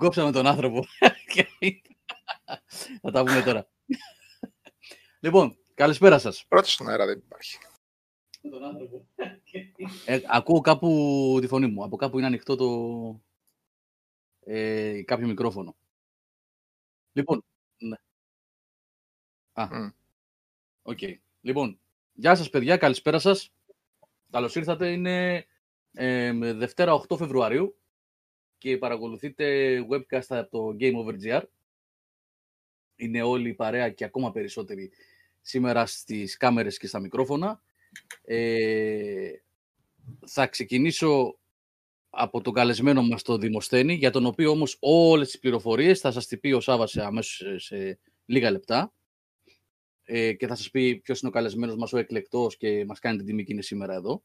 [0.00, 0.84] Τον κόψαμε τον άνθρωπο.
[3.02, 3.68] Θα τα πούμε τώρα.
[5.20, 6.46] λοιπόν, καλησπέρα σας.
[6.48, 7.58] Πρώτα στον αέρα δεν υπάρχει.
[8.50, 9.06] Τον άνθρωπο.
[10.04, 11.84] Ε, ακούω κάπου τη φωνή μου.
[11.84, 13.20] Από κάπου είναι ανοιχτό το...
[14.40, 15.76] Ε, κάποιο μικρόφωνο.
[17.12, 17.44] Λοιπόν,
[17.78, 17.96] ναι.
[19.52, 19.90] Α, Μμ.
[20.82, 20.98] οκ.
[21.40, 21.80] Λοιπόν,
[22.12, 23.52] γεια σας παιδιά, καλησπέρα σας.
[24.30, 24.92] Καλώς ήρθατε.
[24.92, 25.46] Είναι
[25.92, 27.79] ε, Δευτέρα 8 Φεβρουαρίου
[28.60, 31.42] και παρακολουθείτε webcast από το Game Over GR.
[32.96, 34.90] Είναι όλη η παρέα και ακόμα περισσότεροι
[35.40, 37.62] σήμερα στις κάμερες και στα μικρόφωνα.
[38.24, 39.30] Ε,
[40.26, 41.38] θα ξεκινήσω
[42.10, 46.26] από τον καλεσμένο μας τον Δημοσθένη, για τον οποίο όμως όλες τις πληροφορίες θα σας
[46.26, 48.92] τις πει ο Σάββας σε, αμέσως σε, σε λίγα λεπτά
[50.02, 53.16] ε, και θα σας πει ποιος είναι ο καλεσμένος μας, ο εκλεκτός και μας κάνει
[53.16, 54.22] την τιμή και είναι σήμερα εδώ.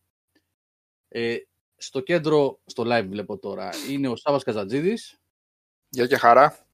[1.07, 1.37] Ε,
[1.77, 5.19] στο κέντρο, στο live βλέπω τώρα, είναι ο Σάββας Καζατζίδης,
[5.89, 6.67] Γεια και χαρά.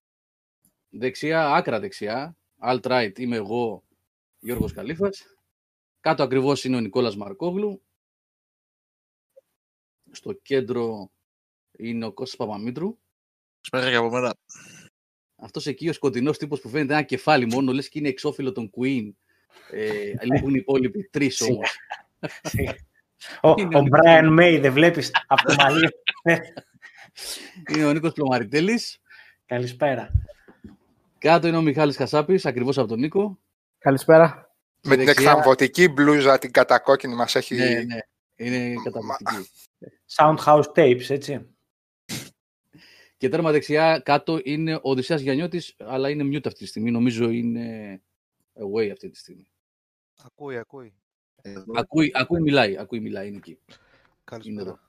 [0.90, 3.84] δεξιά, άκρα δεξιά, alt right είμαι εγώ,
[4.40, 5.24] Γιώργος Καλήφας,
[6.00, 7.82] κάτω ακριβώς είναι ο Νικόλας Μαρκόγλου,
[10.12, 11.12] στο κέντρο
[11.78, 12.98] είναι ο Κώστας Παπαμήτρου,
[13.62, 14.36] Σπέρα και από μένα.
[15.36, 18.70] αυτός εκεί ο σκοτεινός τύπος που φαίνεται ένα κεφάλι μόνο, λες και είναι εξώφυλλο των
[18.78, 19.12] Queen,
[19.72, 21.78] ε, λείπουν οι υπόλοιποι τρεις όμως.
[23.42, 25.90] Ο, Είναι ο ο Brian May, δεν βλέπεις από το μαλλί.
[27.70, 29.00] είναι ο Νίκος Πλωμαριτέλης,
[29.46, 30.12] Καλησπέρα.
[31.18, 33.40] κάτω είναι ο Μιχάλης Χασάπης, ακριβώς από τον Νίκο,
[33.78, 34.54] Καλησπέρα.
[34.84, 37.56] Με την δεξιά- εκθαμβωτική μπλούζα, την κατακόκκινη μας έχει...
[37.56, 37.98] ναι, ναι,
[38.36, 39.50] είναι καταπληκτική.
[40.16, 41.46] Soundhouse Tapes, έτσι.
[43.18, 46.92] Και τέρμα δεξιά κάτω είναι ο Οδυσσέας Γιαννιώτης, αλλά είναι mute αυτή τη στιγμή.
[46.92, 48.02] Νομίζω είναι
[48.54, 49.48] away αυτή τη στιγμή.
[50.26, 50.94] Ακούει, ακούει.
[51.76, 52.78] Ακούει, ακούει, μιλάει.
[52.78, 53.28] Ακούει, μιλάει.
[53.28, 53.50] Είναι εκεί.
[53.50, 53.78] Είναι
[54.24, 54.62] Καλησπέρα.
[54.62, 54.80] εδώ.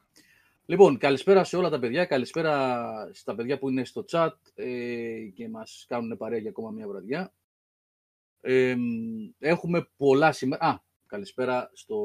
[0.65, 2.05] Λοιπόν, καλησπέρα σε όλα τα παιδιά.
[2.05, 6.89] Καλησπέρα στα παιδιά που είναι στο chat ε, και μας κάνουν παρέα για ακόμα μια
[6.89, 7.33] βραδιά.
[8.41, 10.65] Ε, μ, έχουμε πολλά σήμερα.
[10.67, 11.97] Α, καλησπέρα στο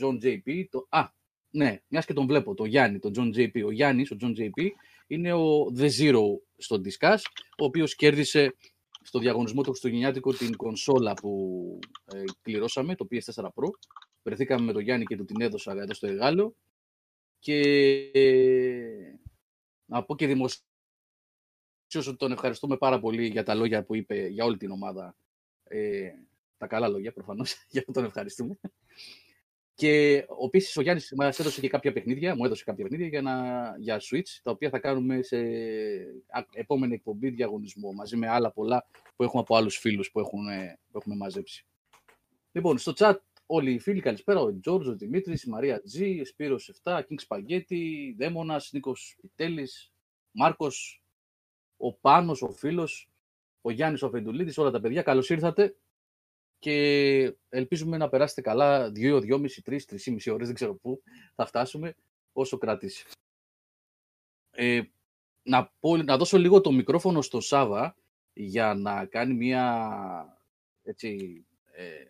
[0.00, 0.64] John JP.
[0.70, 0.86] Το...
[0.88, 1.04] Α,
[1.50, 3.64] ναι, μιας και τον βλέπω, το Γιάννη, τον John JP.
[3.64, 4.68] Ο Γιάννης, ο John JP,
[5.06, 6.22] είναι ο The Zero
[6.56, 7.18] στο Discuss,
[7.58, 8.54] ο οποίος κέρδισε
[9.02, 13.70] στο διαγωνισμό του Χριστουγεννιάτικο την κονσόλα που ε, κληρώσαμε, το PS4 Pro.
[14.22, 16.54] Βρεθήκαμε με τον Γιάννη και του την έδωσα εδώ στο εργάλεο.
[17.38, 17.60] Και
[18.12, 19.14] ε,
[19.84, 20.62] να πω και δημοσίως
[21.94, 25.16] ότι τον ευχαριστούμε πάρα πολύ για τα λόγια που είπε για όλη την ομάδα.
[25.64, 26.10] Ε,
[26.56, 28.58] τα καλά λόγια προφανώς, για αυτό τον ευχαριστούμε.
[29.74, 33.76] Και επίσης ο Γιάννης μας έδωσε και κάποια παιχνίδια, μου έδωσε κάποια παιχνίδια για, να,
[33.78, 35.36] για Switch, τα οποία θα κάνουμε σε
[36.28, 38.86] α- επόμενη εκπομπή διαγωνισμό, μαζί με άλλα πολλά
[39.16, 41.66] που έχουμε από άλλους φίλους που, έχουν, ε, που έχουμε μαζέψει.
[42.52, 43.16] Λοιπόν, στο chat
[43.46, 44.40] όλοι οι φίλοι, καλησπέρα.
[44.40, 49.92] Ο Τζόρτζ, ο Δημήτρης, η Μαρία Τζι, Σπύρος 7, King Spaghetti, Δέμονα, Νίκος Πιτέλης,
[50.30, 51.02] Μάρκος,
[51.76, 53.10] ο Πάνος, ο φίλος,
[53.60, 55.02] ο Γιάννης ο Φεντουλίδης, όλα τα παιδιά.
[55.02, 55.76] Καλώς ήρθατε
[56.62, 61.02] και ελπίζουμε να περάσετε καλά 2, 2,5, 3, 3,5 ώρες, δεν ξέρω πού
[61.34, 61.94] θα φτάσουμε,
[62.32, 63.06] όσο κρατήσει.
[64.50, 64.82] Ε,
[65.42, 67.96] να, πω, να δώσω λίγο το μικρόφωνο στο Σάβα
[68.32, 70.42] για να κάνει μια
[70.82, 72.04] έτσι, ε,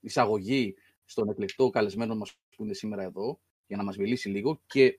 [0.00, 0.74] εισαγωγή
[1.04, 4.98] στον εκλεκτό καλεσμένο μας που είναι σήμερα εδώ, για να μας μιλήσει λίγο και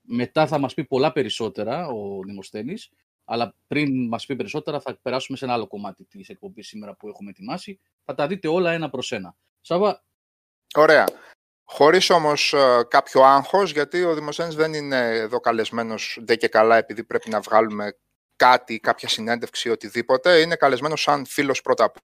[0.00, 2.90] μετά θα μας πει πολλά περισσότερα ο Δημοσθένης,
[3.26, 7.08] αλλά πριν μας πει περισσότερα θα περάσουμε σε ένα άλλο κομμάτι της εκπομπής σήμερα που
[7.08, 7.80] έχουμε ετοιμάσει.
[8.04, 9.36] Θα τα δείτε όλα ένα προς ένα.
[9.60, 10.04] Σάβα,
[10.74, 11.04] Ωραία.
[11.64, 16.76] Χωρίς όμως ε, κάποιο άγχος, γιατί ο Δημοσθένης δεν είναι εδώ καλεσμένος ντε και καλά
[16.76, 17.98] επειδή πρέπει να βγάλουμε
[18.36, 20.40] κάτι, κάποια συνέντευξη, οτιδήποτε.
[20.40, 21.96] Είναι καλεσμένος σαν φίλος πρώτα απ'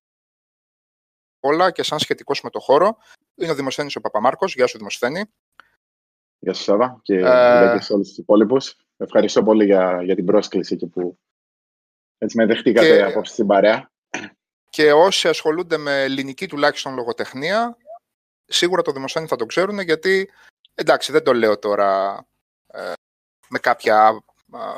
[1.41, 2.97] όλα και σαν σχετικός με το χώρο.
[3.35, 4.55] Είναι ο Δημοσθένης ο Παπαμάρκος.
[4.55, 5.25] Γεια σου Δημοσθένη.
[6.39, 8.77] Γεια σας Σάβα και Ε, γεια και σε όλους τους υπόλοιπους.
[9.03, 11.19] Ευχαριστώ πολύ για, για την πρόσκληση και που
[12.19, 13.91] έτσι με δεχτήκατε Και- απόψε στην παρέα.
[14.71, 17.77] Και όσοι ασχολούνται με ελληνική τουλάχιστον λογοτεχνία,
[18.45, 20.31] σίγουρα το Δημοσθένη θα το ξέρουν, γιατί
[20.75, 22.23] εντάξει δεν το λέω τώρα
[22.67, 22.93] ε,
[23.49, 24.75] με κάποια α,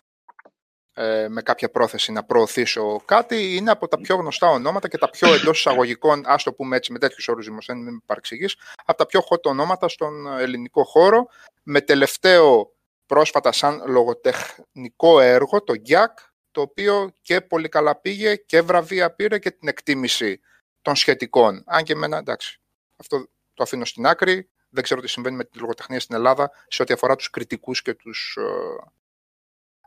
[0.96, 5.10] ε, με κάποια πρόθεση να προωθήσω κάτι, είναι από τα πιο γνωστά ονόματα και τα
[5.10, 8.98] πιο εντός εισαγωγικών, ας το πούμε έτσι με τέτοιους όρους δημοσίων, μην με παρεξηγείς, από
[8.98, 11.26] τα πιο hot ονόματα στον ελληνικό χώρο,
[11.62, 12.73] με τελευταίο
[13.06, 16.18] πρόσφατα σαν λογοτεχνικό έργο, το Γκιάκ,
[16.50, 20.40] το οποίο και πολύ καλά πήγε και βραβεία πήρε και την εκτίμηση
[20.82, 21.62] των σχετικών.
[21.66, 22.60] Αν και εμένα, εντάξει,
[22.96, 24.48] αυτό το αφήνω στην άκρη.
[24.68, 27.94] Δεν ξέρω τι συμβαίνει με τη λογοτεχνία στην Ελλάδα σε ό,τι αφορά τους κριτικούς και
[27.94, 28.38] τους...
[28.40, 28.90] Ε,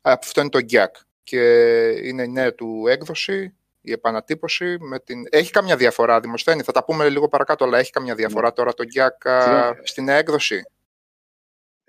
[0.01, 1.41] αυτό είναι το Γκιάκ και
[1.89, 4.77] είναι η νέα του έκδοση, η επανατύπωση.
[4.79, 5.23] Με την...
[5.29, 8.83] Έχει καμιά διαφορά, Δημοσθένη, θα τα πούμε λίγο παρακάτω, αλλά έχει καμιά διαφορά τώρα το
[8.83, 9.79] Γκιάκ Σιγά.
[9.83, 10.63] στην έκδοση;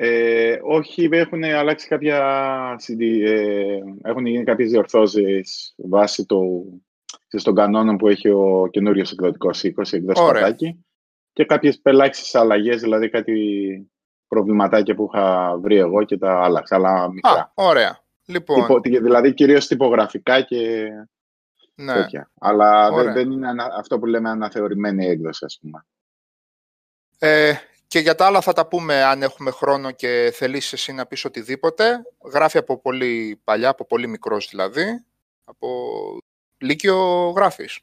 [0.00, 2.20] Ε, όχι, έχουν αλλάξει κάποια
[2.86, 6.40] CD, ε, έχουν γίνει κάποιες διορθώσεις βάσει το,
[7.42, 10.42] των κανόνων που έχει ο καινούριος εκδοτικός οίκος, η εκδόση Ωραία.
[10.42, 10.84] Πατάκη,
[11.32, 13.90] και κάποιες πελάξεις αλλαγές, δηλαδή κάτι
[14.28, 17.30] προβληματάκια που είχα βρει εγώ και τα άλλαξα, αλλά μικρά.
[17.32, 18.00] Α, ωραία.
[18.26, 20.88] Λοιπόν, Τυπο- δηλαδή κυρίως τυπογραφικά και
[21.74, 21.92] ναι.
[21.92, 22.30] τέτοια.
[22.38, 23.12] Αλλά δεν, Ωραία.
[23.12, 25.86] δεν είναι ανα- αυτό που λέμε αναθεωρημένη έκδοση, ας πούμε.
[27.18, 27.52] Ε,
[27.88, 31.24] και για τα άλλα θα τα πούμε αν έχουμε χρόνο και θελήσεις εσύ να πεις
[31.24, 32.02] οτιδήποτε.
[32.32, 35.04] Γράφει από πολύ παλιά, από πολύ μικρός δηλαδή.
[35.44, 35.68] Από
[36.58, 37.78] Λύκειο γράφεις.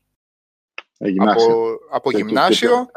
[0.97, 1.51] Ε, γυμνάσιο.
[1.51, 2.87] Από, από Και- και- γυμνάσιο.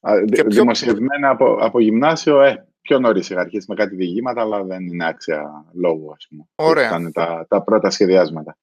[0.00, 3.94] Α, δη- και πιο- Δημοσιευμένα από, από γυμνάσιο, ε, πιο νωρίς είχα αρχίσει με κάτι
[3.94, 6.44] διηγήματα, αλλά δεν είναι άξια λόγου, ας πούμε.
[6.54, 6.86] Ωραία.
[6.86, 8.56] Ήταν τα, τα πρώτα σχεδιάσματα.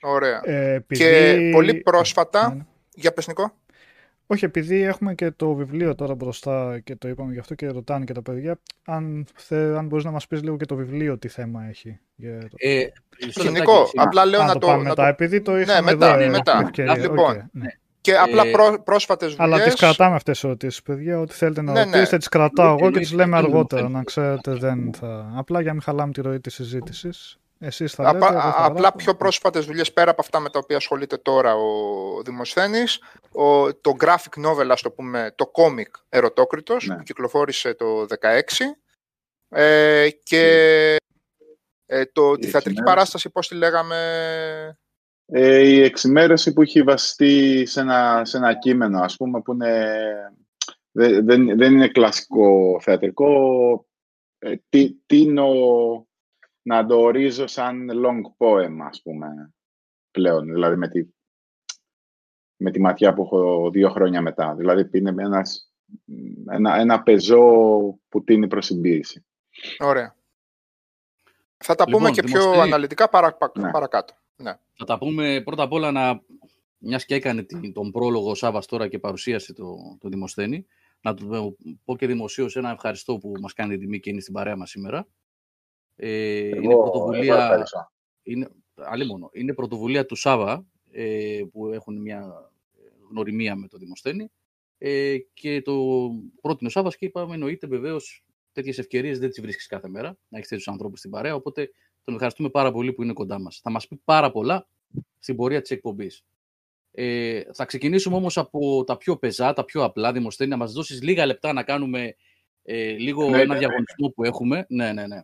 [0.00, 0.40] Ωραία.
[0.44, 1.00] Ε, επειδή...
[1.04, 2.64] Και πολύ πρόσφατα, Ναι, ναι.
[2.94, 3.52] για πες Νικό.
[4.32, 8.04] Όχι, επειδή έχουμε και το βιβλίο τώρα μπροστά και το είπαμε γι' αυτό και ρωτάνε
[8.04, 11.28] και τα παιδιά, αν, θε, αν μπορείς να μας πεις λίγο και το βιβλίο τι
[11.28, 11.98] θέμα έχει.
[12.14, 12.46] Για το...
[12.56, 12.86] Ε,
[13.26, 13.92] μισό λεπτάκι, Νικό, εσύ.
[13.96, 14.66] απλά λέω Α, να το το...
[14.66, 16.60] πάμε να μετά, το- επειδή το είχαμε μετά, εδώ, ε, μετά.
[16.62, 16.98] ευκαιρία.
[16.98, 17.66] Λοιπόν, Οκ, ναι.
[18.00, 19.54] Και απλά Ε, πρό, πρόσφατες δουλειές.
[19.54, 21.20] Αλλά τις κρατάμε αυτές τις ερωτήσεις, παιδιά.
[21.20, 21.90] Ό,τι θέλετε να Ναι, ναι.
[21.90, 23.56] ρωτήσετε, τις κρατάω εγώ και Εννοείται, τις λέμε εννοείται.
[23.56, 23.88] αργότερα.
[23.88, 25.32] Να ξέρετε, δεν θα...
[25.36, 27.38] Απλά για να μην χαλάμε τη ροή της συζήτησης.
[27.62, 28.96] Εσείς θα Απα- λέτε, εγώ θα απλά γράφω.
[28.96, 33.02] πιο πρόσφατες δουλειές πέρα από αυτά με τα οποία ασχολείται τώρα ο Δημοσθένης.
[33.32, 36.96] Ο, το graphic novel, ας το πούμε, το comic Ερωτόκριτος, Ναι.
[36.96, 38.76] που κυκλοφόρησε το 16.
[39.48, 40.40] Ε, και
[41.86, 42.82] ε, το, τη Η θεατρική εξημέρωση.
[42.82, 43.98] παράσταση, πώς τη λέγαμε...
[45.32, 49.94] Ε, η εξημέρωση που έχει βασιστεί σε ένα, σε ένα κείμενο, ας πούμε, που είναι,
[50.90, 53.28] δεν, δεν, δεν είναι κλασικό θεατρικό.
[54.38, 55.48] Ε, τι, τίνω
[56.62, 59.52] να το ορίζω σαν long poem, ας πούμε,
[60.10, 60.44] πλέον.
[60.52, 61.06] Δηλαδή, με τη,
[62.56, 64.54] με τη ματιά που έχω δύο χρόνια μετά.
[64.54, 65.72] Δηλαδή, είναι ένας,
[66.50, 67.48] ένα, ένα πεζό
[68.08, 69.24] που τίνει προς συμπίεση.
[69.78, 70.14] Ωραία.
[71.64, 72.62] Θα τα Λοιπόν, πούμε και πιο Δημοσθένη.
[72.66, 73.70] αναλυτικά παρα, πα- Ναι.
[73.70, 74.14] παρακάτω.
[74.36, 74.58] Ναι.
[74.72, 76.20] Θα τα πούμε πρώτα απ' όλα να.
[76.82, 80.66] Μιας και έκανε την- τον πρόλογο ο Σάββας τώρα και παρουσίασε το, το Δημοσθένη,
[81.00, 84.32] να του πω και δημοσίως ένα ευχαριστώ που μας κάνει την τιμή και είναι στην
[84.32, 85.06] παρέα μας σήμερα.
[86.02, 87.36] Ε, είναι πρωτοβουλία.
[87.36, 87.90] ευχαριστώ.
[88.22, 92.50] είναι, αλίμονο, είναι πρωτοβουλία του Σάβα ε, που έχουν μια
[93.10, 94.30] γνωριμία με το Δημοσθένη
[94.78, 95.74] ε, και το
[96.40, 100.36] πρότεινε ο Σάβας και είπαμε εννοείται βεβαίως τέτοιες ευκαιρίες δεν τις βρίσκεις κάθε μέρα να
[100.38, 101.70] έχεις τέτοιους ανθρώπους στην παρέα οπότε
[102.04, 103.60] τον ευχαριστούμε πάρα πολύ που είναι κοντά μας.
[103.62, 104.66] Θα μας πει πάρα πολλά
[105.18, 106.24] στην πορεία της εκπομπής.
[106.90, 110.12] Ε, θα ξεκινήσουμε όμως από τα πιο πεζά, τα πιο απλά.
[110.12, 112.14] Δημοσθένη, να μας δώσεις λίγα λεπτά να κάνουμε
[112.62, 113.58] ε, λίγο Ναι, ένα ναι.
[113.58, 114.66] διαγωνισμό που έχουμε.
[114.68, 115.22] Ναι, ναι, ναι.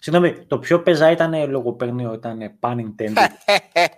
[0.00, 3.28] Συγγνώμη, το πιο πεζά ήταν λογοπαίγνιο, ήταν pun intended.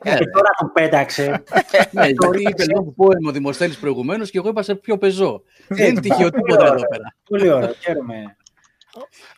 [0.03, 1.43] και τώρα το πέταξε.
[1.91, 5.43] Ναι, γιατί είπε λόγω πόεμο ο Δημοσθένης προηγουμένως και εγώ είπα σε πιο πεζό.
[5.69, 7.17] Δεν είναι τυχαίο τίποτα εδώ πέρα.
[7.25, 8.37] Πολύ ωραίο, χαίρομαι.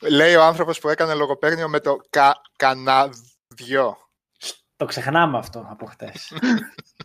[0.00, 3.97] Λέει ο άνθρωπος που έκανε λογοπαίγνιο με το κα, καναδιό
[4.76, 6.33] Το ξεχνάμε αυτό από χτες.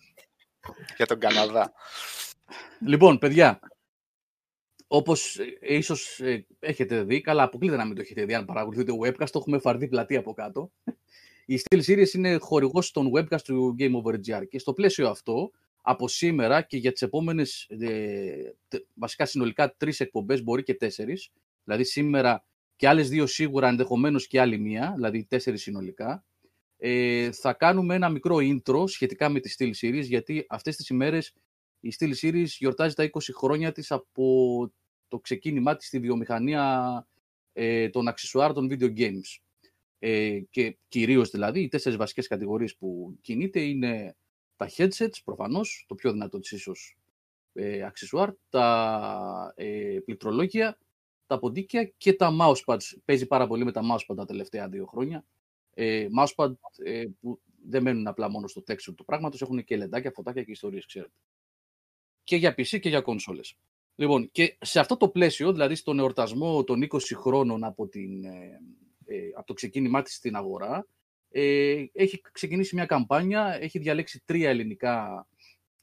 [0.98, 1.72] για τον Καναδά.
[2.86, 3.60] Λοιπόν, παιδιά,
[4.88, 8.92] όπως ε, ίσως ε, έχετε δει, καλά αποκλείται να μην το έχετε δει αν παρακολουθείτε
[8.92, 10.72] το webcast, το έχουμε φαρδί πλατή από κάτω.
[11.46, 15.52] Η Steel Series είναι χορηγός των webcast του Game Over GR και στο πλαίσιο αυτό,
[15.82, 21.30] από σήμερα και για τις επόμενες, ε, τε- βασικά συνολικά τρεις εκπομπές, μπορεί και τέσσερις,
[21.64, 26.26] δηλαδή σήμερα και άλλες δύο σίγουρα, ενδεχομένως και άλλη μία, δηλαδή τέσσερις συνολικά,
[26.78, 31.34] ε, θα κάνουμε ένα μικρό intro σχετικά με τη Steel Series, γιατί αυτές τις ημέρες
[31.80, 34.72] η Steel Series γιορτάζει τα 20 χρόνια της από
[35.08, 37.08] το ξεκίνημά της στη βιομηχανία
[37.54, 39.38] ε, των αξισουάρ των video games.
[40.00, 44.16] Ε, και κυρίως δηλαδή οι τέσσερις βασικές κατηγορίες που κινείται είναι
[44.56, 46.98] τα headsets, προφανώς, το πιο δυνατό της ίσως
[47.54, 50.78] ε, αξισουάρ, τα ε, πληκτρολόγια,
[51.28, 52.98] τα ποντίκια και τα mousepads.
[53.06, 55.26] Παίζει πάρα πολύ με τα mousepad τα τελευταία δύο χρόνια.
[55.74, 60.12] Ε, mousepad ε, που δεν μένουν απλά μόνο στο texture του πράγματος, έχουν και λεντάκια,
[60.12, 61.14] φωτάκια και ιστορίες, ξέρετε
[62.28, 63.58] και για PC και για κονσόλες.
[64.00, 68.60] Λοιπόν, και σε αυτό το πλαίσιο, δηλαδή στον εορτασμό των 20 χρόνων από, την, ε,
[69.06, 70.88] ε, από το ξεκίνημά της στην αγορά,
[71.30, 75.28] ε, έχει ξεκινήσει μια καμπάνια, έχει διαλέξει τρία ελληνικά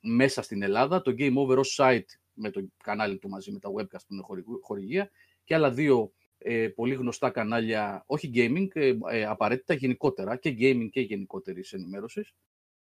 [0.00, 3.70] μέσα στην Ελλάδα, το Game Over ως site με το κανάλι του μαζί με τα
[3.70, 5.10] webcast που είναι χορηγου- χορηγία
[5.44, 10.88] και άλλα δύο ε, πολύ γνωστά κανάλια, όχι gaming, ε, ε, απαραίτητα γενικότερα και gaming
[10.90, 12.34] και γενικότερης ενημέρωσης.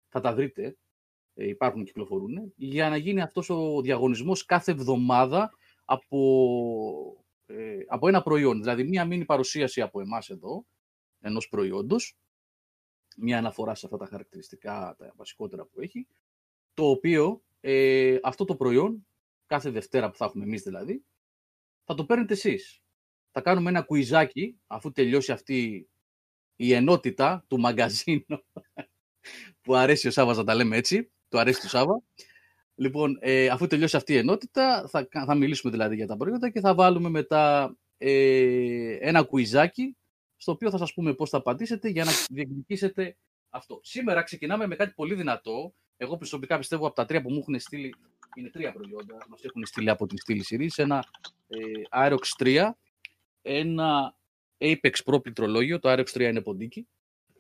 [0.10, 0.74] Θα τα βρείτε ε,
[1.36, 5.52] υπάρχουν, κυκλοφορούν, για να γίνει αυτός ο διαγωνισμός κάθε εβδομάδα
[5.86, 8.60] από, ε, από ένα προϊόν.
[8.60, 10.66] Δηλαδή, μία μήνυ παρουσίαση από εμάς εδώ,
[11.20, 12.18] ενός προϊόντος,
[13.18, 16.08] μία αναφορά σε αυτά τα χαρακτηριστικά, τα βασικότερα που έχει,
[16.74, 19.08] το οποίο ε, αυτό το προϊόν,
[19.46, 21.04] κάθε Δευτέρα που θα έχουμε εμείς δηλαδή,
[21.84, 22.82] θα το παίρνετε εσείς.
[23.32, 25.90] θα κάνουμε ένα κουιζάκι, αφού τελειώσει αυτή
[26.56, 28.26] η ενότητα του μαγκαζίνου,
[29.62, 32.02] που αρέσει ο Σάββας να τα λέμε έτσι, του αρέσει του Σάββα.
[32.76, 36.60] Λοιπόν, ε, αφού τελειώσει αυτή η ενότητα, θα, θα μιλήσουμε δηλαδή για τα προϊόντα και
[36.60, 39.98] θα βάλουμε μετά ε, ένα κουιζάκι,
[40.36, 43.18] στο οποίο θα σας πούμε πώς θα απαντήσετε για να διεκδικήσετε
[43.50, 43.80] αυτό.
[43.84, 45.74] Σήμερα ξεκινάμε με κάτι πολύ δυνατό.
[45.98, 47.96] Εγώ προσωπικά πιστεύω από τα τρία που μου έχουν στείλει,
[48.36, 51.06] είναι τρία προϊόντα, μας έχουν στείλει από την στήλη Series, ένα
[51.48, 51.58] ε,
[51.90, 52.70] Aerox 3,
[53.42, 54.18] ένα
[54.58, 56.88] Apex Pro πληκτρολόγιο, το Aerox 3 είναι ποντίκι,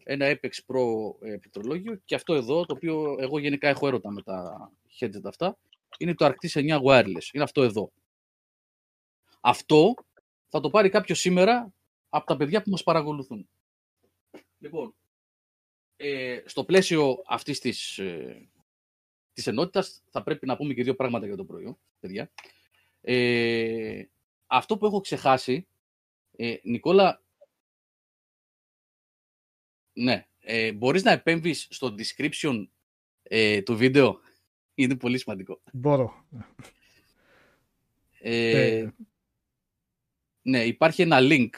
[0.03, 4.21] ένα Apex Pro ε, πληκτρολόγιο και αυτό εδώ, το οποίο εγώ γενικά έχω έρωτα με
[4.21, 5.57] τα headset αυτά,
[5.97, 7.33] είναι το Arctis 9 Wireless.
[7.33, 7.91] Είναι αυτό εδώ.
[9.41, 9.93] Αυτό
[10.47, 11.73] θα το πάρει κάποιος σήμερα
[12.09, 13.49] από τα παιδιά που μας παρακολουθούν.
[14.59, 14.95] Λοιπόν,
[15.95, 18.49] ε, στο πλαίσιο αυτής της, ε,
[19.33, 22.31] της ενότητας θα πρέπει να πούμε και δύο πράγματα για το προϊόν, παιδιά.
[23.01, 24.03] Ε,
[24.47, 25.67] αυτό που έχω ξεχάσει,
[26.35, 27.22] ε, Νικόλα,
[29.93, 32.67] ναι, ε, μπορείς να επέμβεις στο description
[33.23, 34.19] ε, του βίντεο;
[34.75, 35.61] Είναι πολύ σημαντικό.
[35.73, 36.25] Μπορώ.
[38.19, 38.93] Ε, Ε,
[40.41, 41.49] ναι, υπάρχει ένα link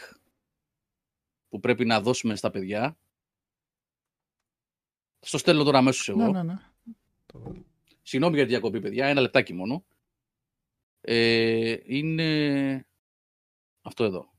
[1.50, 2.98] που πρέπει να δώσουμε στα παιδιά.
[5.20, 6.18] Στο στέλνω τώρα αμέσως εγώ.
[6.32, 6.60] ναι, ναι, ναι.
[7.26, 7.56] Το-
[8.02, 9.06] Συγγνώμη για τη διακοπή, παιδιά.
[9.08, 9.86] Ένα λεπτάκι μόνο.
[11.02, 12.88] Ε, είναι
[13.82, 14.34] αυτό εδώ.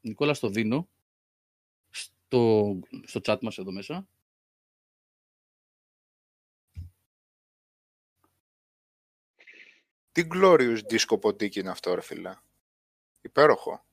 [0.00, 0.88] Νικόλα, στο δίνω.
[2.34, 4.08] Στο, στο chat μας εδώ μέσα.
[10.12, 12.36] Τι glorious disco ποντίκι είναι αυτό, ρε φίλε.
[13.20, 13.84] Υπέροχο.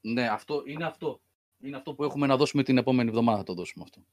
[0.00, 1.20] Ναι, αυτό είναι αυτό.
[1.58, 3.38] Είναι αυτό που έχουμε να δώσουμε την επόμενη εβδομάδα.
[3.38, 4.04] Θα το δώσουμε αυτό.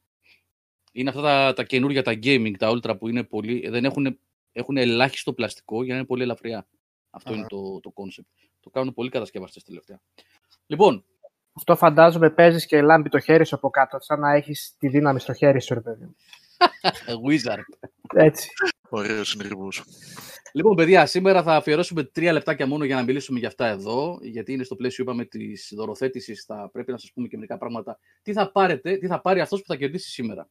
[0.92, 3.70] Είναι αυτά τα, τα καινούργια, τα gaming, τα ultra που είναι πολύ.
[3.70, 4.20] Δεν έχουν,
[4.52, 6.68] έχουν ελάχιστο πλαστικό για να είναι πολύ ελαφριά.
[7.10, 7.40] Αυτό Αχα.
[7.40, 8.48] είναι το, το concept.
[8.60, 10.02] Το κάνουν πολλοί κατασκευαστές τελευταία.
[10.66, 11.06] Λοιπόν,
[11.60, 15.20] Αυτό φαντάζομαι παίζεις και λάμπει το χέρι σου από κάτω, σαν να έχεις τη δύναμη
[15.20, 16.04] στο χέρι σου, ρε παιδί.
[16.04, 16.16] μου.
[17.28, 17.88] Wizard.
[18.16, 18.50] Έτσι.
[18.90, 19.68] Ωραίος συνειρμό.
[20.54, 24.54] Λοιπόν, παιδιά, σήμερα θα αφιερώσουμε τρία λεπτάκια μόνο για να μιλήσουμε για αυτά εδώ, γιατί
[24.54, 26.44] είναι στο πλαίσιο, είπαμε, της δωροθέτησης.
[26.46, 28.00] Θα πρέπει να σας πούμε και μερικά πράγματα.
[28.22, 30.50] Τι θα πάρετε, τι θα πάρει αυτός που θα κερδίσει σήμερα.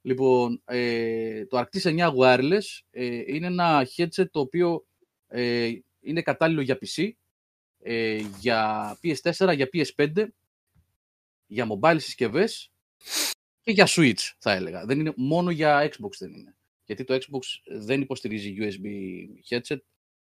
[0.00, 4.86] Λοιπόν, ε, το Arctis 9 Wireless ε, είναι ένα headset το οποίο
[5.26, 7.10] ε, είναι κατάλληλο για PC,
[7.78, 10.26] ε, για PS4, για PS5,
[11.46, 12.72] για mobile συσκευές
[13.62, 14.84] και για Switch, θα έλεγα.
[14.84, 16.56] Δεν είναι μόνο για Xbox δεν είναι.
[16.84, 18.86] Γιατί το Xbox δεν υποστηρίζει USB
[19.48, 19.78] headset,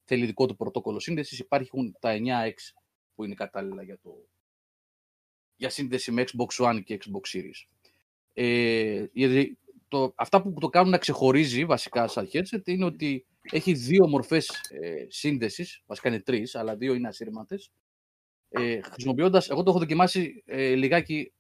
[0.05, 1.39] θέλει δικό του πρωτόκολλο σύνδεσης.
[1.39, 2.55] Υπάρχουν τα 9X
[3.15, 4.29] που είναι κατάλληλα για, το,
[5.57, 7.89] για σύνδεση με Xbox One και Xbox Series.
[8.33, 13.73] Ε, γιατί το, αυτά που το κάνουν να ξεχωρίζει βασικά σαν headset είναι ότι έχει
[13.73, 17.73] δύο μορφές ε, σύνδεσης, βασικά είναι τρεις, αλλά δύο είναι ασύρματες.
[18.49, 21.33] Ε, χρησιμοποιώντας, εγώ το έχω δοκιμάσει ε, λιγάκι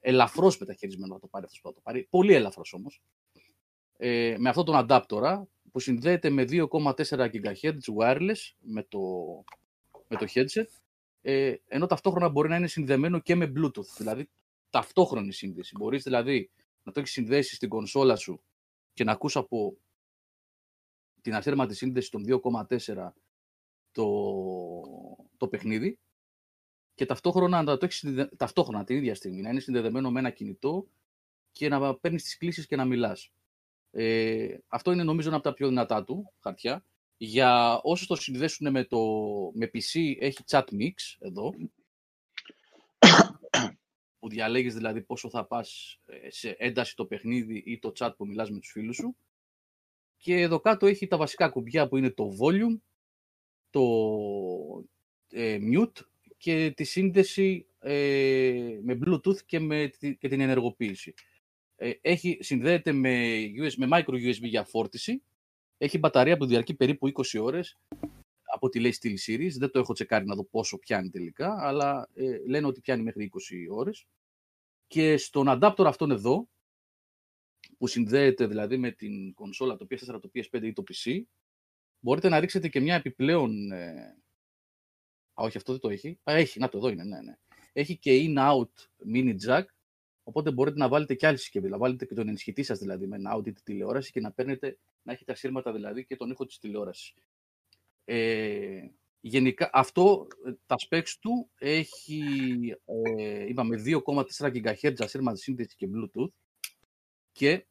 [0.00, 3.02] ελαφρώς μεταχειρισμένο να το πάρει αυτός που θα το πάρει, πολύ ελαφρώς όμως
[3.96, 9.00] ε, με αυτόν τον αντάπτορα που συνδέεται με 2,4 GHz wireless με το,
[10.08, 10.66] με το headset
[11.22, 14.28] ε, ενώ ταυτόχρονα μπορεί να είναι συνδεμένο και με Bluetooth, δηλαδή
[14.70, 15.74] ταυτόχρονη σύνδεση.
[15.78, 16.50] Μπορείς δηλαδή
[16.82, 18.42] να το έχεις συνδέσει στην κονσόλα σου
[18.92, 19.76] και να ακούς από
[21.26, 23.12] την ασύρματη σύνδεση των 2,4
[23.92, 24.06] το,
[25.36, 25.98] το παιχνίδι
[26.94, 28.28] και ταυτόχρονα, να το έχεις συνδε...
[28.36, 30.86] ταυτόχρονα την ίδια στιγμή να είναι συνδεδεμένο με ένα κινητό
[31.52, 33.32] και να παίρνεις τις κλήσεις και να μιλάς.
[33.90, 36.84] Ε, αυτό είναι νομίζω ένα από τα πιο δυνατά του χαρτιά.
[37.16, 38.98] Για όσους το συνδέσουν με, το,
[39.54, 41.54] με PC έχει chat mix εδώ
[44.18, 48.26] που διαλέγεις δηλαδή πόσο θα πας ε, σε ένταση το παιχνίδι ή το chat που
[48.26, 49.16] μιλάς με τους φίλους σου.
[50.26, 52.78] Και εδώ κάτω έχει τα βασικά κουμπιά που είναι το volume,
[53.70, 53.82] το
[55.30, 56.00] ε, mute
[56.36, 61.14] και τη σύνδεση ε, με bluetooth και, με, τη- και την ενεργοποίηση.
[61.76, 65.22] Ε, έχει, συνδέεται με, US, με micro USB για φόρτιση.
[65.78, 67.78] Έχει μπαταρία που διαρκεί περίπου 20 ώρες
[68.54, 69.52] από ό,τι λέει Steel Series.
[69.58, 73.30] Δεν το έχω τσεκάρει να δω πόσο πιάνει τελικά, αλλά ε, λένε ότι πιάνει μέχρι
[73.32, 74.06] 20 ώρες.
[74.86, 76.48] Και στον adapter αυτόν εδώ,
[77.76, 81.22] που συνδέεται δηλαδή με την κονσόλα, το PS4, το PS5 ή το PC,
[82.00, 83.72] μπορείτε να ρίξετε και μια επιπλέον...
[83.72, 84.16] Ε...
[85.40, 86.08] Α, όχι, αυτό δεν το έχει.
[86.08, 87.36] Α, έχει, να το εδώ είναι, ναι, ναι.
[87.72, 89.64] Έχει και in-out mini jack,
[90.22, 91.68] οπότε μπορείτε να βάλετε και άλλη συσκευή.
[91.68, 94.32] Να βάλετε και τον ενισχυτή σας δηλαδή με ένα out ή τη τηλεόραση και να
[94.32, 97.14] παίρνετε, να έχετε ασύρματα δηλαδή και τον ήχο της τηλεόρασης.
[98.04, 98.88] Ε,
[99.20, 102.22] γενικά, αυτό, ε, τα specs του έχει,
[103.18, 106.32] ε, είπαμε, 2,4 GHz ασύρματη σύνδεση και Bluetooth
[107.36, 107.66] και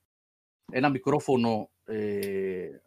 [0.72, 2.80] ένα μικρόφωνο, ε, ε,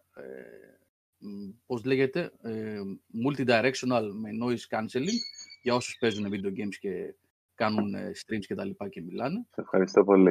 [1.18, 2.80] μ, πώς λέγεται, ε,
[3.26, 5.18] multidirectional με noise cancelling
[5.62, 7.14] για όσους παίζουν video games και
[7.54, 9.46] κάνουν ε, streams και τα λοιπά και μιλάνε.
[9.54, 10.30] Σε ευχαριστώ πολύ.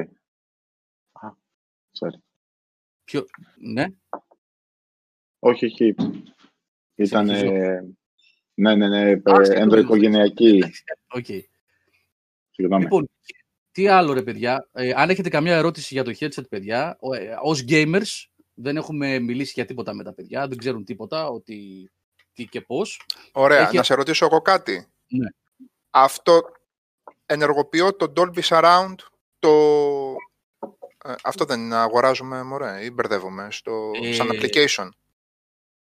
[1.12, 1.28] Α,
[1.98, 2.18] sorry.
[3.04, 3.24] Ποιο...
[3.58, 3.86] Ναι,
[5.38, 5.94] Όχι, όχι.
[6.94, 7.26] Ήταν.
[7.26, 7.94] Συνεχίζω.
[8.54, 9.10] Ναι, ναι, ναι.
[9.10, 10.56] ε, Α, σε Ενδοοικογενειακή.
[10.56, 11.26] εντάξει, οκ.
[12.50, 12.82] Συγγνώμη.
[12.82, 13.08] Λοιπόν,
[13.78, 17.38] τι άλλο ρε παιδιά, ε, αν έχετε καμιά ερώτηση για το headset παιδιά, ο- ε,
[17.42, 21.90] ως gamers δεν έχουμε μιλήσει για τίποτα με τα παιδιά, δεν ξέρουν τίποτα, ότι
[22.32, 23.00] τι και πώς.
[23.32, 24.86] Ωραία, Έχει- να σε ρωτήσω εγώ κάτι.
[25.08, 25.28] Ναι.
[25.90, 26.40] Αυτό
[27.26, 28.94] ενεργοποιώ το Dolby Surround,
[29.38, 29.50] το...
[31.04, 33.90] ε, αυτό δεν αγοράζουμε, μωρέ, ή μπερδεύομαι, στο...
[34.02, 34.88] Ε, σαν application.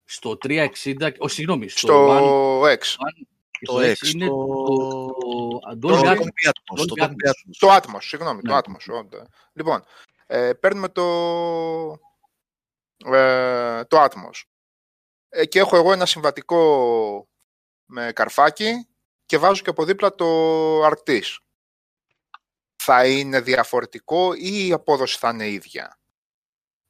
[0.05, 2.79] Στο 360, όχι συγγνώμη, στο, Στο One, X.
[2.79, 3.27] και
[3.61, 6.19] Το στο X, X είναι το- το, Το Dolby Atmos.
[6.19, 7.57] Dolby Atmos, το Dolby Dolby Atmos.
[7.59, 8.51] Το Atmos, συγγνώμη, Ναι.
[8.51, 8.95] το Atmos.
[8.99, 9.23] όντως.
[9.53, 9.85] Λοιπόν,
[10.27, 11.03] ε, παίρνουμε το,
[13.05, 14.43] ε, το Atmos.
[15.29, 17.29] Ε, και έχω εγώ ένα συμβατικό
[17.85, 18.89] με καρφάκι
[19.27, 20.27] και βάζω και από δίπλα το
[20.87, 21.37] Arctis.
[22.83, 25.99] Θα είναι διαφορετικό ή η απόδοση θα είναι ίδια;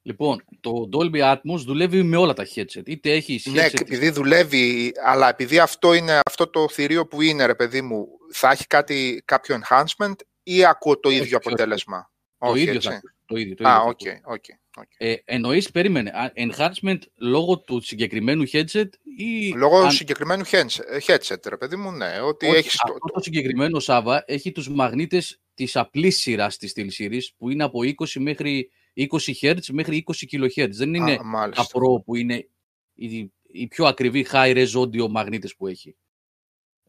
[0.07, 2.85] Λοιπόν, το Dolby Atmos δουλεύει με όλα τα headset.
[2.87, 3.51] Είτε έχει headset...
[3.51, 7.81] Ναι, και επειδή δουλεύει, αλλά επειδή αυτό είναι αυτό το θηρίο που είναι, ρε παιδί
[7.81, 12.61] μου, θα έχει κάτι, κάποιο enhancement ή ακούω το Όχι, ίδιο όχι, αποτέλεσμα; το Όχι,
[12.61, 12.87] ίδιο έτσι.
[12.87, 14.21] θα ακούσει, το ίδιο, το ίδιο Α, θα οκ, ακούσει.
[14.23, 14.43] OK,
[14.77, 14.91] OK.
[14.97, 19.53] Ε, εννοείς, περίμενε, α, enhancement λόγω του συγκεκριμένου headset ή...
[19.55, 22.19] Λόγω αν- συγκεκριμένου headset, headset, ρε παιδί μου, ναι.
[22.23, 26.73] Ότι Όχι, έχεις το, αυτό το συγκεκριμένο Σάβα έχει τους μαγνήτες της απλής σειράς της
[26.75, 29.05] SteelSeries που είναι από 20 μέχρι 20
[29.41, 30.69] Hz μέχρι 20 kHz.
[30.71, 31.63] Δεν είναι Α, μάλιστα.
[31.63, 32.49] τα Pro που είναι
[32.93, 35.95] οι, οι πιο ακριβή high-res audio μαγνήτες που έχει.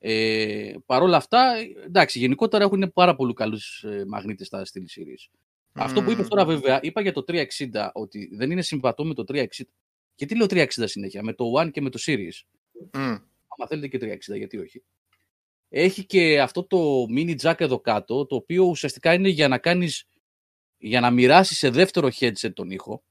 [0.00, 1.54] Ε, Παρ' όλα αυτά,
[1.86, 5.30] εντάξει, γενικότερα έχουν πάρα πολύ καλούς ε, μαγνήτες στα SteelSeries.
[5.72, 6.28] Αυτό που είπες Μμμ.
[6.28, 9.46] τώρα βέβαια, είπα για το 360 ότι δεν είναι συμβατό με το 360.
[10.14, 12.42] Και τι λέω 360 συνέχεια, με το One και με το Series.
[12.92, 13.00] Μμ.
[13.00, 14.82] Άμα θέλετε και 360, γιατί όχι.
[15.68, 20.04] Έχει και αυτό το mini jack εδώ κάτω, το οποίο ουσιαστικά είναι για να κάνεις,
[20.78, 23.02] για να μοιράσει σε δεύτερο headset τον ήχο.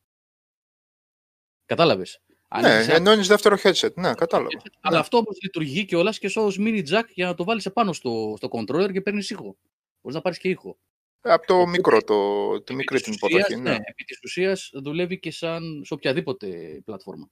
[1.65, 2.21] Κατάλαβες.
[2.47, 4.49] Αν Ναι, έχεις ένα ενώνεις δεύτερο headset, ναι, κατάλαβα.
[4.57, 7.65] headset, Αλλά αυτό όμως λειτουργεί και όλας και ως mini jack για να το βάλεις
[7.65, 9.57] επάνω στο, στο controller και παίρνεις ήχο.
[10.01, 10.77] Μπορείς να πάρεις και ήχο.
[11.21, 13.75] Από το Οπότε, μικρό, το, τη Επί μικρή της την ουσίας, υποδοχή, ναι.
[13.85, 17.29] επί της ουσίας δουλεύει και σαν σε οποιαδήποτε πλατφόρμα.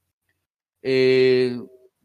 [0.80, 1.56] Ε,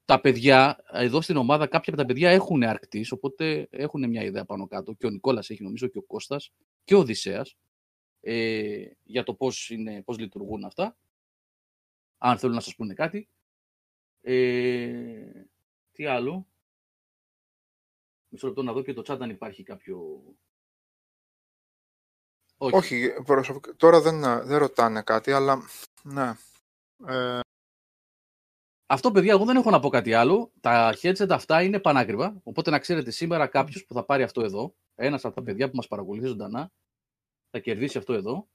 [0.05, 4.45] τα παιδιά, εδώ στην ομάδα, κάποια από τα παιδιά έχουν αρκτής, οπότε έχουν μια ιδέα
[4.45, 4.93] πάνω κάτω.
[4.93, 6.51] Και ο Νικόλας έχει νομίζω και ο Κώστας
[6.85, 7.57] και ο Οδυσσέας
[8.21, 10.97] ε, για το πώς, είναι, πώς λειτουργούν αυτά.
[12.19, 13.29] Αν θέλουν να σας πούνε κάτι.
[14.21, 15.45] Ε,
[15.93, 16.47] τι άλλο.
[18.29, 20.23] Μισό λεπτό να δω και το chat αν υπάρχει κάποιο...
[22.57, 22.75] Όχι.
[22.75, 25.63] Όχι, προσωπικά, τώρα δεν, δεν ρωτάνε κάτι, αλλά
[26.03, 26.33] ναι.
[27.07, 27.41] Ε,
[28.87, 30.53] Αυτό, παιδιά, εγώ δεν έχω να πω κάτι άλλο.
[30.61, 32.41] Τα headset αυτά είναι πανάκριβα.
[32.43, 35.77] Οπότε να ξέρετε σήμερα κάποιος που θα πάρει αυτό εδώ, ένας από τα παιδιά που
[35.77, 36.73] μας παρακολουθεί ζωντανά,
[37.51, 38.49] θα κερδίσει αυτό εδώ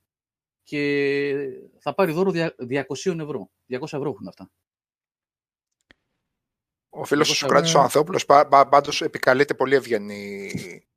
[0.64, 3.52] και θα πάρει δώρο δια- 200 ευρώ.
[3.68, 4.52] 200 ευρώ έχουν αυτά.
[6.90, 10.52] ο φίλος Εγώ του θα- Σοκράτης ο Ανθόπουλος πα- πα- πάντως επικαλείται πολύ ευγενή,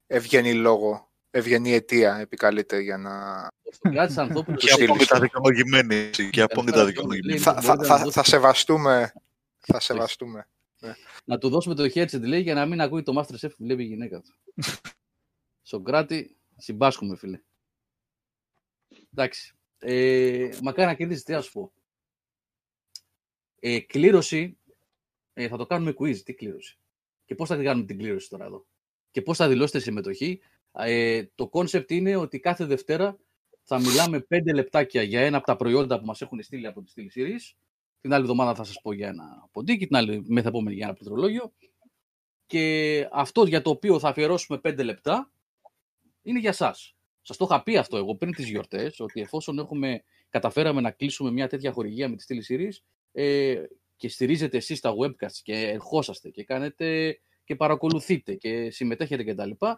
[0.07, 3.45] ευγενή λόγο, ευγενή αιτία επικαλείται για να...
[3.47, 4.91] Ο Σοκράτης Ανθόπουλος Του Και στείλεις.
[4.91, 5.95] απόλυτα δικαιολογημένη.
[5.95, 6.87] έτσι, Και απόλυτα Ευχαριστώ.
[6.87, 7.39] δικαιολογημένη.
[7.39, 9.13] Θα, θα, μπορείτε να θα, δώσετε- θα σεβαστούμε,
[9.59, 10.49] θα σεβαστούμε.
[11.25, 13.87] να του δώσουμε το headset, λέει, για να μην ακούει το Masterchef που βλέπει η
[13.87, 14.35] γυναίκα του.
[15.69, 17.41] Σοκράτη, συμπάσχουμε, φίλε.
[19.19, 19.53] Εντάξει.
[19.79, 21.73] Ε, μακάρι να κερδίσει, τι να σου πω.
[23.59, 24.59] Ε, κλήρωση,
[25.33, 26.17] ε, θα το κάνουμε quiz.
[26.17, 26.79] Τι κλήρωση;
[27.25, 28.67] Και πώς θα την κάνουμε την κλήρωση τώρα εδώ;
[29.11, 30.41] Και πώς θα δηλώσετε συμμετοχή;
[30.73, 33.19] Ε, το concept είναι ότι κάθε Δευτέρα
[33.63, 36.91] θα μιλάμε 5 λεπτάκια για ένα από τα προϊόντα που μας έχουν στείλει από τη
[36.91, 37.57] στήλη Series.
[38.01, 41.53] Την άλλη εβδομάδα θα σας πω για ένα ποντίκι, την άλλη μεθεπόμενη για ένα πληκτρολόγιο.
[42.47, 45.33] Και αυτό για το οποίο θα αφιερώσουμε 5 λεπτά
[46.23, 46.98] είναι για σας.
[47.29, 51.31] Σας το είχα πει αυτό εγώ πριν τις γιορτές, ότι εφόσον έχουμε, καταφέραμε να κλείσουμε
[51.31, 53.63] μια τέτοια χορηγία με τη στήλη Series ε,
[53.97, 59.51] και στηρίζετε εσείς τα webcasts και ερχόσαστε και κάνετε και παρακολουθείτε και συμμετέχετε κτλ.
[59.51, 59.77] Και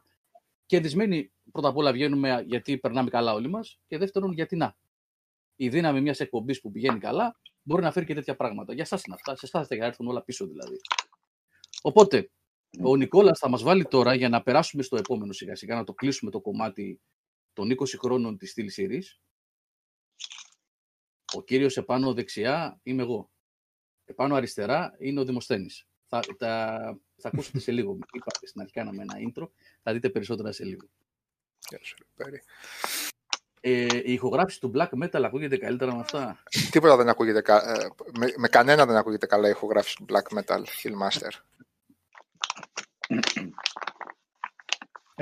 [0.67, 4.77] κερδισμένοι πρώτα απ' όλα βγαίνουμε γιατί περνάμε καλά όλοι μας και δεύτερον γιατί να.
[5.57, 8.73] Η δύναμη μιας εκπομπής που πηγαίνει καλά μπορεί να φέρει και τέτοια πράγματα.
[8.73, 9.37] Για εσάς είναι αυτά.
[9.37, 10.77] Σε εσάς θα έρθουν όλα πίσω δηλαδή.
[11.83, 12.31] Οπότε,
[12.83, 15.93] ο Νικόλας θα μας βάλει τώρα για να περάσουμε στο επόμενο σιγά σιγά, να το
[15.93, 17.01] κλείσουμε το κομμάτι
[17.53, 19.21] των 20 χρόνων της στήλη Series.
[21.33, 23.31] Ο κύριος επάνω δεξιά είμαι εγώ.
[24.05, 25.87] Επάνω αριστερά είναι ο Δημοσθένης.
[26.07, 26.79] Θα, τα,
[27.17, 27.99] θα ακούσετε σε λίγο.
[28.13, 29.49] Είπατε στην αρχή κάναμε ένα intro.
[29.83, 30.89] Θα δείτε περισσότερα σε λίγο.
[31.69, 32.43] Γεια σου, Λεπέρη.
[33.61, 37.73] Ε, η ηχογράφηση του black metal ακούγεται καλύτερα με αυτά; Τίποτα δεν ακούγεται κα...
[37.73, 41.31] ε, με, με κανένα δεν ακούγεται καλά η ηχογράφηση του Black Metal Hillmaster.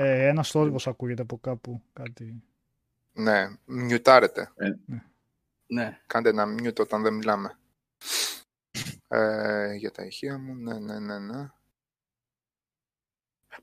[0.01, 1.81] Ε, ένα θόρυβος ακούγεται από κάπου.
[1.93, 2.43] Κάτι...
[3.13, 4.51] Ναι, μιουτάρετε.
[5.67, 5.99] Ναι.
[6.07, 7.57] Κάντε ένα mute όταν δεν μιλάμε.
[9.07, 11.49] Ε, για τα ηχεία μου, ναι, ναι, ναι, ναι.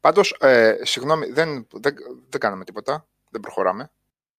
[0.01, 1.95] Πάντως, ε, συγγνώμη, δεν, δεν,
[2.29, 3.09] δεν κάναμε τίποτα.
[3.31, 3.91] Δεν προχωράμε.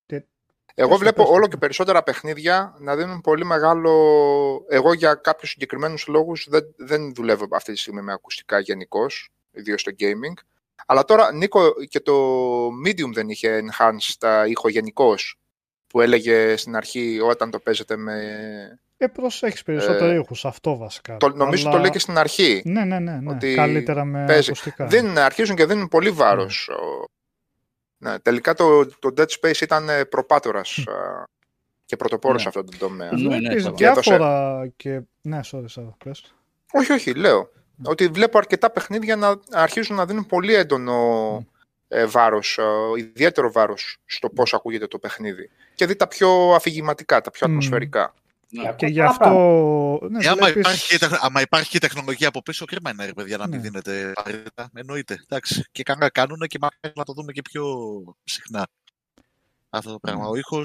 [0.05, 0.25] Τι-
[0.73, 1.31] Εγώ πες το, βλέπω πες το.
[1.33, 3.91] όλο και περισσότερα παιχνίδια να δίνουν πολύ μεγάλο...
[4.69, 9.81] Εγώ για κάποιους συγκεκριμένους λόγους δεν, δεν δουλεύω αυτή τη στιγμή με ακουστικά γενικώς, ιδίως
[9.81, 10.33] στο gaming.
[10.85, 12.13] Αλλά τώρα, Νίκο, και το
[12.85, 15.15] Medium δεν είχε enhanced τα ήχο γενικώ,
[15.87, 18.21] που έλεγε στην αρχή όταν το παίζετε με...
[18.97, 21.17] Ε, προσέχεις περισσότερο Ε, ήχους, αυτό βασικά.
[21.17, 22.61] Το, νομίζω Αλλά- το λέει και στην αρχή.
[22.65, 23.31] Ναι, ναι, ναι, ναι.
[23.31, 24.49] ότι Καλύτερα με παίζει.
[24.49, 24.85] ακουστικά.
[24.85, 26.69] Δεν, αρχίζουν και δίνουν πολύ βάρος.
[26.69, 27.05] Ο-
[27.97, 31.23] Ναι, τελικά το, το Dead Space ήταν ε, προπάτορας α,
[31.85, 32.59] και πρωτοπόρος σε Ναι.
[32.59, 33.11] αυτόν τον τομέα.
[33.11, 35.01] Ναι, ναι, Βλέπεις θα διάφορα και...
[35.21, 36.35] Ναι, sorry, Σάβα, πες.
[36.71, 37.49] Όχι, όχι, λέω.
[37.83, 41.45] Ότι βλέπω αρκετά παιχνίδια να αρχίζουν να δίνουν πολύ έντονο
[41.87, 42.63] ε, βάρος, ε,
[42.97, 45.49] ιδιαίτερο βάρος στο πώς ακούγεται το παιχνίδι.
[45.75, 47.51] Και δει τα πιο αφηγηματικά, τα πιο Μμ.
[47.51, 48.13] ατμοσφαιρικά.
[48.49, 48.73] Ναι.
[48.75, 49.29] Και γι' αυτό...
[50.09, 53.05] Ναι, Ε, άμα, βλέπεις- υπάρχει, και τεχ- άμα υπάρχει και τεχνολογία από πίσω, κρίμα είναι
[53.05, 53.61] ρε παιδιά να μην Ναι.
[53.63, 54.69] δίνετε παρέτα.
[54.73, 55.17] Εννοείται.
[55.23, 55.65] Εντάξει.
[55.71, 57.65] Και καλά κάνουν και μακάρι να το δούμε και πιο
[58.23, 58.67] συχνά.
[59.69, 60.23] Αυτό το πράγμα.
[60.23, 60.29] Ναι.
[60.29, 60.61] Ο ήχο.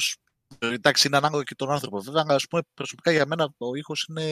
[0.58, 2.00] Εντάξει, είναι ανάλογο και τον άνθρωπο.
[2.00, 4.22] Βέβαια, αλλά, ας πούμε, προσωπικά για μένα ο ήχος είναι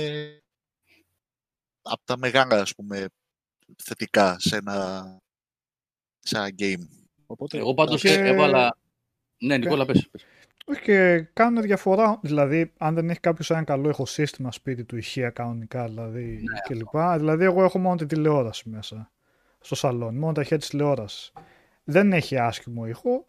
[1.83, 3.07] από τα μεγάλα ας πούμε,
[3.77, 5.07] θετικά σε ένα,
[6.19, 6.87] σε ένα game.
[7.27, 8.77] Οπότε, Εγώ πάντως Και- έβαλα...
[9.38, 10.09] Ναι, Νικόλα, πες.
[10.11, 10.25] πες.
[10.64, 12.19] Όχι και κάνουν διαφορά.
[12.23, 16.97] Δηλαδή, αν δεν έχει κάποιος ένα καλό ηχοσύστημα σπίτι του, ηχεία κανονικά δηλαδή Ναι, κλπ.
[17.19, 19.11] Δηλαδή, εγώ έχω μόνο τη τηλεόραση μέσα
[19.61, 21.33] στο σαλόνι, μόνο τα ηχεία της τηλεόρασης.
[21.85, 23.25] Δεν έχει άσχημο ήχο,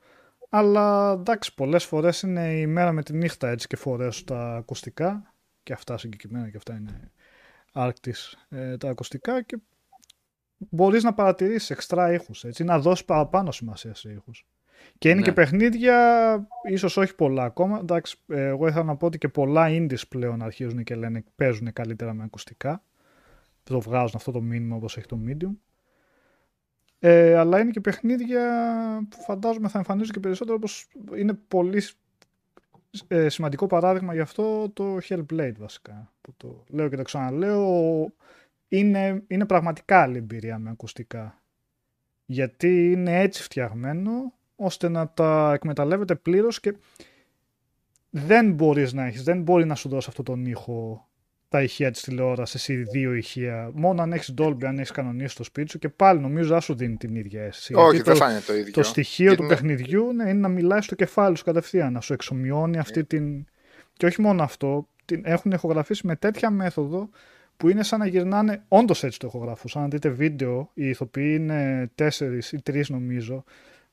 [0.50, 5.34] αλλά εντάξει, πολλές φορές είναι η μέρα με τη νύχτα έτσι και φορέσω τα ακουστικά.
[5.64, 7.12] Και αυτά συγκεκριμένα και αυτά είναι
[7.72, 9.58] άρκτης ε, τα ακουστικά και
[10.58, 14.46] μπορείς να παρατηρήσεις εξτρά ήχους, έτσι, να δώσεις παραπάνω σημασία σε ήχους.
[14.98, 15.26] Και είναι Ναι.
[15.26, 17.80] και παιχνίδια, ίσως όχι πολλά ακόμα.
[17.80, 21.74] Εντάξει, ε, εγώ ήθελα να πω ότι και πολλά indies πλέον αρχίζουν και λένε παίζουν
[21.74, 22.84] καλύτερα με ακουστικά.
[23.64, 25.56] Το βγάζουν αυτό το μήνυμα όπως έχει το medium.
[27.00, 28.44] Ε, αλλά είναι και παιχνίδια
[29.10, 31.82] που φαντάζομαι θα εμφανίζουν και περισσότερο όπως είναι πολύ
[33.08, 36.14] ε, σημαντικό παράδειγμα γι' αυτό το Hellblade βασικά.
[36.22, 38.14] Που το λέω και το ξαναλέω.
[38.68, 41.42] Είναι, είναι πραγματικά άλλη εμπειρία με ακουστικά.
[42.26, 46.76] Γιατί είναι έτσι φτιαγμένο ώστε να τα εκμεταλλεύεται πλήρως και
[48.10, 51.08] δεν μπορείς να έχεις, δεν μπορεί να σου δώσει αυτό τον ήχο
[51.52, 53.72] τα ηχεία της τηλεόρασης ή δύο ηχεία.
[53.74, 56.76] Μόνο αν έχεις Dolby, αν έχεις κανονίσει το σπίτι σου και πάλι νομίζω δεν σου
[56.76, 57.74] δίνει την ίδια αίσθηση.
[57.74, 58.72] Όχι, Γιατί δεν το, θα είναι το ίδιο.
[58.74, 62.14] το στοιχείο του Είναι- παιχνιδιού ναι, είναι να μιλάει στο κεφάλι σου κατευθείαν, να σου
[62.14, 63.46] εξομοιώνει αυτή την...
[63.94, 67.10] Και όχι μόνο αυτό, την έχουν ηχογραφήσει με τέτοια μέθοδο
[67.58, 69.70] που είναι σαν να γυρνάνε, όντως έτσι το ηχογραφούν.
[69.70, 73.44] Σαν να δείτε βίντεο, οι ηθοποιοί είναι τέσσερις ή τρεις νομίζω,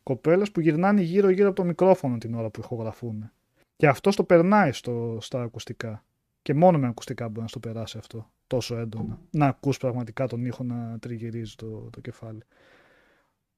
[0.02, 3.30] κοπέλες που γυρνάνε γύρω-γύρω από το μικρόφωνο την ώρα που ηχογραφούν.
[3.76, 6.02] Και αυτό το περνάει στο, στα ακουστικά.
[6.48, 9.20] Και μόνο με ακουστικά μπορεί να στο περάσει αυτό τόσο έντονα.
[9.30, 12.40] Να ακούς πραγματικά τον ήχο να τριγυρίζει το, το κεφάλι.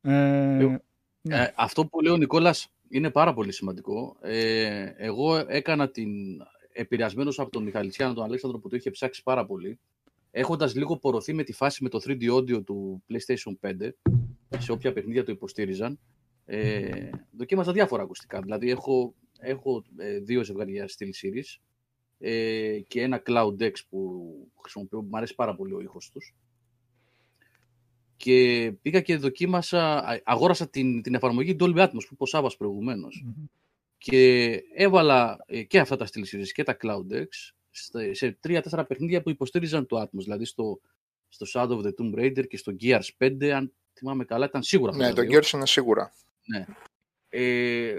[0.01, 0.79] Ε, Εγώ-
[1.21, 1.43] ναι.
[1.43, 4.17] Ε, αυτό που λέει ο Νικόλας είναι πάρα πολύ σημαντικό.
[4.21, 6.11] Ε, εγώ έκανα την
[6.73, 9.79] επηρεασμένος από τον Μιχαλητσιάνο, τον Αλέξανδρο που το είχε ψάξει πάρα πολύ,
[10.31, 13.91] έχοντας λίγο πορωθεί με τη φάση με το 3D audio του PlayStation 5,
[14.59, 15.99] σε όποια παιχνίδια το υποστήριζαν,
[16.45, 18.41] ε, δοκίμασα διάφορα ακουστικά.
[18.41, 21.59] Δηλαδή έχω, έχω ε, δύο ζευγαριά SteelSeries
[22.23, 24.31] ε, και ένα Cloud X που
[24.61, 26.35] χρησιμοποιώ, που μου αρέσει πάρα πολύ ο ήχος τους.
[28.17, 32.57] Και πήγα και δοκίμασα, α- αγόρασα την, την εφαρμογή Dolby Atmos που είπε ο Σάββας
[32.57, 33.23] προηγουμένως.
[33.27, 33.45] Μμμ.
[33.99, 37.27] Και έβαλα ε, και αυτά τα SteelSeries και τα Cloud X
[37.71, 40.09] στα- σε τρία-τέσσερα παιχνίδια που υποστήριζαν το Atmos.
[40.23, 40.81] Δηλαδή στο,
[41.29, 44.91] στο Shadow of the Tomb Raider και στο Gears 5, αν θυμάμαι καλά, ήταν σίγουρα
[44.91, 45.39] αυτά Ναι, τα το δύο.
[45.39, 46.13] Gears είναι σίγουρα.
[47.29, 47.95] Ε,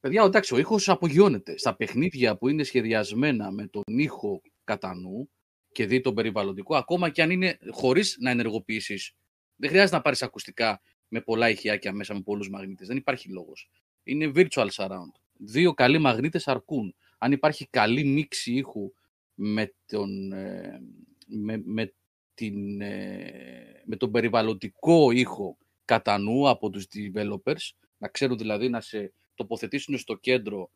[0.00, 1.58] παιδιά, εντάξει, ο ήχος απογειώνεται.
[1.58, 5.30] Στα παιχνίδια που είναι σχεδιασμένα με τον ήχο κατά νου
[5.72, 9.12] και δει τον περιβαλλοντικό, ακόμα και αν είναι χωρίς να ενεργοποιήσεις,
[9.56, 12.86] δεν χρειάζεται να πάρεις ακουστικά με πολλά ηχιάκια μέσα με πολλούς μαγνήτες.
[12.86, 13.70] Δεν υπάρχει λόγος.
[14.02, 15.12] Είναι virtual surround.
[15.32, 16.94] Δύο καλοί μαγνήτες αρκούν.
[17.18, 18.92] Αν υπάρχει καλή μίξη ήχου
[19.34, 20.80] με τον, ε,
[21.26, 21.92] με, με
[22.34, 28.80] την, ε, με τον περιβαλλοντικό ήχο κατά νου από τους developers, να ξέρουν δηλαδή να
[28.80, 30.70] σε τοποθετήσουν στο κέντρο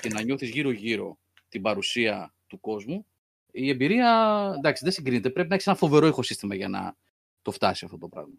[0.00, 3.06] και να νιώθεις γύρω-γύρω την παρουσία του κόσμου,
[3.50, 5.30] η εμπειρία, εντάξει, δεν συγκρίνεται.
[5.30, 6.96] Πρέπει να έχεις ένα φοβερό ηχοσύστημα για να
[7.42, 8.38] το φτάσει αυτό το πράγμα.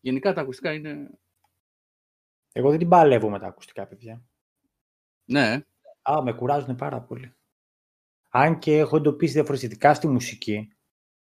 [0.00, 1.10] Γενικά τα ακουστικά είναι...
[2.52, 4.22] Εγώ δεν την παλεύω με τα ακουστικά, παιδιά.
[5.24, 5.64] Ναι,
[6.10, 7.34] Α, με κουράζουν πάρα πολύ.
[8.30, 10.76] Αν και έχω εντοπίσει διαφορετικά στη μουσική,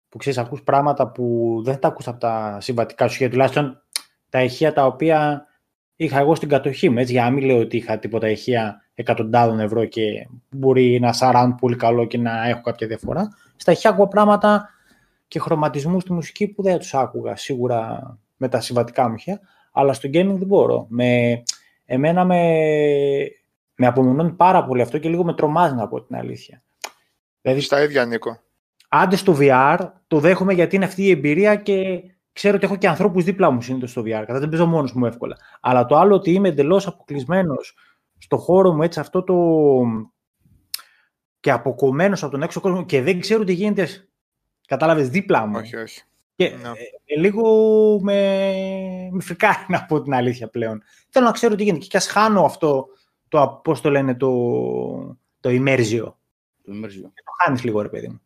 [0.09, 3.83] που ξέρεις, ακούς πράγματα που δεν θα τα ακούς από τα συμβατικά σου ηχεία, τουλάχιστον
[4.29, 5.47] τα ηχεία τα οποία
[6.05, 9.61] είχα εγώ στην κατοχή μου, έτσι, για να μην λέω ότι είχα τίποτα ηχεία εκατοντάδων
[9.61, 13.29] ευρώ και μπορεί να surround πολύ καλό και να έχω κάποια διαφορά.
[13.57, 14.69] Στα ηχεία άκουγα πράγματα
[15.29, 19.41] και χρωματισμού στη μουσική που δεν τους άκουγα σίγουρα με τα συμβατικά μου ηχεία,
[19.73, 20.87] αλλά στο gaming δεν μπορώ.
[20.89, 21.43] Με,
[21.85, 22.43] εμένα με,
[23.75, 26.63] με απομονώνει πάρα πολύ αυτό και λίγο με τρομάζει να πω την αλήθεια.
[27.43, 28.41] Δηλαδή, Στα ίδια, Νίκο.
[28.89, 32.89] Άντε στο VR, το δέχομαι γιατί είναι αυτή η εμπειρία και ξέρω ότι έχω και
[32.89, 34.25] ανθρώπους δίπλα μου συνήθως στο VR.
[34.27, 35.37] Κατά δεν παίζω μόνος μου εύκολα.
[35.61, 37.75] Αλλά το άλλο ότι είμαι εντελώς αποκλεισμένος
[38.19, 39.35] στο χώρο μου, έτσι αυτό το.
[41.41, 43.89] και αποκομμένος από τον έξω κόσμο και δεν ξέρω τι γίνεται.
[44.67, 45.59] Κατάλαβες δίπλα μου.
[45.59, 46.03] Όχι, όχι.
[46.35, 46.69] Και ναι.
[47.05, 47.43] ε, λίγο
[48.03, 48.43] με,
[49.11, 50.83] με φρικάρει να πω την αλήθεια πλέον.
[51.09, 51.87] Θέλω να ξέρω τι γίνεται.
[51.87, 52.87] Και ας χάνω αυτό
[53.29, 54.31] το, πώς το λένε, το,
[55.41, 56.13] το immersion.
[56.63, 57.03] Το immersion.
[57.03, 58.21] Το χάνεις λίγο, ρε παιδί μου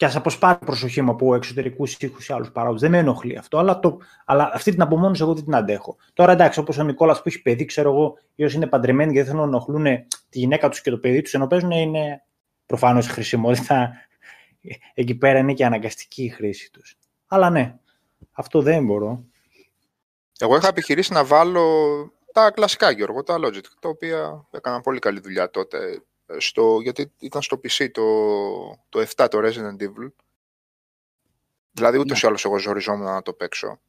[0.00, 2.80] και ας αποσπάρει προσοχή μου από εξωτερικούς ήχους ή άλλους παράγοντε.
[2.80, 5.96] Δεν με ενοχλεί αυτό, αλλά, το, αλλά αυτή την απομόνωση εγώ δεν την αντέχω.
[6.12, 9.18] Τώρα εντάξει, όπως ο Νικόλας που έχει παιδί, ξέρω εγώ, ή όσοι είναι παντρεμένοι και
[9.18, 9.84] δεν θέλουν να ενοχλούν
[10.28, 12.22] τη γυναίκα τους και το παιδί τους, ενώ παίζουν είναι
[12.66, 13.92] προφανώς η χρησιμότητα.
[14.94, 16.96] Εκεί πέρα είναι και αναγκαστική η χρήση τους.
[17.26, 17.74] Αλλά ναι,
[18.32, 19.24] αυτό δεν μπορώ.
[20.38, 21.64] Εγώ είχα επιχειρήσει να βάλω
[22.32, 26.02] τα κλασικά, Γιώργο, τα Logitech, τα οποία έκαναν πολύ καλή δουλειά τότε
[26.38, 28.04] στο, γιατί ήταν στο PC το,
[28.88, 30.10] το 7 το Resident Evil.
[31.72, 32.18] Δηλαδή ούτε ναι.
[32.22, 33.80] ή άλλως εγώ ζοριζόμουν να το παίξω.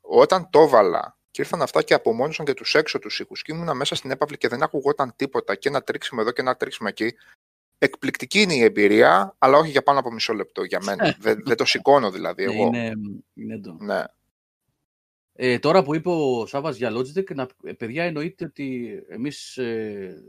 [0.00, 3.76] Όταν το έβαλα και ήρθαν αυτά και απομόνωσαν και τους έξω τους ήχους και ήμουν
[3.76, 7.14] μέσα στην έπαυλη και δεν ακουγόταν τίποτα και ένα τρίξιμο εδώ και ένα τρίξιμο εκεί.
[7.78, 11.16] Εκπληκτική είναι η εμπειρία, αλλά όχι για πάνω από μισό λεπτό για μένα.
[11.20, 12.66] δεν, δεν το σηκώνω δηλαδή εγώ.
[12.66, 12.92] Είναι,
[13.34, 13.76] είναι το.
[13.80, 14.02] Ναι.
[15.34, 17.46] Ε, τώρα που είπε ο Σάββας για Logitech, να,
[17.76, 20.22] παιδιά εννοείται ότι εμείς ε,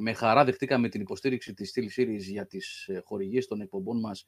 [0.00, 4.24] με χαρά δεχτήκαμε την υποστήριξη της Steel Series για τις ε, χορηγίες των εκπομπών μας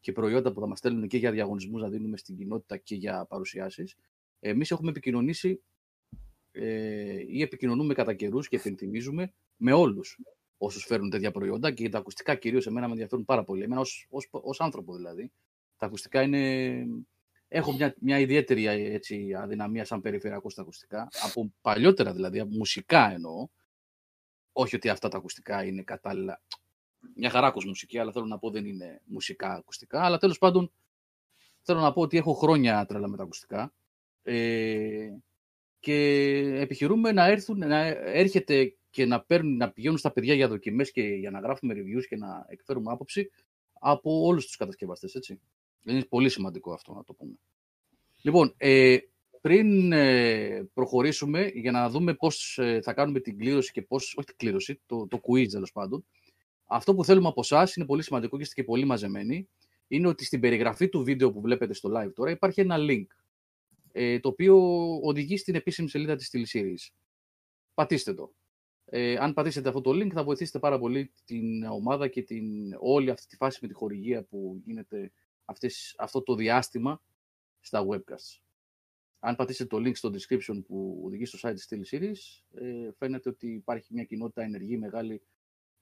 [0.00, 3.26] και προϊόντα που θα μας στέλνουν και για διαγωνισμούς να δίνουμε στην κοινότητα και για
[3.26, 3.96] παρουσιάσεις.
[4.40, 5.62] Εμείς έχουμε επικοινωνήσει
[6.50, 10.18] ε, ή επικοινωνούμε κατά καιρούς και επενθυμίζουμε με όλους
[10.58, 13.62] όσους φέρνουν τέτοια προϊόντα και τα ακουστικά κυρίως εμένα με ενδιαφέρουν πάρα πολύ.
[13.62, 15.32] Εμένα ως, ως, ως άνθρωπο δηλαδή.
[15.76, 16.84] Τα ακουστικά είναι...
[17.48, 21.08] Έχω μια, μια ιδιαίτερη έτσι, αδυναμία σαν περιφερειακό στα ακουστικά.
[21.22, 23.48] Από παλιότερα δηλαδή, από μουσικά εννοώ.
[24.58, 26.42] Όχι ότι αυτά τα ακουστικά είναι κατάλληλα.
[27.14, 30.02] Μια χαρά μουσική, αλλά θέλω να πω δεν είναι μουσικά ακουστικά.
[30.02, 30.72] Αλλά τέλος πάντων
[31.62, 33.74] θέλω να πω ότι έχω χρόνια τρέλα με τα ακουστικά.
[34.22, 35.08] Ε,
[35.80, 35.94] και
[36.60, 41.02] επιχειρούμε να έρθουν, να έρχεται και να, παίρνουν, να πηγαίνουν στα παιδιά για δοκιμές και
[41.02, 43.30] για να γράφουμε reviews και να εκφέρουμε άποψη
[43.72, 45.40] από όλους τους κατασκευαστές, έτσι.
[45.84, 47.34] Είναι πολύ σημαντικό αυτό να το πούμε.
[48.22, 48.96] Λοιπόν, ε,
[49.46, 54.26] πριν ε, προχωρήσουμε για να δούμε πώς ε, θα κάνουμε την κλήρωση και πώς, όχι
[54.26, 56.06] την κλήρωση, το, το quiz τέλος πάντων,
[56.64, 59.48] αυτό που θέλουμε από εσάς είναι πολύ σημαντικό και είστε και πολύ μαζεμένοι,
[59.86, 63.06] είναι ότι στην περιγραφή του βίντεο που βλέπετε στο live τώρα υπάρχει ένα link,
[63.92, 64.58] ε, το οποίο
[65.02, 66.92] οδηγεί στην επίσημη σελίδα της τηλεσύριης.
[67.74, 68.32] Πατήστε το.
[68.84, 73.10] Ε, αν πατήσετε αυτό το link θα βοηθήσετε πάρα πολύ την ομάδα και την, όλη
[73.10, 75.12] αυτή τη φάση με τη χορηγία που γίνεται
[75.44, 77.02] αυτές, αυτό το διάστημα
[77.60, 78.45] στα webcasts
[79.26, 83.46] αν πατήσετε το link στο description που οδηγεί στο site της Series, ε, φαίνεται ότι
[83.46, 85.22] υπάρχει μια κοινότητα ενεργή μεγάλη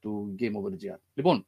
[0.00, 0.98] του Game Over GR.
[1.14, 1.46] Λοιπόν,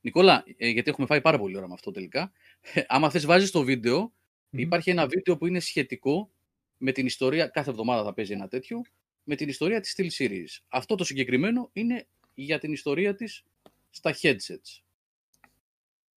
[0.00, 3.50] Νικόλα, ε, γιατί έχουμε φάει πάρα πολύ ώρα με αυτό τελικά, ε, άμα θες βάζεις
[3.50, 4.12] το βίντεο,
[4.50, 6.30] υπάρχει ένα βίντεο που είναι σχετικό
[6.78, 8.82] με την ιστορία, κάθε εβδομάδα θα παίζει ένα τέτοιο,
[9.24, 10.62] με την ιστορία της Steel Series.
[10.68, 13.44] Αυτό το συγκεκριμένο είναι για την ιστορία της
[13.90, 14.82] στα headsets.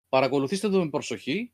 [0.09, 1.53] Παρακολουθήστε το με προσοχή,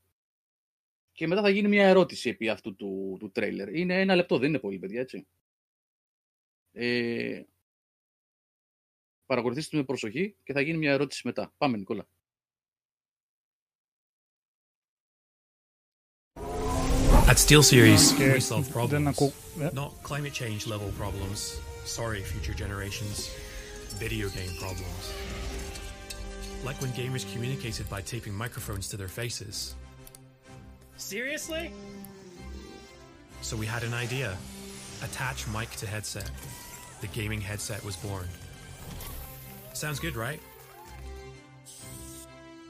[1.13, 3.75] και μετά θα γίνει μια ερώτηση επί αυτού του, του τρέιλερ.
[3.75, 5.27] Είναι ένα λεπτό, δεν είναι πολύ, παιδιά, έτσι.
[6.73, 7.43] Ε,
[9.27, 11.55] παρακολουθήστε με προσοχή και θα γίνει μια ερώτηση μετά.
[11.59, 12.09] Πάμε, Νικόλα.
[17.33, 19.17] At SteelSeries, we solve problems,
[19.81, 21.39] not climate change level problems.
[21.99, 23.17] Sorry, future generations.
[24.05, 25.03] Video game problems.
[26.67, 29.57] Like when gamers communicated by taping microphones to their faces.
[31.03, 31.71] Seriously?
[33.43, 34.37] So we had an idea.
[35.03, 36.31] Attach mic to headset.
[37.01, 38.27] The gaming headset was born.
[39.75, 40.41] Sounds good, right?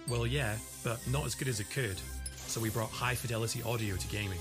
[0.08, 1.96] Well, yeah, but not as good as it could.
[2.34, 4.40] So we brought high fidelity audio to gaming.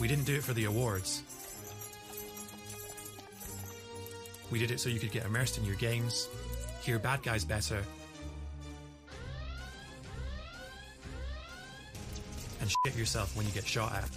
[0.00, 1.22] We didn't do it for the awards.
[4.50, 6.28] We did it so you could get immersed in your games,
[6.80, 7.84] hear bad guys better,
[12.64, 14.10] and shit yourself when you get shot at.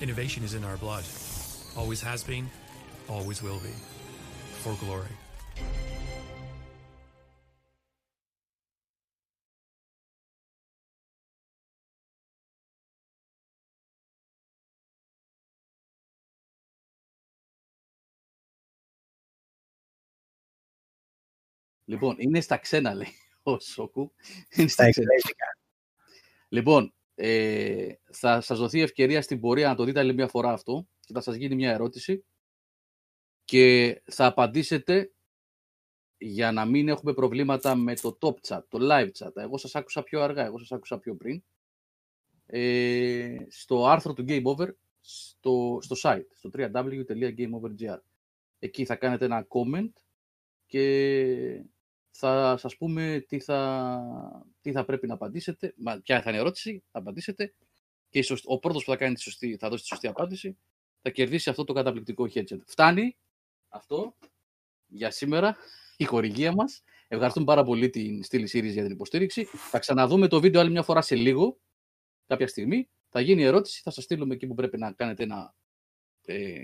[0.00, 1.04] Innovation is in our blood.
[1.76, 2.48] Always has been,
[3.08, 3.74] always will be.
[4.62, 5.14] For glory.
[21.88, 24.12] Λοιπόν, είναι στα ξένα λέει ο Σόκου.
[24.56, 25.08] Είναι στα ξένα.
[26.48, 30.86] Λοιπόν, ε, θα σας δοθεί ευκαιρία στην πορεία να το δείτε άλλη μια φορά αυτό
[31.00, 32.24] και θα σας γίνει μια ερώτηση
[33.44, 35.10] και θα απαντήσετε
[36.18, 39.36] για να μην έχουμε προβλήματα με το top chat, το live chat.
[39.36, 41.42] Εγώ σας άκουσα πιο αργά, εγώ σας άκουσα πιο πριν.
[42.46, 44.68] Ε, στο άρθρο του Game Over,
[45.00, 47.98] στο, στο site, στο www.gameover.gr.
[48.58, 49.92] Εκεί θα κάνετε ένα comment
[50.66, 51.64] και
[52.16, 56.82] θα σας πούμε τι θα, τι θα πρέπει να απαντήσετε, ποια θα είναι η ερώτηση,
[56.90, 57.54] θα απαντήσετε
[58.08, 60.56] και ο πρώτος που θα, κάνει τη σωστή, θα δώσει τη σωστή απάντηση
[61.06, 62.58] θα κερδίσει αυτό το καταπληκτικό headset.
[62.66, 63.16] Φτάνει
[63.68, 64.16] αυτό
[64.86, 65.56] για σήμερα
[65.96, 66.82] η χορηγία μας.
[67.08, 69.44] Ευχαριστούμε πάρα πολύ την Steel Series για την υποστήριξη.
[69.44, 71.58] Θα ξαναδούμε το βίντεο άλλη μια φορά σε λίγο,
[72.26, 72.88] κάποια στιγμή.
[73.08, 75.54] Θα γίνει η ερώτηση, θα σας στείλουμε εκεί που πρέπει να κάνετε ένα
[76.24, 76.62] ε,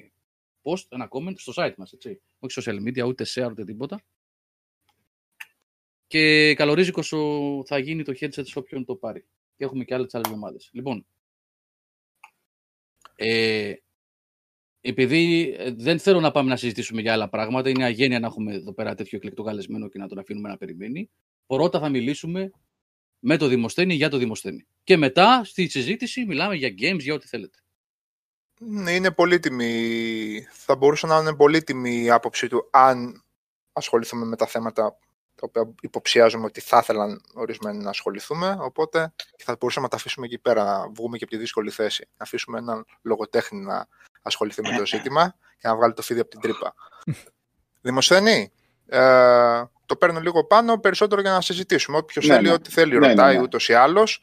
[0.63, 2.21] post, ένα comment στο site μας, έτσι.
[2.39, 4.05] Όχι social media, ούτε share, ούτε τίποτα.
[6.13, 7.03] Και καλορίζικο
[7.67, 9.25] θα γίνει το headset σε όποιον το πάρει.
[9.57, 10.71] Και έχουμε και άλλες άλλες εβδομάδες.
[10.73, 11.07] Λοιπόν,
[13.17, 13.75] ε,
[14.81, 18.55] επειδή ε, δεν θέλω να πάμε να συζητήσουμε για άλλα πράγματα, είναι αγένεια να έχουμε
[18.55, 21.11] εδώ πέρα τέτοιο εκλεκτό καλεσμένο και να τον αφήνουμε να περιμένει.
[21.47, 22.51] Πρώτα θα μιλήσουμε
[23.19, 24.67] με το Δημοσθένη για το Δημοσθένη.
[24.85, 27.59] Και μετά στη συζήτηση μιλάμε για games, για ό,τι θέλετε.
[28.59, 30.47] Ναι, είναι πολύτιμη.
[30.51, 33.25] Θα μπορούσε να είναι πολύτιμη η άποψη του αν
[33.73, 34.99] ασχοληθούμε με τα θέματα
[35.43, 38.57] τα οποία υποψιάζουμε ότι θα ήθελαν ορισμένοι να ασχοληθούμε.
[38.61, 42.09] Οπότε θα μπορούσαμε να τα αφήσουμε εκεί πέρα, να βγούμε και από τη δύσκολη θέση.
[42.17, 43.87] Να αφήσουμε έναν λογοτέχνη να
[44.23, 46.75] ασχοληθεί με το ζήτημα και να βγάλει το φίδι από την τρύπα.
[47.81, 48.53] Δημοσθένη,
[48.87, 51.97] ε, το παίρνω λίγο πάνω περισσότερο για να συζητήσουμε.
[51.97, 52.53] Όποιος ναι, θέλει, ναι.
[52.53, 53.45] ό,τι θέλει, ναι, ρωτάει ναι, ναι.
[53.45, 54.23] ούτως ή άλλως.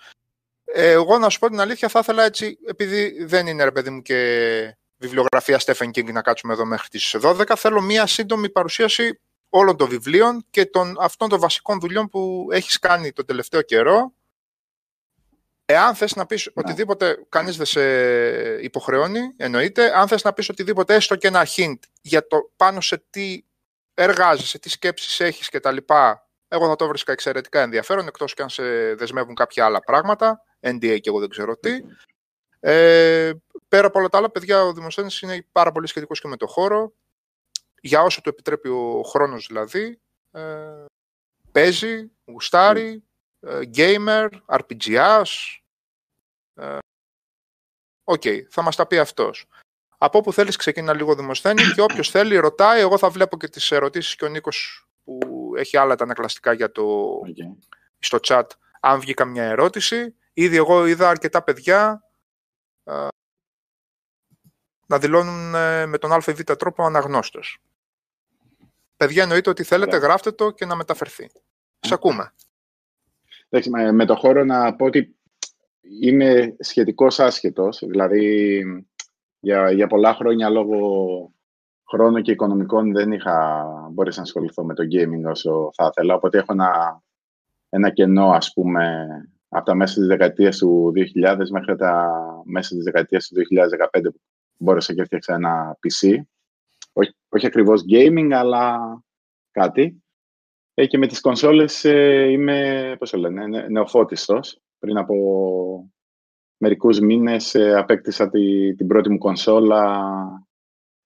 [0.66, 3.90] Ε, εγώ να σου πω την αλήθεια, θα ήθελα έτσι, επειδή δεν είναι ρε παιδί
[3.90, 9.20] μου και βιβλιογραφία Stephen King να κάτσουμε εδώ μέχρι τις 12, θέλω μία σύντομη παρουσίαση
[9.50, 14.14] όλων των βιβλίων και των, αυτών των βασικών δουλειών που έχεις κάνει το τελευταίο καιρό.
[15.66, 16.52] Εάν θες να πεις ναι.
[16.56, 17.82] οτιδήποτε, κανείς δεν σε
[18.62, 19.98] υποχρεώνει, εννοείται.
[19.98, 23.44] Αν θες να πεις οτιδήποτε, έστω και ένα hint για το πάνω σε τι
[23.94, 25.78] εργάζεσαι, τι σκέψεις έχεις κτλ.
[26.48, 31.00] Εγώ θα το βρίσκα εξαιρετικά ενδιαφέρον, εκτός και αν σε δεσμεύουν κάποια άλλα πράγματα, NDA
[31.02, 31.72] και εγώ δεν ξέρω τι.
[32.60, 33.32] Ε,
[33.68, 36.48] πέρα από όλα τα άλλα, παιδιά, ο Δημοσθένης είναι πάρα πολύ σχετικός και με το
[36.48, 36.94] χώρο
[37.82, 40.00] για όσο του επιτρέπει ο χρόνος δηλαδή,
[40.32, 40.86] ε,
[41.52, 43.04] παίζει, γουστάρει,
[43.40, 45.24] ε, gamer, RPGs.
[46.54, 46.78] Ε,
[48.04, 49.48] OK, okay, θα μας τα πει αυτός.
[49.98, 53.72] Από όπου θέλεις ξεκινά λίγο Δημοσθένη και όποιος θέλει ρωτάει, εγώ θα βλέπω και τις
[53.72, 57.58] ερωτήσεις και ο Νίκος που έχει άλλα τα ανακλαστικά για το, okay.
[58.00, 58.44] στο chat,
[58.80, 60.16] αν βγει καμιά ερώτηση.
[60.34, 62.04] Ήδη εγώ είδα αρκετά παιδιά
[62.84, 63.08] ε,
[64.86, 67.58] να δηλώνουν ε, με τον ΑΒ τρόπο αναγνώστες.
[69.00, 70.02] Παιδιά, εννοείται ότι θέλετε, yeah.
[70.02, 71.30] γράφτε το και να μεταφερθεί.
[71.80, 72.34] Σα ακούμε.
[73.50, 75.16] Εντάξει, με το χώρο να πω ότι
[76.02, 77.84] είμαι σχετικώς άσχετος.
[77.86, 78.64] Δηλαδή,
[79.40, 80.80] για, για πολλά χρόνια λόγω
[81.90, 86.16] χρόνου και οικονομικών δεν είχα μπορέσει να ασχοληθώ με το gaming όσο θα ήθελα.
[86.16, 87.02] Οπότε έχω ένα,
[87.70, 89.08] ένα κενό, ας πούμε,
[89.50, 92.12] από τα μέσα της δεκαετίας του 2000 μέχρι τα
[92.46, 94.22] μέσα της δεκαετίας του 2015 που
[94.58, 96.22] μπόρεσα και έφτιαξα ένα PC
[97.00, 98.80] όχι, όχι ακριβώς gaming, αλλά
[99.52, 100.04] κάτι.
[100.74, 104.62] Ε, και με τις κονσόλες ε, είμαι, πώς το λένε, νεοφώτιστος.
[104.80, 105.16] Πριν από
[106.58, 110.06] μερικούς μήνες ε, απέκτησα τη, την πρώτη μου κονσόλα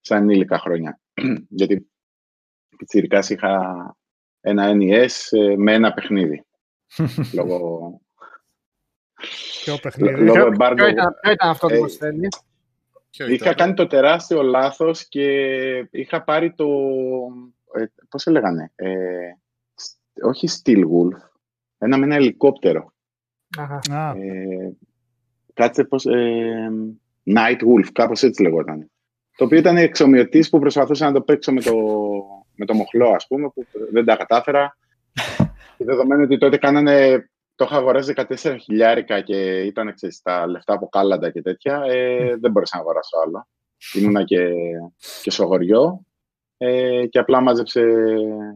[0.00, 1.00] σαν ενήλικα χρόνια.
[1.58, 1.90] Γιατί
[2.76, 3.96] πιτσιρικάς είχα
[4.40, 6.44] ένα NES ε, με ένα παιχνίδι.
[7.34, 7.98] λόγω...
[9.64, 12.28] Ποιο παιχνίδι; Λόγω ποιο, ήταν, ποιο ήταν αυτό που θέλει.
[13.18, 15.26] Είχα κάνει το τεράστιο λάθος και
[15.90, 16.66] είχα πάρει το...
[17.74, 18.96] Ε, πώς έλεγανε, ε,
[20.22, 21.18] όχι Steel Wolf,
[21.78, 22.92] ένα με ένα ελικόπτερο.
[23.58, 24.14] Αχα.
[24.16, 24.76] Ε,
[25.52, 26.06] κάτσε πώς...
[26.06, 26.70] Ε,
[27.24, 28.90] Night Wolf, κάπως έτσι λεγόταν.
[29.36, 31.74] Το οποίο ήταν εξομοιωτής που προσπαθούσα να το παίξω με το,
[32.54, 34.76] με το μοχλό, ας πούμε, που δεν τα κατάφερα.
[35.76, 40.74] και δεδομένου ότι τότε κάνανε το είχα αγοράσει 14 χιλιάρικα και ήταν ξέρεις, τα λεφτά
[40.74, 41.82] από κάλαντα και τέτοια.
[41.86, 43.48] Ε, δεν μπορούσα να αγοράσω άλλο.
[43.94, 44.50] Ήμουνα και,
[45.22, 46.06] και στο χωριό
[46.56, 47.84] ε, και απλά μάζεψε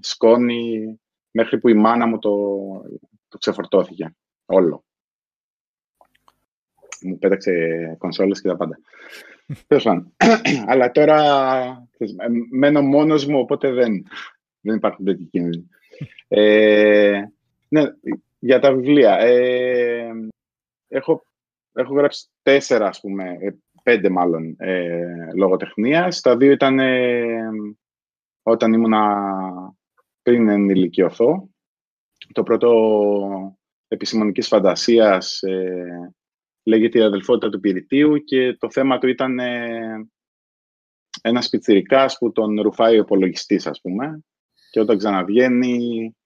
[0.00, 2.32] σκόνη μέχρι που η μάνα μου το,
[3.28, 4.14] το ξεφορτώθηκε
[4.46, 4.84] όλο.
[7.00, 7.52] Μου πέταξε
[7.98, 8.78] κονσόλες και τα πάντα.
[10.70, 11.88] Αλλά τώρα
[12.50, 14.06] μένω μόνος μου, οπότε δεν,
[14.60, 15.68] δεν υπάρχουν τέτοιοι κίνδυνοι.
[16.28, 17.22] Ε,
[17.68, 17.82] ναι,
[18.38, 19.18] για τα βιβλία.
[19.18, 20.10] Ε,
[20.88, 21.26] έχω,
[21.72, 23.50] έχω γράψει τέσσερα, ας πούμε, ε,
[23.82, 26.20] πέντε μάλλον, ε, λογοτεχνίας.
[26.20, 27.50] Τα δύο ήταν ε,
[28.42, 29.26] όταν ήμουνα
[30.22, 31.48] πριν ενηλικιωθώ.
[32.32, 33.56] Το πρώτο
[33.88, 36.14] επιστημονικής φαντασίας ε,
[36.62, 40.08] λέγεται «Η αδελφότητα του Πυρητίου» και το θέμα του ήταν ε,
[41.22, 44.24] ένας πιτσιρικάς που τον ρουφάει ο υπολογιστής, ας πούμε,
[44.70, 46.16] και όταν ξαναβγαίνει,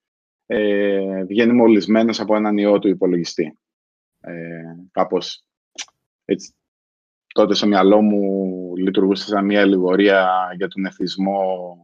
[0.54, 3.58] ε, βγαίνει μολυσμένος από έναν ιό του υπολογιστή.
[4.20, 4.32] Ε,
[4.90, 5.44] κάπως
[6.24, 6.54] έτσι,
[7.34, 11.76] τότε στο μυαλό μου λειτουργούσε σαν μια αλληγορία για τον εθισμό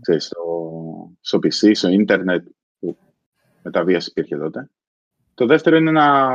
[0.00, 2.46] ξέρεις, στο, στο PC, στο ίντερνετ,
[2.78, 2.98] που
[3.62, 4.70] μεταβίαση υπήρχε τότε.
[5.34, 6.30] Το δεύτερο είναι ένα,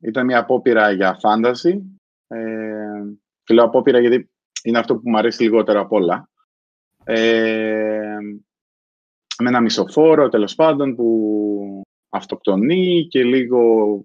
[0.00, 2.00] ήταν μια απόπειρα για φάνταση.
[2.26, 3.02] Ε,
[3.44, 4.30] και λέω απόπειρα γιατί
[4.62, 6.28] είναι αυτό που μου αρέσει λιγότερο απ' όλα.
[7.04, 8.16] Ε,
[9.40, 13.60] με ένα μισοφόρο, τέλος πάντων, που αυτοκτονεί και λίγο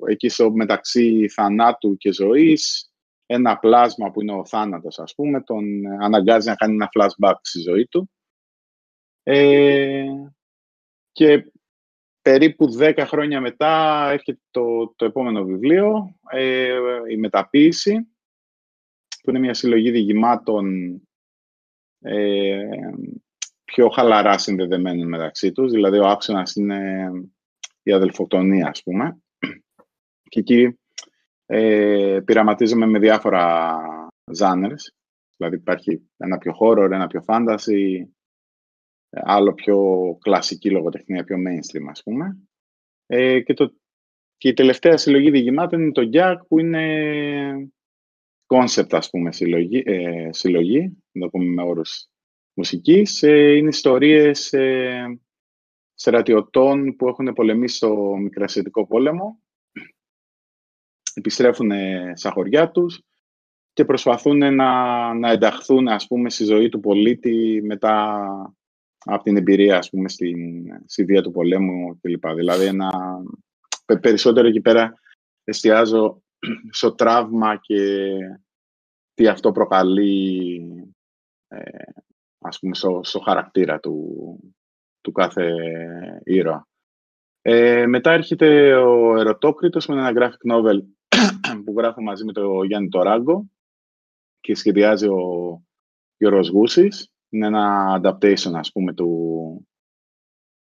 [0.07, 2.89] εκεί στο μεταξύ θανάτου και ζωής
[3.25, 5.63] ένα πλάσμα που είναι ο θάνατος, ας πούμε, τον
[6.01, 8.09] αναγκάζει να κάνει ένα flashback στη ζωή του.
[9.23, 10.05] Ε,
[11.11, 11.51] και
[12.21, 16.77] περίπου 10 χρόνια μετά έρχεται το, το επόμενο βιβλίο, ε,
[17.09, 18.07] η μεταποίηση,
[19.21, 20.95] που είναι μια συλλογή διηγημάτων
[21.99, 22.67] ε,
[23.75, 25.71] πιο χαλαρά συνδεδεμένων μεταξύ τους.
[25.71, 27.09] Δηλαδή, ο άξονας είναι
[27.83, 29.17] η αδελφοκτονία, ας πούμε.
[30.29, 30.79] Και εκεί
[31.45, 33.77] ε, πειραματίζομαι με διάφορα
[34.31, 34.95] ζάνερς.
[35.37, 38.05] Δηλαδή, υπάρχει ένα πιο horror, ένα πιο fantasy,
[39.09, 39.77] άλλο πιο
[40.21, 42.37] κλασική λογοτεχνία, πιο mainstream, ας πούμε.
[43.05, 43.73] Ε, και, το,
[44.37, 47.71] και η τελευταία συλλογή διηγημάτων είναι το Jack, που είναι
[48.45, 52.09] concept, ας πούμε, συλλογή, ε, συλλογή να το πούμε με όρους
[52.55, 53.23] μουσικής.
[53.23, 55.19] Ε, είναι ιστορίες ε,
[55.93, 59.39] στρατιωτών που έχουν πολεμήσει στο Μικρασιατικό πόλεμο.
[61.13, 61.71] Επιστρέφουν
[62.13, 63.03] στα χωριά τους
[63.73, 68.27] και προσπαθούν να, να ενταχθούν, ας πούμε, στη ζωή του πολίτη μετά
[69.05, 72.27] από την εμπειρία, ας πούμε, στην, στη βία του πολέμου κλπ.
[72.27, 72.89] Δηλαδή, ένα,
[74.01, 74.93] περισσότερο εκεί πέρα
[75.43, 76.23] εστιάζω
[76.69, 78.09] στο τραύμα και
[79.13, 80.61] τι αυτό προκαλεί,
[81.47, 81.83] ε,
[82.47, 84.15] ας πούμε, στο, στο χαρακτήρα του,
[85.01, 85.53] του κάθε
[86.23, 86.67] ήρωα.
[87.41, 90.79] Ε, μετά έρχεται ο Ερωτόκριτος με ένα graphic novel
[91.65, 93.45] που γράφω μαζί με τον Γιάννη Τωράγκο
[94.39, 95.61] και σχεδιάζει ο
[96.17, 97.09] Γιώργος Γούσης.
[97.29, 99.67] Είναι ένα adaptation, ας πούμε, του,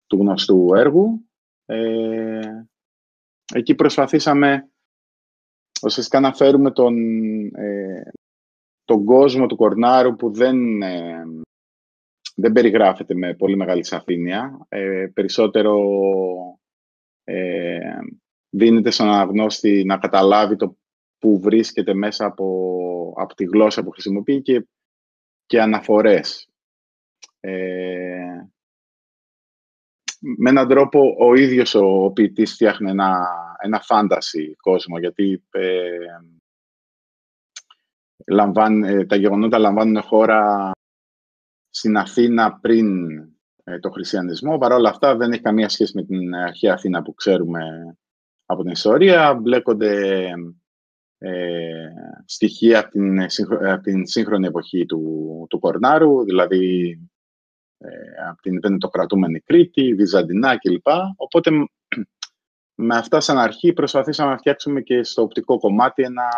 [0.07, 1.29] του γνωστού έργου.
[1.65, 2.65] Ε,
[3.53, 4.69] εκεί προσπαθήσαμε
[5.83, 6.95] ουσιαστικά να φέρουμε τον,
[7.55, 8.11] ε,
[8.83, 11.23] τον κόσμο του Κορνάρου που δεν, ε,
[12.33, 14.65] δεν περιγράφεται με πολύ μεγάλη σαφήνεια.
[14.69, 15.79] Ε, περισσότερο
[17.23, 17.99] ε,
[18.49, 20.77] δίνεται στον αναγνώστη να καταλάβει το
[21.19, 24.67] που βρίσκεται μέσα από, από τη γλώσσα που χρησιμοποιεί και,
[25.45, 26.49] και αναφορές.
[27.39, 28.47] Ε,
[30.19, 33.27] με έναν τρόπο ο ίδιος ο, ο ποιητής φτιάχνει ένα,
[33.61, 35.97] ένα φάνταση κόσμο, γιατί ε,
[38.25, 40.71] ε, τα γεγονότα λαμβάνουν χώρα
[41.83, 43.17] στην Αθήνα πριν
[43.63, 44.57] ε, το χριστιανισμό.
[44.57, 47.61] Παρ' όλα αυτά δεν έχει καμία σχέση με την αρχαία Αθήνα που ξέρουμε
[48.45, 49.33] από την ιστορία.
[49.33, 50.25] Μπλέκονται
[51.17, 51.87] ε,
[52.25, 53.21] στοιχεία από την,
[53.71, 56.89] από την σύγχρονη εποχή του, του Κορνάρου, δηλαδή
[57.77, 60.87] ε, από την πεντοκρατούμενη Κρήτη, Βυζαντινά κλπ.
[61.15, 61.51] Οπότε
[62.87, 66.29] με αυτά σαν αρχή προσπαθήσαμε να φτιάξουμε και στο οπτικό κομμάτι ένα,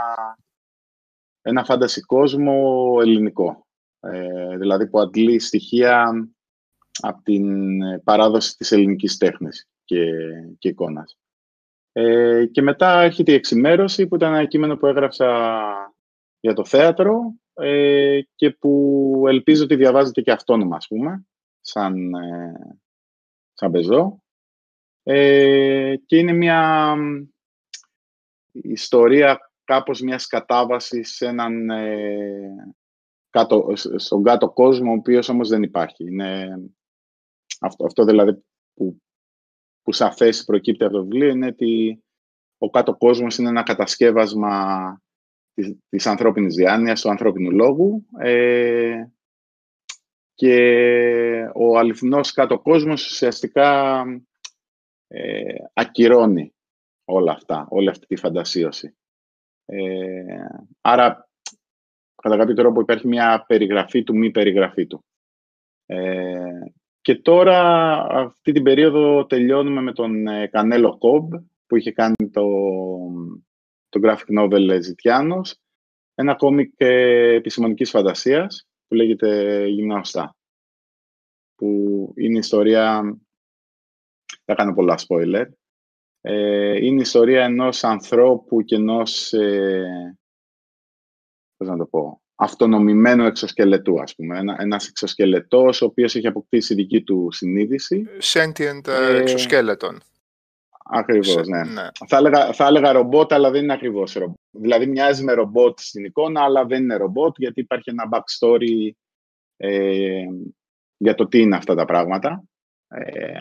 [1.42, 3.65] ένα φάνταση κόσμο ελληνικό.
[4.12, 6.28] Ε, δηλαδή που αντλεί στοιχεία
[7.02, 10.12] από την παράδοση της ελληνικής τέχνης και,
[10.58, 11.18] και εικόνας.
[11.92, 15.52] Ε, και μετά έρχεται η εξημέρωση, που ήταν ένα κείμενο που έγραψα
[16.40, 21.26] για το θέατρο ε, και που ελπίζω ότι διαβάζετε και αυτόνομα, ας πούμε,
[21.62, 22.80] σαν, ε,
[23.54, 24.24] σαν πεζό.
[25.04, 26.96] Ε, και είναι μια
[28.52, 32.76] ιστορία κάπως μιας κατάβασης σε έναν, ε,
[33.36, 36.04] κάτω, στον κάτω κόσμο, ο οποίος όμως δεν υπάρχει.
[36.04, 36.60] Είναι
[37.60, 39.02] αυτό, αυτό δηλαδή που,
[39.82, 42.04] που σαν θέση προκύπτει από το βιβλίο είναι ότι
[42.58, 45.02] ο κάτω κόσμος είναι ένα κατασκεύασμα
[45.54, 49.06] της, της ανθρώπινης διάνοιας, του ανθρώπινου λόγου ε,
[50.34, 50.56] και
[51.54, 54.04] ο αληθινός κάτω κόσμος ουσιαστικά
[55.08, 56.54] ε, ακυρώνει
[57.06, 58.98] όλα αυτά, όλη αυτή τη φαντασίωση.
[59.66, 60.46] Ε,
[60.82, 61.30] άρα,
[62.26, 65.06] κατά κάποιο τρόπο υπάρχει μια περιγραφή του μη περιγραφή του.
[65.86, 66.60] Ε,
[67.02, 67.60] και τώρα,
[68.10, 71.34] αυτή την περίοδο, τελειώνουμε με τον ε, Κανέλο Κόμπ,
[71.68, 72.46] που είχε κάνει το,
[73.90, 75.60] το graphic novel Ζητιάνος,
[76.16, 80.36] ένα κόμικ ε, επιστημονικής φαντασίας, που λέγεται Γυμναωστά.
[81.56, 81.68] που
[82.16, 83.18] είναι η ιστορία,
[84.46, 85.46] θα κάνω πολλά spoiler,
[86.22, 90.18] ε, είναι η ιστορία ενός ανθρώπου και ενός, ε,
[91.58, 94.38] πώς να το πω, αυτονομημένου εξοσκελετού, ας πούμε.
[94.38, 98.06] Ένα, ένας εξοσκελετός, ο οποίος έχει αποκτήσει δική του συνείδηση.
[98.22, 99.98] Sentient ε, exoskeleton.
[100.88, 101.64] Ακριβώς, ναι.
[101.64, 101.88] ναι.
[102.08, 104.38] Θα, έλεγα, θα έλεγα ρομπότ, αλλά δεν είναι ακριβώς ρομπότ.
[104.52, 108.90] Δηλαδή μοιάζει με ρομπότ στην εικόνα, αλλά δεν είναι ρομπότ, γιατί υπάρχει ένα backstory
[109.58, 110.26] ε,
[110.98, 112.44] για το τι είναι αυτά τα πράγματα.
[112.88, 113.40] Ε,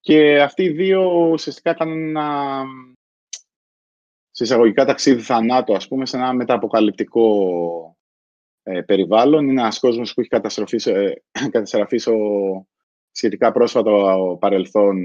[0.00, 2.64] και αυτοί οι δύο ουσιαστικά κάνουν ένα
[4.40, 7.96] συσσαγωγικά ταξίδι θανάτου, ας πούμε, σε ένα μεταποκαλυπτικό
[8.62, 9.48] ε, περιβάλλον.
[9.48, 10.28] Είναι ένας κόσμος που έχει
[11.50, 12.16] καταστραφεί στο
[13.10, 14.98] σχετικά πρόσφατο παρελθόν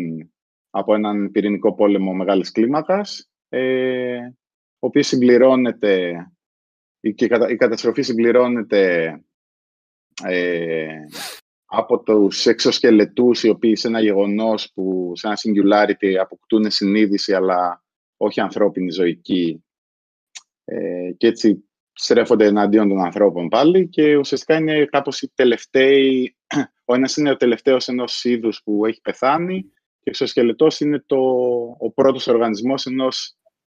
[0.70, 4.18] από έναν πυρηνικό πόλεμο μεγάλης κλίμακας, ε,
[4.80, 6.26] ο οποίος συμπληρώνεται,
[7.00, 7.16] η,
[7.50, 9.14] η καταστροφή συμπληρώνεται
[10.24, 10.88] ε,
[11.66, 17.85] από τους εξωσκελετούς οι οποίοι σε ένα γεγονός που σε ένα singularity αποκτούν συνείδηση αλλά
[18.18, 19.64] όχι ανθρώπινη ζωική
[20.66, 26.36] ε, και έτσι στρέφονται εναντίον των ανθρώπων πάλι και ουσιαστικά είναι κάπως οι τελευταίοι,
[26.86, 31.18] ο ένας είναι ο τελευταίος ενός είδους που έχει πεθάνει και ο εξωσκελετός είναι το,
[31.80, 33.36] ο πρώτος οργανισμός ενός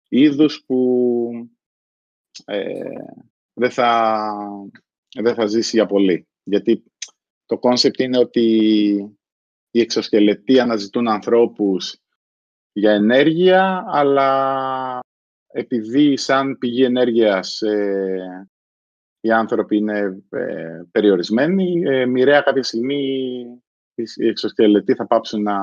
[0.08, 1.50] είδους που
[2.46, 2.80] ε,
[3.54, 4.32] δεν, θα,
[5.20, 6.28] δεν θα ζήσει για πολύ.
[6.44, 6.84] Γιατί
[7.46, 8.42] το κόνσεπτ είναι ότι
[9.72, 12.02] οι εξωσκελετοί αναζητούν ανθρώπους
[12.78, 15.00] για ενέργεια, αλλά
[15.48, 18.50] επειδή σαν πηγή ενέργειας ε,
[19.20, 23.44] οι άνθρωποι είναι ε, περιορισμένοι, ε, μοιραία κάποια στιγμή
[23.96, 25.60] οι εξωσκελετοί θα πάψουν να,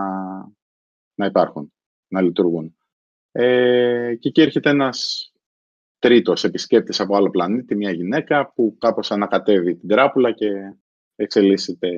[1.15, 1.73] να υπάρχουν,
[2.09, 2.77] να λειτουργούν.
[3.33, 5.31] Ε, και εκεί έρχεται ένας
[5.99, 10.51] τρίτος επισκέπτης από άλλο πλανήτη, μια γυναίκα που κάπως ανακατεύει την τράπουλα και
[11.17, 11.89] εξελίσσεται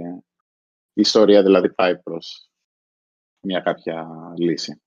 [0.92, 2.50] η ιστορία, δηλαδή πάει προς
[3.40, 4.06] μια κάποια
[4.38, 4.80] λύση.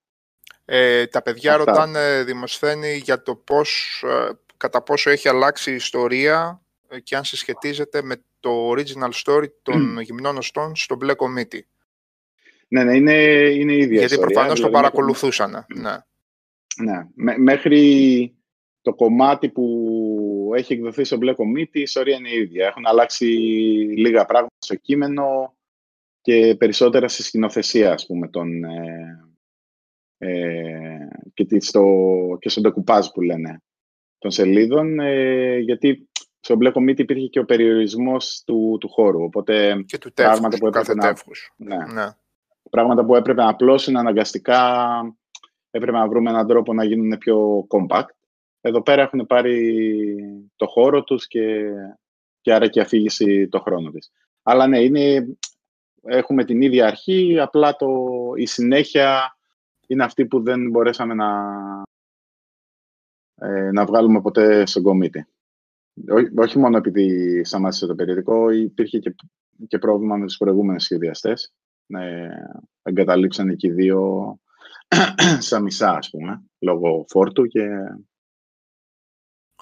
[0.71, 1.65] Ε, τα παιδιά Αυτά.
[1.65, 7.23] ρωτάνε Δημοσθένη για το πώς, ε, κατά πόσο έχει αλλάξει η ιστορία ε, και αν
[7.23, 11.67] συσχετίζεται με το original story των γυμνών οστών στο μπλε κομίτι.
[12.67, 15.65] Ναι, ναι, είναι, είναι η ίδια Γιατί ιστορία, προφανώς δηλαδή, το παρακολουθούσαν.
[15.75, 15.97] Ναι.
[16.83, 17.37] ναι.
[17.37, 18.33] μέχρι
[18.81, 22.67] το κομμάτι που έχει εκδοθεί στο μπλε κομίτι, η ιστορία είναι η ίδια.
[22.67, 23.25] Έχουν αλλάξει
[23.97, 25.55] λίγα πράγματα στο κείμενο
[26.21, 29.28] και περισσότερα στη σκηνοθεσία, ας πούμε, τον, ε,
[30.21, 31.83] ε, και, στο,
[32.39, 33.61] και στον ντεκουπάζ που λένε
[34.17, 36.09] των σελίδων, ε, γιατί
[36.39, 39.23] στο μπλε κομίτι υπήρχε και ο περιορισμός του, του χώρου.
[39.23, 41.13] Οπότε και του τεύχους, πράγματα που έπρεπε να,
[41.55, 42.09] ναι, ναι.
[42.69, 44.61] Πράγματα που έπρεπε να απλώσουν αναγκαστικά,
[45.71, 48.09] έπρεπε να βρούμε έναν τρόπο να γίνουν πιο compact.
[48.61, 51.71] Εδώ πέρα έχουν πάρει το χώρο τους και,
[52.41, 54.11] και άρα και αφήγηση το χρόνο της.
[54.43, 55.27] Αλλά ναι, είναι,
[56.03, 57.87] έχουμε την ίδια αρχή, απλά το,
[58.35, 59.37] η συνέχεια
[59.89, 61.29] είναι αυτή που δεν μπορέσαμε να,
[63.35, 65.25] ε, να βγάλουμε ποτέ στον κομίτη.
[66.35, 69.15] όχι μόνο επειδή σταμάτησε το περιοδικό, υπήρχε και,
[69.67, 71.53] και πρόβλημα με τους προηγούμενους σχεδιαστές.
[71.87, 72.29] Ε,
[72.81, 74.35] εγκαταλείψαν εκεί δύο
[75.47, 77.67] σαν μισά, ας πούμε, λόγω φόρτου και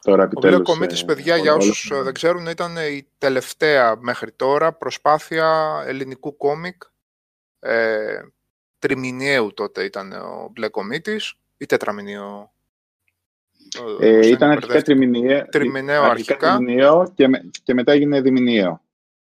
[0.02, 4.32] Τώρα, επιτέλους, ο Μπλε παιδιά, ε, για όσους ε, δεν ξέρουν, ήταν η τελευταία μέχρι
[4.32, 6.84] τώρα προσπάθεια ελληνικού κόμικ.
[7.60, 8.22] Ε,
[8.80, 12.54] τριμηνιαίου τότε ήταν ο Μπλε Κομίτης ή τετραμηνιαίο;
[14.00, 16.60] Ε, ήταν αρχικά τριμηνιαίο, τριμηνιαίο αρχικά,
[17.14, 17.30] και,
[17.64, 18.82] και μετά έγινε διμηνιαίο.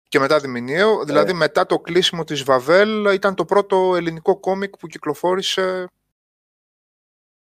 [0.07, 1.33] Και μετά διμηνιαίο, δηλαδή ε.
[1.33, 5.87] μετά το κλείσιμο της Βαβέλ ήταν το πρώτο ελληνικό κόμικ που κυκλοφόρησε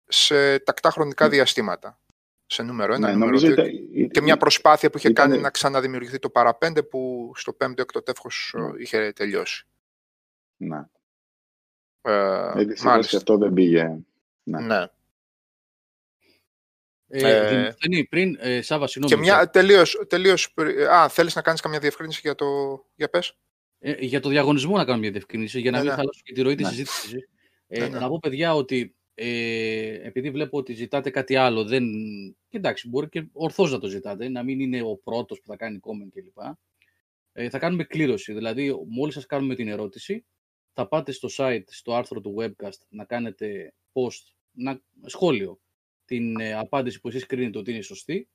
[0.09, 1.99] σε τακτά χρονικά διαστήματα
[2.47, 5.28] σε νούμερο 1, ναι, νούμερο 2 και μια προσπάθεια που είχε ήταν...
[5.28, 8.82] κάνει να ξαναδημιουργηθεί το παραπέντε που στο 5ο εκτοτεύχος ναι.
[8.82, 9.66] είχε τελειώσει.
[10.57, 10.84] Ναι.
[12.03, 13.16] Ε, μάλιστα.
[13.16, 13.98] αυτό δεν πήγε.
[14.42, 14.61] Ναι.
[14.61, 14.86] ναι.
[17.14, 19.14] Ε, ε, πριν, ε, Σάβα, συγγνώμη.
[19.14, 20.55] Και μια τελείως, τελείως,
[20.90, 22.46] α, θέλεις να κάνεις καμιά διευκρίνηση για το,
[22.94, 23.36] για πες.
[23.78, 25.98] Ε, για το διαγωνισμό να κάνω μια διευκρίνηση, για να ναι, μην ναι.
[25.98, 27.12] χαλάσω και τη ροή της συζήτησης.
[27.66, 27.98] Ε, ναι, ναι.
[27.98, 31.84] Να πω, παιδιά, ότι ε, επειδή βλέπω ότι ζητάτε κάτι άλλο, δεν...
[32.50, 35.80] εντάξει, μπορεί και ορθώς να το ζητάτε, να μην είναι ο πρώτος που θα κάνει
[35.82, 36.55] comment κλπ.
[37.32, 40.24] Ε, θα κάνουμε κλήρωση, δηλαδή μόλις σας κάνουμε την ερώτηση,
[40.73, 45.61] θα πάτε στο site, στο άρθρο του webcast, να κάνετε post, να, σχόλιο,
[46.05, 48.29] την ε, απάντηση που εσείς κρίνετε ότι είναι σωστή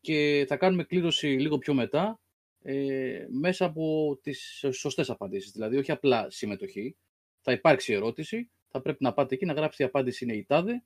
[0.00, 2.20] και θα κάνουμε κλήρωση λίγο πιο μετά
[2.62, 5.50] ε, μέσα από τις σωστές απαντήσεις.
[5.50, 6.96] Δηλαδή, όχι απλά συμμετοχή,
[7.40, 10.84] θα υπάρξει ερώτηση, θα πρέπει να πάτε εκεί να γράψετε η απάντηση είναι η τάδε.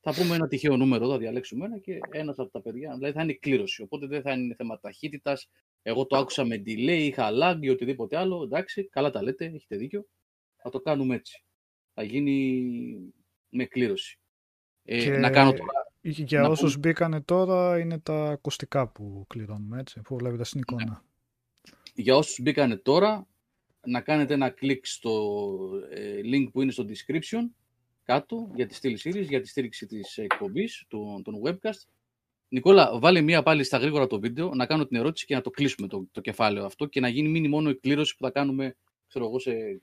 [0.00, 2.94] Θα πούμε ένα τυχαίο νούμερο, θα διαλέξουμε ένα και ένα από τα παιδιά.
[2.94, 3.82] Δηλαδή θα είναι κλήρωση.
[3.82, 5.48] Οπότε δεν θα είναι θέμα ταχύτητας,
[5.82, 8.42] Εγώ το άκουσα με delay, είχα lag ή οτιδήποτε άλλο.
[8.42, 10.06] Εντάξει, καλά τα λέτε, έχετε δίκιο.
[10.56, 11.44] Θα το κάνουμε έτσι.
[11.94, 13.12] Θα γίνει
[13.48, 14.18] με κλήρωση.
[14.84, 15.70] Ε, Και Να κάνω τώρα.
[16.02, 20.60] Για να όσους πούμε- μπήκανε τώρα είναι τα ακουστικά που κληρώνουμε, έτσι, που βλέπετε στην
[20.60, 21.04] εικόνα.
[21.94, 23.26] Για όσους μπήκανε τώρα,
[23.86, 25.30] να κάνετε ένα κλικ στο
[25.90, 27.48] ε, link που είναι στο description
[28.02, 31.88] κάτω για τη στήλη series, για τη στήριξη της εκπομπής, του, των webcast.
[32.52, 35.50] Νικόλα, βάλε μία πάλι στα γρήγορα το βίντεο, να κάνω την ερώτηση και να το
[35.50, 38.76] κλείσουμε το, το κεφάλαιο αυτό και να γίνει μείνει μόνο η κλήρωση που θα κάνουμε,
[39.06, 39.82] ξέρω εγώ, σε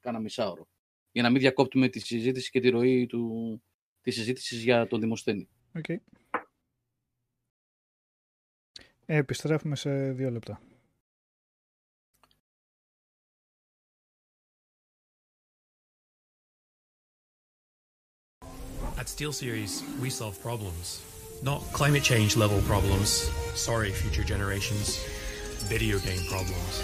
[0.00, 0.68] κάνα μισάωρο.
[1.12, 3.62] Για να μην διακόπτουμε τη συζήτηση και τη ροή του,
[4.00, 5.48] της συζήτησης για τον Δημοσθένη.
[5.74, 5.88] Οκ.
[5.88, 6.00] Ε,
[9.06, 10.60] επιστρέφουμε σε δύο λεπτά.
[19.00, 21.09] At SteelSeries, we solve problems.
[21.42, 23.30] Not climate change level problems.
[23.54, 25.02] Sorry, future generations.
[25.68, 26.82] Video game problems.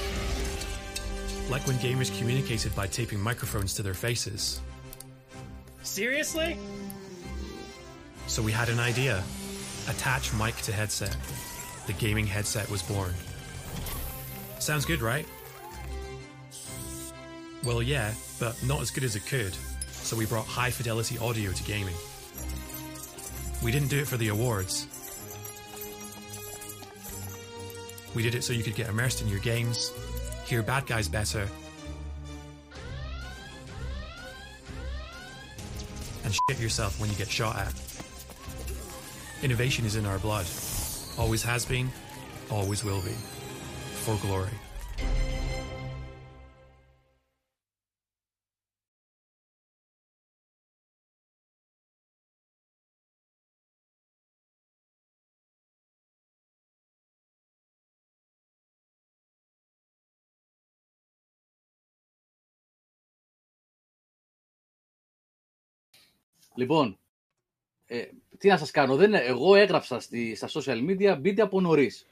[1.51, 4.61] Like when gamers communicated by taping microphones to their faces.
[5.83, 6.59] Seriously?
[8.27, 9.23] So we had an idea.
[9.89, 11.17] Attach mic to headset.
[11.87, 13.13] The gaming headset was born.
[14.59, 15.27] Sounds good, right?
[17.63, 19.55] Well, yeah, but not as good as it could.
[19.91, 21.95] So we brought high fidelity audio to gaming.
[23.63, 24.87] We didn't do it for the awards.
[28.15, 29.93] We did it so you could get immersed in your games,
[30.47, 31.49] hear bad guys better,
[36.25, 37.75] and shit yourself when you get shot at.
[39.43, 40.47] Innovation is in our blood.
[41.19, 41.91] Always has been,
[42.51, 43.15] always will be.
[44.05, 44.51] For glory.
[66.57, 66.99] Λοιπόν,
[67.87, 72.07] ε, τι να σας κάνω, δεν, εγώ έγραψα στη, στα social media μπείτε από νωρίς.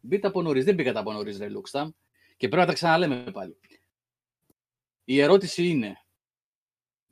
[0.00, 1.90] Μπείτε από νωρίς, δεν μπήκατε από νωρίς, ρε Λουξταμ.
[2.36, 3.56] Και πρέπει να τα ξαναλέμε πάλι.
[5.04, 6.02] Η ερώτηση είναι,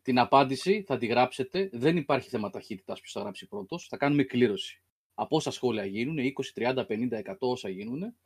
[0.03, 4.23] την απάντηση θα τη γράψετε, δεν υπάρχει θέμα ταχύτητας που θα γράψει πρώτος, θα κάνουμε
[4.23, 4.83] κλήρωση.
[5.15, 8.17] Από όσα σχόλια γίνουν, 20, 30, 50, 100 όσα γίνουν,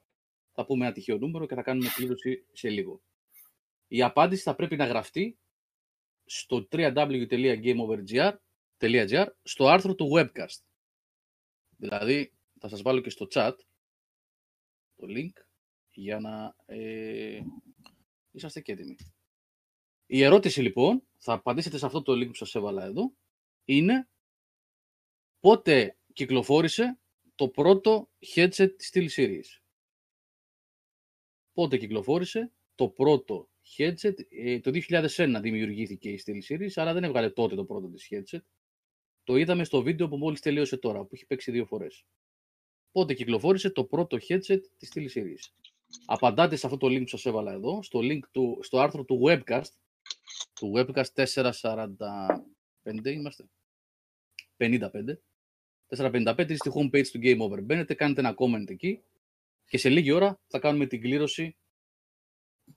[0.53, 3.01] θα πούμε ένα τυχαίο νούμερο και θα κάνουμε κλήρωση σε λίγο.
[3.89, 5.39] Η απάντηση θα πρέπει να γραφτεί
[6.25, 6.69] στο
[8.81, 10.61] www.gameovergr.gr στο άρθρο του webcast.
[11.77, 13.55] Δηλαδή, θα σας βάλω και στο chat
[14.97, 15.43] το link
[15.91, 17.41] για να ε,
[18.31, 18.97] είσαστε και έτοιμοι.
[20.07, 23.13] Η ερώτηση λοιπόν, θα απαντήσετε σε αυτό το link που σας έβαλα εδώ,
[23.65, 24.09] είναι
[25.41, 26.99] πότε κυκλοφόρησε
[27.35, 29.61] το πρώτο headset της SteelSeries.
[31.53, 34.15] Πότε κυκλοφόρησε το πρώτο headset.
[34.29, 38.41] Ε, το 2001 δημιουργήθηκε η SteelSeries, αλλά δεν έβγαλε τότε το πρώτο της headset.
[39.25, 42.05] Το είδαμε στο βίντεο που μόλις τελείωσε τώρα, που έχει παίξει δύο φορές.
[42.93, 45.71] Πότε κυκλοφόρησε το πρώτο headset της SteelSeries.
[46.05, 49.23] Απαντάτε σε αυτό το link που σας έβαλα εδώ, στο, link του, στο άρθρο του
[49.27, 49.71] webcast,
[50.55, 51.25] του webcast
[52.83, 53.45] 445 είμαστε,
[54.57, 54.89] 55,
[55.89, 57.63] 455 είστε στη homepage του Game Over.
[57.63, 59.03] Μπαίνετε, κάνετε ένα comment εκεί
[59.67, 61.57] και σε λίγη ώρα θα κάνουμε την κλήρωση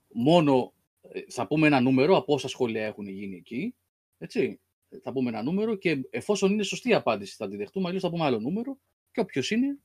[0.08, 3.74] μόνο ε, θα πούμε ένα νούμερο από όσα σχόλια έχουν γίνει εκεί.
[4.18, 4.60] Έτσι.
[5.02, 8.10] Θα πούμε ένα νούμερο και εφόσον είναι σωστή η απάντηση θα τη δεχτούμε, αλλιώς θα
[8.10, 8.78] πούμε άλλο νούμερο
[9.10, 9.78] και όποιος είναι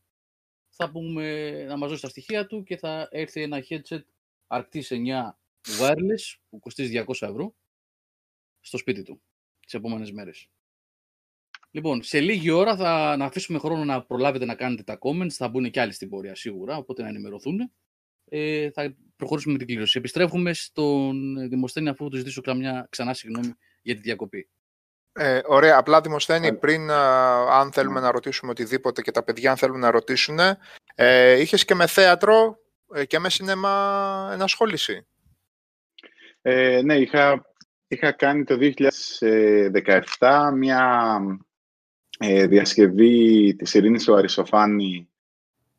[0.70, 4.04] θα πούμε να μας δώσει τα στοιχεία του και θα έρθει ένα headset
[4.48, 4.96] αρκτής 9
[5.80, 7.56] wireless που κοστίζει 200 ευρώ
[8.60, 9.22] στο σπίτι του
[9.60, 10.50] τις επόμενες μέρες.
[11.72, 15.48] Λοιπόν, σε λίγη ώρα θα να αφήσουμε χρόνο να προλάβετε να κάνετε τα comments, θα
[15.48, 17.72] μπουν και άλλοι στην πορεία σίγουρα, οπότε να ενημερωθούν.
[18.26, 19.98] Ε, θα προχωρήσουμε με την κλήρωση.
[19.98, 24.50] Επιστρέφουμε στον Δημοσθένη αφού του ζητήσω καμιά ξανά συγγνώμη για τη διακοπή.
[25.14, 29.58] Ε, ωραία, απλά Δημοσθένη, πριν α, αν θέλουμε να ρωτήσουμε οτιδήποτε και τα παιδιά αν
[29.58, 30.40] θέλουν να ρωτήσουν,
[30.96, 32.60] ε, είχες και με θέατρο
[32.94, 35.08] ε, και με σινεμά ενασχόληση.
[36.42, 37.46] Ε, ναι, είχα,
[37.88, 41.18] είχα κάνει το 2017 μια
[42.20, 45.10] ε, διασκευή της Ειρήνης ο Αρισοφάνη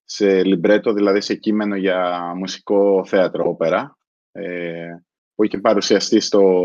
[0.05, 3.99] σε λιμπρέτο, δηλαδή σε κείμενο για μουσικό θέατρο όπερα,
[4.33, 4.87] ε,
[5.35, 6.65] που είχε παρουσιαστεί στο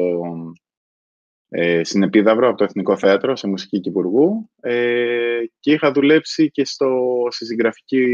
[1.49, 7.27] ε, Συνεπίδαυρο από το Εθνικό Θέατρο σε μουσική Κυπουργού ε, και είχα δουλέψει και στο,
[7.29, 8.05] στη συγγραφική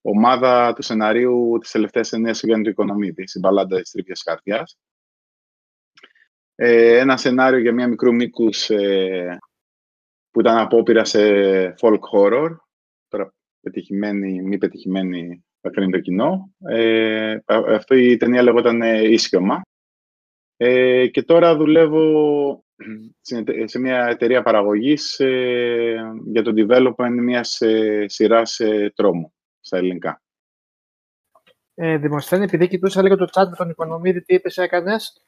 [0.00, 4.78] ομάδα του σεναρίου της τελευταίας εννέας του Γιάννη του Οικονομίδη, στην Παλάντα της Τρίπιας Χαρτιάς.
[6.54, 9.38] Ε, ένα σενάριο για μια μικρού μήκους ε,
[10.30, 11.20] που ήταν απόπειρα σε
[11.80, 12.56] folk horror,
[13.08, 16.54] τώρα πετυχημένη, μη πετυχημένη θα κρίνει το κοινό.
[16.68, 19.62] Ε, αυτή η ταινία λεγόταν Ίσιωμα.
[20.56, 22.64] Ε, και τώρα δουλεύω
[23.64, 30.22] σε μια εταιρεία παραγωγής ε, για το development μιας ε, σειράς ε, τρόμου στα ελληνικά.
[31.74, 35.24] Ε, Δημοσθένη, επειδή κοιτούσα λίγο το chat με τον Οικονομίδη, τι είπες έκανες;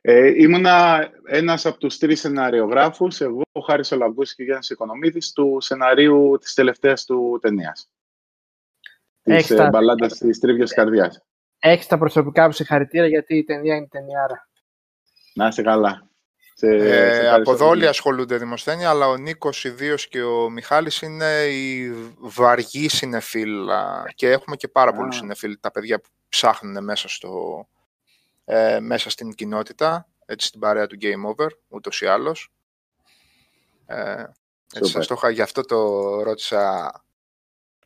[0.00, 5.32] Ε, ήμουνα ένας από τους τρεις σεναριογράφους, εγώ, ο Χάρης Ολαμπούς και ο Γιάννης Οικονομίδης,
[5.32, 7.90] του σεναρίου της τελευταίας του ταινίας.
[9.22, 11.25] Της ε, μπαλάντας της τρίβιας καρδιάς.
[11.58, 14.48] Έχεις τα προσωπικά μου συγχαρητήρια γιατί η ταινία είναι ταινιάρα.
[15.34, 16.10] Να είσαι καλά.
[16.58, 21.44] Σε, ε, από εδώ όλοι ασχολούνται δημοσθένια, αλλά ο Νίκος ιδίως και ο Μιχάλης είναι
[21.44, 23.68] οι βαργοί συνεφίλ
[24.14, 27.66] και έχουμε και πάρα πολλούς συνεφίλ, τα παιδιά που ψάχνουν μέσα, στο,
[28.44, 32.52] ε, μέσα στην κοινότητα, έτσι στην παρέα του Game Over, ούτως ή άλλως.
[33.86, 34.24] Ε,
[34.74, 36.92] έτσι σας το είχα, γι' αυτό το ρώτησα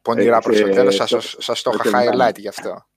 [0.03, 2.89] πονηρά ε, προς το τέλος, σας, σας το είχα highlight γι' αυτό.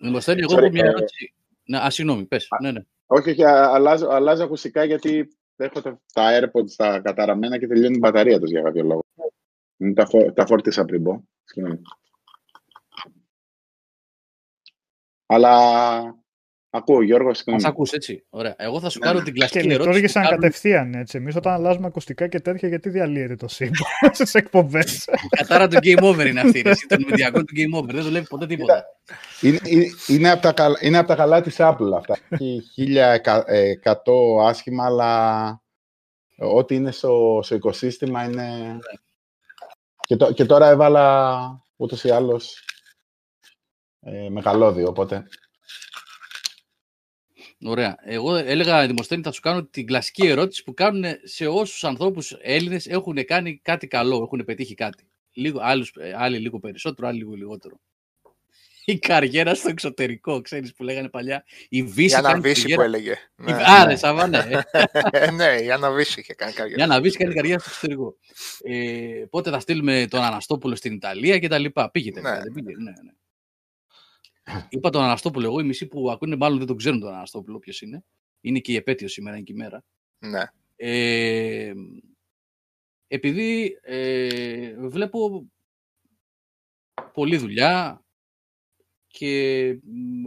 [0.00, 1.34] Δημοσθένη, εγώ έχω μια ερώτηση.
[1.64, 2.48] Ναι, α, συγγνώμη, πες.
[2.60, 2.80] Ναι, ναι.
[3.06, 7.98] Όχι, όχι, αλλάζω, αλλάζω ακουστικά γιατί έχω τα, τα AirPods τα καταραμένα και τελειώνει η
[7.98, 9.04] μπαταρία τους για κάποιο λόγο.
[9.94, 11.28] Τα, τα φόρτισα πριν πω.
[15.26, 16.19] Αλλά
[16.72, 17.34] Ακούω, Γιώργο.
[17.34, 18.24] Θα ακούς, έτσι.
[18.30, 18.54] Ωραία.
[18.58, 20.00] Εγώ θα σου κάνω την κλασική και ερώτηση.
[20.00, 21.16] Και σαν κατευθείαν, έτσι.
[21.16, 23.74] Εμείς όταν αλλάζουμε ακουστικά και τέτοια, γιατί διαλύεται το σύμπαν
[24.12, 26.62] στις εκπομπές; Κατάρα του Game Over είναι αυτή.
[26.64, 27.92] Εσύ, τον μηδιακό του Game Over.
[27.92, 28.84] Δεν δουλεύει ποτέ τίποτα.
[29.40, 32.18] Είναι, είναι, είναι, από τα, είναι από τα καλά της Apple αυτά.
[32.28, 32.62] Έχει
[33.82, 33.94] 1100
[34.42, 35.62] άσχημα, αλλά
[36.36, 38.78] ό,τι είναι στο, στο οικοσύστημα είναι.
[40.00, 41.38] Και, το, και τώρα έβαλα
[41.76, 42.64] ούτως ή άλλως
[44.00, 45.26] ε, μεγαλώδιο, οπότε
[47.64, 47.96] Ωραία.
[48.02, 52.86] Εγώ έλεγα, Δημοσθένη, θα σου κάνω την κλασική ερώτηση που κάνουν σε όσους ανθρώπους Έλληνες
[52.86, 55.04] έχουν κάνει κάτι καλό, έχουν πετύχει κάτι.
[55.32, 57.80] Λίγο, άλλους, ε, άλλοι λίγο περισσότερο, άλλοι λίγο λιγότερο.
[58.84, 61.44] Η καριέρα στο εξωτερικό, ξέρεις που λέγανε παλιά.
[61.68, 62.14] Η Βύση.
[62.14, 63.14] Η Αναβίση που έλεγε.
[63.36, 63.56] Ναι.
[63.66, 64.64] Άρε, σαβάνε.
[65.36, 66.80] ναι, η Αναβίση είχε κάνει καριέρα.
[66.80, 68.16] Η Αναβίση κάνει καριέρα στο εξωτερικό.
[68.62, 71.90] Ε, πότε θα στείλουμε τον Αναστόπουλο στην Ιταλία και τα λοιπά.
[71.90, 72.20] Πήγετε.
[72.20, 72.40] Ναι.
[72.54, 73.12] πήγε, ναι, ναι.
[74.70, 75.46] Είπα τον Αναστόπουλο.
[75.46, 78.04] Εγώ οι μισοί που ακούνε μάλλον δεν τον ξέρουν τον Αναστόπουλο ποιος είναι.
[78.40, 79.84] Είναι και η επέτειο σήμερα, είναι και η μέρα.
[80.18, 80.42] Ναι.
[80.76, 81.72] Ε,
[83.08, 85.50] επειδή ε, βλέπω
[87.12, 88.04] πολλή δουλειά
[89.06, 89.78] και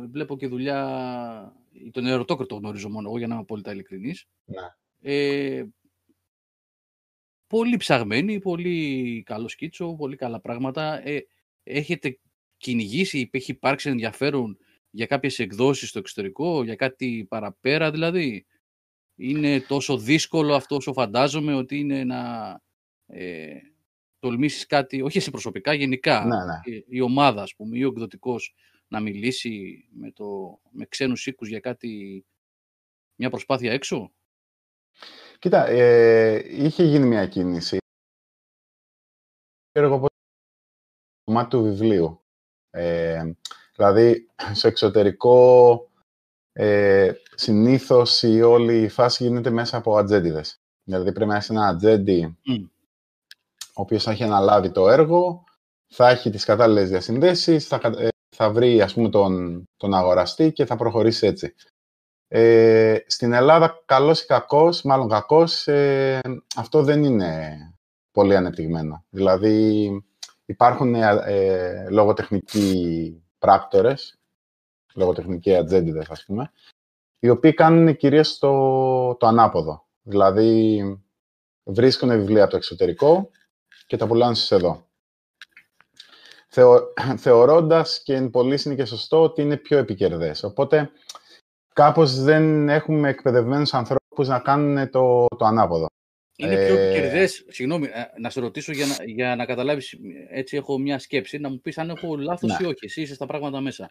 [0.09, 1.61] βλέπω και δουλειά.
[1.91, 4.27] Τον ερωτόκριτο γνωρίζω μόνο εγώ για να είμαι απόλυτα ειλικρινής.
[4.45, 4.75] Ναι.
[4.99, 5.65] Ε,
[7.47, 11.07] πολύ ψαγμένη, πολύ καλό σκίτσο, πολύ καλά πράγματα.
[11.07, 11.25] Ε,
[11.63, 12.19] έχετε
[12.63, 14.57] κυνηγήσει, έχει υπάρξει ενδιαφέρον
[14.89, 18.45] για κάποιες εκδόσεις στο εξωτερικό, για κάτι παραπέρα δηλαδή.
[19.15, 22.61] Είναι τόσο δύσκολο αυτό όσο φαντάζομαι ότι είναι να
[23.05, 23.57] ε,
[24.19, 26.25] τολμήσεις κάτι, όχι εσύ προσωπικά, γενικά.
[26.25, 26.81] Ναι, ναι.
[26.87, 28.55] Η, ομάδα, ας πούμε, ή ο εκδοτικός
[28.87, 32.25] να μιλήσει με, το, με ξένους οίκους για κάτι,
[33.15, 34.11] μια προσπάθεια έξω;
[35.39, 37.77] Κοίτα, ε, είχε γίνει μια κίνηση.
[39.71, 40.07] Έργο το
[41.23, 42.22] κομμάτι του βιβλίου.
[42.75, 43.21] Ε,
[43.75, 45.87] δηλαδή, στο εξωτερικό,
[46.53, 50.61] ε, συνήθως η όλη η φάση γίνεται μέσα από ατζέντιδες.
[50.83, 52.37] Δηλαδή, πρέπει να είσαι ένα ατζέντη,
[53.75, 55.43] ο οποίος θα έχει αναλάβει το έργο,
[55.87, 60.65] θα έχει τις κατάλληλες διασυνδέσεις, θα, ε, θα βρει, ας πούμε, τον, τον αγοραστή και
[60.65, 61.55] θα προχωρήσει έτσι.
[62.27, 66.21] Ε, στην Ελλάδα, καλός ή κακός, μάλλον κακός, ε,
[66.55, 67.57] αυτό δεν είναι
[68.11, 69.05] πολύ ανεπτυγμένο.
[69.09, 69.89] Δηλαδή,
[70.45, 74.19] Υπάρχουν ε, ε, λογοτεχνικοί πράκτορες,
[74.93, 76.51] λογοτεχνικοί ατζέντιδες, ας πούμε,
[77.19, 79.87] οι οποίοι κάνουν κυρίως το, το ανάποδο.
[80.01, 80.81] Δηλαδή,
[81.63, 83.29] βρίσκουν βιβλία από το εξωτερικό
[83.87, 84.87] και τα πουλάνε σε εδώ.
[86.47, 90.43] Θεω, θεωρώντας και εν πολύ είναι και σωστό ότι είναι πιο επικερδές.
[90.43, 90.91] Οπότε,
[91.73, 95.85] κάπως δεν έχουμε εκπαιδευμένους ανθρώπους να κάνουν το, το ανάποδο.
[96.35, 97.27] Είναι πιο επικερδέ.
[97.27, 99.97] Συγγνώμη, ε, να σε ρωτήσω για να, για να καταλάβεις.
[100.29, 101.37] Έτσι, έχω μια σκέψη.
[101.37, 102.85] Να μου πεις αν έχω λάθος ή όχι.
[102.85, 103.89] Εσύ είσαι στα πράγματα μέσα.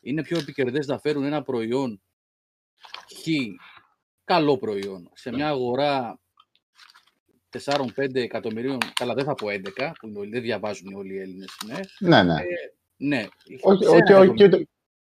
[0.00, 2.02] Είναι πιο επικερδές να φέρουν ένα προϊόν
[3.22, 3.26] χ,
[4.24, 6.18] καλό προϊόν, σε μια αγορά
[7.64, 8.78] 4-5 εκατομμυρίων.
[8.94, 11.56] Καλά, δεν θα πω 11, που δεν διαβάζουν όλοι οι Έλληνες.
[11.64, 12.22] Ναι, ναι.
[12.22, 12.40] ναι.
[12.40, 12.44] Ε,
[12.96, 13.26] ναι.
[13.60, 14.66] Όχι, όχι, όχι, και, ούτε,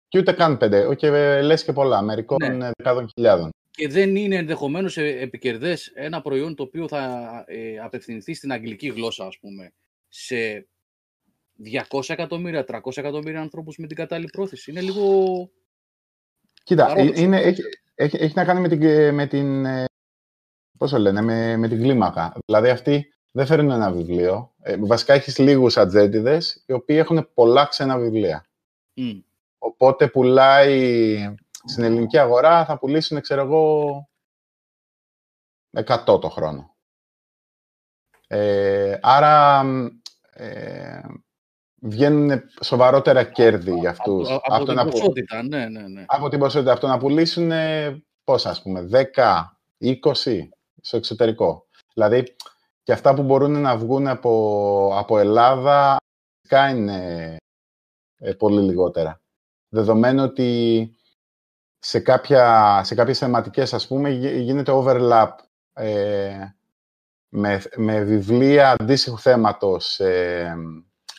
[0.08, 0.88] και ούτε καν 5.
[0.90, 1.08] Όχι,
[1.44, 2.02] λες και πολλά.
[2.02, 2.70] Μερικών ναι.
[2.78, 8.51] δεκάδων χιλιάδων και δεν είναι ενδεχομένως επικερδές ένα προϊόν το οποίο θα ε, απευθυνθεί στην
[8.51, 9.73] αγγλική γλώσσα, ας πούμε,
[10.07, 10.67] σε
[11.89, 14.71] 200 εκατομμύρια, 300 εκατομμύρια ανθρώπους με την κατάλληλη πρόθεση.
[14.71, 15.49] Είναι λίγο...
[16.63, 17.61] Κοίτα, ε, είναι, έχει,
[17.95, 19.86] έχει, να κάνει με την, με την, ε,
[20.78, 22.38] πώς λένε, με, με την κλίμακα.
[22.45, 24.53] Δηλαδή αυτοί δεν φέρνουν ένα βιβλίο.
[24.61, 28.45] Ε, βασικά έχεις λίγους ατζέντιδες, οι οποίοι έχουν πολλά ξένα βιβλία.
[28.95, 29.21] Mm.
[29.57, 31.36] Οπότε πουλάει
[31.66, 34.09] στην ελληνική αγορά, θα πουλήσουν, ξέρω εγώ,
[35.72, 36.76] 100 το χρόνο.
[38.28, 39.63] Ε, άρα
[40.32, 41.01] ε,
[41.82, 44.30] βγαίνουν σοβαρότερα κέρδη για αυτούς.
[44.30, 46.03] Από, από, την ποσότητα, ναι, ναι, ναι.
[46.07, 46.72] Από την ποσότητα.
[46.72, 47.51] Αυτό να πουλήσουν,
[48.24, 49.43] πόσα ας πούμε, 10,
[49.80, 50.39] 20
[50.82, 51.68] στο εξωτερικό.
[51.93, 52.36] Δηλαδή,
[52.84, 55.97] και αυτά που μπορούν να βγουν από, από Ελλάδα,
[56.70, 57.38] είναι
[58.18, 59.22] ε, πολύ λιγότερα.
[59.70, 60.89] Δεδομένου ότι
[61.88, 65.30] σε, κάποια, σε κάποιες θεματικές, ας πούμε, γίνεται overlap
[65.74, 66.48] ε,
[67.30, 70.56] με, με βιβλία αντίστοιχου θέματος ε,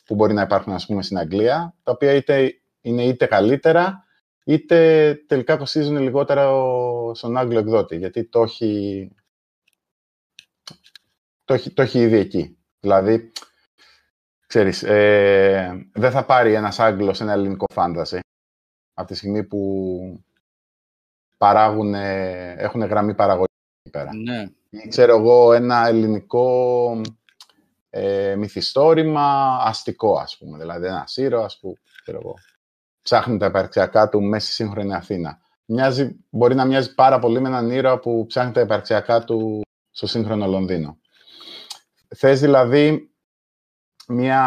[0.05, 4.05] που μπορεί να υπάρχουν, ας πούμε, στην Αγγλία, τα οποία είτε είναι είτε καλύτερα,
[4.45, 6.51] είτε τελικά κοστίζουν λιγότερα
[7.15, 9.11] στον Άγγλο εκδότη, γιατί το έχει,
[11.45, 12.59] το έχει, το έχει ήδη εκεί.
[12.81, 13.33] Δηλαδή,
[14.47, 18.21] ξέρεις, ε, δεν θα πάρει ένας Άγγλος ένα ελληνικό φάνταση
[18.95, 19.61] από τη στιγμή που
[21.37, 23.47] παράγουν, έχουν γραμμή παραγωγή
[23.83, 24.11] εκεί πέρα.
[24.15, 24.47] Ναι.
[24.71, 27.01] Ή, ξέρω εγώ, ένα ελληνικό
[27.91, 30.59] ε, μυθιστόρημα αστικό, ας πούμε.
[30.59, 32.35] Δηλαδή, ένα ήρωας που, ξέρω εγώ,
[33.03, 35.39] ψάχνει τα υπαρξιακά του μέσα στη σύγχρονη Αθήνα.
[35.65, 39.61] Μοιάζει, μπορεί να μοιάζει πάρα πολύ με έναν ήρωα που ψάχνει τα υπαρξιακά του
[39.91, 40.99] στο σύγχρονο Λονδίνο.
[42.17, 43.11] Θες δηλαδή
[44.09, 44.41] μια...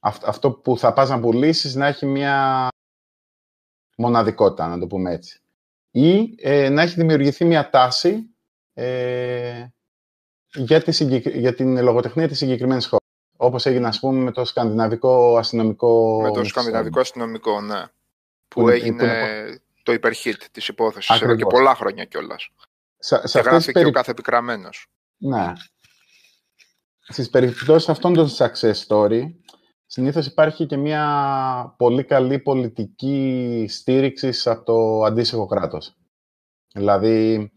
[0.00, 2.68] αυτό που θα πας να πουλήσεις να έχει μια
[3.96, 5.40] μοναδικότητα, να το πούμε έτσι.
[5.90, 8.30] Ή ε, να έχει δημιουργηθεί μια τάση
[8.74, 9.66] ε,
[10.54, 11.04] για, τη
[11.38, 13.02] για την λογοτεχνία της συγκεκριμένης χώρας.
[13.36, 16.20] Όπως έγινε, ας πούμε, με το σκανδιναβικό αστυνομικό...
[16.22, 17.82] Με το σκανδιναβικό αστυνομικό, ναι.
[18.48, 22.50] Που, που έγινε το υπερχίτ της υπόθεσης εδώ και πολλά χρόνια κιόλας.
[22.98, 23.84] Σε, σε και γράφει περι...
[23.84, 24.86] και ο κάθε επικραμένος.
[25.16, 25.52] Ναι.
[27.00, 29.22] Στις περιπτώσεις αυτών των success story,
[29.94, 35.96] συνήθως υπάρχει και μια πολύ καλή πολιτική στήριξη από το αντίστοιχο κράτος.
[36.74, 37.52] Δηλαδή,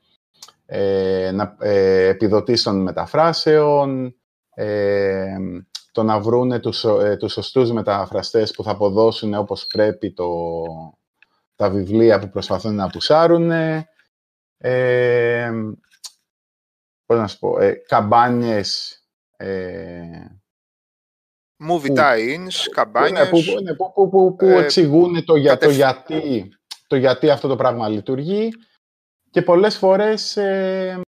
[0.66, 4.16] ε, να, ε, επιδοτήσεων μεταφράσεων,
[4.50, 5.38] ε,
[5.92, 10.28] το να βρούνε τους, ε, τους σωστούς μεταφραστές που θα αποδώσουν όπως πρέπει το,
[11.56, 13.52] τα βιβλία που προσπαθούν να πουσάρουν,
[14.58, 15.52] ε,
[17.06, 19.02] πώς να σου πω, ε, καμπάνιες
[19.38, 20.38] ε,
[21.60, 23.30] Movie tie-ins, καμπάνιες.
[23.30, 23.44] που,
[23.78, 26.50] που, που, που, που ε, εξηγούν το, για, το, γιατί,
[26.88, 28.50] το γιατί αυτό το πράγμα λειτουργεί
[29.32, 31.02] και πολλές φορές ε,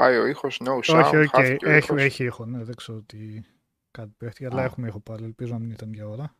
[0.00, 1.04] Πάει ο ήχος, no sound.
[1.04, 1.56] Όχι, okay.
[1.60, 3.42] έχει, έχει ήχο, ναι, δεν ξέρω τι
[3.90, 6.34] κάτι πέφτει, αλλά έχουμε ήχο πάλι, ελπίζω να μην ήταν για ώρα.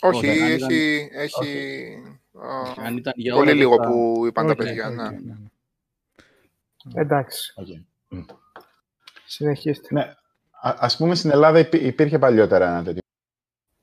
[0.00, 0.68] Όχι, έχει, ήταν...
[1.12, 1.96] έχει
[2.84, 3.88] Αν ήταν για πολύ λίγο θα...
[3.88, 4.88] που είπαν okay, τα παιδιά.
[4.88, 5.02] Okay, ναι.
[5.02, 5.34] Ναι,
[6.84, 7.00] ναι.
[7.00, 7.54] Εντάξει.
[7.56, 8.24] Okay.
[9.26, 9.88] Συνεχίστε.
[9.90, 10.02] Ναι.
[10.60, 13.00] Α, ας πούμε στην Ελλάδα υπήρχε παλιότερα ένα τέτοιο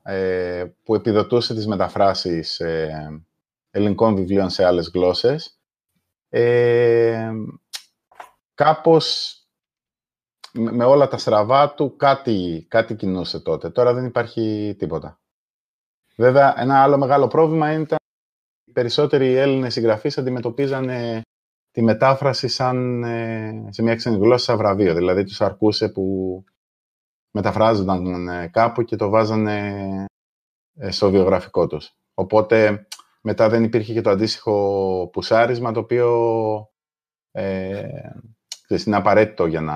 [0.03, 3.21] ε, που επιδοτούσε τις μεταφράσεις ε,
[3.71, 5.59] ελληνικών βιβλίων σε άλλες γλώσσες.
[6.29, 7.31] Ε,
[8.57, 9.35] κάπως
[10.51, 13.69] με όλα τα στραβά του κάτι, κάτι κινούσε τότε.
[13.69, 15.19] Τώρα δεν υπάρχει τίποτα.
[16.15, 17.97] Βέβαια, ένα άλλο μεγάλο πρόβλημα ήταν
[18.63, 21.21] οι περισσότεροι Έλληνες συγγραφείς αντιμετωπίζανε
[21.71, 24.93] τη μετάφραση σαν ε, σε μια ξένη γλώσσα σαν βραβείο.
[24.93, 26.43] Δηλαδή, τους αρκούσε που
[27.31, 30.05] μεταφράζονταν ε, κάπου και το βάζανε
[30.73, 31.91] ε, στο βιογραφικό τους.
[32.13, 32.87] Οπότε,
[33.21, 36.09] μετά δεν υπήρχε και το αντίστοιχο πουσάρισμα, το οποίο
[38.69, 39.75] είναι απαραίτητο για να,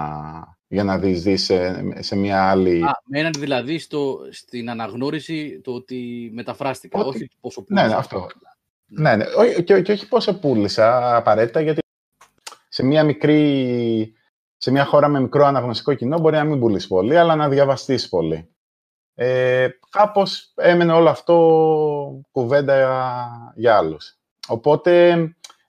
[0.67, 2.83] για να δεις σε, σε μια άλλη...
[2.83, 7.07] Α, μέναν δηλαδή στο, στην αναγνώριση το ότι μεταφράστηκα, ότι...
[7.09, 7.85] όχι πόσο πούλησα.
[7.85, 8.27] Ναι, ναι, αυτό.
[8.85, 9.25] Ναι, ναι.
[9.63, 11.79] Και, και όχι πόσο πούλησα απαραίτητα, γιατί
[12.67, 14.15] σε μια μικρή...
[14.63, 18.09] Σε μια χώρα με μικρό αναγνωστικό κοινό μπορεί να μην πουλήσει πολύ, αλλά να διαβαστείς
[18.09, 18.49] πολύ.
[19.13, 24.17] Ε, κάπως έμενε όλο αυτό κουβέντα για άλλους.
[24.47, 25.17] Οπότε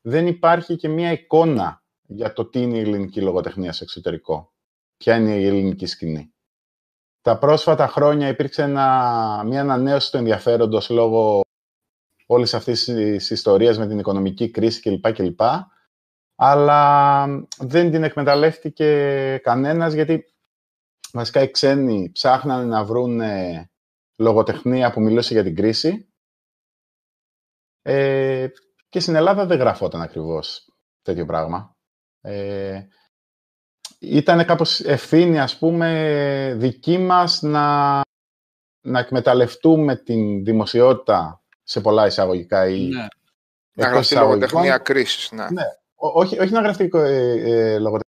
[0.00, 1.81] δεν υπάρχει και μια εικόνα
[2.14, 4.52] για το τι είναι η ελληνική λογοτεχνία σε εξωτερικό.
[4.96, 6.34] Ποια είναι η ελληνική σκηνή.
[7.20, 11.40] Τα πρόσφατα χρόνια υπήρξε ένα, μια ανανέωση του ενδιαφέροντος λόγω
[12.26, 15.12] όλες αυτές τις ιστορίες με την οικονομική κρίση κλπ.
[15.12, 15.40] κλπ.
[16.34, 17.26] Αλλά
[17.58, 20.24] δεν την εκμεταλλεύτηκε κανένας γιατί
[21.12, 23.20] βασικά οι ξένοι ψάχνανε να βρουν
[24.16, 26.12] λογοτεχνία που μιλούσε για την κρίση
[27.82, 28.48] ε,
[28.88, 31.76] και στην Ελλάδα δεν γραφόταν ακριβώς τέτοιο πράγμα.
[32.22, 32.86] Ε,
[33.98, 38.00] ήταν κάπως ευθύνη, ας πούμε, δική μας να,
[38.80, 43.06] να εκμεταλλευτούμε την δημοσιότητα σε πολλά εισαγωγικά ή ναι.
[43.74, 45.32] Να γραφτεί λογοτεχνία κρίσης.
[45.32, 45.46] Ναι.
[45.50, 45.62] ναι.
[45.94, 48.00] όχι, όχι να γραφτεί ε, ε, λογοτεχνία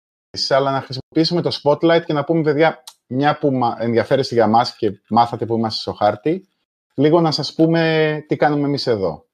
[0.49, 4.93] αλλά να χρησιμοποιήσουμε το spotlight και να πούμε, παιδιά, μια που ενδιαφέρεστε για μας και
[5.09, 6.49] μάθατε που είμαστε στο χάρτη,
[6.95, 9.27] λίγο να σας πούμε τι κάνουμε εμείς εδώ.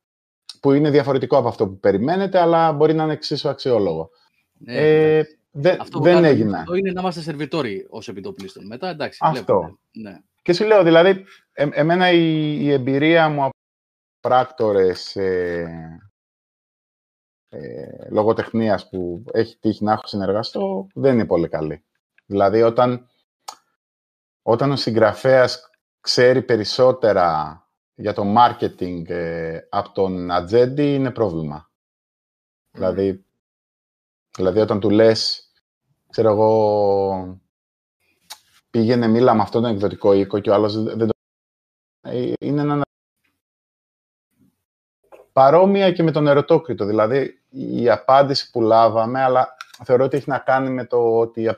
[0.61, 4.11] Που είναι διαφορετικό από αυτό που περιμένετε, αλλά μπορεί να είναι εξίσου αξιόλογο.
[4.59, 6.59] Ναι, ε, δε, αυτό δεν έγινε.
[6.59, 8.67] Αυτό είναι να είμαστε σερβιτόροι ως επιτοπλίστων.
[8.67, 9.79] Μετά, εντάξει, αυτό.
[9.93, 10.19] Ναι.
[10.43, 13.57] Και σου λέω, δηλαδή, ε, εμένα η, η εμπειρία μου από
[14.21, 16.01] πράκτορες ε,
[17.49, 21.85] ε, λογοτεχνίας που έχει τύχει να έχω συνεργαστώ, δεν είναι πολύ καλή.
[22.27, 23.09] Δηλαδή, όταν,
[24.43, 27.63] όταν ο συγγραφέας ξέρει περισσότερα
[27.95, 31.71] για το marketing ε, από τον ατζέντη, είναι πρόβλημα.
[32.71, 33.27] Δηλαδή,
[34.39, 35.53] δηλαδή, όταν του λες,
[36.11, 37.41] ξέρω εγώ,
[38.71, 41.09] πήγαινε μίλα με αυτόν τον εκδοτικό οίκο και ο άλλος δεν το...
[42.01, 42.83] Ε, είναι ένα
[45.33, 50.39] Παρόμοια και με τον ερωτόκριτο, δηλαδή η απάντηση που λάβαμε, αλλά θεωρώ ότι έχει να
[50.39, 51.49] κάνει με το ότι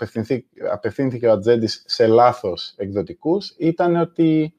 [0.70, 4.54] απευθύνθηκε ο ατζέντης σε λάθος εκδοτικούς, ήταν ότι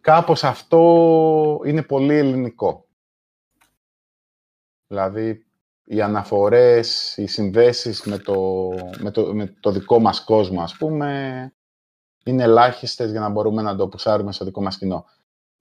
[0.00, 2.86] κάπως αυτό είναι πολύ ελληνικό.
[4.86, 5.46] Δηλαδή,
[5.84, 8.68] οι αναφορές, οι συνδέσεις με το,
[8.98, 11.52] με το, με το δικό μας κόσμο, ας πούμε,
[12.24, 15.04] είναι ελάχιστες για να μπορούμε να το πουσάρουμε στο δικό μας κοινό.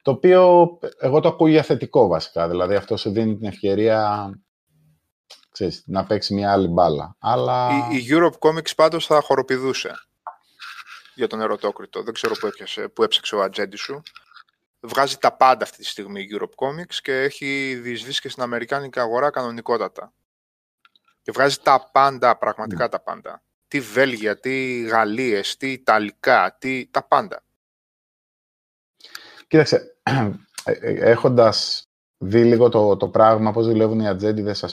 [0.02, 0.68] Το οποίο
[0.98, 2.50] εγώ το ακούω για θετικό βασικά.
[2.50, 4.30] Δηλαδή αυτό σου δίνει την ευκαιρία
[5.52, 7.16] ξέρεις, να παίξει μια άλλη μπάλα.
[7.20, 7.70] Αλλά...
[7.92, 9.94] Η, η Europe Comics πάντως θα χοροπηδούσε
[11.16, 12.04] για τον ερωτόκριτο.
[12.04, 14.02] Δεν ξέρω που, έπιασε, που έψαξε ο ατζέντη σου.
[14.86, 19.00] Βγάζει τα πάντα αυτή τη στιγμή η Europe Comics και έχει διεισδύσει και στην Αμερικάνικη
[19.00, 20.14] αγορά κανονικότατα.
[21.22, 22.90] Και βγάζει τα πάντα, πραγματικά mm.
[22.90, 23.44] τα πάντα.
[23.68, 26.88] Τι Βέλγια, τι Γαλλίες, τι Ιταλικά, τι...
[26.92, 27.44] τα πάντα.
[29.48, 29.96] Κοίταξε,
[30.64, 34.72] ε, ε, έχοντας δει λίγο το, το πράγμα, πώς δουλεύουν οι ατζέντιδες, σας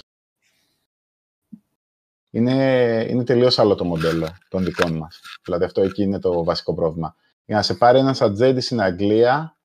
[2.30, 5.20] είναι, είναι τελείως άλλο το μοντέλο των δικών μας.
[5.44, 7.14] Δηλαδή αυτό εκεί είναι το βασικό πρόβλημα.
[7.44, 9.56] Για να σε πάρει ένας ατζέντη στην Αγγλία,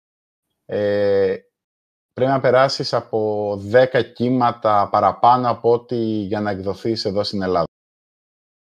[0.66, 1.36] ε,
[2.14, 7.66] πρέπει να περάσεις από 10 κύματα παραπάνω από ό,τι για να εκδοθείς εδώ στην Ελλάδα.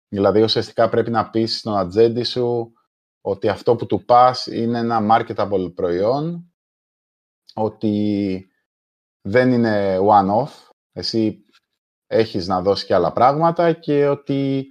[0.08, 2.72] Δηλαδή, ουσιαστικά πρέπει να πεις στον ατζέντη σου
[3.20, 6.52] ότι αυτό που του πας είναι ένα marketable προϊόν,
[7.54, 8.46] ότι
[9.28, 11.44] δεν είναι one-off, εσύ
[12.06, 14.66] έχεις να δώσεις και άλλα πράγματα και ότι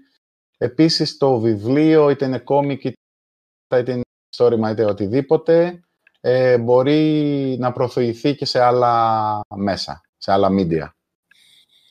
[0.58, 4.02] επίσης το βιβλίο, είτε είναι κόμικ, είτε είναι
[4.38, 5.87] story, είτε οτιδήποτε,
[6.30, 10.90] ε, μπορεί να προωθηθεί και σε άλλα μέσα, σε άλλα media.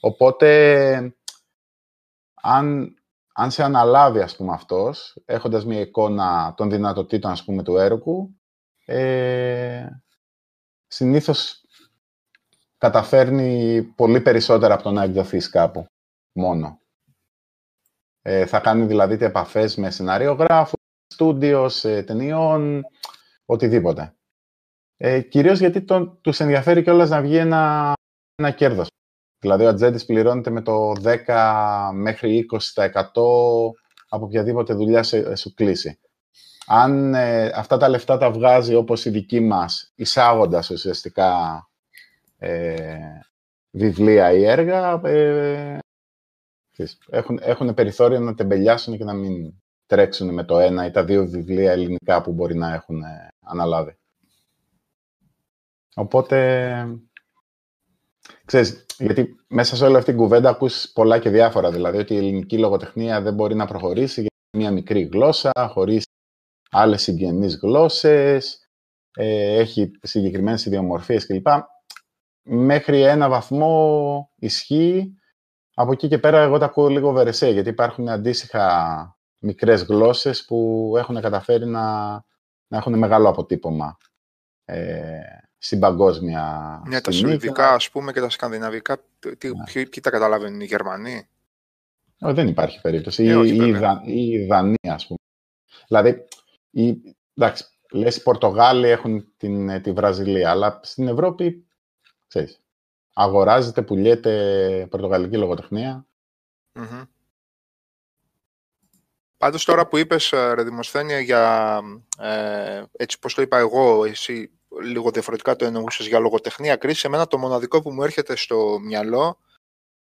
[0.00, 1.16] Οπότε,
[2.42, 2.96] αν
[3.38, 8.40] αν σε αναλάβει, ας πούμε, αυτός, έχοντας μια εικόνα των δυνατοτήτων, ας πούμε, του έργου,
[8.84, 9.86] ε,
[10.86, 11.64] συνήθως
[12.78, 15.86] καταφέρνει πολύ περισσότερα από το να εκδοθείς κάπου,
[16.32, 16.80] μόνο.
[18.22, 22.82] Ε, θα κάνει δηλαδή επαφές με σενάριογράφους, στούντιος, ε, ταινιών,
[23.46, 24.15] οτιδήποτε.
[24.96, 27.92] Ε, κυρίως γιατί τον, τους ενδιαφέρει κιόλας να βγει ένα,
[28.36, 28.88] ένα κέρδος.
[29.38, 30.92] Δηλαδή ο ατζέντης πληρώνεται με το
[31.26, 32.92] 10 μέχρι 20%
[34.08, 35.02] από οποιαδήποτε δουλειά
[35.34, 35.98] σου κλείσει.
[36.66, 41.62] Αν ε, αυτά τα λεφτά τα βγάζει όπως η δική μας, εισάγοντας ουσιαστικά
[42.38, 42.98] ε,
[43.70, 45.78] βιβλία ή έργα, ε,
[47.10, 49.54] έχουν, έχουν περιθώριο να τεμπελιάσουν και να μην
[49.86, 53.96] τρέξουν με το ένα ή τα δύο βιβλία ελληνικά που μπορεί να έχουν ε, αναλάβει.
[55.96, 57.00] Οπότε
[58.44, 61.70] Ξέρεις, γιατί μέσα σε όλη αυτή την κουβέντα ακούς πολλά και διάφορα.
[61.70, 66.04] Δηλαδή ότι η ελληνική λογοτεχνία δεν μπορεί να προχωρήσει για μια μικρή γλώσσα, χωρίς
[66.70, 68.68] άλλες συγγενείς γλώσσες,
[69.16, 71.46] ε, έχει συγκεκριμένες ιδιομορφίες κλπ.
[72.48, 75.14] Μέχρι ένα βαθμό ισχύει.
[75.74, 80.92] Από εκεί και πέρα εγώ τα ακούω λίγο βερεσέ, γιατί υπάρχουν αντίστοιχα μικρές γλώσσες που
[80.96, 82.12] έχουν καταφέρει να,
[82.66, 83.96] να έχουν μεγάλο αποτύπωμα.
[84.64, 85.20] Ε,
[85.66, 89.02] στην παγκόσμια Ναι, τα σουηδικά, ας πούμε, και τα σκανδιναβικά,
[89.38, 89.64] τι, ναι.
[89.72, 91.28] ποιοι, τα καταλαβαίνουν, οι Γερμανοί;
[92.20, 93.24] Ο, δεν υπάρχει περίπτωση.
[93.24, 93.56] Ε, ή,
[94.04, 95.18] η, η Δανία, ας πούμε.
[95.88, 96.24] Δηλαδή,
[96.70, 101.66] η, εντάξει, λες οι Πορτογάλοι έχουν την, τη Βραζιλία, αλλά στην Ευρώπη
[102.26, 102.60] ξέρεις,
[103.12, 106.06] αγοράζεται, πουλιέται πορτογαλική λογοτεχνία.
[106.72, 107.02] Mm-hmm.
[109.36, 111.80] Πάντως τώρα που είπες, ε, ρε Δημοσθένια, για,
[112.18, 117.26] ε, έτσι πώς το είπα εγώ, εσύ λίγο διαφορετικά το εννοούσες για λογοτεχνία κρίση, εμένα
[117.26, 119.38] το μοναδικό που μου έρχεται στο μυαλό,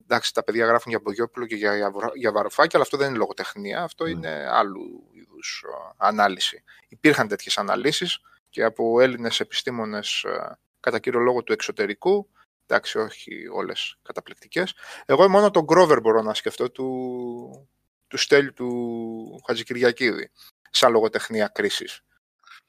[0.03, 3.19] εντάξει τα παιδιά γράφουν για Μπογιόπουλο και για, για, για Βαροφάκη, αλλά αυτό δεν είναι
[3.19, 4.09] λογοτεχνία, αυτό mm.
[4.09, 6.63] είναι άλλου είδους ε, ανάλυση.
[6.89, 12.31] Υπήρχαν τέτοιες αναλύσεις και από Έλληνες επιστήμονες ε, κατά κύριο λόγο του εξωτερικού,
[12.67, 14.75] εντάξει όχι όλες καταπληκτικές.
[15.07, 17.69] Εγώ μόνο τον Γκρόβερ μπορώ να σκεφτώ, του,
[18.07, 20.31] του Στέλιου του Χατζικυριακίδη,
[20.71, 22.01] σαν λογοτεχνία κρίσης.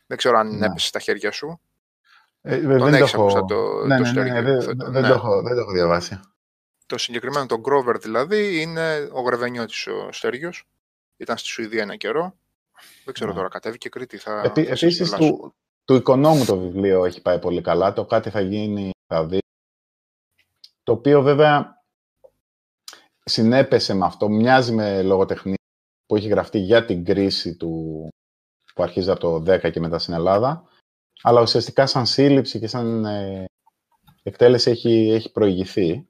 [0.08, 0.66] Δεν ξέρω αν ναι.
[0.66, 1.62] έπεσε στα χέρια σου.
[2.42, 5.42] Ε, τον δεν έχεις το, το, ναι, το ναι, ναι, ναι, δεν, δεν, το έχω,
[5.42, 6.20] δεν το έχω διαβάσει.
[6.86, 10.68] Το συγκεκριμένο, τον Grover δηλαδή, είναι ο Γρεβενιώτης ο Στέργιος.
[11.18, 12.36] Ήταν στη Σουηδία ένα καιρό.
[13.06, 14.18] Δεν ξέρω τώρα, κατέβηκε Κρήτη.
[14.18, 15.54] Θα, Επί, θα επίσης, του,
[15.86, 17.94] του οικονόμου το βιβλίο έχει πάει πολύ καλά.
[17.94, 19.40] Το κάτι θα γίνει, θα δει.
[20.84, 21.84] Το οποίο βέβαια
[23.24, 24.30] συνέπεσε με αυτό.
[24.30, 25.56] Μοιάζει με λογοτεχνία
[26.06, 28.08] που έχει γραφτεί για την κρίση του,
[28.74, 30.64] που αρχίζει από το 10 και μετά στην Ελλάδα.
[31.22, 33.46] Αλλά ουσιαστικά σαν σύλληψη και σαν ε,
[34.24, 36.08] εκτέλεση έχει, έχει προηγηθεί.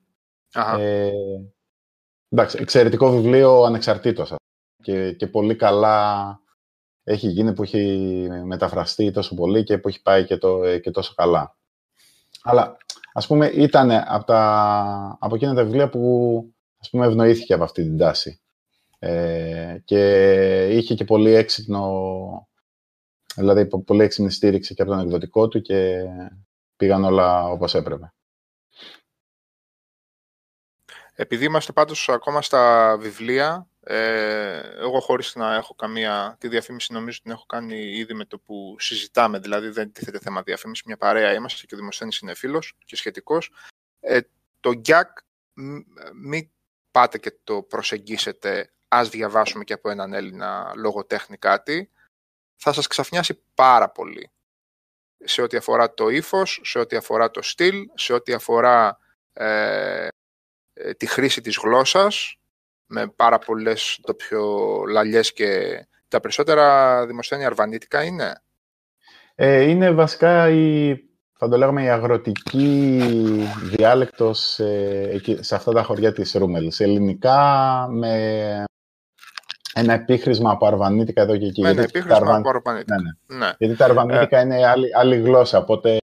[0.80, 1.12] Ε,
[2.30, 4.36] εντάξει, εξαιρετικό βιβλίο ανεξαρτήτως
[4.84, 6.40] και, και πολύ καλά
[7.04, 10.92] έχει γίνει που έχει μεταφραστεί τόσο πολύ και που έχει πάει και, το, ε, και
[10.92, 11.56] τόσο καλά.
[12.44, 12.78] Αλλά,
[13.14, 16.44] ας πούμε, ήταν από, τα, από εκείνα τα βιβλία που,
[16.80, 18.42] ας πούμε, ευνοήθηκε από αυτή την τάση.
[19.00, 22.48] Ε, και είχε και πολύ έξυπνο,
[23.38, 26.04] δηλαδή πολύ έξυπνη στήριξη και από τον εκδοτικό του και
[26.76, 28.12] πήγαν όλα όπως έπρεπε.
[31.20, 36.36] Επειδή είμαστε πάντως ακόμα στα βιβλία, ε, εγώ χωρίς να έχω καμία...
[36.40, 40.42] Τη διαφήμιση νομίζω την έχω κάνει ήδη με το που συζητάμε, δηλαδή δεν τίθεται θέμα
[40.42, 43.52] διαφήμιση, μια παρέα είμαστε και ο Δημοσθένης είναι φίλος και σχετικός.
[44.00, 44.20] Ε,
[44.60, 45.18] το γκιακ
[46.24, 46.50] μην
[46.92, 51.92] πάτε και το προσεγγίσετε ας διαβάσουμε και από έναν Έλληνα λογοτέχνη κάτι,
[52.58, 54.32] θα σας ξαφνιάσει πάρα πολύ
[55.24, 58.98] σε ό,τι αφορά το ύφος, σε ό,τι αφορά το στυλ, σε ό,τι αφορά
[59.34, 60.08] ε,
[60.74, 62.38] ε, τη χρήση της γλώσσας
[62.86, 64.00] με πάρα πολλές
[64.90, 68.42] λαλιές και τα περισσότερα δημοσιογραφία αρβανίτικα είναι.
[69.36, 70.96] Ε, είναι βασικά η,
[71.38, 73.02] θα το λέγαμε, η αγροτική
[73.64, 76.80] διάλεκτος ε, σε αυτά τα χωριά της Ρούμελης.
[76.80, 78.64] Ελληνικά με
[79.80, 81.62] ένα επίχρησμα από αρβανίτικα εδώ και εκεί.
[81.62, 82.96] Ναι, ένα επίχρησμα από αρβανίτικα.
[82.96, 83.46] Ναι, ναι.
[83.46, 83.52] ναι.
[83.58, 84.42] Γιατί τα αρβανίτικα ε...
[84.42, 85.98] είναι άλλη, άλλη γλώσσα, οπότε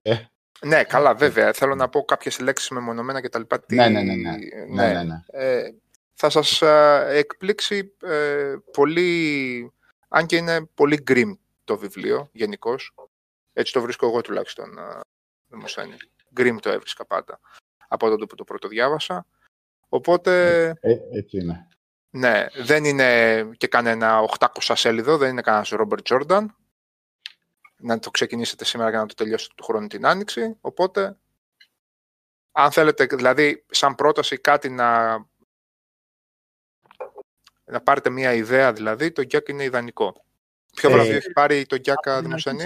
[0.61, 1.53] ναι, καλά, βέβαια.
[1.53, 3.63] Θέλω να πω κάποιες λέξεις μεμονωμένα και τα λοιπά.
[3.67, 4.13] Ναι, ναι, ναι.
[4.13, 4.37] ναι.
[4.69, 5.23] ναι, ναι, ναι.
[5.27, 5.71] Ε,
[6.13, 9.73] θα σας ε, εκπλήξει ε, πολύ,
[10.07, 11.33] αν και είναι πολύ γκριμ
[11.63, 12.95] το βιβλίο γενικώς.
[13.53, 14.99] Έτσι το βρίσκω εγώ τουλάχιστον, ε,
[15.47, 15.95] Δημοσθένη.
[16.33, 17.39] Γκριμ το έβρισκα πάντα
[17.87, 19.25] από τότε που το πρώτο διάβασα.
[19.89, 20.63] Οπότε...
[20.79, 21.67] Ε, έτσι είναι.
[22.15, 26.55] Ναι, δεν είναι και κανένα 800 σέλιδο, δεν είναι κανένας Ρόμπερτ Τζόρνταν
[27.77, 30.57] να το ξεκινήσετε σήμερα για να το τελειώσετε του χρόνου την Άνοιξη.
[30.61, 31.17] Οπότε,
[32.51, 35.17] αν θέλετε, δηλαδή, σαν πρόταση κάτι να,
[37.65, 40.25] να πάρετε μια ιδέα, δηλαδή, το Γκιάκ είναι ιδανικό.
[40.75, 42.65] Ποιο ε, βραβείο έχει πάρει το Γκιάκ Δημοσιανή;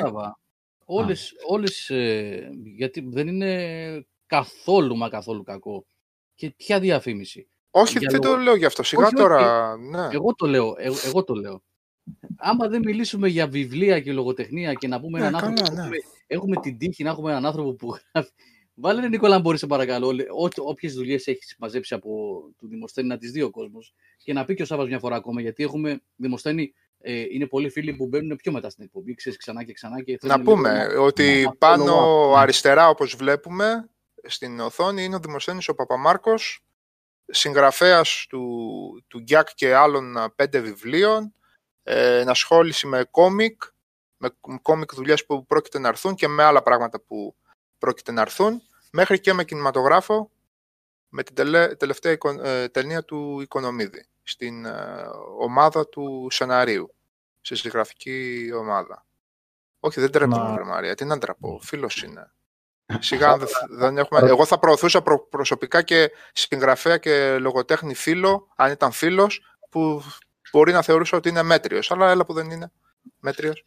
[0.86, 5.86] Όλες, όλες ε, γιατί δεν είναι καθόλου μα καθόλου κακό.
[6.36, 8.84] Και ποια διαφήμιση; Όχι, δεν το λέω γι' αυτό.
[8.84, 9.78] Σιγά τώρα.
[9.78, 10.08] Ναι.
[10.12, 10.76] Εγώ το λέω.
[10.78, 11.62] Εγώ, εγώ το λέω
[12.38, 15.74] άμα δεν μιλήσουμε για βιβλία και λογοτεχνία και να πούμε ναι, έναν άνθρωπο.
[15.74, 15.82] Ναι.
[15.82, 15.98] Έχουμε,
[16.28, 18.32] έχουμε, την τύχη να έχουμε έναν άνθρωπο που γράφει.
[18.82, 20.14] Βάλε Νικόλα, αν μπορείς, σε παρακαλώ,
[20.58, 23.94] όποιες δουλειές έχεις μαζέψει από του Δημοσθένη να τις δει ο κόσμος
[24.24, 25.42] και να πει και ο Σάβα μια φορά ακόμα.
[25.42, 29.64] Γιατί έχουμε Δημοσθένη, ε, είναι πολλοί φίλοι που μπαίνουν πιο μετά στην εκπομπή, ξέρεις ξανά
[29.64, 30.02] και ξανά.
[30.02, 31.96] Και να πούμε ότι να, πάνω
[32.36, 33.90] αριστερά, όπως βλέπουμε
[34.24, 36.64] στην οθόνη, είναι ο Δημοσθένης ο Παπαμάρκος,
[37.30, 41.34] συγγραφέας του, του Γκιάκ και άλλων πέντε βιβλίων
[41.84, 43.64] ε, ενασχόληση με κόμικ,
[44.18, 44.30] με
[44.62, 47.36] κόμικ δουλειές που πρόκειται να έρθουν και με άλλα πράγματα που
[47.78, 48.62] πρόκειται να έρθουν,
[48.92, 50.32] μέχρι και με κινηματογράφο,
[51.10, 51.36] με την
[51.78, 55.06] τελευταία ε, ταινία του Οικονομίδη, στην ε,
[55.40, 56.96] ομάδα του σεναρίου,
[57.42, 59.06] στη συγγραφική ομάδα.
[59.80, 60.96] Όχι, δεν τρέπω, Μαρία.
[60.96, 62.32] Τι να τραπώ, φίλος είναι.
[63.00, 63.38] Σιγά
[63.70, 64.20] δεν έχουμε...
[64.30, 70.04] Εγώ θα προωθούσα προσωπικά και συγγραφέα και λογοτέχνη φίλο, αν ήταν φίλος, που
[70.52, 72.72] μπορεί να θεωρούσε ότι είναι μέτριος, αλλά έλα που δεν είναι
[73.20, 73.64] μέτριος.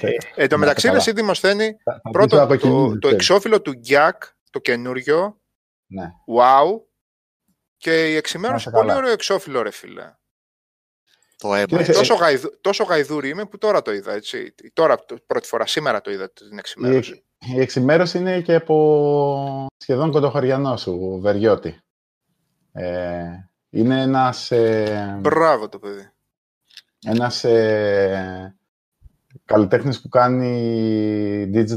[0.00, 1.76] Ε, εν τω μεταξύ, εσύ Δημοσθένη,
[2.10, 5.40] πρώτο, το, το εξώφυλλο του Γκιάκ, το καινούριο,
[5.86, 6.10] ναι.
[6.38, 6.80] wow,
[7.76, 10.14] και η εξημέρωση, πολύ ωραίο εξώφυλλο, ρε φίλε.
[11.36, 11.84] Το αίμα.
[11.84, 14.54] Τόσο, γαϊδου, τόσο γαϊδούρι είμαι που τώρα το είδα, έτσι.
[14.72, 17.24] Τώρα, πρώτη φορά, σήμερα το είδα την εξημέρωση.
[17.46, 21.78] Η, η εξημέρωση είναι και από σχεδόν κοντοχωριανό σου, Βεριώτη.
[22.72, 23.24] Ε,
[23.70, 24.50] είναι ένας...
[24.50, 26.10] Ε, Μπράβο το παιδί.
[27.06, 28.56] Ένας ε,
[29.44, 31.76] καλλιτέχνης που κάνει digital.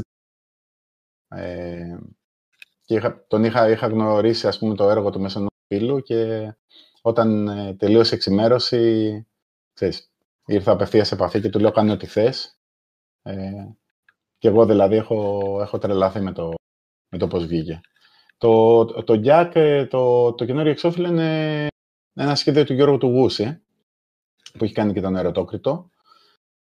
[1.28, 1.98] Ε,
[2.84, 6.52] και είχα, τον είχα, είχα γνωρίσει, ας πούμε, το έργο του μέσω ενός φίλου και
[7.02, 9.26] όταν ε, τελείωσε η εξημέρωση,
[9.72, 10.10] ξέρεις,
[10.46, 12.58] ήρθα απευθείας σε επαφή και του λέω κάνει ό,τι θες.
[13.22, 13.36] Ε,
[14.38, 16.54] και εγώ δηλαδή έχω, έχω τρελαθεί με το,
[17.08, 17.80] με το πώς βγήκε.
[18.38, 21.66] Το, το Jack, ε, το, το καινούριο εξώφυλλο είναι
[22.14, 23.62] ένα σχέδιο του Γιώργου του Γούση,
[24.58, 25.90] που έχει κάνει και τον ερωτόκριτο.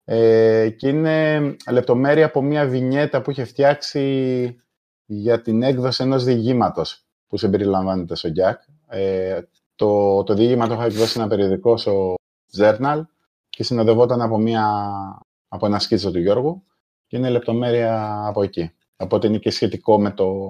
[0.05, 4.55] Ε, και είναι λεπτομέρεια από μια βινιέτα που είχε φτιάξει
[5.05, 8.55] για την έκδοση ενός διηγήματος που συμπεριλαμβάνεται στο Jack.
[8.87, 9.41] Ε,
[9.75, 12.15] το, το διήγημα το είχα εκδώσει ένα περιοδικό στο
[12.57, 13.01] Journal
[13.49, 14.67] και συνοδευόταν από, μια,
[15.47, 16.63] από ένα σκίτσο του Γιώργου
[17.14, 18.72] και είναι λεπτομέρεια από εκεί.
[18.98, 20.48] Οπότε είναι και σχετικό με το,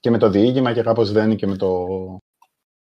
[0.00, 1.86] και με το διήγημα και κάπως δένει και με το,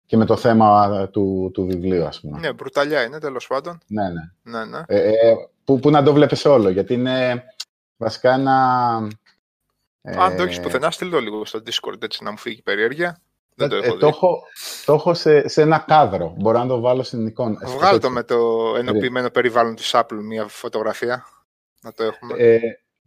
[0.07, 2.39] και με το θέμα του, του βιβλίου, ας πούμε.
[2.39, 3.79] Ναι, μπρουταλιά είναι, τέλος πάντων.
[3.87, 4.59] Ναι, ναι.
[4.59, 4.83] ναι, ναι.
[4.87, 5.35] Ε, ε,
[5.65, 7.45] που, που να το βλέπεις όλο, γιατί είναι
[7.97, 8.95] βασικά ένα...
[10.03, 13.21] Αν το έχεις πουθενά, στείλ το λίγο στο Discord, έτσι, να μου φύγει η περιέργεια.
[13.55, 14.01] Δεν το ε, έχω δει.
[14.01, 14.43] το έχω,
[14.85, 16.35] το έχω σε, σε ένα κάδρο.
[16.39, 17.67] Μπορώ να το βάλω στην εικόνα.
[17.67, 18.37] Βγάλω το με το
[18.77, 21.25] ενοποιημένο περιβάλλον της Apple, μια φωτογραφία.
[21.83, 22.35] Να το έχουμε.
[22.39, 22.59] Ε,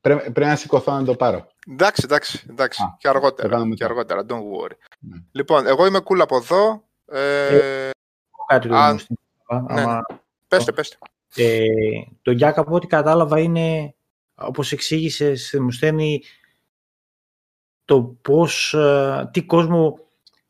[0.02, 1.48] πρέπει, πρέπει να σηκωθώ να το πάρω.
[1.72, 2.81] Εντάξει, εντάξει, εντάξει.
[2.84, 3.48] Α, και αργότερα.
[3.49, 3.93] το κάνουμε Και τώρα.
[3.93, 4.76] αργότερα, don't worry.
[4.99, 5.18] Ναι.
[5.31, 6.84] Λοιπόν, εγώ είμαι cool από εδώ.
[7.06, 7.89] Ε,
[8.48, 9.14] Κάτι το αν- γνωστό.
[9.73, 10.06] ναι, Άμα-
[10.48, 10.98] πέστε, πέστε.
[11.35, 11.64] Ε,
[12.22, 13.95] το Jack από ό,τι κατάλαβα είναι,
[14.35, 16.22] όπως εξήγησες, μου στέλνει
[17.85, 19.99] το πώς, ε, τι κόσμο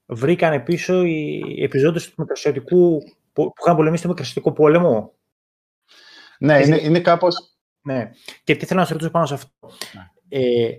[0.05, 2.99] βρήκανε πίσω οι επιζώντες του Μικρασιατικού,
[3.33, 5.13] που που είχαν πολεμήσει το Μικρασιατικό πόλεμο.
[6.39, 7.50] Ναι, είναι, είναι κάπως...
[7.81, 8.11] Ναι.
[8.43, 9.69] Και τι θέλω να σε ρωτήσω πάνω σε αυτό.
[10.29, 10.69] Ε,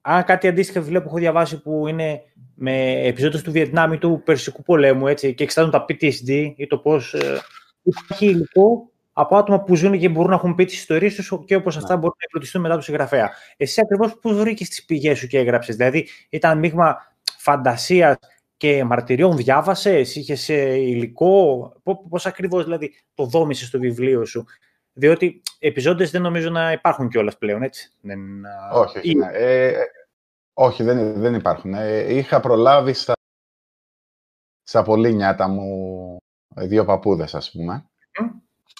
[0.00, 2.22] αν κάτι αντίστοιχο βιβλίο που έχω διαβάσει που είναι
[2.54, 6.78] με επιζώντες του Βιετνάμ ή του Περσικού πολέμου έτσι, και εξετάζουν τα PTSD ή το
[6.78, 7.40] πώς ε,
[7.82, 11.54] υπάρχει υλικό από άτομα που ζουν και μπορούν να έχουν πει τις ιστορίες τους και
[11.54, 13.30] όπως αυτά μπορούν να εμπλουτιστούν μετά του συγγραφέα.
[13.56, 15.76] Εσύ ακριβώς πώς βρήκες τις πηγές σου και έγραψες.
[15.76, 16.96] Δηλαδή ήταν μείγμα
[17.38, 18.16] φαντασίας
[18.56, 24.44] και μαρτυριών διάβασες, είχες ε, υλικό, πώς, πώς ακριβώς δηλαδή το δόμησες στο βιβλίο σου.
[24.92, 27.92] Διότι επιζώντες δεν νομίζω να υπάρχουν κιόλας πλέον, έτσι.
[28.00, 29.30] Δεν, α, Όχι, όχι, ή- ναι.
[29.32, 29.84] Ε, ε,
[30.52, 31.74] όχι δεν, δεν υπάρχουν.
[31.74, 33.12] Ε, είχα προλάβει στα,
[34.62, 36.16] στα πολύ νιάτα μου
[36.54, 37.86] ε, δύο παππούδες, ας πούμε,
[38.20, 38.26] Μμ.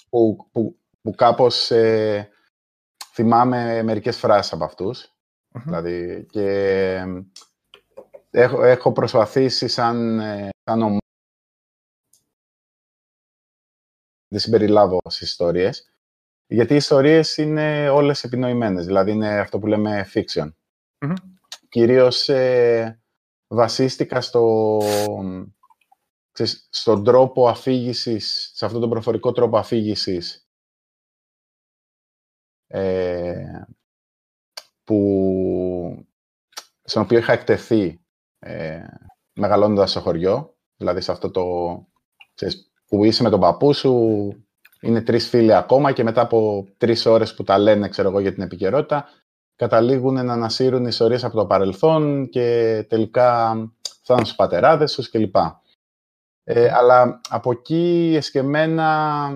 [0.09, 2.31] που, που, που κάπως ε,
[3.13, 5.13] θυμάμαι μερικές φράσεις από αυτούς.
[5.55, 5.63] Μμμ.
[5.65, 6.47] Δηλαδή, και
[6.95, 7.07] ε,
[8.31, 11.01] έχω, έχω προσπαθήσει σαν, ε, σαν ομάδα
[14.29, 15.92] δεν συμπεριλάβω στις ιστορίες,
[16.53, 20.53] γιατί οι ιστορίες είναι όλες επινοημένες, δηλαδή είναι αυτό που λέμε fiction.
[21.01, 21.15] Μμμ.
[21.69, 23.03] Κυρίως ε,
[23.47, 24.79] βασίστηκα στο,
[26.33, 30.49] ξέρεις, στον τρόπο αφήγησης, σε αυτόν τον προφορικό τρόπο αφήγησης
[32.67, 33.67] ε,
[34.85, 36.07] που,
[36.83, 38.01] στον οποίο είχα εκτεθεί
[38.39, 38.85] ε,
[39.33, 41.45] μεγαλώνοντας στο χωριό, δηλαδή σε αυτό το,
[42.35, 44.29] ξέρεις, που είσαι με τον παππού σου,
[44.83, 48.33] είναι τρεις φίλοι ακόμα και μετά από τρεις ώρες που τα λένε, ξέρω εγώ, για
[48.33, 49.09] την επικαιρότητα,
[49.57, 53.55] καταλήγουν να ανασύρουν ιστορίες από το παρελθόν και τελικά
[54.03, 55.37] φτάνουν στους πατεράδες τους κλπ.
[56.45, 59.29] Ε, αλλά από εκεί εσκεμμένα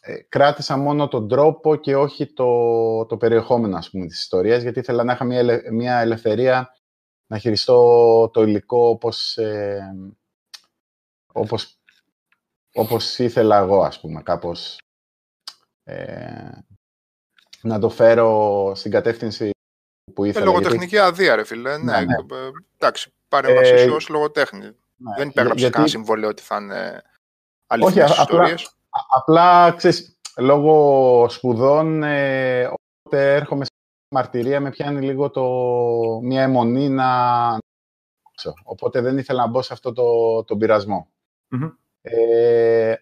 [0.00, 4.78] ε, κράτησα μόνο τον τρόπο και όχι το, το περιεχόμενο, ας πούμε, της ιστορίας, γιατί
[4.78, 6.70] ήθελα να είχα μια, ελε- μια ελευθερία
[7.26, 9.94] να χειριστώ το υλικό όπως, ε,
[11.32, 11.81] όπως,
[12.74, 14.78] όπως ήθελα εγώ, ας πούμε, κάπως
[15.84, 16.50] ε,
[17.62, 19.50] να το φέρω στην κατεύθυνση
[20.14, 20.44] που Με ήθελα.
[20.44, 21.78] γιατί- λογοτεχνική αδεία, ρε φίλε.
[21.78, 22.36] Ναι, Ναι, ναι.
[22.36, 24.60] ε, εντάξει, πάρε μαζί Ε, σου ως λογοτέχνη.
[24.60, 27.02] ναι, Δεν για- υπέγραψε γιατί- κανένα συμβόλαιο ότι θα είναι Όχι,
[27.66, 28.66] αληθινές α- απλά, ιστορίες.
[28.90, 33.70] α- απλά ξέρεις, λόγω σπουδών, ε, όποτε έρχομαι σε
[34.14, 35.44] μαρτυρία, με πιάνει λίγο το,
[36.22, 37.58] μια αιμονή να...
[38.64, 41.08] Οπότε δεν ήθελα να μπω σε αυτό το, τον πειρασμό.
[41.48, 41.68] Μμμ.
[42.02, 42.94] Ε,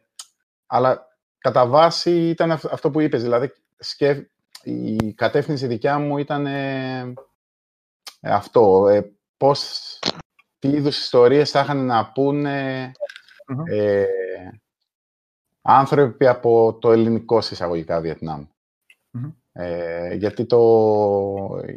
[0.66, 4.18] αλλά κατά βάση ήταν αυ- αυτό που είπες, δηλαδή σκεφ...
[4.62, 6.98] η κατεύθυνση δικιά μου ήταν ε,
[8.20, 9.98] ε, αυτό, ε, πώς,
[10.58, 12.92] τι είδους ιστορίες θα είχαν να πούνε
[13.46, 13.64] Μμμ.
[13.66, 14.06] ε,
[15.62, 18.44] άνθρωποι από το ελληνικό σε εισαγωγικά Βιετνάμ.
[19.10, 19.30] Μμμ.
[19.52, 20.58] Ε, γιατί το,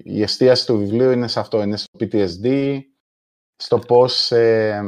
[0.03, 2.79] η εστίαση του βιβλίου είναι σε αυτό, είναι στο PTSD,
[3.55, 4.83] στο πώς ε,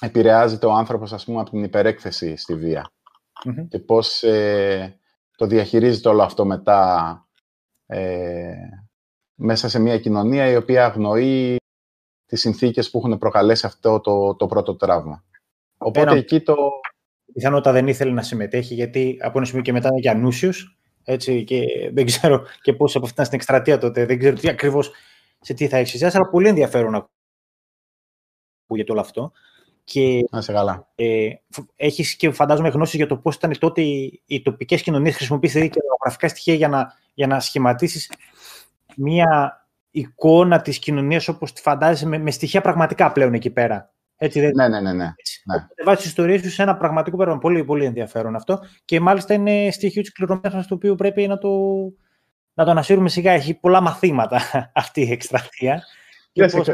[0.00, 2.90] επηρεάζεται ο άνθρωπος, ας πούμε, από την υπερέκθεση στη βία
[3.44, 3.68] Μμμ.
[3.68, 4.98] και πώς ε,
[5.36, 7.26] το διαχειρίζεται όλο αυτό μετά
[7.86, 8.54] ε,
[9.34, 11.56] μέσα σε μια κοινωνία η οποία αγνοεί
[12.26, 15.24] τις συνθήκες που έχουν προκαλέσει αυτό το, το πρώτο τραύμα.
[15.78, 16.56] Οπότε Πέρα, εκεί το...
[17.32, 21.44] Πιθανότητα δεν ήθελε να συμμετέχει, γιατί από ένα σημείο και μετά είναι και ανούσιος, έτσι,
[21.44, 21.60] και
[21.92, 24.90] δεν ξέρω και πώς από αυτήν στην εκστρατεία τότε, δεν ξέρω τι ακριβώς
[25.40, 27.08] σε τι θα έχει αλλά πολύ ενδιαφέρον να
[28.64, 29.32] ακούγεται όλο αυτό.
[29.90, 30.88] Και, να σε καλά.
[30.94, 31.28] Ε,
[31.76, 35.80] έχεις και φαντάζομαι γνώση για το πώς ήταν τότε οι, οι τοπικές κοινωνίες χρησιμοποιήσατε και
[36.02, 38.10] γραφικά στοιχεία για να, για να σχηματίσεις
[38.96, 43.92] μία εικόνα της κοινωνίας όπως τη φαντάζεσαι με, με στοιχεία πραγματικά πλέον εκεί πέρα.
[44.16, 44.50] Έτσι, δεν...
[44.54, 44.92] Ναι, ναι, ναι.
[44.92, 45.04] ναι.
[45.44, 45.84] ναι.
[45.84, 47.42] Βάζεις τις ιστορίες σου σε ένα πραγματικό περιβάλλον.
[47.42, 48.60] Πολύ, πολύ ενδιαφέρον αυτό.
[48.84, 51.50] Και μάλιστα είναι στοιχείο της κληρονομιάς το οποίο πρέπει να το,
[52.54, 53.32] να το ανασύρουμε σιγά.
[53.32, 54.40] Έχει πολλά μαθήματα
[54.74, 55.82] αυτή η εκστρατεία.
[56.32, 56.68] Πώς...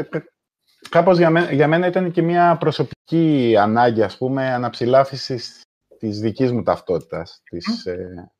[0.89, 5.61] Κάπως για, για μένα ήταν και μια προσωπική ανάγκη, ας πούμε, αναψηλάφισης
[5.99, 8.31] της δικής μου ταυτότητας, της, ε,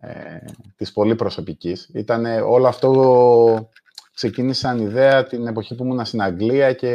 [0.00, 0.38] ε,
[0.76, 1.90] της πολύ προσωπικής.
[1.94, 3.70] Ήταν όλο αυτό
[4.14, 6.94] ξεκίνησε σαν ιδέα την εποχή που ήμουν στην Αγγλία και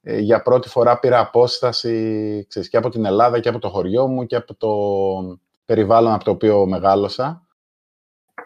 [0.00, 4.06] ε, για πρώτη φορά πήρα απόσταση ξέρεις, και από την Ελλάδα και από το χωριό
[4.06, 7.46] μου και από το περιβάλλον από το οποίο μεγάλωσα.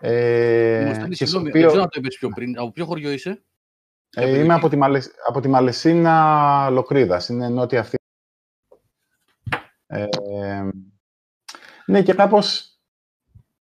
[0.01, 1.60] Ε, συγγνώμη, οποίο...
[1.60, 2.59] δεν ξέρω να το είπες πιο πριν.
[2.59, 3.43] Από ποιο χωριό είσαι;
[4.16, 5.10] Ε, είμαι από τη, Μαλεσ...
[5.26, 7.28] από τη Μαλεσίνα Λοκρίδας.
[7.28, 7.97] Είναι νότια αυτή.
[9.86, 10.09] Ε,
[11.86, 12.76] ναι, και κάπως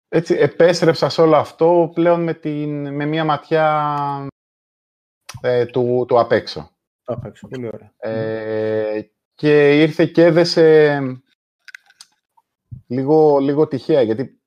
[0.08, 4.28] έτσι επέστρεψα σε όλο αυτό πλέον με, την, με μία ματιά
[5.42, 6.72] ε, του, του απ' έξω.
[7.04, 7.94] Απ' έξω, πολύ ωραία.
[7.98, 9.02] Ε,
[9.36, 11.00] και ήρθε και έδεσε
[12.88, 14.42] λίγο, λίγο τυχαία, γιατί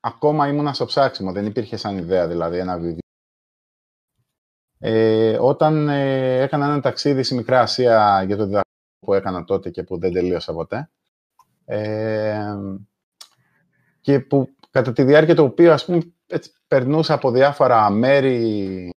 [0.00, 2.98] ακόμα ήμουνα στο ψάξιμο, δεν υπήρχε σαν ιδέα δηλαδή ένα βιβλίο.
[4.78, 9.70] Ε, όταν ε, έκανα ένα ταξίδι στη Μικρά Ασία για το διδακτικό που έκανα τότε
[9.70, 10.90] και που δεν τελείωσα ποτέ,
[11.64, 12.54] ε,
[14.00, 18.90] και που κατά τη διάρκεια του οποίου, ας πούμε, έτσι, περνούσα από διάφορα μέρη,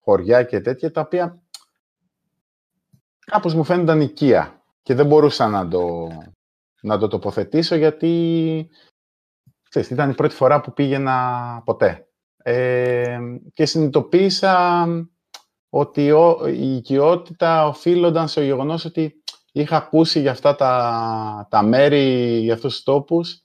[0.00, 1.42] χωριά και τέτοια, τα οποία
[3.26, 6.08] κάπως μου φαίνονταν οικία και δεν μπορούσα να το,
[6.80, 8.70] να το τοποθετήσω γιατί
[9.68, 12.09] ξέρεις, ήταν η πρώτη φορά που πήγαινα ποτέ.
[12.42, 13.18] Ε,
[13.52, 14.86] και συνειδητοποίησα
[15.68, 16.12] ότι
[16.52, 19.22] η οικειότητα οφείλονταν στο γεγονός ότι
[19.52, 23.44] είχα ακούσει για αυτά τα, τα μέρη, για αυτούς τους τόπους,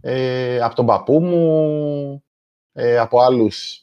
[0.00, 2.24] ε, από τον παππού μου,
[2.72, 3.78] ε, από άλλους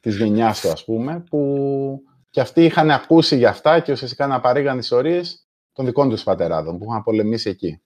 [0.00, 4.40] της γενιάς του, ας πούμε, που και αυτοί είχαν ακούσει για αυτά και ουσιαστικά να
[4.40, 7.82] παρήγαν ιστορίες των δικών τους πατεράδων, που είχαν πολεμήσει εκεί.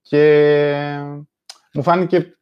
[0.00, 0.98] Και
[1.72, 2.38] μου φάνηκε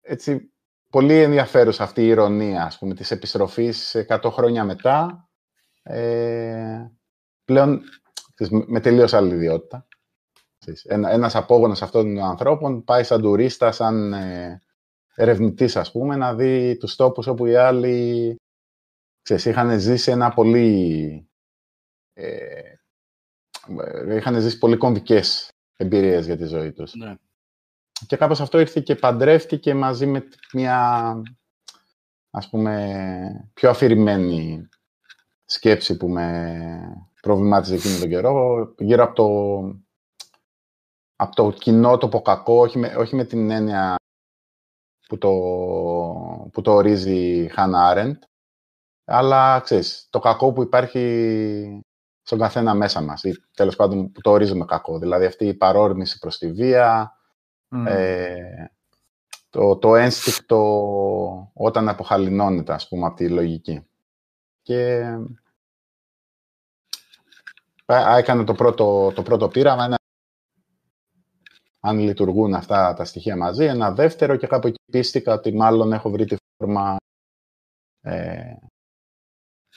[0.00, 0.53] έτσι,
[0.94, 5.28] πολύ ενδιαφέρουσα αυτή η ηρωνία, ας πούμε, της επιστροφής 100 χρόνια μετά,
[5.82, 6.86] ε,
[7.44, 7.82] πλέον
[8.66, 9.86] με τελείως άλλη ιδιότητα.
[10.82, 14.62] Ένα, ένας απόγονος αυτών των ανθρώπων πάει σαν τουρίστα, σαν ε,
[15.14, 18.36] ερευνητής, ας πούμε, να δει τους τόπους όπου οι άλλοι
[19.22, 21.28] ξέρεις, είχαν ζήσει ένα πολύ...
[22.12, 22.72] Ε,
[24.16, 26.94] είχαν ζήσει πολύ κομβικές εμπειρίες για τη ζωή τους.
[26.94, 27.14] Ναι.
[28.06, 31.12] Και κάπως αυτό ήρθε και παντρεύτηκε μαζί με μια,
[32.30, 34.68] ας πούμε, πιο αφηρημένη
[35.44, 39.28] σκέψη που με προβλημάτιζε εκείνο τον καιρό, γύρω από το,
[41.16, 43.94] από το κοινότοπο κακό, όχι με, όχι με την έννοια
[45.08, 45.30] που το,
[46.52, 48.22] που το ορίζει η Χάνα Άρεντ,
[49.04, 51.80] αλλά ξέρεις, το κακό που υπάρχει
[52.22, 56.18] στον καθένα μέσα μας, ή τέλος πάντων που το ορίζουμε κακό, δηλαδή αυτή η παρόρμηση
[56.18, 57.12] προς τη βία,
[57.86, 58.70] ε,
[59.50, 63.86] το, το ένστικτο όταν αποχαλινώνεται, ας πούμε, από τη λογική.
[64.62, 65.04] Και
[67.86, 69.98] έκανε το πρώτο, το πρώτο πείραμα, ένα,
[71.80, 73.64] αν λειτουργούν αυτά τα στοιχεία μαζί.
[73.64, 76.96] Ένα δεύτερο και κάπου εκεί πίστηκα ότι μάλλον έχω βρει τη φόρμα
[78.00, 78.54] ε,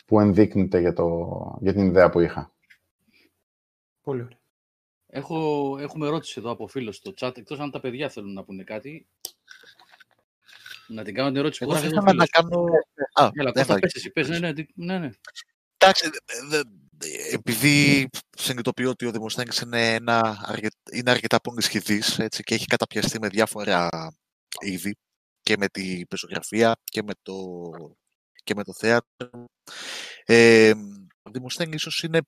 [0.05, 2.51] που ενδείκνυται για, το, για την ιδέα που είχα.
[4.01, 4.37] Πολύ ωραία.
[5.09, 8.63] Έχω, έχουμε ερώτηση εδώ από φίλος στο chat, εκτός αν τα παιδιά θέλουν να πούνε
[8.63, 9.07] κάτι.
[10.87, 12.65] Να την κάνω την ερώτηση Εγώ που ήθελα να κάνω...
[13.13, 15.09] Α, Έλα, Κώστα, πες εσύ, πες, ναι, ναι, ναι, ναι.
[15.77, 16.09] Εντάξει,
[17.31, 20.37] επειδή συνειδητοποιώ ότι ο Δημοσθένης είναι, ένα,
[20.91, 23.89] είναι αρκετά πολυσχηδής έτσι, και έχει καταπιαστεί με διάφορα
[24.59, 24.97] είδη
[25.41, 27.35] και με την πεζογραφία και με το,
[28.43, 29.45] και με το θέατρο.
[30.25, 30.73] Ε,
[31.21, 32.19] ο Δημοσθένης ίσως είναι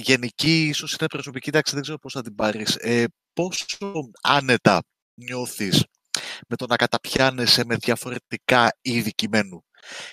[0.00, 2.76] γενική, ίσως είναι προσωπική, εντάξει δεν ξέρω πώς θα την πάρεις.
[2.76, 4.82] Ε, πόσο άνετα
[5.14, 5.84] νιώθεις
[6.48, 9.64] με το να καταπιάνεσαι με διαφορετικά είδη κειμένου;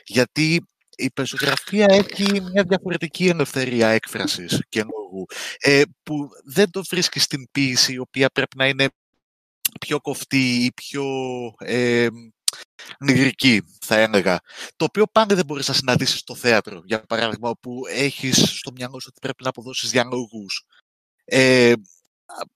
[0.06, 5.26] Γιατί η πεζογραφία έχει μια διαφορετική ελευθερία έκφρασης και λόγου,
[5.58, 8.88] ε, που δεν το βρίσκεις στην ποίηση, η οποία πρέπει να είναι
[9.80, 11.06] πιο κοφτή ή πιο,
[11.58, 12.08] ε,
[13.00, 14.40] νηρική, θα έλεγα.
[14.76, 19.00] Το οποίο πάντα δεν μπορείς να συναντήσεις στο θέατρο, για παράδειγμα, όπου έχεις στο μυαλό
[19.00, 20.66] σου ότι πρέπει να αποδώσεις διαλόγους
[21.26, 21.74] ε,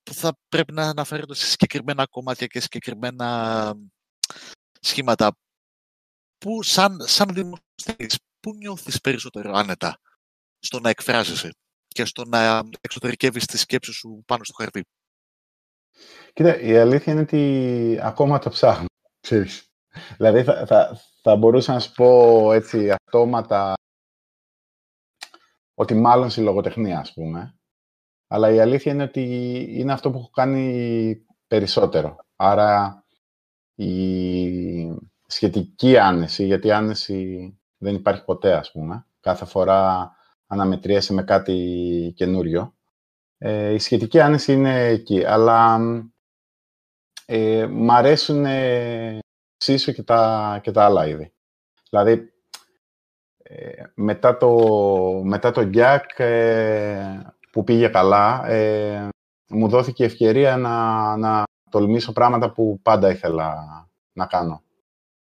[0.03, 3.73] που θα πρέπει να αναφέρονται σε συγκεκριμένα κομμάτια και συγκεκριμένα
[4.79, 5.37] σχήματα.
[6.37, 9.99] Που σαν, σαν δημοσιογράφος, πού νιώθεις περισσότερο άνετα
[10.59, 11.49] στο να εκφράζεσαι
[11.87, 14.85] και στο να εξωτερικεύεις τη σκέψη σου πάνω στο χαρτί;
[16.33, 18.85] Κοίτα, η αλήθεια είναι ότι ακόμα το ψάχνω,
[19.19, 19.68] ξέρεις.
[20.17, 23.73] Δηλαδή θα, θα, θα μπορούσα να σου πω έτσι αυτόματα
[25.73, 27.59] ότι μάλλον στη λογοτεχνία, ας πούμε.
[28.27, 29.21] Αλλά η αλήθεια είναι ότι
[29.69, 32.15] είναι αυτό που έχω κάνει περισσότερο.
[32.35, 33.03] Άρα
[33.75, 39.07] η σχετική άνεση, γιατί άνεση δεν υπάρχει ποτέ, ας πούμε.
[39.19, 40.11] Κάθε φορά
[40.47, 42.73] αναμετριέσαι με κάτι καινούριο.
[43.37, 45.79] Ε, η σχετική άνεση είναι εκεί, αλλά
[47.25, 48.45] ε, μ' αρέσουν
[49.59, 51.33] εξίσου και τα, και τα άλλα είδη.
[51.89, 52.31] Δηλαδή,
[53.37, 54.51] ε, μετά το,
[55.23, 57.19] μετά το Jack ε,
[57.51, 59.07] που πήγε καλά, ε,
[59.47, 63.55] μου δόθηκε ευκαιρία να, να τολμήσω πράγματα που πάντα ήθελα
[64.13, 64.63] να κάνω.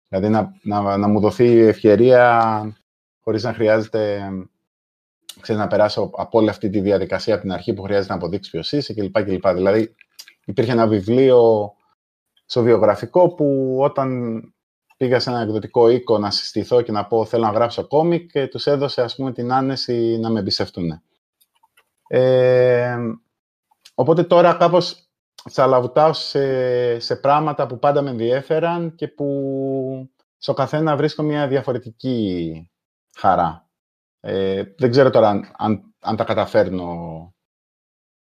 [0.08, 2.76] Δηλαδή, να, να, να μου δοθεί ευκαιρία
[3.22, 4.30] χωρίς να χρειάζεται
[5.40, 8.52] ξέρεις, να περάσω από όλη αυτή τη διαδικασία από την αρχή που χρειάζεται να αποδείξεις
[8.52, 9.24] ποιος είσαι κλπ.
[9.24, 9.48] κλπ.
[9.48, 9.94] Δηλαδή,
[10.44, 11.72] υπήρχε ένα βιβλίο
[12.46, 14.40] στο βιογραφικό που όταν
[14.96, 18.46] πήγα σε ένα εκδοτικό οίκο να συστηθώ και να πω θέλω να γράψω κόμικ και
[18.46, 21.02] τους έδωσε ας πούμε την άνεση να με εμπιστευτούν.
[22.08, 22.96] Ε,
[23.94, 25.08] οπότε τώρα κάπως
[25.50, 32.70] τσαλαβουτάω σε, σε πράγματα που πάντα με ενδιέφεραν και που στο καθένα βρίσκω μια διαφορετική
[33.16, 33.68] χαρά.
[34.20, 37.34] Ε, δεν ξέρω τώρα αν, αν, αν, τα καταφέρνω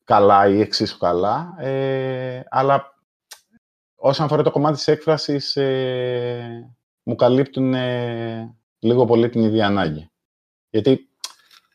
[0.04, 2.95] καλά ή εξίσου καλά, ε, αλλά
[4.06, 10.10] όσον αφορά το κομμάτι της έκφρασης, ε, μου καλύπτουν ε, λίγο πολύ την ίδια ανάγκη.
[10.70, 11.10] Γιατί,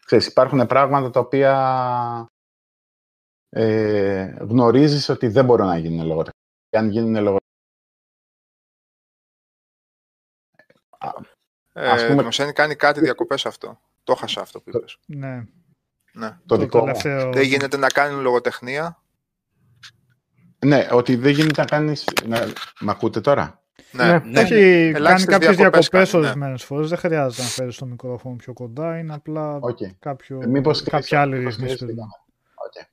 [0.06, 2.30] ξέρεις, υπάρχουν πράγματα τα οποία
[3.50, 6.42] ε, γνωρίζεις ότι δεν μπορούν να γίνουν λογοτεχνία.
[6.70, 7.40] Και αν γίνουν λογοτεχνία...
[11.74, 12.52] Ε, ας πούμε...
[12.54, 13.80] κάνει κάτι διακοπές αυτό.
[14.04, 14.98] Το χάσα αυτό που είπες.
[15.06, 15.48] Ναι.
[16.14, 16.30] ναι.
[16.30, 17.32] Το, το δικό τελευταίο...
[17.32, 19.01] Δεν γίνεται να κάνει λογοτεχνία
[20.66, 21.94] ναι, ότι δεν γίνεται να κάνει.
[22.26, 22.48] Να...
[22.82, 23.62] Μ' ακούτε τώρα;
[23.92, 24.20] Ναι, ναι.
[24.26, 24.40] ναι.
[24.40, 26.58] Έχει κάνει κάποιες διακοπές ορισμένε ναι.
[26.58, 26.90] φορές.
[26.90, 28.98] Δεν χρειάζεται να φέρεις το μικρόφωνο πιο κοντά.
[28.98, 29.90] Είναι απλά okay.
[30.00, 31.78] κάποιο, ε, μήπως κάποια άλλη ρύθμιση.
[31.86, 32.86] Okay.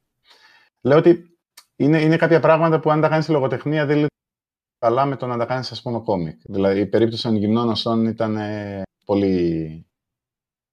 [0.80, 1.38] Λέω ότι
[1.76, 4.06] είναι, είναι κάποια πράγματα που αν τα κάνεις στη λογοτεχνία δεν λειτουργεί
[4.78, 6.40] καλά με το να τα κάνεις, ας πούμε, κόμικ.
[6.44, 9.86] Δηλαδή η περίπτωση των γυμνών οστών ήταν ε, πολύ,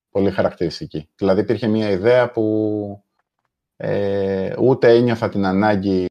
[0.10, 1.10] πολύ χαρακτηριστική.
[1.16, 3.04] Δηλαδή υπήρχε μια ιδέα που
[3.78, 6.06] ε, ούτε ένιωθα την ανάγκη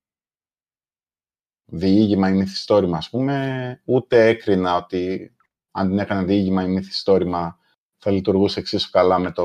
[1.75, 5.35] διήγημα ή μυθιστόρημα, ας πούμε, ούτε έκρινα ότι
[5.71, 7.59] αν την έκανα διήγημα ή μυθιστόρημα
[7.99, 9.45] θα λειτουργούσε εξίσου καλά με το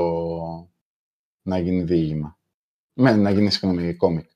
[1.41, 2.39] να γίνει διήγημα.
[2.93, 4.29] Με, να γίνει, συγγνώμη, κόμικ.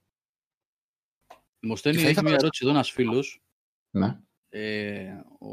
[1.60, 3.42] Μοστένη, έχει μια ερώτηση εδώ ένας φίλος.
[3.92, 4.20] Ναι.
[4.50, 5.48] Ε, ο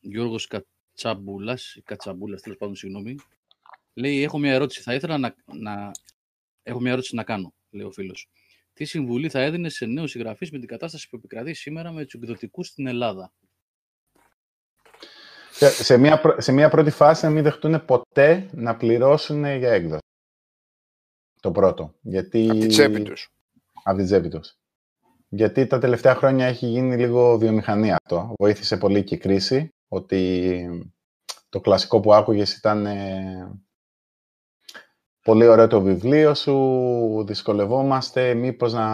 [0.00, 3.16] Γιώργος Κατσαμπούλας, Κατσαμπούλας, τέλος πάντων, συγγνώμη.
[3.94, 5.90] Λέει, έχω μια ερώτηση, θα ήθελα να, να...
[6.62, 8.28] Έχω μια ερώτηση να κάνω, λέει ο φίλος
[8.80, 12.14] τι συμβουλή θα έδινε σε νέους συγγραφείς με την κατάσταση που επικρατεί σήμερα με τους
[12.14, 13.32] εκδοτικούς στην Ελλάδα.
[15.82, 20.00] Σε μια, σε μια πρώτη φάση να μην δεχτούν ποτέ να πληρώσουν για έκδοση.
[21.40, 21.94] Το πρώτο.
[22.00, 22.50] Γιατί...
[22.50, 23.28] Από την τσέπη τους.
[23.82, 24.56] Από την τσέπη τους.
[25.28, 28.34] Γιατί τα τελευταία χρόνια έχει γίνει λίγο βιομηχανία αυτό.
[28.38, 30.92] Βοήθησε πολύ και η κρίση, ότι
[31.48, 33.60] το κλασικό που άκουγες ήταν ε,
[35.30, 38.86] πολύ ωραίο το βιβλίο σου, δυσκολευόμαστε, μήπως να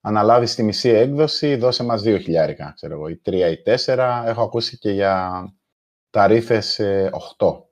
[0.00, 4.28] αναλάβεις τη μισή έκδοση, δώσε μας δύο χιλιάρικα, ξέρω εγώ, ή τρία ή τέσσερα.
[4.28, 5.44] Έχω ακούσει και για
[6.10, 7.68] ταρίφες ε, οχτώ.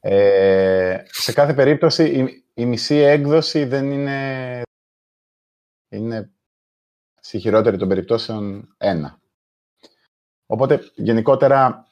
[0.00, 4.62] Ε, σε κάθε περίπτωση, η, η, μισή έκδοση δεν είναι...
[5.88, 6.30] Είναι
[7.20, 9.20] στη χειρότερη των περιπτώσεων ένα.
[10.46, 11.86] Οπότε, γενικότερα,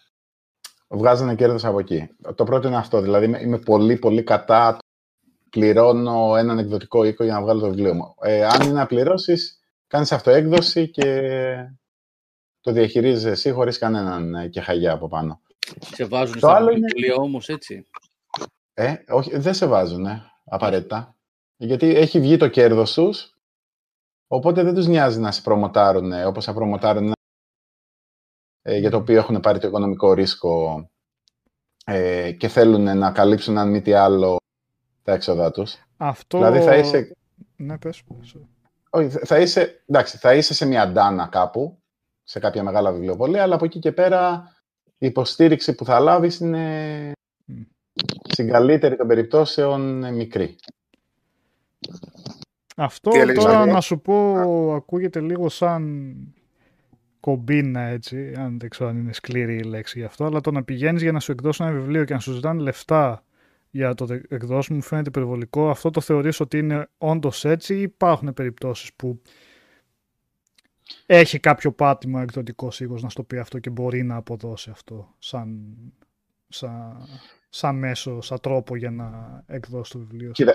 [0.92, 2.08] βγάζανε κέρδος από εκεί.
[2.34, 4.78] Το πρώτο είναι αυτό, δηλαδή είμαι πολύ πολύ κατά
[5.50, 8.14] πληρώνω έναν εκδοτικό οίκο για να βγάλω το βιβλίο μου.
[8.20, 11.22] Ε, αν είναι να πληρώσεις, κάνεις αυτοέκδοση και
[12.60, 15.40] το διαχειρίζεσαι εσύ χωρίς κανέναν ε, και χαγιά από πάνω.
[15.94, 17.22] Σε βάζουν στο άλλο βιβλίο είναι...
[17.22, 17.86] όμως, έτσι;
[18.74, 20.06] Ε, όχι, δεν σε βάζουν,
[20.44, 21.16] απαραίτητα.
[21.56, 23.34] Γιατί έχει βγει το κέρδος τους,
[24.26, 27.12] οπότε δεν τους νοιάζει να σε προμοτάρουν όπως θα προμοτάρουν ε,
[28.64, 30.90] για το οποίο έχουν πάρει το οικονομικό ρίσκο
[31.84, 34.36] ε, και θέλουν να καλύψουν, αν μη τι άλλο,
[35.02, 35.76] τα έξοδά τους.
[35.96, 36.38] Αυτό...
[36.38, 37.16] Δηλαδή θα είσαι...
[37.56, 38.02] Ναι, πες.
[38.90, 41.82] Όχι, θα είσαι, εντάξει, θα είσαι σε μια ντάνα κάπου,
[42.22, 44.52] σε κάποια μεγάλα βιβλιοπολία, αλλά από εκεί και πέρα
[44.98, 47.12] η υποστήριξη που θα λάβεις είναι
[48.28, 50.56] στην καλύτερη των περιπτώσεων μικρή.
[52.76, 54.32] Αυτό τώρα να σου πω
[54.72, 56.34] ακούγεται λίγο σαν
[57.22, 60.64] κομπίνα έτσι, αν δεν ξέρω αν είναι σκληρή η λέξη γι' αυτό, αλλά το να
[60.64, 63.24] πηγαίνεις για να σου εκδώσουν ένα βιβλίο και να σου ζητάνε λεφτά
[63.70, 65.70] για το εκδόσιμο μου φαίνεται υπερβολικό.
[65.70, 69.22] Αυτό το θεωρείς ότι είναι όντως έτσι ή υπάρχουν περιπτώσεις που
[71.06, 75.76] έχει κάποιο πάτημα εκδοτικός οίκος να στο πει αυτό και μπορεί να αποδώσει αυτό σαν,
[76.48, 76.96] σαν,
[77.48, 80.30] σαν μέσο, σαν τρόπο για να εκδώσει το βιβλίο.
[80.30, 80.54] Κοίτα,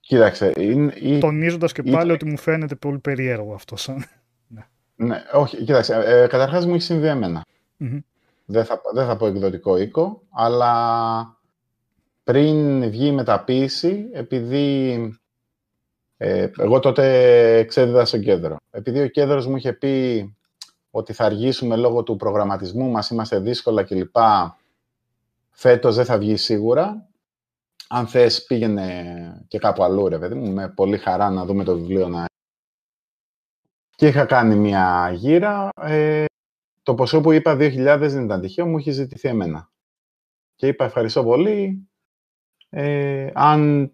[0.00, 0.52] κοίταξε.
[0.58, 3.76] Είναι, Τονίζοντας και πάλι ότι μου φαίνεται πολύ περίεργο αυτό.
[3.76, 4.04] Σαν...
[5.00, 5.06] ναι.
[5.06, 5.94] ναι, όχι, κοίταξε.
[5.94, 7.44] Ε, καταρχάς μου έχει συμβεί εμένα.
[8.44, 11.38] Δεν, θα, δεν θα πω εκδοτικό οίκο, αλλά
[12.24, 14.98] πριν βγει η μεταποίηση, επειδή
[16.16, 18.56] ε, εγώ τότε ξέδιδα στον κέντρο.
[18.70, 20.24] Επειδή ο κέντρος μου είχε πει
[20.90, 24.16] ότι θα αργήσουμε λόγω του προγραμματισμού μας, είμαστε δύσκολα κλπ.
[25.50, 27.08] Φέτος δεν θα βγει σίγουρα.
[27.88, 31.74] Αν θες πήγαινε και κάπου αλλού, ρε παιδί μου, με πολύ χαρά να δούμε το
[31.74, 32.24] βιβλίο να...
[34.00, 35.68] Και είχα κάνει μια γύρα.
[35.80, 36.24] Ε,
[36.82, 39.70] το ποσό που είπα 2.000 δεν ήταν τυχαίο, μου είχε ζητηθεί εμένα.
[40.54, 41.88] Και είπα ευχαριστώ πολύ.
[42.68, 43.92] Ε, αν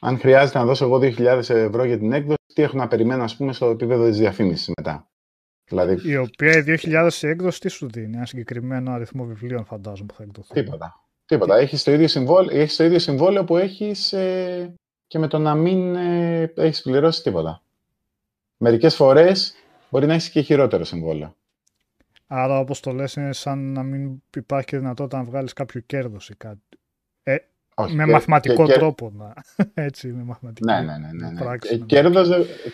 [0.00, 3.36] αν χρειάζεται να δώσω εγώ 2.000 ευρώ για την έκδοση, τι έχω να περιμένω, ας
[3.36, 5.10] πούμε, στο επίπεδο της διαφήμισης μετά.
[5.64, 6.10] Δηλαδή...
[6.10, 10.22] Η οποία η 2.000 έκδοση τι σου δίνει, ένα συγκεκριμένο αριθμό βιβλίων φαντάζομαι που θα
[10.22, 10.64] εκδοθούν.
[10.64, 11.08] Τίποτα.
[11.24, 11.56] Τίποτα.
[11.56, 14.74] Έχεις το ίδιο συμβόλαιο, έχεις το ίδιο συμβόλαιο που έχεις ε,
[15.06, 17.62] και με το να μην ε, έχεις πληρώσει τίποτα.
[18.62, 19.54] Μερικές φορές
[19.90, 21.36] μπορεί να έχεις και χειρότερο συμβόλαιο.
[22.26, 26.34] Άρα, όπως το λες, είναι σαν να μην υπάρχει δυνατότητα να βγάλεις κάποιο κέρδος ή
[26.36, 26.60] κάτι.
[27.22, 27.36] Ε,
[27.88, 29.12] με μαθηματικό τρόπο.
[29.16, 29.34] Να...
[29.84, 31.56] Έτσι, με μαθηματικό ναι, ναι, ναι, ναι, ναι.
[31.70, 32.28] Ε, κέρδος,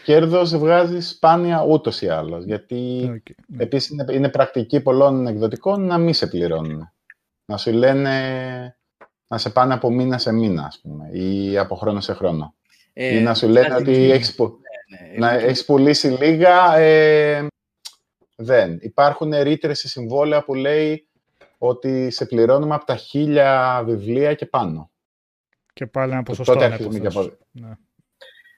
[0.04, 3.62] κέρδος βγάζεις σπάνια ούτως ή άλλως, γιατί okay, ναι.
[3.62, 6.92] επίσης είναι, είναι πρακτική πολλών εκδοτικών να μην σε πληρώνουν.
[7.44, 8.12] Να σου λένε
[9.26, 12.54] να σε πάνε από μήνα σε μήνα, ας πούμε, ή από χρόνο σε χρόνο.
[12.92, 14.58] Ε, ή να σου λένε ότι έχεις, που...
[14.86, 17.46] ναι, ναι, να έχεις πουλήσει λίγα, ε,
[18.36, 18.78] δεν.
[18.80, 21.08] Υπάρχουν ρήτρες σε συμβόλαια που λέει
[21.58, 24.90] ότι σε πληρώνουμε από τα χίλια βιβλία και πάνω.
[25.72, 26.52] Και πάλι ένα ποσοστό.
[26.52, 27.36] Τότε αρχίζουμε και από...
[27.50, 27.76] Ναι.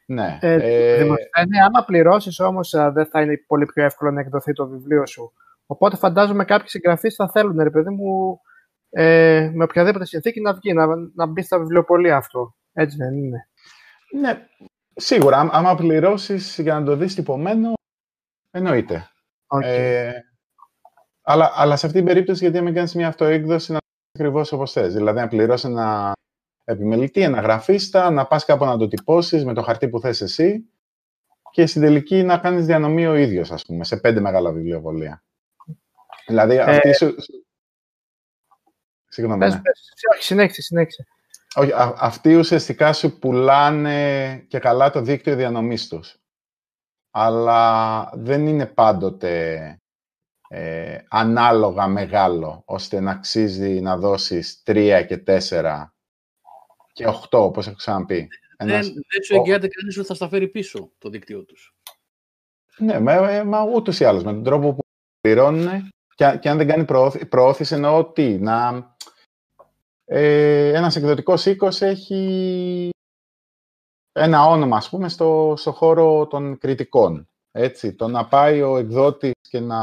[0.06, 0.38] ναι.
[0.40, 0.54] Ε,
[0.98, 1.06] ε...
[1.64, 5.32] άμα πληρώσεις όμως, ε, δεν θα είναι πολύ πιο εύκολο να εκδοθεί το βιβλίο σου.
[5.66, 8.40] Οπότε φαντάζομαι κάποιοι συγγραφείς θα θέλουν, ρε παιδί μου,
[8.90, 12.54] ε, με οποιαδήποτε συνθήκη να βγει, να, να μπει στα βιβλιοπολία αυτό.
[12.72, 13.48] Έτσι δεν είναι.
[14.20, 14.46] Ναι,
[14.98, 15.48] σίγουρα.
[15.52, 17.72] Άμα πληρώσεις για να το δεις τυπωμένο,
[18.50, 19.10] εννοείται.
[19.46, 19.62] Okay.
[19.62, 20.12] Ε,
[21.22, 23.78] αλλά, αλλά σε αυτή την περίπτωση, γιατί με κάνεις μια αυτοέκδοση να
[24.12, 24.94] ακριβώς όπως θες.
[24.94, 26.12] Δηλαδή, να πληρώσεις ένα
[26.64, 30.70] επιμελητή, ένα γραφίστα, να πας κάπου να το τυπώσεις με το χαρτί που θες εσύ
[31.50, 35.24] και στην τελική να κάνεις διανομή ο ίδιος, ας πούμε, σε πέντε μεγάλα βιβλιοπολία.
[36.26, 37.14] Δηλαδή, ε, αυτή σου...
[39.08, 39.60] Συγγνώμη, ναι.
[40.14, 41.06] Όχι, συνέχισε, συνέχισε.
[41.54, 46.16] Όχι, αυτοί ουσιαστικά σου πουλάνε και καλά το δίκτυο διανομής τους.
[47.10, 49.78] Αλλά δεν είναι πάντοτε
[50.48, 55.94] ε, ανάλογα μεγάλο, ώστε να αξίζει να δώσεις τρία και τέσσερα
[56.92, 58.28] και 8, όπως έχω ξαναπεί.
[58.58, 58.86] Δεν, Ένας...
[58.86, 61.74] δεν σου εγγυάται κανείς ότι θα στα φέρει πίσω το δίκτυό τους.
[62.78, 64.82] Ναι, μα, μα ούτως ή άλλως, με τον τρόπο που
[65.20, 68.96] πληρώνουν και, και αν δεν κάνει προώθηση, προώθηση εννοώ τι, να...
[70.10, 72.90] Ε, ένας εκδοτικός οίκος έχει
[74.12, 77.28] ένα όνομα, ας πούμε, στο, στο χώρο των κριτικών.
[77.50, 79.76] Έτσι, το να πάει ο εκδότης και να,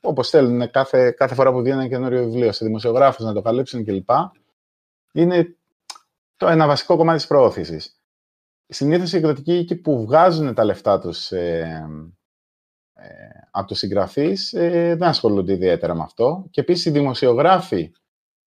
[0.00, 3.84] όπως θέλουν κάθε, κάθε φορά που βγαίνει ένα καινούριο βιβλίο σε δημοσιογράφους να το καλύψουν
[3.84, 4.10] κλπ.
[5.12, 5.56] Είναι
[6.36, 8.00] το ένα βασικό κομμάτι της προώθησης.
[8.66, 11.88] Συνήθως οι εκδοτικοί οίκοι που βγάζουν τα λεφτά τους ε,
[12.94, 13.08] ε,
[13.50, 16.46] από τους συγγραφείς ε, δεν ασχολούνται ιδιαίτερα με αυτό.
[16.50, 17.92] Και επίσης οι δημοσιογράφοι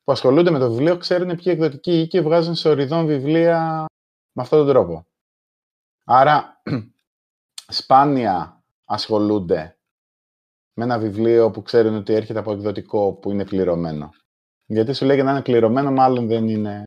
[0.04, 3.86] που ασχολούνται με το βιβλίο ξέρουν ποιοι εκδοτικοί οίκοι βγάζουν σε ορειδών βιβλία
[4.34, 5.06] με αυτόν τον τρόπο.
[6.04, 6.62] Άρα,
[7.78, 9.78] σπάνια ασχολούνται
[10.74, 14.10] με ένα βιβλίο που ξέρουν ότι έρχεται από εκδοτικό που είναι πληρωμένο.
[14.66, 16.84] Γιατί σου λέει να είναι πληρωμένο, μάλλον δεν είναι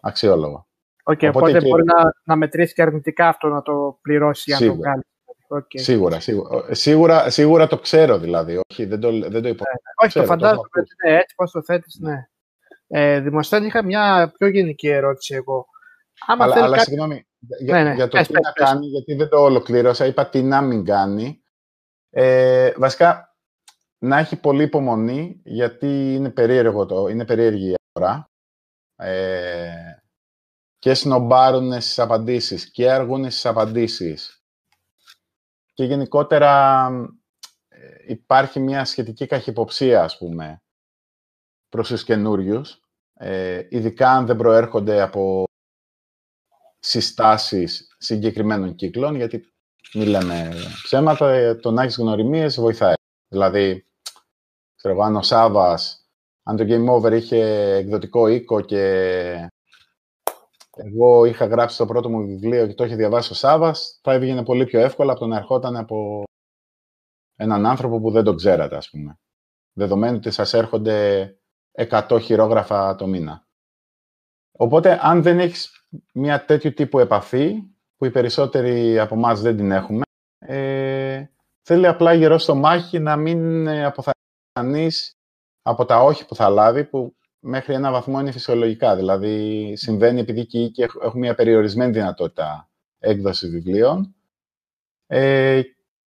[0.00, 0.66] αξιόλογο.
[1.04, 4.78] Okay, οπότε, οπότε μπορεί να, να μετρήσει και αρνητικά αυτό να το πληρώσει αν το
[4.78, 5.02] κάνει.
[5.48, 5.80] Okay.
[5.80, 9.64] Σίγουρα, σίγουρα, σίγουρα, σίγουρα το ξέρω δηλαδή, όχι δεν το, δεν το υπο...
[9.64, 12.28] ναι, όχι, ξέρω, το φαντάζομαι, το ναι, έτσι πώς το θέτεις, ναι.
[12.88, 15.66] Ε, Δημοσθένη, είχα μια πιο γενική ερώτηση εγώ.
[16.26, 16.88] Άμα αλλά, αλλά κάτι...
[16.88, 17.94] συγγνώμη, για, ναι, ναι.
[17.94, 21.42] για το τι να κάνει, γιατί δεν το ολοκλήρωσα, είπα τι να μην κάνει.
[22.10, 23.36] Ε, βασικά,
[23.98, 28.30] να έχει πολύ υπομονή, γιατί είναι περίεργο το, είναι περίεργη η αγορά
[28.96, 29.70] ε,
[30.78, 34.44] και σνομπάρουν στις απαντήσεις και αργούν στις απαντήσεις.
[35.74, 36.90] Και γενικότερα
[38.06, 40.62] υπάρχει μια σχετική καχυποψία, ας πούμε,
[41.68, 42.80] προς τους καινούριους,
[43.14, 45.44] ε, ειδικά αν δεν προέρχονται από
[46.78, 49.52] συστάσεις συγκεκριμένων κύκλων, γιατί
[49.94, 50.52] μην λέμε
[50.82, 52.94] ψέματα, ε, το να έχεις γνωριμίες βοηθάει.
[53.28, 53.86] Δηλαδή,
[54.76, 56.08] ξέρω εγώ, αν ο Σάβας,
[56.42, 59.50] αν το Game Over είχε εκδοτικό οίκο και
[60.76, 64.44] εγώ είχα γράψει το πρώτο μου βιβλίο και το είχε διαβάσει ο Σάβας, θα έβγαινε
[64.44, 66.22] πολύ πιο εύκολα από το να ερχόταν από
[67.36, 69.18] έναν άνθρωπο που δεν τον ξέρατε, ας πούμε.
[69.72, 71.38] Δεδομένου ότι σας έρχονται
[71.76, 73.46] 100 χειρόγραφα το μήνα.
[74.58, 77.62] Οπότε, αν δεν έχεις μια τέτοιου τύπου επαφή,
[77.96, 80.02] που οι περισσότεροι από εμάς δεν την έχουμε,
[80.38, 81.26] ε,
[81.62, 85.12] θέλει απλά γερό στο μάχη να μην αποθανείς
[85.62, 88.96] από τα όχι που θα λάβει, που μέχρι ένα βαθμό είναι φυσιολογικά.
[88.96, 94.14] Δηλαδή, συμβαίνει επειδή και οι έχουν μια περιορισμένη δυνατότητα έκδοσης βιβλίων.
[95.06, 95.62] Ε,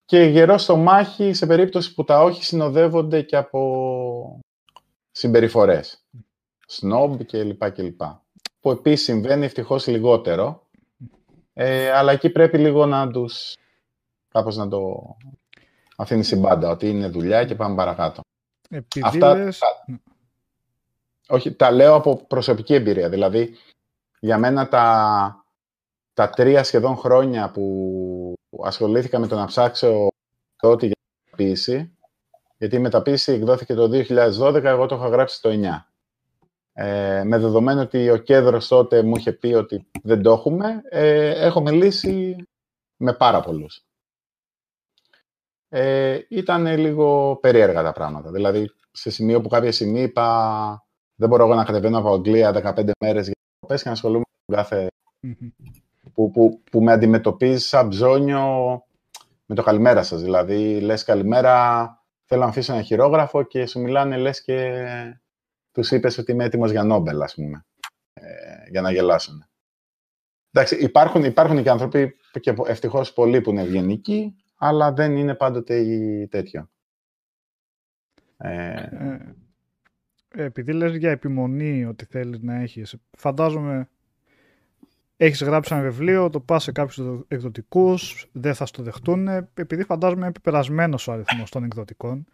[0.05, 4.39] και γερό στο μάχη σε περίπτωση που τα όχι συνοδεύονται και από
[5.19, 6.05] συμπεριφορές.
[6.67, 8.23] Σνόμπ και λοιπά και λοιπά.
[8.59, 10.67] Που επίσης συμβαίνει ευτυχώς λιγότερο.
[11.53, 13.55] Ε, αλλά εκεί πρέπει λίγο να τους...
[14.31, 15.15] κάπως να το
[15.95, 18.21] αφήνει συμπάντα, ότι είναι δουλειά και πάμε παρακάτω.
[18.69, 19.59] Επειδή Αυτά, λες...
[21.27, 23.09] όχι, τα λέω από προσωπική εμπειρία.
[23.09, 23.55] Δηλαδή,
[24.19, 25.45] για μένα τα,
[26.13, 28.33] τα τρία σχεδόν χρόνια που
[28.63, 30.07] ασχολήθηκα με το να ψάξω
[30.55, 31.97] τότε για μεταποίηση,
[32.59, 35.85] γιατί η μεταποίηση εκδόθηκε το 2012, εγώ το είχα γράψει το 2009.
[36.73, 41.45] Ε, με δεδομένο ότι ο Κέδρος τότε μου είχε πει ότι δεν το έχουμε, ε,
[41.45, 42.35] έχω μιλήσει
[42.97, 43.83] με πάρα πολλούς.
[45.69, 48.31] Ε, ήταν λίγο περίεργα τα πράγματα.
[48.31, 52.91] Δηλαδή, σε σημείο που κάποια στιγμή είπα δεν μπορώ εγώ να κατεβαίνω από Αγγλία 15
[52.99, 53.35] μέρες για
[53.67, 54.87] να και να ασχολούμαι με κάθε...
[56.13, 58.83] που, που, που με αντιμετωπίζεις σαν ψώνιο
[59.45, 60.21] με το καλημέρα σας.
[60.21, 61.98] Δηλαδή, λες καλημέρα,
[62.29, 64.83] θέλω να αφήσω ένα χειρόγραφο και σου μιλάνε, λες και
[65.71, 67.65] τους είπες ότι είμαι έτοιμος για Νόμπελ, ας πούμε,
[68.13, 69.45] ε, για να γελάσουν.
[70.51, 75.79] Εντάξει, υπάρχουν, υπάρχουν και άνθρωποι, και ευτυχώς πολλοί που είναι ευγενικοί, αλλά δεν είναι πάντοτε
[75.79, 76.69] η τέτοιο.
[78.37, 79.17] Ε...
[80.31, 83.89] Ε, επειδή λες για επιμονή ότι θέλεις να έχεις, φαντάζομαι
[85.21, 90.21] έχεις γράψει ένα βιβλίο, το πας σε κάποιους εκδοτικούς, δεν θα στο δεχτούν, επειδή φαντάζομαι
[90.21, 92.25] είναι πεπερασμένος ο αριθμός των εκδοτικών.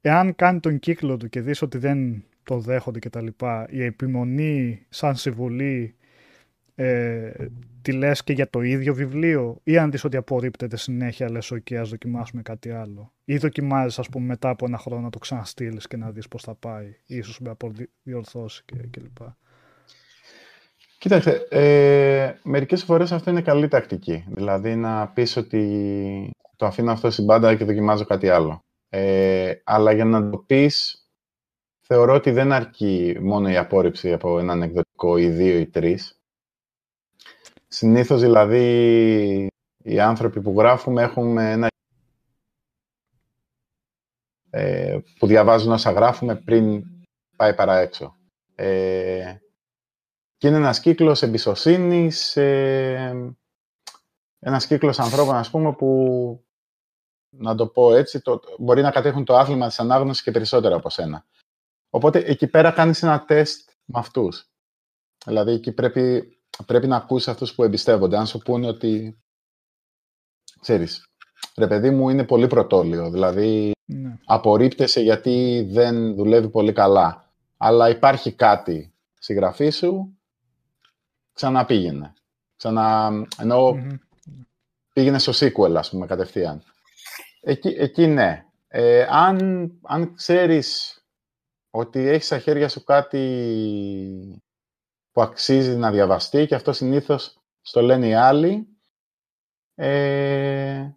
[0.00, 3.26] Εάν κάνει τον κύκλο του και δεις ότι δεν το δέχονται κτλ.
[3.68, 5.94] Η επιμονή σαν συμβουλή
[6.74, 7.30] ε,
[7.82, 11.74] τη λες και για το ίδιο βιβλίο ή αν δεις ότι απορρίπτεται συνέχεια λες ok
[11.74, 15.86] ας δοκιμάσουμε κάτι άλλο ή δοκιμάζεις ας πούμε μετά από ένα χρόνο να το ξαναστείλεις
[15.86, 19.18] και να δεις πώς θα πάει ίσως με αποδιορθώσει κλπ.
[21.00, 24.24] Κοίταξε, ε, μερικές φορές αυτό είναι καλή τακτική.
[24.28, 28.58] Δηλαδή να πεις ότι το αφήνω αυτό στην πάντα και δοκιμάζω κάτι άλλο.
[28.88, 31.06] Ε, αλλά για να το πεις,
[31.80, 36.20] θεωρώ ότι δεν αρκεί μόνο η απόρριψη από έναν εκδοτικό ή δύο ή τρεις.
[37.68, 39.46] Συνήθως δηλαδή
[39.84, 41.68] οι άνθρωποι που γράφουμε έχουμε ένα
[44.50, 46.84] ε, που διαβάζουν όσα γράφουμε πριν
[47.36, 48.16] πάει παρά έξω.
[48.54, 49.34] Ε,
[50.40, 53.34] και είναι ένας κύκλος εμπιστοσύνης, ε,
[54.38, 56.44] ένας κύκλος ανθρώπων, ας πούμε, που,
[57.36, 60.90] να το πω έτσι, το, μπορεί να κατέχουν το άθλημα της ανάγνωσης και περισσότερο από
[60.90, 61.26] σένα.
[61.90, 64.50] Οπότε, εκεί πέρα κάνεις ένα τεστ με αυτούς.
[65.24, 68.16] Δηλαδή, εκεί πρέπει πρέπει να ακούσει αυτούς που εμπιστεύονται.
[68.16, 69.20] Αν σου πούνε ότι,
[70.60, 71.06] ξέρεις,
[71.56, 74.18] ρε παιδί μου είναι πολύ πρωτόλιο, δηλαδή ναι.
[74.24, 77.32] απορρίπτεσαι γιατί δεν δουλεύει πολύ καλά.
[77.56, 80.19] Αλλά υπάρχει κάτι στη γραφή σου,
[81.32, 82.14] ξαναπήγαινε.
[82.56, 83.10] Ξανα...
[83.38, 83.76] εννοώ,
[84.92, 86.62] πήγαινε στο sequel, ας πούμε, κατευθείαν.
[87.40, 88.44] Εκεί, εκεί ναι.
[88.68, 90.98] Ε, αν, αν ξέρεις
[91.70, 94.42] ότι έχεις στα χέρια σου κάτι
[95.12, 98.68] που αξίζει να διαβαστεί και αυτό συνήθως στο λένε οι άλλοι.
[99.74, 100.90] Ε,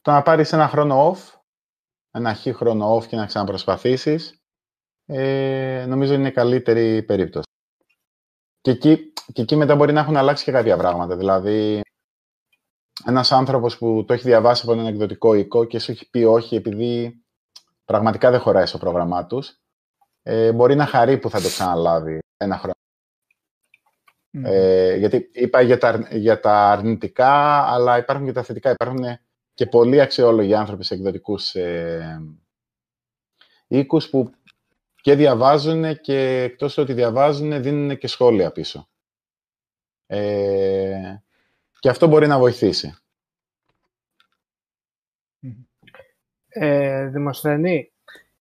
[0.00, 1.40] το να πάρεις ένα χρόνο off,
[2.10, 4.42] ένα χι χρόνο off και να ξαναπροσπαθήσεις,
[5.06, 7.48] ε, νομίζω είναι η καλύτερη περίπτωση.
[8.60, 11.16] Και εκεί, και εκεί μετά μπορεί να έχουν αλλάξει και κάποια πράγματα.
[11.16, 11.80] Δηλαδή,
[13.04, 16.54] ένας άνθρωπος που το έχει διαβάσει από έναν εκδοτικό οικό και σου έχει πει όχι
[16.54, 17.22] επειδή
[17.84, 19.60] πραγματικά δεν χωράει στο πρόγραμμά τους,
[20.22, 22.72] ε, μπορεί να χαρεί που θα το ξαναλάβει ένα χρόνο
[24.30, 28.70] ε, γιατί είπα για τα, για τα αρνητικά, αλλά υπάρχουν και τα θετικά.
[28.70, 29.04] Υπάρχουν
[29.54, 32.22] και πολλοί αξιόλογοι άνθρωποι σε εκδοτικούς ε,
[33.66, 34.30] οίκους που
[35.00, 38.88] και διαβάζουν και εκτός του ότι διαβάζουν δίνουν και σχόλια πίσω.
[40.06, 41.16] Ε,
[41.78, 42.94] και αυτό μπορεί να βοηθήσει.
[46.48, 47.92] ε, Δημοσθενή,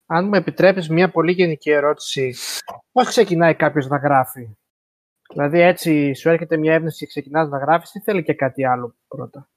[0.05, 2.35] αν μου επιτρέπεις μια πολύ γενική ερώτηση,
[2.91, 4.57] πώς ξεκινάει κάποιος να γράφει;
[5.29, 8.95] Δηλαδή έτσι σου έρχεται μια έμπνευση και ξεκινάς να γράφεις ή θέλει και κάτι άλλο
[9.07, 9.49] πρώτα;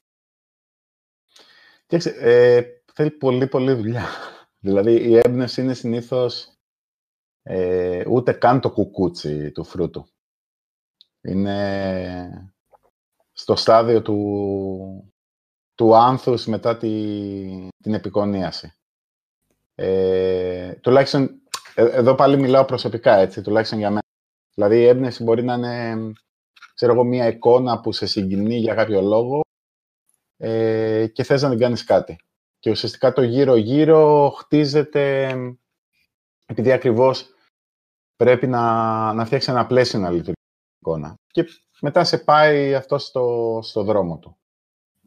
[1.87, 2.63] Κοίταξε, ε,
[2.93, 4.05] θέλει πολύ πολύ δουλειά.
[4.67, 6.58] δηλαδή η έμπνευση είναι συνήθως
[7.51, 10.07] ε, ούτε καν το κουκούτσι του φρούτου.
[11.21, 12.53] Είναι
[13.33, 15.15] στο στάδιο του,
[15.75, 16.89] του άνθους μετά τη,
[17.83, 18.73] την επικονίαση.
[19.75, 21.43] Ε, τουλάχιστον,
[21.75, 24.03] ε, εδώ πάλι μιλάω προσωπικά, έτσι, τουλάχιστον για μένα.
[24.55, 26.13] Δηλαδή, η έμπνευση μπορεί να είναι,
[26.75, 29.41] ξέρω εγώ, μια εικόνα που σε συγκινεί για κάποιο λόγο
[30.37, 32.17] ε, και θες να την κάνεις κάτι.
[32.59, 35.35] Και ουσιαστικά το γύρω-γύρω χτίζεται,
[36.47, 37.33] επειδή ακριβώς
[38.19, 40.33] πρέπει να, να φτιάξει ένα πλαίσιο να λειτουργεί
[40.81, 41.15] εικόνα.
[41.27, 41.45] Και
[41.81, 44.39] μετά σε πάει αυτό στο, στο δρόμο του.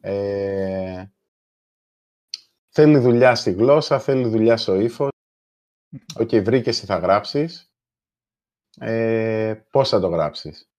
[0.00, 1.04] Ε,
[2.68, 5.08] θέλει δουλειά στη γλώσσα, θέλει δουλειά στο ύφος.
[6.14, 7.72] OK, okay, βρήκες τι θα γράψεις.
[8.78, 10.70] Ε, πώς θα το γράψεις.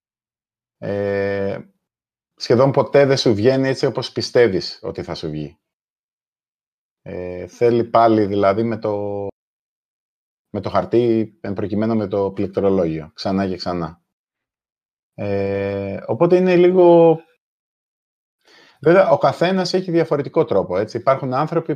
[0.77, 1.59] Ε,
[2.35, 5.57] σχεδόν ποτέ δεν σου βγαίνει έτσι όπως πιστεύεις ότι θα σου βγει.
[7.01, 9.27] Ε, θέλει πάλι δηλαδή με το,
[10.53, 14.01] με το χαρτί, εν προκειμένου με το πληκτρολόγιο, ξανά και ξανά.
[15.13, 17.17] Ε, οπότε είναι λίγο...
[18.81, 20.97] Βέβαια, ο καθένας έχει διαφορετικό τρόπο, έτσι.
[20.97, 21.75] Υπάρχουν άνθρωποι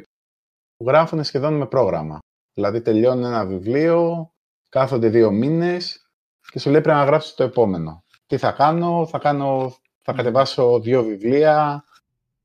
[0.75, 2.19] που γράφουν σχεδόν με πρόγραμμα.
[2.53, 4.31] Δηλαδή, τελειώνουν ένα βιβλίο,
[4.69, 6.09] κάθονται δύο μήνες
[6.51, 8.03] και σου λέει πρέπει να γράψεις το επόμενο.
[8.25, 11.83] Τι θα κάνω, θα, κάνω, θα κατεβάσω δύο βιβλία,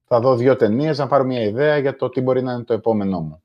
[0.05, 2.75] θα δω δύο ταινίες, να πάρω μια ιδέα για το τι μπορεί να είναι το
[2.75, 3.41] επόμενό μου.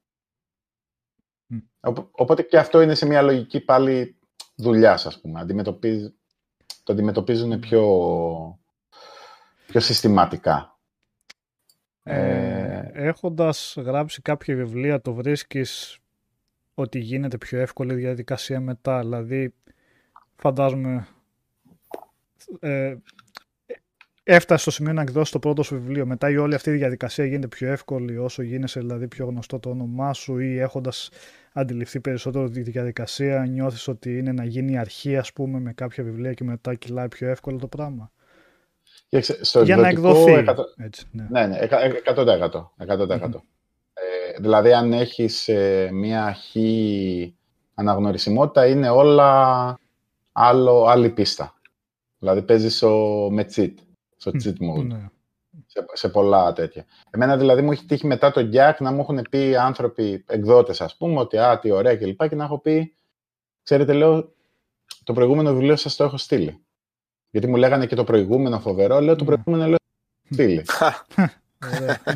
[2.11, 4.15] Οπότε και αυτό είναι σε μια λογική πάλι
[4.55, 5.39] δουλειάς, ας πούμε.
[5.39, 6.13] Αντιμετωπίζει,
[6.83, 7.83] το αντιμετωπίζουν πιο,
[9.67, 10.71] πιο συστηματικά.
[12.03, 15.99] Ε, έχοντας γράψει κάποια βιβλία, το βρίσκεις
[16.73, 19.53] ότι γίνεται πιο εύκολη η διαδικασία μετά; Δηλαδή,
[20.35, 21.07] φαντάζομαι,
[22.59, 22.95] ε,
[24.27, 26.05] έφτασε στο σημείο να εκδώσει το πρώτο σου βιβλίο.
[26.05, 29.69] Μετά η όλη αυτή η διαδικασία γίνεται πιο εύκολη όσο γίνεσαι δηλαδή πιο γνωστό το
[29.69, 31.09] όνομά σου ή έχοντας
[31.53, 36.03] αντιληφθεί περισσότερο τη διαδικασία, νιώθεις ότι είναι να γίνει η αρχή ας πούμε με κάποια
[36.03, 38.11] βιβλία και μετά κυλάει πιο εύκολο το πράγμα.
[39.41, 40.45] στο Για να εκδοθεί.
[40.47, 40.53] 100...
[40.77, 41.27] Έτσι, ναι.
[41.29, 41.59] ναι, ναι,
[42.05, 42.25] 100%.
[42.87, 43.19] 100%.
[43.93, 47.35] Ε, δηλαδή αν έχεις ε, μια χή
[47.73, 49.79] αναγνωρισιμότητα είναι όλα
[50.31, 51.53] άλλο, άλλη πίστα.
[52.19, 52.81] Δηλαδή παίζεις
[53.29, 53.73] με cheat,
[54.17, 54.85] στο cheat mode.
[54.85, 55.09] Ναι
[55.65, 56.85] σε, σε πολλά τέτοια.
[57.09, 60.97] Εμένα δηλαδή μου έχει τύχει μετά το Jack να μου έχουν πει άνθρωποι, εκδότες ας
[60.97, 62.21] πούμε, ότι α, τι ωραία κλπ.
[62.21, 62.95] Και, και να έχω πει,
[63.63, 64.33] ξέρετε, λέω,
[65.03, 66.61] το προηγούμενο βιβλίο σας το έχω στείλει.
[67.29, 69.29] Γιατί μου λέγανε και το προηγούμενο φοβερό, λέω το ναι.
[69.29, 69.77] προηγούμενο λέω
[70.31, 70.65] στείλει.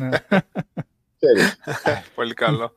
[0.00, 0.10] Ναι.
[2.14, 2.72] Πολύ καλό.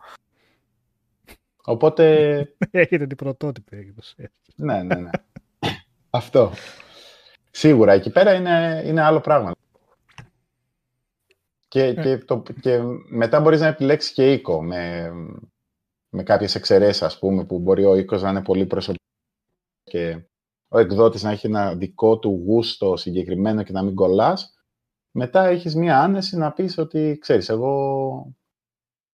[1.65, 2.03] Οπότε...
[2.71, 4.29] Έχετε την πρωτότυπη έκδοση.
[4.55, 5.09] ναι, ναι, ναι.
[6.09, 6.51] Αυτό.
[7.57, 9.51] Σίγουρα, εκεί πέρα είναι, είναι άλλο πράγμα.
[11.67, 11.93] Και, ε.
[11.93, 12.79] και, το, και
[13.09, 15.11] μετά μπορείς να επιλέξεις και οίκο με,
[16.09, 19.03] με κάποιες εξαιρέσεις, ας πούμε, που μπορεί ο οίκος να είναι πολύ προσωπικό
[19.83, 20.25] και
[20.67, 24.53] ο εκδότης να έχει ένα δικό του γούστο συγκεκριμένο και να μην κολλάς.
[25.11, 28.33] Μετά έχεις μία άνεση να πεις ότι, ξέρεις, εγώ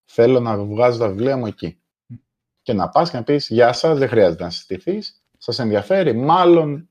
[0.06, 1.82] θέλω να βγάζω τα βιβλία μου εκεί.
[2.62, 6.91] Και να πας και να πεις, γεια σας, δεν χρειάζεται να συστηθείς, σας ενδιαφέρει, μάλλον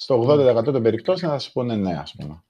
[0.00, 0.24] στο
[0.60, 2.42] 80% των περιπτώσεων θα σας πούνε ναι, ας πούμε.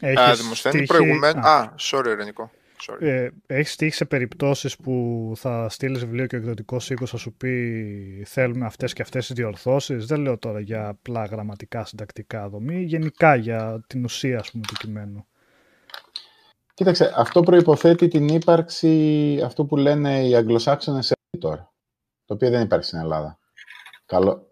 [0.00, 1.44] Έχεις Α, προηγουμένως...
[1.46, 2.50] Α, sorry, Ρενικό.
[2.88, 3.02] Sorry.
[3.02, 7.32] Ε, έχεις τύχει σε περιπτώσεις που θα στείλεις βιβλίο και ο εκδοτικός οίκος θα σου
[7.32, 10.06] πει θέλουμε αυτές και αυτές τις διορθώσεις.
[10.06, 14.74] Δεν λέω τώρα για απλά γραμματικά συντακτικά δομή, γενικά για την ουσία ας πούμε, του
[14.74, 15.26] κειμένου.
[16.74, 21.56] Κοίταξε, αυτό προϋποθέτει την ύπαρξη αυτού που λένε οι Αγγλοσάξονες editor,
[22.24, 23.38] το οποίο δεν υπάρχει στην Ελλάδα.
[24.06, 24.46] Καλό.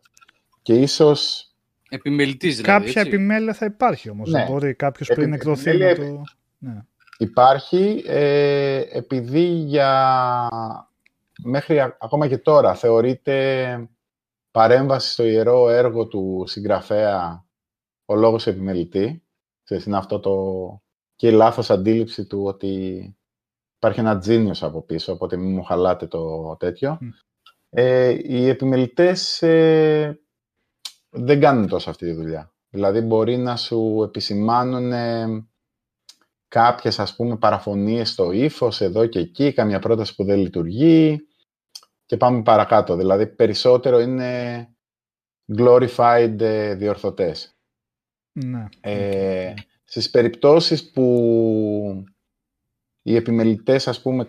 [0.63, 1.51] Και ίσως
[1.97, 3.15] Επιμελητής δηλαδή, Κάποια έτσι.
[3.15, 4.31] επιμέλεια θα υπάρχει όμως.
[4.31, 4.47] Ναι.
[4.49, 6.23] Μπορεί κάποιος πριν εκδοθεί να το...
[6.59, 6.85] Ναι.
[7.19, 10.49] Υπάρχει ε, επειδή για
[11.43, 13.89] μέχρι ακόμα και τώρα θεωρείται
[14.51, 17.45] παρέμβαση στο ιερό έργο του συγγραφέα
[18.05, 19.23] ο λόγος επιμελητή.
[19.63, 20.35] Ξέρεις, είναι αυτό το
[21.17, 23.17] και η λάθος αντίληψη του ότι
[23.77, 26.99] υπάρχει ένα τζίνιος από πίσω, οπότε μην μου χαλάτε το τέτοιο.
[27.71, 30.21] Ε, οι επιμελητές ε,
[31.17, 32.53] δεν κάνουν τόσο αυτή τη δουλειά.
[32.71, 34.93] Δηλαδή μπορεί να σου επισημάνουν
[36.49, 41.27] κάποιες ας πούμε παραφωνίες στο ύφος εδώ και εκεί, καμιά πρόταση που δεν λειτουργεί
[42.07, 42.97] και πάμε παρακάτω.
[42.97, 44.69] Δηλαδή περισσότερο είναι
[45.59, 47.57] glorified ε, διορθωτές.
[48.33, 48.67] Ναι.
[48.81, 52.05] Ε, στις περιπτώσεις που
[53.03, 54.29] οι επιμελητές ας πούμε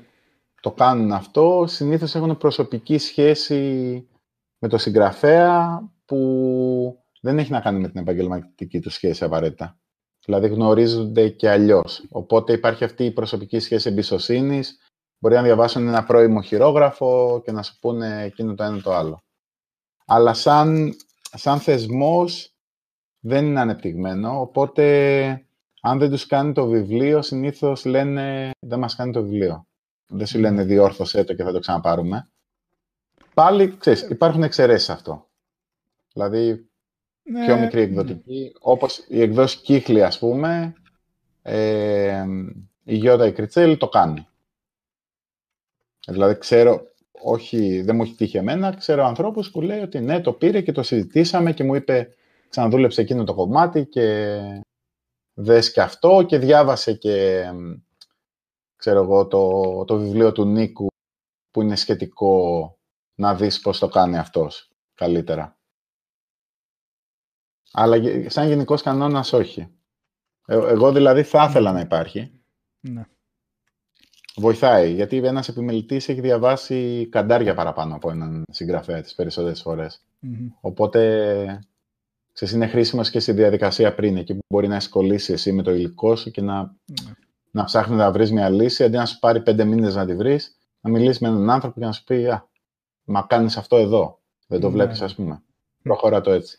[0.61, 4.07] το κάνουν αυτό, συνήθως έχουν προσωπική σχέση
[4.57, 9.77] με το συγγραφέα που δεν έχει να κάνει με την επαγγελματική του σχέση απαραίτητα.
[10.25, 12.05] Δηλαδή γνωρίζονται και αλλιώς.
[12.09, 14.79] Οπότε υπάρχει αυτή η προσωπική σχέση εμπιστοσύνης.
[15.19, 19.21] Μπορεί να διαβάσουν ένα πρώιμο χειρόγραφο και να σου πούνε εκείνο το ένα το άλλο.
[20.05, 20.95] Αλλά σαν,
[21.33, 22.55] σαν θεσμός
[23.19, 25.47] δεν είναι ανεπτυγμένο, οπότε
[25.81, 29.67] αν δεν τους κάνει το βιβλίο, συνήθως λένε δεν μας κάνει το βιβλίο.
[30.07, 32.29] Δεν σου λένε διόρθωσέ το και θα το ξαναπάρουμε.
[33.33, 35.26] Πάλι, ξέρεις, υπάρχουν εξαιρέσεις αυτό.
[36.17, 36.69] Δηλαδή,
[37.23, 37.45] ναι.
[37.45, 40.73] πιο μικρή εκδοτική, όπως η εκδόση Κύχλη, ας πούμε,
[41.41, 42.25] ε,
[42.83, 44.27] η Γιώτα η Κριτσέλη το κάνει.
[46.07, 46.81] Δηλαδή, ξέρω,
[47.11, 50.71] όχι, δεν μου έχει τύχει εμένα, ξέρω ανθρώπους που λέει ότι ναι, το πήρε και
[50.71, 52.15] το συζητήσαμε και μου είπε
[52.49, 54.37] ξαναδούλεψε εκείνο το κομμάτι και
[55.33, 57.45] δες και αυτό και διάβασε και
[58.75, 60.87] ξέρω εγώ, το, το βιβλίο του Νίκου
[61.51, 62.77] που είναι σχετικό
[63.15, 65.56] να δεις πώς το κάνει αυτός καλύτερα.
[67.79, 69.67] Αλλά σαν γενικός κανόνας όχι.
[70.45, 72.31] Ε, εγώ δηλαδή θα ήθελα να υπάρχει.
[72.79, 73.05] Ναι.
[74.35, 79.61] Βοηθάει, γιατί ένας επιμελητής έχει διαβάσει καντάρια παραπάνω από έναν συγγραφέα τις περισσότερες
[80.61, 81.61] Οπότε,
[82.33, 85.71] ξέρεις, είναι χρήσιμο και στη διαδικασία πριν, εκεί που μπορεί να εσκολήσει εσύ με το
[85.71, 87.11] υλικό σου και να, mm.
[87.51, 90.57] να ψάχνεις να βρεις μια λύση, αντί να σου πάρει πέντε μήνες να τη βρεις,
[90.81, 92.47] να μιλήσεις με έναν άνθρωπο και να σου πει «Α,
[93.03, 94.71] μα κάνεις αυτό εδώ, δεν το mm.
[94.71, 95.41] βλέπεις ας πούμε».
[95.83, 96.57] Προχωρά το έτσι.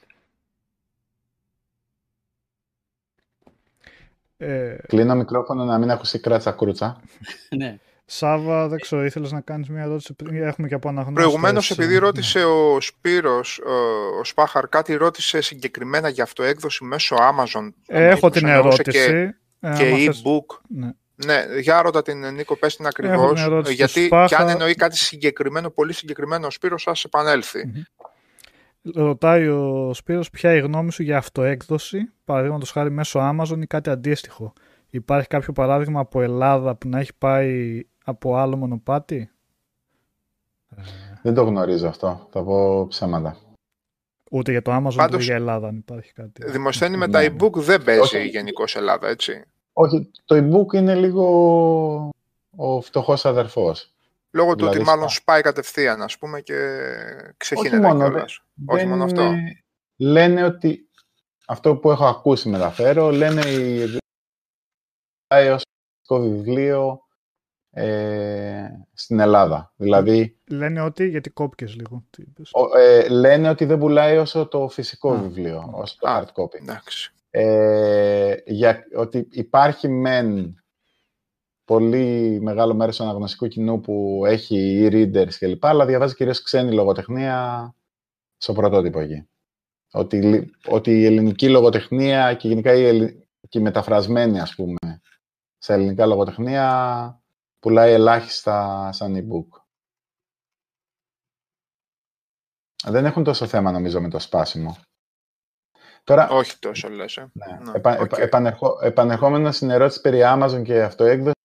[4.39, 4.77] Ε...
[4.86, 7.01] Κλείνω μικρόφωνο να μην ακούσει κράτσα κρούτσα.
[7.59, 7.78] ναι.
[8.10, 10.15] Σάβα, δεν ξέρω, ήθελες να κάνεις μια ερώτηση.
[10.32, 11.23] Έχουμε και από αναγνώστες.
[11.23, 11.98] Προηγουμένως, επειδή ναι.
[11.98, 13.60] ρώτησε ο Σπύρος,
[14.20, 17.73] ο Σπάχαρ, κάτι ρώτησε συγκεκριμένα για αυτοέκδοση μέσω Amazon.
[17.86, 18.82] Έχω την ερώτηση.
[18.82, 20.60] Και, ε, και e-book.
[20.69, 20.90] Ναι.
[21.15, 21.44] ναι.
[21.60, 23.48] για ρώτα την Νίκο, πες την ακριβώς.
[23.69, 24.27] Γιατί Σπάχα...
[24.27, 27.73] και αν εννοεί κάτι συγκεκριμένο, πολύ συγκεκριμένο, ο Σπύρος θα σε επανέλθει.
[27.74, 27.97] Mm-hmm.
[28.82, 33.66] Ρωτάει ο Σπύρος ποια είναι η γνώμη σου για αυτοέκδοση, παραδείγματος χάρη μέσω Amazon ή
[33.66, 34.52] κάτι αντίστοιχο.
[34.90, 39.30] Υπάρχει κάποιο παράδειγμα από Ελλάδα που να έχει πάει από άλλο μονοπάτι;
[41.22, 42.28] Δεν το γνωρίζω αυτό.
[42.30, 43.36] Θα πω ψέματα.
[44.30, 46.50] Ούτε για το Amazon, Πάντως, ούτε για Ελλάδα, αν υπάρχει κάτι.
[46.50, 49.44] Δημοσθένει με τα e-book δεν παίζει γενικώς Ελλάδα, έτσι.
[49.72, 51.24] Όχι, το e-book είναι λίγο
[52.56, 53.92] ο φτωχός αδερφός.
[54.30, 56.55] Λόγω του ότι δηλαδή, μάλλον σπάει κατευθείαν, ας πούμε, και
[57.36, 58.24] ξεχύνεται Όχι μόνο,
[58.66, 59.32] Όχι μόνο αυτό.
[59.96, 60.88] Λένε ότι
[61.46, 63.98] αυτό που έχω ακούσει μεταφέρω, λένε η
[66.02, 67.00] το βιβλίο
[67.70, 69.72] ε, στην Ελλάδα.
[69.76, 72.05] Δηλαδή, λένε ότι, γιατί κόπηκες λίγο.
[72.76, 76.76] ε, λένε ότι δεν πουλάει όσο το φυσικό βιβλίο, όσο το hard copy.
[77.30, 80.62] Ε, για, ότι υπάρχει μεν
[81.69, 85.66] πολύ μεγάλο μέρος του αναγνωστικού κοινού που έχει e-readers κλπ.
[85.66, 87.74] Αλλά διαβάζει κυρίως ξένη λογοτεχνία
[88.36, 89.28] στο πρωτότυπο εκεί.
[89.93, 93.09] Ότι, ότι η ελληνική λογοτεχνία και γενικά η,
[93.49, 95.01] και η μεταφρασμένη, ας πούμε,
[95.59, 97.23] σε ελληνικά λογοτεχνία
[97.59, 99.61] πουλάει ελάχιστα σαν e-book.
[102.86, 104.77] Δεν έχουν τόσο θέμα, νομίζω, με το σπάσιμο.
[106.05, 107.16] Τώρα, Όχι τόσο, λες.
[107.16, 107.31] Ε.
[107.32, 107.59] Ναι.
[107.65, 107.73] ναι.
[107.74, 108.19] Επα, okay.
[108.19, 111.38] επανερχό, επανερχόμενα στην ερώτηση περί Amazon και αυτοέκδοσης,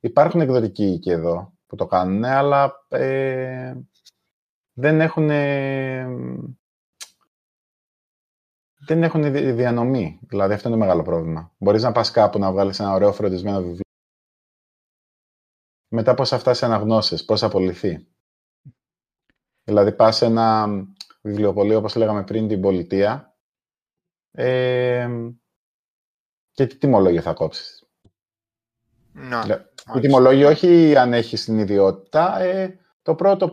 [0.00, 3.74] υπάρχουν εκδοτικοί εκεί εδώ που το κάνουν, αλλά ε,
[4.72, 5.28] δεν έχουν
[8.86, 10.20] δεν έχουν διανομή.
[10.22, 11.52] Δηλαδή αυτό είναι μεγάλο πρόβλημα.
[11.58, 13.82] Μπορείς να πας κάπου να βγάλεις ένα ωραίο φροντισμένο βιβλίο
[15.88, 18.06] μετά πώς θα φτάσει αναγνώσεις, πώς θα απολυθεί.
[19.64, 20.68] Δηλαδή πας σε ένα
[21.22, 23.36] βιβλιοπωλείο, όπως λέγαμε πριν, την πολιτεία
[24.30, 25.08] ε,
[26.50, 27.77] και τι τιμολόγιο θα κόψεις.
[29.20, 33.52] Να, τι τιμολόγιο όχι αν έχεις την ιδιότητα, ε, το πρώτο,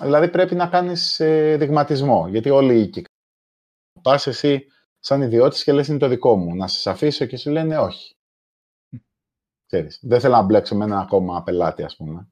[0.00, 3.04] δηλαδή πρέπει να κάνεις ε, δειγματισμό, γιατί όλοι οι οίκοι
[4.02, 4.66] πας εσύ
[4.98, 8.14] σαν ιδιώτης και λες είναι το δικό μου, να σας αφήσω και σου λένε όχι.
[9.66, 12.28] Ξέρεις, δεν θέλω να μπλέξω με ένα ακόμα πελάτη, ας πούμε.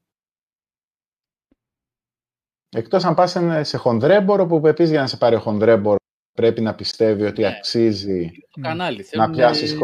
[2.69, 5.97] Εκτός αν πας σε χονδρέμπορο, που επίσης για να σε πάρει ο χονδρέμπορο
[6.31, 7.47] πρέπει να πιστεύει ότι ναι.
[7.47, 8.31] αξίζει
[8.61, 9.77] κανάλι, να πιάσεις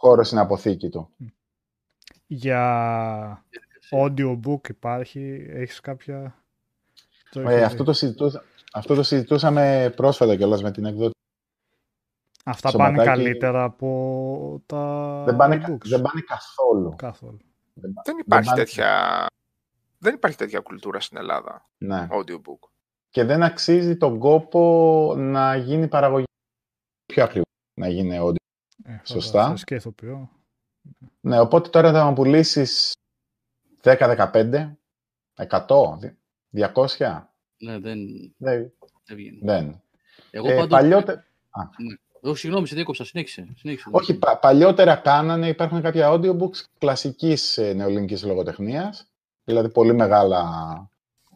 [0.00, 1.14] χώρο στην αποθήκη του.
[2.34, 3.44] Για
[3.90, 6.38] audiobook υπάρχει, έχεις κάποια...
[7.34, 11.12] Ε, αυτό, το συζητούσα, αυτό το συζητούσαμε πρόσφατα κιόλας με την εκδότη
[12.44, 16.94] Αυτά πάνε καλύτερα από τα δεν πάνε, δεν πάνε καθόλου.
[16.96, 17.38] καθόλου.
[17.74, 19.26] Δεν, υπάρχει δεν τέτοια...
[19.98, 21.68] Δεν υπάρχει τέτοια κουλτούρα στην Ελλάδα.
[21.78, 22.08] Ναι.
[22.10, 22.68] Audiobook.
[23.10, 26.24] Και δεν αξίζει τον κόπο να γίνει παραγωγή
[27.06, 28.34] πιο ακριβώς να γίνει audio.
[28.84, 29.54] Ε, Σωστά.
[29.64, 30.30] Και ηθοποιώ.
[31.20, 32.92] Ναι, οπότε τώρα θα μου πουλήσεις
[33.82, 34.72] 10-15
[35.36, 35.66] 100,
[36.56, 37.22] 200.
[37.56, 37.98] Ναι, δεν,
[38.36, 38.72] δεν,
[39.04, 39.38] δεν βγαίνει.
[39.42, 39.82] Δεν.
[40.30, 40.68] Εγώ ε, πάντως...
[40.68, 41.24] παλιότερα...
[41.76, 41.96] Ναι.
[42.20, 43.04] Όχι, συγγνώμη, σε διέκοψα.
[43.04, 43.48] Συνέχισε.
[43.56, 49.06] συνέχισε Όχι, πα, παλιότερα κάνανε, υπάρχουν κάποια audiobooks κλασικής ε, νεοελληνικής λογοτεχνίας,
[49.44, 50.44] δηλαδή πολύ μεγάλα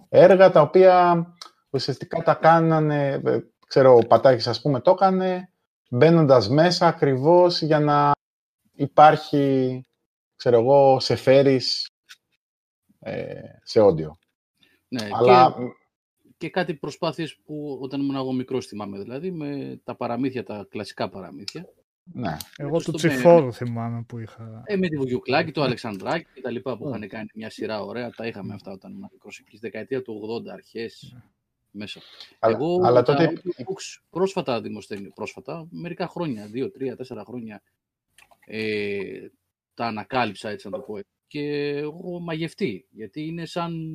[0.08, 1.26] έργα, τα οποία
[1.70, 5.50] ουσιαστικά τα κάνανε, ε, ξέρω, ο Πατάκης ας πούμε το έκανε,
[5.88, 8.12] μπαίνοντας μέσα ακριβώς για να
[8.78, 9.82] υπάρχει,
[10.36, 11.90] ξέρω εγώ, σε φέρεις
[12.98, 14.18] ε, σε όντιο.
[14.88, 15.54] Ναι, Αλλά...
[15.56, 15.62] και,
[16.36, 21.08] και κάτι προσπάθειες που όταν ήμουν εγώ μικρός θυμάμαι, δηλαδή, με τα παραμύθια, τα κλασικά
[21.08, 21.68] παραμύθια.
[22.12, 22.36] Ναι.
[22.56, 24.62] Εγώ του Τσιφόρου θυμάμαι που είχα.
[24.66, 28.10] Ε, με τη Βουγιουκλάκη, το Αλεξανδράκη και τα λοιπά που είχαν κάνει μια σειρά ωραία.
[28.10, 29.38] Τα είχαμε αυτά όταν ήμουν μικρός.
[29.38, 31.10] Εκεί δεκαετία του 80 αρχές.
[31.14, 31.22] Ναι.
[31.70, 32.00] Μέσα.
[32.38, 33.32] Αλλά, Εγώ αλλά τότε...
[34.10, 37.62] πρόσφατα δημοσθένει, πρόσφατα, μερικά χρόνια, δύο, τρία, τέσσερα χρόνια,
[38.50, 39.28] ε,
[39.74, 40.98] τα ανακάλυψα έτσι να το πω.
[41.26, 43.92] Και εγώ μαγευτεί, γιατί είναι σαν,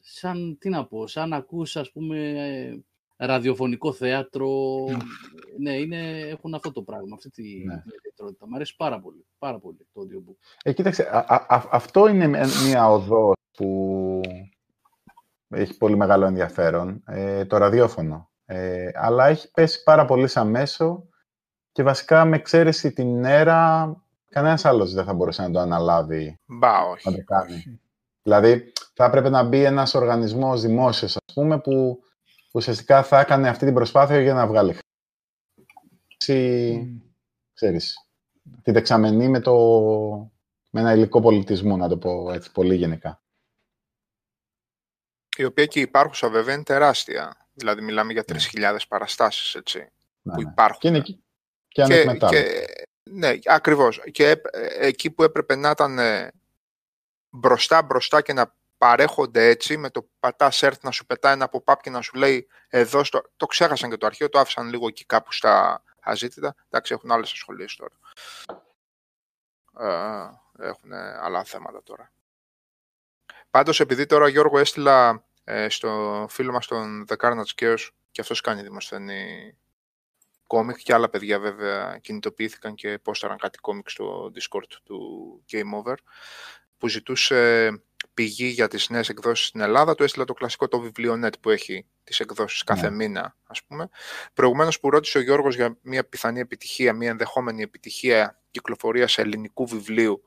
[0.00, 2.84] σαν, τι να πω, σαν ακούς ας πούμε
[3.16, 4.48] ραδιοφωνικό θέατρο.
[5.62, 7.82] ναι, είναι, έχουν αυτό το πράγμα, αυτή τη ναι.
[7.96, 8.48] ιδιαιτερότητα.
[8.48, 10.36] Μ' αρέσει πάρα πολύ, πάρα πολύ το audiobook.
[10.62, 12.28] Ε, κοίταξε, α, α, αυτό είναι
[12.66, 14.20] μια οδός που
[15.48, 18.30] έχει πολύ μεγάλο ενδιαφέρον, ε, το ραδιόφωνο.
[18.44, 21.09] Ε, αλλά έχει πέσει πάρα πολύ σαν μέσο
[21.72, 23.94] και βασικά με εξαίρεση την έρα,
[24.28, 26.38] κανένας άλλος δεν θα μπορούσε να το αναλάβει.
[26.46, 27.10] Μπα, όχι.
[27.10, 27.80] Να το κάνει.
[28.22, 32.02] Δηλαδή, θα έπρεπε να μπει ένας οργανισμός δημόσιος, ας πούμε, που
[32.52, 34.76] ουσιαστικά θα έκανε αυτή την προσπάθεια για να βγάλει
[36.16, 37.10] χρήση, mm.
[37.54, 38.08] ξέρεις,
[38.62, 39.54] τη δεξαμενή με, το,
[40.70, 43.22] με ένα υλικό πολιτισμό, να το πω έτσι πολύ γενικά.
[45.36, 47.48] Η οποία και υπάρχουσα βέβαια είναι τεράστια.
[47.52, 48.76] Δηλαδή μιλάμε για 3.000 ναι.
[48.88, 49.78] παραστάσεις, έτσι,
[50.22, 50.50] ναι, που ναι.
[50.50, 50.80] υπάρχουν.
[50.80, 51.24] Και είναι εκεί
[51.72, 52.64] και, και, και
[53.02, 54.00] Ναι, ακριβώς.
[54.10, 54.38] Και ε,
[54.86, 55.98] εκεί που έπρεπε να ήταν
[57.30, 61.74] μπροστά μπροστά και να παρέχονται έτσι, με το πατάς έρθει να σου πετάει ένα pop-up
[61.80, 63.22] και να σου λέει εδώ, στο...
[63.36, 66.54] το ξέχασαν και το αρχείο, το άφησαν λίγο εκεί κάπου στα αζήτητα.
[66.68, 67.94] Εντάξει, έχουν άλλες ασχολίες τώρα.
[69.78, 72.12] Ε, έχουν άλλα θέματα τώρα.
[73.50, 78.40] Πάντως, επειδή τώρα Γιώργο έστειλα ε, στο φίλο μας τον The Carnage Chaos και αυτός
[78.40, 79.54] κάνει δημοσθένη
[80.50, 85.00] κόμικ και άλλα παιδιά βέβαια κινητοποιήθηκαν και πόσταραν κάτι κόμικ στο Discord του
[85.50, 85.94] Game Over
[86.78, 87.70] που ζητούσε
[88.14, 91.86] πηγή για τις νέες εκδόσεις στην Ελλάδα, του έστειλα το κλασικό το βιβλίο που έχει
[92.04, 92.96] τις εκδόσεις κάθε ναι.
[92.96, 93.88] μήνα, ας πούμε.
[94.34, 100.24] Προηγουμένως που ρώτησε ο Γιώργος για μια πιθανή επιτυχία, μια ενδεχόμενη επιτυχία κυκλοφορίας ελληνικού βιβλίου,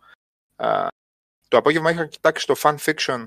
[1.48, 3.26] το απόγευμα είχα κοιτάξει το fan fiction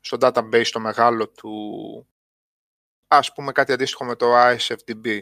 [0.00, 1.52] στο database το μεγάλο του,
[3.08, 5.20] ας πούμε κάτι αντίστοιχο με το ISFDB,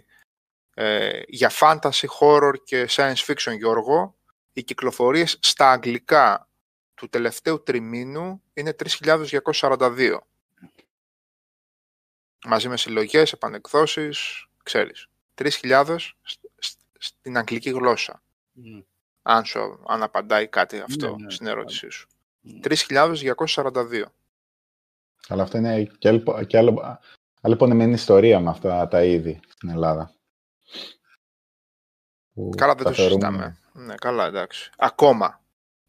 [0.75, 4.17] ε, για fantasy, horror και science fiction, Γιώργο,
[4.53, 6.49] οι κυκλοφορίες στα αγγλικά
[6.95, 10.19] του τελευταίου τριμήνου είναι 3.242.
[12.47, 15.09] Μαζί με συλλογές, επανεκδόσεις, ξέρεις.
[15.35, 15.97] 3.000
[16.99, 18.23] στην αγγλική γλώσσα.
[18.57, 18.83] Mm.
[19.23, 22.09] Αν, σου, αν απαντάει κάτι αυτό ναι, ναι, στην ερώτησή σου.
[22.63, 24.03] 3.242.
[25.29, 26.99] Αλλά αυτό είναι και, άλλο, και άλλο,
[27.43, 30.14] άλλη ιστορία με αυτά τα είδη στην Ελλάδα.
[32.56, 33.59] Καλά, δεν το συζητάμε.
[33.73, 34.70] Ναι, καλά, εντάξει.
[34.77, 35.40] Ακόμα.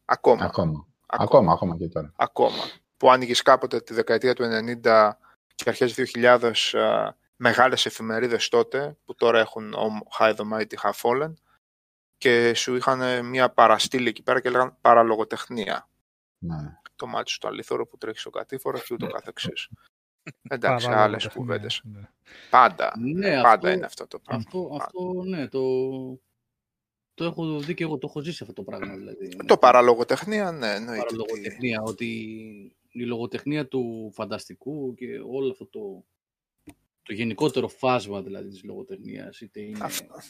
[0.04, 0.44] Ακόμα.
[0.44, 0.86] Ακόμα.
[1.06, 2.12] Ακόμα, ακόμα και τώρα.
[2.16, 2.62] Ακόμα.
[2.96, 4.44] Που άνοιγες κάποτε τη δεκαετία του
[4.82, 5.10] 90
[5.54, 9.74] και αρχές 2000 uh, μεγάλες εφημερίδες τότε, που τώρα έχουν
[10.18, 11.32] High the Mighty Have Fallen,
[12.16, 15.88] και σου είχαν μια παραστήλη εκεί πέρα και λέγανε παραλογοτεχνία.
[16.38, 16.78] Ναι.
[16.96, 19.68] Το μάτι σου το αλήθωρο που τρέχει στο κατήφορο και ούτω καθεξής.
[20.48, 21.80] Εντάξει, άλλες κουβέντες.
[21.84, 22.08] Ναι.
[22.50, 22.92] Πάντα.
[22.98, 24.44] Ναι, πάντα αυτό, είναι αυτό το πράγμα.
[24.46, 25.60] Αυτό, αυτό ναι, το,
[27.14, 28.96] το έχω δει και εγώ, το έχω ζήσει αυτό το πράγμα.
[28.96, 29.36] Δηλαδή.
[29.46, 31.04] Το παραλογοτεχνία, ναι, εννοείται.
[31.04, 32.06] Παραλογοτεχνία, ότι
[32.90, 36.04] η λογοτεχνία του φανταστικού και όλο αυτό το,
[37.02, 39.40] το γενικότερο φάσμα δηλαδή της λογοτεχνίας.
[39.40, 39.86] Είτε είναι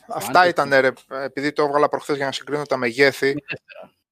[0.09, 3.35] αυτά ήταν, ρε, επειδή το έβγαλα προχθές για να συγκρίνω τα μεγέθη.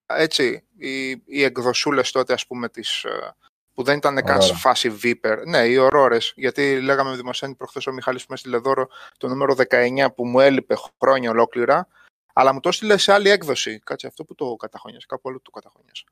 [0.06, 3.34] Έτσι, οι, οι εκδοσούλες τότε, ας πούμε, τις, ε,
[3.74, 5.42] που δεν ήταν καν σε φάση Viper.
[5.46, 8.88] Ναι, οι ορόρες, γιατί λέγαμε με δημοσιογράφη προχθές ο Μιχάλης που με έστειλε δώρο
[9.18, 11.88] το νούμερο 19 που μου έλειπε χρόνια ολόκληρα
[12.32, 13.78] αλλά μου το έστειλε σε άλλη έκδοση.
[13.78, 16.04] Κάτσε αυτό που το καταχώνιασε, κάπου άλλο το καταχώνιασε.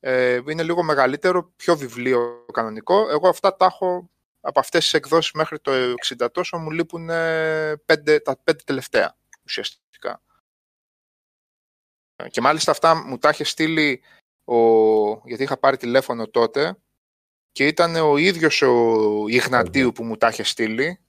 [0.00, 3.08] Ε, είναι λίγο μεγαλύτερο, πιο βιβλίο κανονικό.
[3.10, 4.10] Εγώ αυτά τα έχω
[4.40, 5.72] από αυτές τις εκδόσεις μέχρι το
[6.20, 7.06] 60 τόσο μου λείπουν
[7.84, 10.22] πέντε, τα πέντε τελευταία ουσιαστικά.
[12.30, 14.02] Και μάλιστα αυτά μου τα είχε στείλει
[14.44, 14.56] ο...
[15.24, 16.76] γιατί είχα πάρει τηλέφωνο τότε
[17.58, 21.00] και ήταν ο ίδιος ο Ιγνατίου που μου τα είχε στείλει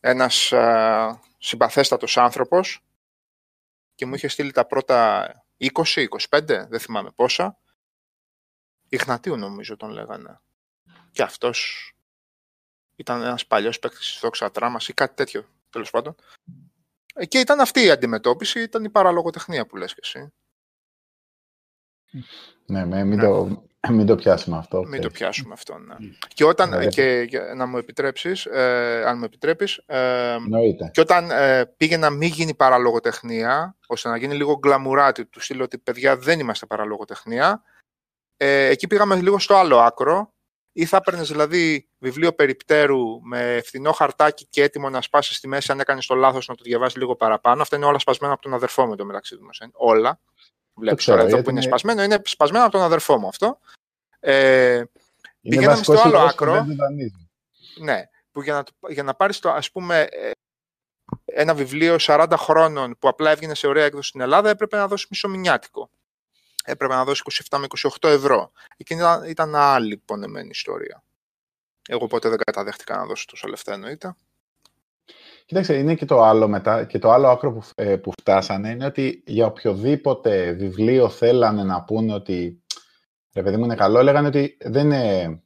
[0.00, 2.84] ένας α, συμπαθέστατος άνθρωπος
[3.94, 5.28] και μου είχε στείλει τα πρώτα
[5.58, 7.58] 20, 25, δεν θυμάμαι πόσα
[8.88, 10.40] Ιγνατίου νομίζω τον λέγανε.
[11.10, 11.90] Και αυτός
[12.96, 16.14] ήταν ένας παλιός παίκτης της Δόξα Τράμας ή κάτι τέτοιο, τέλος πάντων.
[17.14, 20.32] Ε, και ήταν αυτή η αντιμετώπιση, ήταν η παραλογοτεχνία που λες και εσύ.
[22.66, 23.24] Ναι, με, μην, ναι.
[23.24, 23.64] Το,
[23.96, 24.84] μην το πιάσουμε αυτό.
[24.84, 25.94] Μην το πιάσουμε αυτό, ναι.
[26.34, 30.36] Και όταν, ναι, και, να μου επιτρέψεις, ε, αν μου επιτρέπεις, ε,
[30.90, 35.64] και όταν ε, πήγε να μην γίνει παραλογοτεχνία, ώστε να γίνει λίγο γκλαμουράτη, του στείλω
[35.64, 37.62] ότι παιδιά δεν είμαστε παραλογοτεχνία,
[38.36, 40.34] ε, εκεί πήγαμε λίγο στο άλλο άκρο,
[40.76, 45.72] ή θα έπαιρνες δηλαδή βιβλίο περιπτέρου με φθηνό χαρτάκι και έτοιμο να σπάσεις στη μέση,
[45.72, 47.62] αν έκανες το λάθος να το διαβάσεις λίγο παραπάνω.
[47.62, 49.46] Αυτά είναι όλα σπασμένα από τον αδερφό μου το μεταξύ του.
[49.72, 50.20] Όλα.
[50.74, 53.58] Βλέπεις τώρα εδώ που είναι σπασμένο, είναι σπασμένο από τον αδερφό μου αυτό.
[54.20, 54.82] Ε,
[55.40, 56.66] πηγαίναμε στο άλλο άκρο.
[57.80, 60.30] Ναι, που για να, για να πάρεις το, ας πούμε, ε,
[61.24, 65.08] ένα βιβλίο 40 χρόνων που απλά έβγαινε σε ωραία έκδοση στην Ελλάδα, έπρεπε να δώσεις
[65.10, 65.90] μισομηνιάτικο.
[66.64, 67.66] Έπρεπε να δώσεις 27 με
[68.00, 68.52] 28 ευρώ.
[68.76, 71.04] Εκείνη ήταν, ήταν άλλη πονεμένη ιστορία.
[71.88, 74.16] Εγώ ποτέ δεν καταδέχτηκα να δώσω τόσα λεφτά εννοείται.
[75.44, 78.84] Κοίταξε, είναι και το άλλο μετά, και το άλλο άκρο που, ε, που φτάσανε είναι
[78.84, 82.62] ότι για οποιοδήποτε βιβλίο θέλανε να πούνε ότι
[83.34, 85.42] ρε παιδί μου είναι καλό, έλεγαν ότι δεν είναι,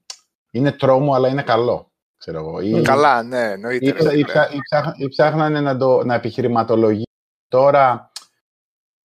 [0.51, 1.93] είναι τρόμο αλλά είναι καλό.
[2.17, 2.61] Ξέρω εγώ.
[2.61, 4.15] Ή, Καλά, ναι, εννοείται.
[4.15, 4.25] Ή, ή,
[4.97, 7.05] ή, ψάχνανε να, το, να επιχειρηματολογεί
[7.49, 8.13] τώρα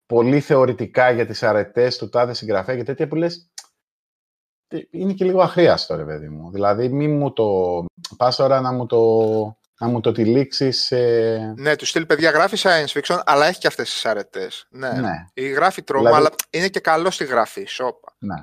[0.05, 3.51] πολύ θεωρητικά για τις αρετές του τάδε συγγραφέα και τέτοια που λες
[4.89, 6.51] είναι και λίγο αχρίαστο, ρε παιδί μου.
[6.51, 7.85] Δηλαδή, μη μου το...
[8.17, 8.99] Πας τώρα να μου το
[9.79, 10.91] να μου το τυλίξεις...
[10.91, 11.53] Ε...
[11.57, 14.67] Ναι, του στείλει παιδιά γράφει science fiction, αλλά έχει και αυτές τις αρετές.
[14.69, 14.91] Ναι.
[14.91, 15.25] ναι.
[15.33, 16.25] Η γράφει τρόμο, δηλαδή...
[16.25, 18.15] αλλά είναι και καλό στη γραφή, σώπα.
[18.19, 18.35] Ναι.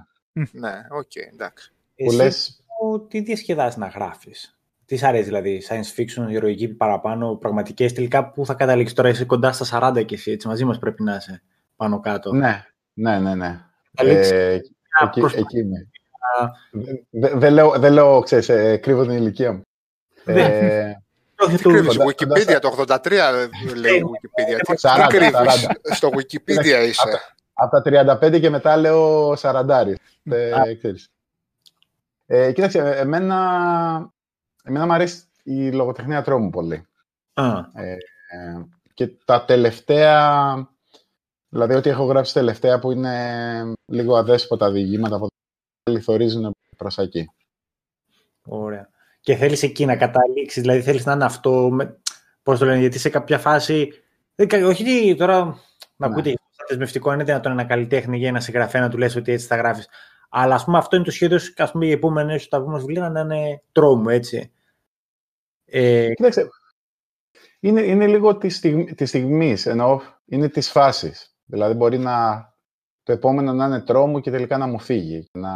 [0.53, 1.73] Ναι, OK, okay, εντάξει.
[1.95, 2.65] Εσύ λες...
[3.09, 8.47] τι διασκεδάζεις να γράφεις; Τι σ' αρέσει δηλαδή, science fiction, ηρωική παραπάνω, πραγματικές, τελικά που
[8.47, 11.43] θα καταλήξεις; Τώρα, είσαι κοντά στα 40 και εσύ, έτσι μαζί μας πρέπει να είσαι
[11.77, 12.33] πάνω κάτω.
[12.33, 13.65] Ναι, ναι, ναι, ναι.
[13.95, 14.59] Ε,
[15.03, 15.89] εκεί, εκεί είμαι.
[17.11, 19.63] Δεν λέω, δε λέω, ξέρεις, ε, κρύβω την ηλικία μου.
[20.25, 20.93] Ε,
[21.63, 24.59] κρύβεις, Wikipedia το 83 λέει Wikipedia.
[24.67, 27.21] Τι κρύβεις, στο Wikipedia είσαι.
[27.53, 29.95] Από τα 35 και μετά λέω 40.
[32.27, 34.13] Ε, κοίταξε, εμένα,
[34.65, 36.87] εμένα μου αρέσει η λογοτεχνία τρόμου πολύ.
[37.75, 37.97] Ε,
[38.95, 40.69] και τα τελευταία,
[41.49, 45.27] δηλαδή ό,τι έχω γράψει τελευταία που είναι λίγο αδέσποτα διηγήματα που
[45.91, 47.31] λιθορίζουν προς εκεί.
[48.45, 48.89] Ωραία
[49.21, 51.99] και θέλεις εκεί να καταλήξεις, δηλαδή θέλεις να είναι αυτό, με,
[52.43, 53.89] πώς το λένε, γιατί σε κάποια φάση,
[54.67, 55.45] όχι τώρα,
[55.97, 56.15] να ναι.
[56.15, 56.35] ακούτε,
[56.69, 59.89] δεσμευτικό είναι δυνατόν ένα καλλιτέχνη για ένα συγγραφέα να του λες ότι έτσι θα γράφεις.
[60.29, 62.79] Αλλά ας πούμε αυτό είναι το σχέδιο σου και ας πούμε οι επόμενες τα βγούμε
[62.79, 64.53] βιβλία να είναι τρόμου, έτσι.
[65.65, 66.15] Ε...
[66.15, 66.49] Κοίταξε,
[67.61, 71.37] είναι, είναι λίγο τη, στιγμ, της στιγμής, ενώ είναι της φάσης.
[71.45, 72.49] Δηλαδή μπορεί να
[73.03, 75.29] το επόμενο να είναι τρόμου και τελικά να μου φύγει.
[75.33, 75.51] Να,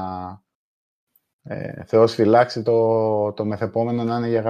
[1.47, 4.47] ε, Θεός φυλάξει το, το μεθεπόμενο να είναι για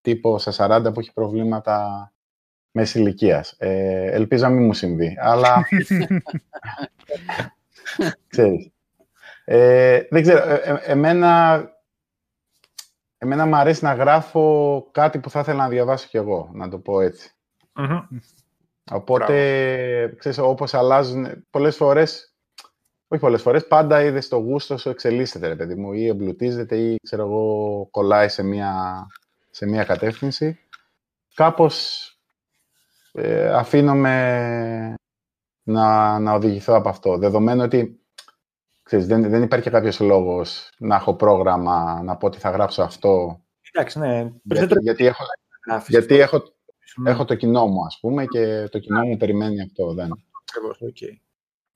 [0.00, 2.12] τύπο στα 40 που έχει προβλήματα
[2.70, 3.54] μέσης ηλικίας.
[3.58, 5.66] Ε, ελπίζω να μην μου συμβεί, αλλά...
[8.28, 8.70] ξέρεις.
[9.44, 11.62] Ε, δεν ξέρω, ε, ε, εμένα,
[13.18, 16.78] εμένα μου αρέσει να γράφω κάτι που θα ήθελα να διαβάσω κι εγώ, να το
[16.78, 17.34] πω ετσι
[18.92, 19.34] Οπότε,
[19.98, 20.16] Μπράβο.
[20.16, 22.29] ξέρεις, όπως αλλάζουν, πολλές φορές
[23.12, 26.96] όχι πολλές φορές, πάντα είδες το γούστο σου εξελίσσεται, ρε παιδί μου, ή εμπλουτίζεται ή
[27.02, 29.06] ξέρω εγώ, κολλάει σε μία,
[29.50, 30.58] σε μία κατεύθυνση.
[31.34, 32.06] Κάπως
[33.12, 34.94] ε, αφήνομαι
[35.62, 37.18] να, να οδηγηθώ από αυτό.
[37.18, 38.00] Δεδομένου ότι
[38.82, 43.40] ξέρεις, δεν, δεν υπάρχει κάποιος λόγος να έχω πρόγραμμα να πω ότι θα γράψω αυτό.
[43.72, 44.32] Εντάξει, ναι.
[44.42, 45.24] Γιατί, γιατί, έχω,
[45.86, 46.42] γιατί έχω,
[47.04, 49.94] έχω το κοινό μου, ας πούμε, και το κοινό μου περιμένει αυτό.
[49.94, 50.10] Δεν.
[50.80, 51.16] Okay.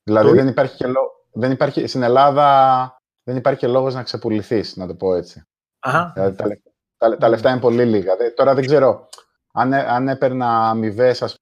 [0.03, 4.77] Δηλαδή δεν υπάρχει και λόγο δεν υπάρχει, στην Ελλάδα δεν υπάρχει και λόγος να ξεπουληθείς,
[4.77, 5.43] να το πω έτσι.
[5.79, 6.13] Αχα.
[6.15, 6.49] Δηλαδή, τα,
[6.97, 8.13] τα, τα, λεφτά είναι πολύ λίγα.
[8.37, 9.09] Τώρα δεν ξέρω,
[9.53, 11.37] αν, αν έπαιρνα αμοιβές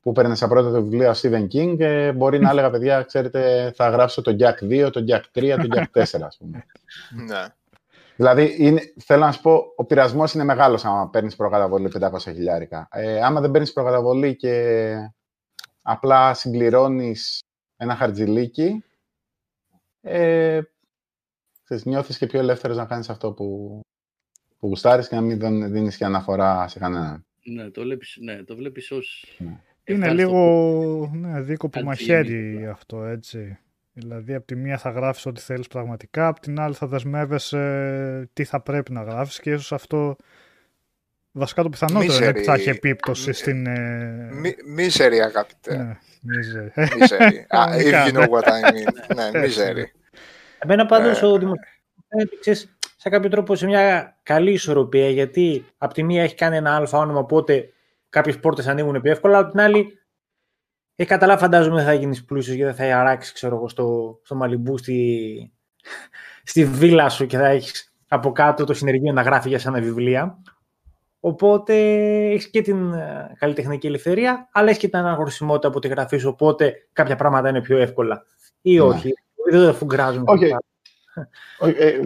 [0.00, 3.88] που παίρνε σαν πρώτο το βιβλίο Stephen King, ε, μπορεί να έλεγα, παιδιά, ξέρετε, θα
[3.88, 6.64] γράψω το Jack 2, το Jack 3, το Jack 4, ας πούμε.
[7.26, 7.44] Ναι.
[8.16, 12.88] Δηλαδή, είναι, θέλω να σου πω, ο πειρασμός είναι μεγάλος άμα παίρνεις προκαταβολή 500 χιλιάρικα.
[12.90, 14.94] Ε, άμα δεν παίρνεις προκαταβολή και
[15.82, 17.42] απλά συμπληρώνεις
[17.80, 18.84] ένα χαρτζιλίκι,
[20.00, 20.60] ε,
[21.64, 23.80] ξέρεις, νιώθεις και πιο ελεύθερος να κάνεις αυτό που,
[24.58, 27.26] που γουστάρεις και να μην δίνεις και αναφορά σε κανέναν.
[27.42, 29.36] Ναι, το βλέπεις, ναι, το βλέπεις ως...
[29.38, 29.60] Ναι.
[29.84, 33.58] Είναι λίγο ναι, δίκο που μαχαίρι αυτό, έτσι.
[33.92, 38.44] Δηλαδή, από τη μία θα γράφεις ό,τι θέλεις πραγματικά, από την άλλη θα δεσμεύεσαι τι
[38.44, 40.16] θα πρέπει να γράφεις και ίσως αυτό
[41.32, 43.66] Βασικά το πιθανότερο είναι ότι θα έχει επίπτωση στην...
[43.66, 44.30] Ε...
[44.66, 45.76] Μίζερη, αγαπητέ.
[45.76, 46.72] Ναι, μίζερη.
[46.98, 47.46] Μίζερη.
[47.50, 49.14] If you know what I mean.
[49.14, 49.92] ναι, μίζερη.
[50.58, 51.26] Εμένα πάντως ε...
[51.26, 52.68] ο δημοσιογράφος
[53.00, 56.98] σε κάποιο τρόπο σε μια καλή ισορροπία, γιατί από τη μία έχει κάνει ένα αλφα
[56.98, 57.72] όνομα, οπότε
[58.08, 59.98] κάποιες πόρτες ανοίγουν πιο εύκολα, από την άλλη
[60.94, 64.34] έχει καταλάβει, φαντάζομαι, δεν θα γίνεις πλούσιος και δεν θα αράξεις, ξέρω εγώ, στο, στο
[64.34, 65.52] Μαλιμπού, στη,
[66.42, 70.38] στη βίλα σου και θα έχεις από κάτω το συνεργείο να γράφει για σένα βιβλία.
[71.20, 71.74] Οπότε
[72.30, 76.28] έχεις και την ε, καλλιτεχνική ελευθερία, αλλά έχεις και την αναγνωρισιμότητα από τη γραφή σου.
[76.28, 78.24] Οπότε κάποια πράγματα είναι πιο εύκολα.
[78.60, 78.80] Ή ναι.
[78.80, 79.12] όχι.
[79.50, 80.24] Δεν φουγκράζουν.
[80.26, 80.50] Okay.
[81.60, 82.00] Ε,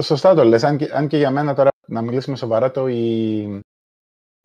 [0.00, 0.64] σωστά το λες.
[0.64, 3.38] Αν και, αν και για μένα τώρα, να μιλήσουμε σοβαρά, το η,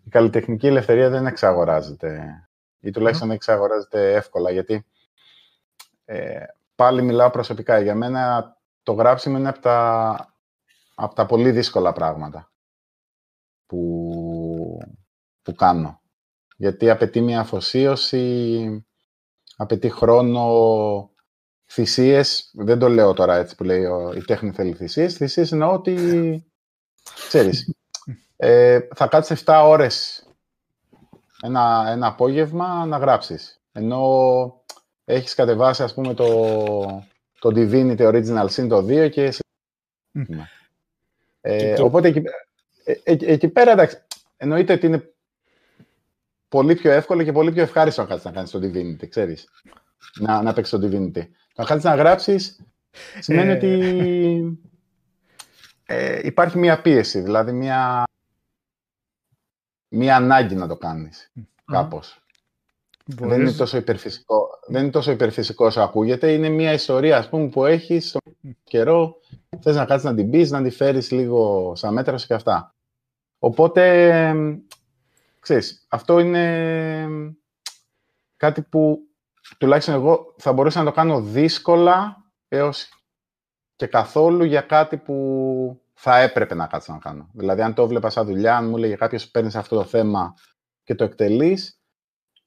[0.03, 2.21] η καλλιτεχνική ελευθερία δεν εξαγοράζεται.
[2.79, 4.85] Ή τουλάχιστον δεν εξαγοράζεται εύκολα, γιατί
[6.05, 6.43] ε,
[6.75, 7.79] πάλι μιλάω προσωπικά.
[7.79, 8.53] Για μένα
[8.83, 10.35] το γράψιμο είναι από τα,
[10.95, 12.52] από τα πολύ δύσκολα πράγματα
[13.73, 14.79] που,
[15.41, 16.01] που κάνω.
[16.57, 18.85] Γιατί απαιτεί μια αφοσίωση,
[19.55, 21.09] απαιτεί χρόνο,
[21.65, 23.85] θυσίες, δεν το λέω τώρα έτσι που λέει
[24.15, 25.95] η τέχνη θέλει θυσίες, θυσίες εννοώ ότι,
[27.27, 27.73] ξέρεις,
[28.35, 30.25] ε, θα κάτσεις 7 ώρες
[31.41, 33.61] ένα, ένα απόγευμα να γράψεις.
[33.71, 34.63] Ενώ
[35.05, 36.25] έχεις κατεβάσει, ας πούμε, το,
[37.39, 39.33] το Divinity Original Sin το 2 και...
[41.41, 42.21] Ε, Οπότε εκεί,
[42.83, 43.97] ε, ε, εκεί πέρα, εντάξει,
[44.37, 45.13] εννοείται ότι είναι
[46.49, 49.49] πολύ πιο εύκολο και πολύ πιο ευχάριστο να κάτσεις να κάνεις το Divinity, ξέρεις.
[50.19, 51.27] Να, να παίξεις το Divinity.
[51.55, 52.59] Να χάσεις να γράψεις
[53.19, 53.55] σημαίνει ε.
[53.55, 54.59] ότι
[55.85, 58.03] ε, υπάρχει μία πίεση, δηλαδή μία,
[59.87, 61.31] μία ανάγκη να το κάνεις
[61.65, 62.17] κάπως.
[63.05, 66.31] Δεν, είναι τόσο υπερφυσικό, δεν είναι τόσο υπερφυσικό όσο ακούγεται.
[66.31, 68.21] Είναι μια ιστορία ας πούμε, που έχεις στον
[68.63, 69.19] καιρό.
[69.61, 72.72] Θες να κάτσεις να την πεις, να την φέρεις λίγο σαν μέτρα σου και αυτά.
[73.45, 74.35] Οπότε,
[75.39, 77.07] ξέρεις, αυτό είναι
[78.37, 78.99] κάτι που
[79.57, 82.89] τουλάχιστον εγώ θα μπορούσα να το κάνω δύσκολα έως
[83.75, 87.29] και καθόλου για κάτι που θα έπρεπε να κάτσω να κάνω.
[87.33, 90.33] Δηλαδή, αν το βλέπα σαν δουλειά, αν μου έλεγε κάποιος παίρνεις αυτό το θέμα
[90.83, 91.81] και το εκτελείς,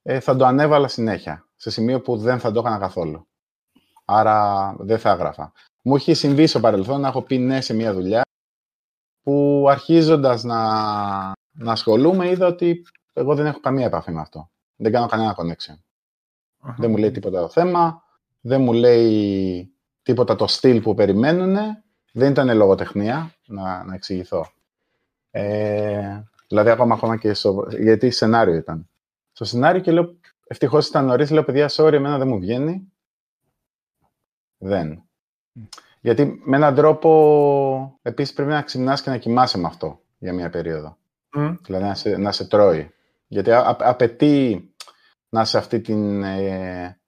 [0.02, 1.48] ε, θα το ανέβαλα συνέχεια.
[1.56, 3.28] Σε σημείο που δεν θα το έκανα καθόλου.
[4.04, 5.52] Άρα δεν θα έγραφα.
[5.82, 8.25] Μου έχει συμβεί στο παρελθόν να έχω πει ναι σε μια δουλειά
[9.26, 10.56] που αρχίζοντας να,
[11.52, 14.50] να ασχολούμαι είδα ότι εγώ δεν έχω καμία επαφή με αυτό.
[14.76, 15.74] Δεν κάνω κανένα connection.
[16.76, 18.02] Δεν μου λέει τίποτα το θέμα,
[18.40, 21.56] δεν μου λέει τίποτα το στυλ που περιμένουν.
[22.12, 24.46] Δεν ήταν λογοτεχνία, να, να εξηγηθώ.
[25.30, 28.88] Ε, δηλαδή, ακόμα, ακόμα και στο, γιατί σενάριο ήταν.
[29.32, 30.16] Στο σενάριο και λέω,
[30.46, 32.92] ευτυχώς ήταν νωρίς, λέω, παιδιά, sorry, εμένα δεν μου βγαίνει.
[34.58, 35.02] Δεν.
[36.00, 40.50] Γιατί με έναν τρόπο, επίσης πρέπει να ξυπνάς και να κοιμάσαι με αυτό για μια
[40.50, 40.96] περίοδο.
[41.62, 42.90] Δηλαδή να σε, να σε τρώει.
[43.26, 44.74] Γιατί απαιτεί
[45.28, 47.00] να σε αυτή την, ε,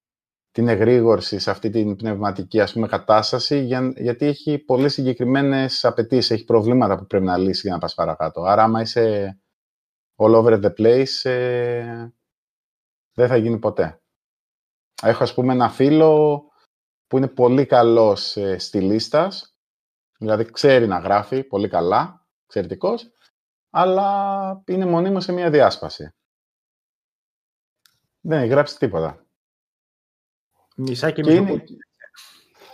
[0.51, 6.31] την εγρήγορση, σε αυτή την πνευματική ας πούμε, κατάσταση, για, γιατί έχει πολύ συγκεκριμένες απαιτήσεις,
[6.31, 8.43] έχει προβλήματα που πρέπει να λύσεις για να πας παρακάτω.
[8.43, 9.39] Άρα, άμα είσαι
[10.17, 12.09] all over the place, ε,
[13.13, 14.01] δεν θα γίνει ποτέ.
[15.03, 16.43] Έχω, ας πούμε, ένα φίλο
[17.09, 19.57] που είναι πολύ καλός ε, στυλίστας,
[20.19, 23.13] δηλαδή ξέρει να γράφει πολύ καλά, εξαιρετικός,
[23.71, 26.13] αλλά είναι μονίμως σε μια διάσπαση.
[28.21, 29.27] Δεν έχει γράψει τίποτα.
[30.77, 31.65] Μισά και, και είναι,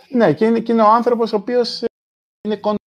[0.09, 1.85] Ναι, και είναι, και είναι ο άνθρωπος ο οποίος ε,
[2.41, 2.77] είναι κοντά.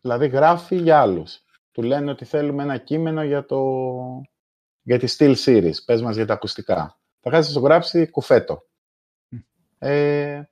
[0.00, 1.44] Δηλαδή γράφει για άλλους.
[1.72, 3.60] Του λένε ότι θέλουμε ένα κείμενο για, το...
[4.82, 5.84] για τη Steel Series.
[5.84, 7.00] Πες μας για τα ακουστικά.
[7.20, 8.65] Θα χάσεις να γράψει κουφέτο.
[9.78, 10.42] Ε,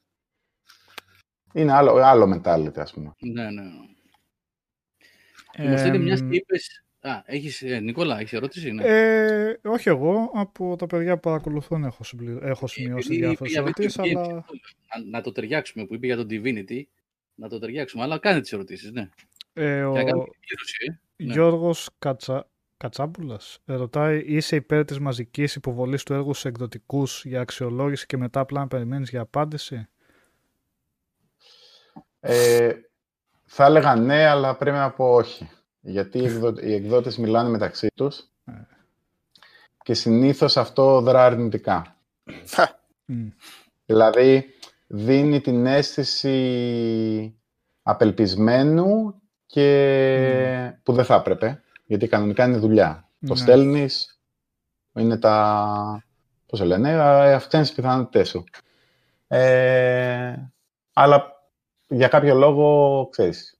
[1.53, 3.15] είναι άλλο, άλλο mentality, ας πούμε.
[3.19, 3.63] Ναι, ναι.
[5.57, 8.83] Ε, ε, μιας και είπες Α, έχεις, ε, Νικόλα, έχεις ερώτηση, ναι.
[8.85, 12.39] Ε, όχι εγώ, από τα παιδιά που παρακολουθούν έχω, συμπλη...
[12.43, 14.27] έχω σημειώσει ε, διάφορες ερωτήσεις, αλλά...
[14.27, 16.83] Να, να το ταιριάξουμε, που είπε για το Divinity,
[17.35, 19.09] να το ταιριάξουμε, αλλά κάνε τις ερωτήσεις, ναι.
[19.53, 19.97] Ε, ο...
[19.97, 20.03] ε.
[20.03, 20.13] Ναι.
[21.17, 22.49] Γιώργος Κατσα...
[22.85, 28.41] Κατσάμπουλας ρωτάει, είσαι υπέρ της μαζικής υποβολής του έργου σε εκδοτικούς για αξιολόγηση και μετά
[28.41, 29.89] απλά να περιμένεις για απάντηση;
[32.21, 32.73] Ε,
[33.45, 35.51] θα έλεγα ναι, αλλά πρέπει να πω όχι.
[35.81, 36.19] Γιατί
[36.63, 38.29] οι εκδότες μιλάνε μεταξύ τους
[39.83, 41.97] και συνήθως αυτό δρά αρνητικά.
[43.87, 44.47] δηλαδή,
[44.87, 47.39] δίνει την αίσθηση
[47.83, 49.15] απελπισμένου
[49.47, 51.59] και που δεν θα έπρεπε,
[51.95, 53.09] γιατί κανονικά είναι δουλειά.
[53.27, 53.41] Το ναι.
[53.41, 54.21] στέλνεις,
[54.95, 56.05] είναι τα...
[56.47, 57.03] πώς το λένε,
[57.35, 58.45] αυξάνεις τις πιθανότητές σου.
[59.27, 60.35] Ε,
[60.93, 61.33] αλλά
[61.89, 63.59] για κάποιο λόγο, ξέρεις,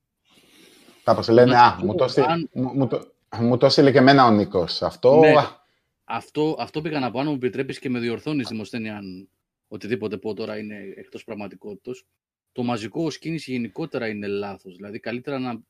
[1.05, 2.49] Κάπως λένε, α, μου το, αν...
[2.53, 4.83] μου, το, μου το και εμένα ο Νίκος.
[4.83, 5.19] Αυτό...
[5.19, 5.33] Ναι.
[6.05, 9.29] αυτό, αυτό πήγα να πω, αν μου επιτρέπεις και με διορθώνεις, Δημοσθένη, αν
[9.69, 12.05] οτιδήποτε πω τώρα είναι εκτός πραγματικότητας.
[12.53, 14.77] το μαζικό ως κίνηση γενικότερα είναι λάθος.
[14.77, 15.61] Δηλαδή καλύτερα να,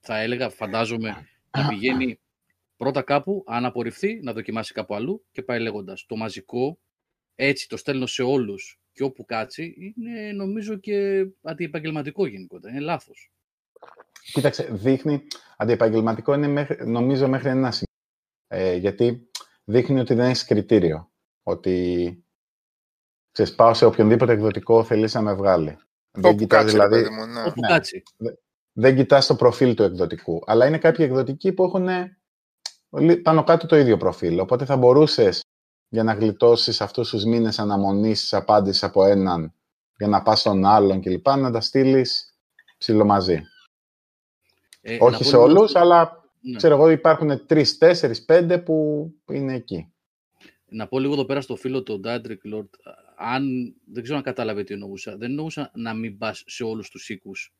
[0.00, 1.28] θα έλεγα, φαντάζομαι,
[1.58, 2.20] να πηγαίνει
[2.76, 6.06] πρώτα κάπου, αν απορριφθεί, να δοκιμάσει κάπου αλλού και πάει λέγοντας.
[6.06, 6.78] Το μαζικό,
[7.34, 12.72] έτσι το στέλνω σε όλους και όπου κάτσει, είναι νομίζω και αντιεπαγγελματικό γενικότερα.
[12.72, 13.32] Είναι λάθος.
[14.32, 17.88] Κοίταξε, δείχνει, αντιεπαγγελματικό είναι μέχρι, νομίζω μέχρι ένα σημείο.
[18.46, 19.30] Ε, γιατί
[19.64, 21.12] δείχνει ότι δεν έχει κριτήριο.
[21.42, 22.24] Ότι
[23.30, 25.78] ξέρεις, πάω σε οποιονδήποτε εκδοτικό θέλεις να με βγάλει.
[26.10, 27.42] δεν κοιτάς, δηλαδή, μου, ναι.
[27.42, 28.02] Όπου κάτσει.
[28.80, 30.42] Δεν κοιτάς το προφίλ του εκδοτικού.
[30.46, 31.88] Αλλά είναι κάποιοι εκδοτικοί που έχουν
[33.22, 34.38] πάνω κάτω το ίδιο προφίλ.
[34.38, 35.44] Οπότε θα μπορούσες
[35.88, 39.54] για να γλιτώσεις αυτούς τους μήνες αναμονής απάντηση από έναν
[39.96, 41.28] για να πας στον άλλον κλπ.
[41.28, 42.34] να τα στείλεις
[42.78, 43.42] ψιλομαζί.
[44.80, 46.56] Ε, Όχι σε όλους, αλλά ναι.
[46.56, 49.92] ξέρω εγώ υπάρχουν τρεις, τέσσερις, πέντε που είναι εκεί.
[50.66, 52.74] Να πω λίγο εδώ πέρα στο φίλο του Daedric Lord,
[53.16, 55.16] αν δεν ξέρω αν κατάλαβε τι εννοούσα.
[55.16, 57.54] Δεν εννοούσα να μην πας σε όλους τους οίκους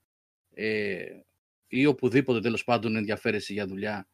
[0.62, 1.24] ε,
[1.68, 4.08] ή οπουδήποτε τέλος πάντων ενδιαφέρεσαι για δουλειά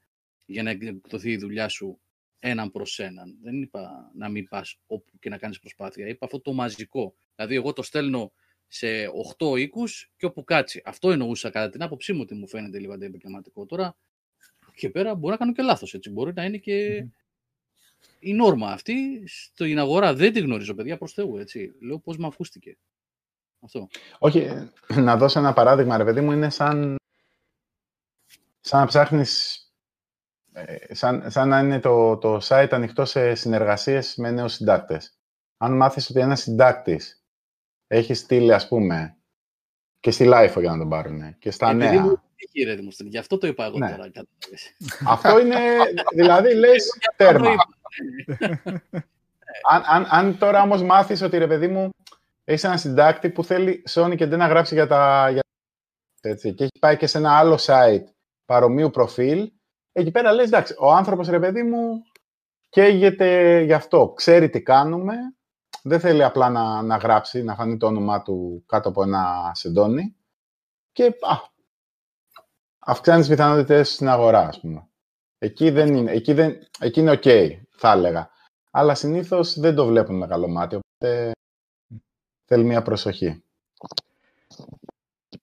[0.45, 2.01] για να εκδοθεί η δουλειά σου
[2.39, 3.39] έναν προς έναν.
[3.43, 6.07] Δεν είπα να μην πας όπου και να κάνεις προσπάθεια.
[6.07, 7.15] Είπα αυτό το μαζικό.
[7.35, 8.33] Δηλαδή, εγώ το στέλνω
[8.69, 8.87] σε
[9.39, 10.83] 8 οίκους και όπου κάτσει.
[10.85, 13.67] Αυτό εννοούσα κατά την άποψή μου ότι μου φαίνεται λίγο αντιεπαγγελματικό.
[13.67, 13.97] Τώρα
[14.75, 15.99] και πέρα μπορεί να κάνω και λάθος.
[16.11, 17.07] Μπορεί να είναι και
[18.19, 20.15] η νόρμα αυτή στην αγορά.
[20.15, 21.37] Δεν τη γνωρίζω, παιδιά, προς Θεού.
[21.37, 21.75] Έτσι.
[21.81, 22.77] Λέω πώς με ακούστηκε.
[23.67, 23.89] Αυτό.
[24.19, 24.71] Όχι,
[25.07, 26.97] να δώσω ένα παράδειγμα, ρε παιδί μου, είναι σαν,
[28.61, 29.61] σαν να ψάχνεις
[30.53, 35.19] ε, σαν, σαν να είναι το, το site ανοιχτό σε συνεργασίες με νέους συντάκτες.
[35.57, 37.25] Αν μάθεις ότι ένας συντάκτης
[37.87, 39.17] έχει στείλει, ας πούμε,
[40.01, 42.03] και στη LIFO για να τον πάρουν και στα Επειδή νέα.
[42.03, 42.23] Μου,
[42.53, 43.91] κύριε γι' αυτό το είπα εγώ ναι.
[43.91, 44.11] τώρα.
[45.07, 45.59] Αυτό είναι,
[46.15, 47.51] δηλαδή λες τέρμα.
[49.71, 51.91] αν, αν, αν, τώρα όμως μάθεις ότι ρε παιδί μου
[52.47, 55.31] έχεις ένα συντάκτη που θέλει Sony και δεν να γράψει για τα...
[55.31, 55.43] Για...
[56.21, 58.05] Έτσι, και έχει πάει και σε ένα άλλο site
[58.45, 59.51] παρομοίου προφίλ
[59.93, 62.03] εκεί πέρα λες, εντάξει, ο άνθρωπος, ρε παιδί μου,
[62.69, 64.13] καίγεται γι' αυτό.
[64.17, 65.15] Ξέρει τι κάνουμε,
[65.83, 70.17] δεν θέλει απλά να, να γράψει, να φανεί το όνομά του κάτω από ένα σεντόνι
[70.93, 71.37] και α,
[72.79, 74.89] αυξάνει τις πιθανότητες στην αγορά, ας πούμε.
[75.39, 78.31] Εκεί, δεν είναι, εκεί, δεν, εκεί είναι ok, θα έλεγα.
[78.71, 81.33] Αλλά συνήθως δεν το βλέπουν με καλό μάτι, οπότε
[82.47, 83.43] θέλει μια προσοχή.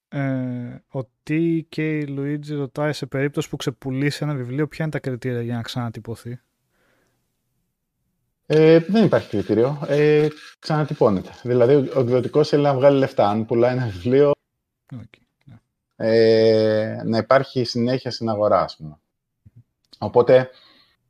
[0.09, 0.19] Ε,
[0.93, 5.55] ο TK Luigi ρωτάει σε περίπτωση που ξεπουλήσει ένα βιβλίο, ποια είναι τα κριτήρια για
[5.55, 6.39] να ξανατυπωθεί;
[8.45, 9.81] Ε, δεν υπάρχει κριτήριο.
[9.88, 10.27] Ε,
[10.59, 11.30] ξανατυπώνεται.
[11.43, 13.30] Δηλαδή, ο εκδοτικός θέλει να βγάλει λεφτά.
[13.30, 14.31] Αν πουλάει ένα βιβλίο,
[14.95, 15.21] okay.
[15.45, 15.59] Ναι.
[15.95, 18.97] ε, να υπάρχει συνέχεια στην αγορά, ας πούμε.
[19.97, 20.49] Οπότε,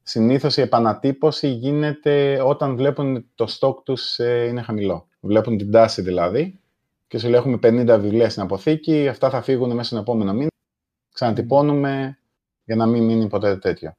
[0.03, 5.07] συνήθως η επανατύπωση γίνεται όταν βλέπουν το στόκ τους ε, είναι χαμηλό.
[5.25, 6.59] Βλέπουν την τάση δηλαδή
[7.07, 10.49] και σου λέει έχουμε 50 βιβλία στην αποθήκη, αυτά θα φύγουν μέσα στον επόμενο μήνα,
[11.13, 12.19] ξανατυπώνουμε
[12.63, 13.93] για να μην μείνει ποτέ τέτοιο.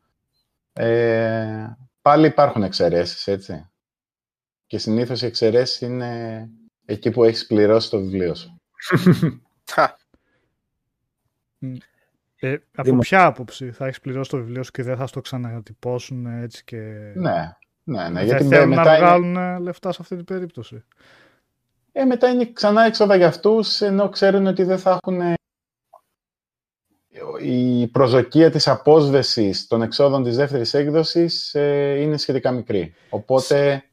[0.72, 3.70] Ε, πάλι υπάρχουν εξαιρέσεις, έτσι.
[4.66, 6.48] Και συνήθως οι εξαιρέσεις είναι
[6.84, 8.60] εκεί που έχεις πληρώσει το βιβλίο σου.
[12.36, 16.26] ε, από ποια άποψη θα έχεις πληρώσει το βιβλίο σου και δεν θα στο ξανατυπώσουν
[16.26, 16.76] έτσι και...
[17.14, 18.22] Ναι, ναι, ναι.
[18.22, 20.84] γιατί θέλουν μετά να βγάλουν λεφτά σε αυτή την περίπτωση
[21.96, 25.34] ε, μετά είναι ξανά έξοδα για αυτούς, ενώ ξέρουν ότι δεν θα έχουν ε,
[27.40, 32.94] η προσδοκία της απόσβεσης των εξόδων της δεύτερης έκδοσης ε, είναι σχετικά μικρή.
[33.10, 33.84] Οπότε,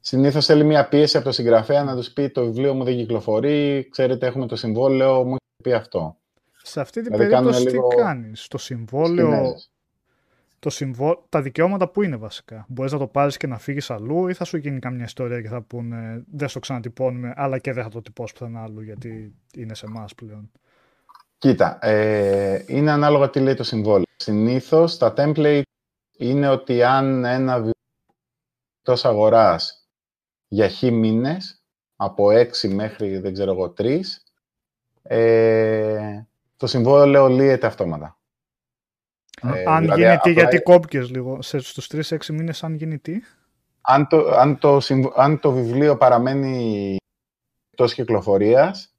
[0.00, 3.88] συνήθως θέλει μια πίεση από το συγγραφέα να τους πει το βιβλίο μου δεν κυκλοφορεί,
[3.90, 6.16] ξέρετε έχουμε το συμβόλαιο, μου έχει πει αυτό.
[6.62, 9.54] Σε αυτή την δηλαδή, περίπτωση τι κάνεις, το συμβόλαιο
[10.62, 11.24] το συμβό...
[11.28, 12.66] τα δικαιώματα που είναι βασικά.
[12.68, 15.48] Μπορείς να το πάρεις και να φύγεις αλλού, ή θα σου γίνει καμιά ιστορία και
[15.48, 19.74] θα πούνε δεν στο ξανατυπώνουμε, αλλά και δεν θα το τυπώσει πουθενά άλλου, γιατί είναι
[19.74, 20.50] σε εμάς πλέον.
[21.38, 24.04] Κοίτα, ε, είναι ανάλογα τι λέει το συμβόλαιο.
[24.16, 25.62] Συνήθως τα template
[26.16, 27.72] είναι ότι αν ένα βιβλίο
[28.78, 29.88] εκτός αγοράς
[30.48, 31.62] για χ μήνες,
[31.96, 34.00] από 6 μέχρι δεν ξέρω εγώ 3,
[35.02, 36.22] ε,
[36.56, 38.16] το συμβόλαιο λύεται αυτόματα.
[39.42, 41.42] Ε, αν δηλαδή, γίνει τι, γιατί κόπηκες λίγο.
[41.42, 43.20] Σε, στους 3-6 μήνες αν γίνει τι.
[43.80, 44.80] Αν το, αν το,
[45.16, 46.96] αν το βιβλίο παραμένει
[47.70, 48.94] εκτός κυκλοφορίας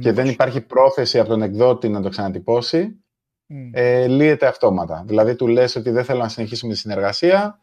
[0.00, 3.04] και δεν υπάρχει πρόθεση από τον εκδότη να το ξανατυπώσει,
[3.48, 3.70] mm.
[3.72, 5.04] ε, λύεται αυτόματα.
[5.06, 7.60] Δηλαδή του λες ότι δεν θέλω να συνεχίσουμε τη συνεργασία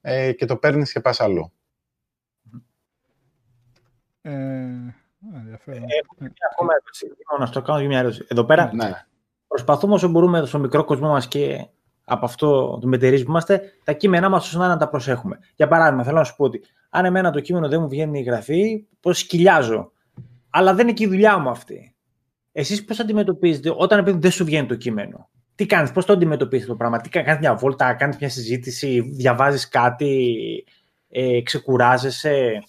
[0.00, 1.52] ε, και το παίρνεις και πας αλλού.
[4.22, 4.30] Ε,
[5.34, 5.82] ενδιαφέρον.
[5.82, 7.06] Ε, ακόμα ερώτηση.
[7.38, 8.26] Να στο κάνω μια ερώτηση.
[8.28, 9.06] Εδώ πέρα, ναι
[9.52, 11.66] προσπαθούμε όσο μπορούμε στο μικρό κόσμο μας και
[12.04, 15.38] από αυτό το μετερίζει που είμαστε, τα κείμενά μας όσο να τα προσέχουμε.
[15.56, 18.22] Για παράδειγμα, θέλω να σου πω ότι αν εμένα το κείμενο δεν μου βγαίνει η
[18.22, 19.92] γραφή, πώ σκυλιάζω.
[20.50, 21.94] Αλλά δεν είναι και η δουλειά μου αυτή.
[22.52, 26.66] Εσείς πώς αντιμετωπίζετε όταν επειδή δεν σου βγαίνει το κείμενο; Τι κάνεις, πώς το αντιμετωπίζεις
[26.66, 30.34] το πράγμα, τι κάνεις μια βόλτα, κάνεις μια συζήτηση, διαβάζεις κάτι,
[31.08, 32.62] ε, ξεκουράζεσαι;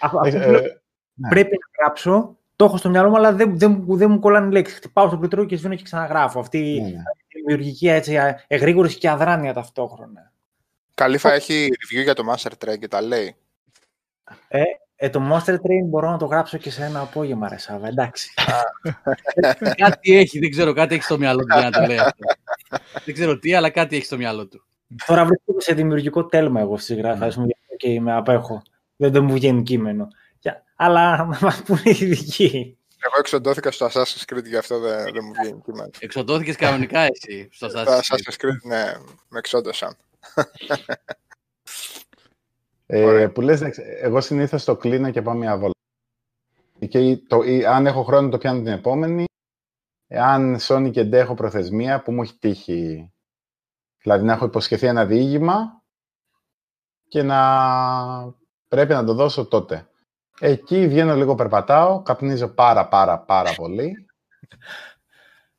[0.00, 0.50] Αυτό ε, ε,
[1.14, 1.28] ναι.
[1.28, 4.76] πρέπει να γράψω, το έχω στο μυαλό μου, αλλά δεν, δεν, δεν μου κολλάνε λέξεις.
[4.76, 6.40] Χτυπάω στο πληκτρό και σβήνω και ξαναγράφω.
[6.40, 6.88] Αυτή ναι, ναι.
[6.88, 10.32] η δημιουργική έτσι, εγρήγορηση και αδράνεια ταυτόχρονα.
[10.94, 13.36] Καλήφα έχει review για το Master Train και τα λέει.
[14.48, 14.62] Ε,
[14.96, 18.30] ε, το Monster Train μπορώ να το γράψω και σε ένα απόγευμα, ρε Σάβα, εντάξει.
[19.82, 22.24] κάτι έχει, δεν ξέρω, κάτι έχει στο μυαλό του για να το λέει αυτό.
[23.04, 24.64] δεν ξέρω τι, αλλά κάτι έχει στο μυαλό του.
[25.06, 27.46] Τώρα βρίσκομαι σε δημιουργικό τέλμα εγώ στις γράφες μου
[27.76, 28.62] και με απέχω.
[28.96, 30.08] Δεν, δεν μου βγαίνει κείμενο.
[30.82, 32.78] Αλλά να μας πούνε οι ειδικοί.
[32.98, 35.90] Εγώ εξοντώθηκα στο Assassin's Creed, γι' αυτό δεν, δεν μου βγαίνει κείμενο.
[35.98, 38.92] Εξοντώθηκες κανονικά εσύ στο Assassin's Creed; Στο Assassin's Creed, ναι,
[39.28, 39.96] με εξόντωσαν.
[42.86, 43.60] ε, που λες,
[44.00, 45.78] εγώ συνήθως το κλείνω και πάω μια βόλτα.
[46.88, 49.24] Και το, ή, αν έχω χρόνο το πιάνω την επόμενη.
[50.08, 53.12] Αν Sony και έχω προθεσμία που μου έχει τύχει.
[54.02, 55.82] Δηλαδή να έχω υποσχεθεί ένα διήγημα
[57.08, 57.40] και να
[58.68, 59.89] πρέπει να το δώσω τότε.
[60.38, 64.06] Εκεί βγαίνω λίγο, περπατάω, καπνίζω πάρα πάρα πάρα πολύ.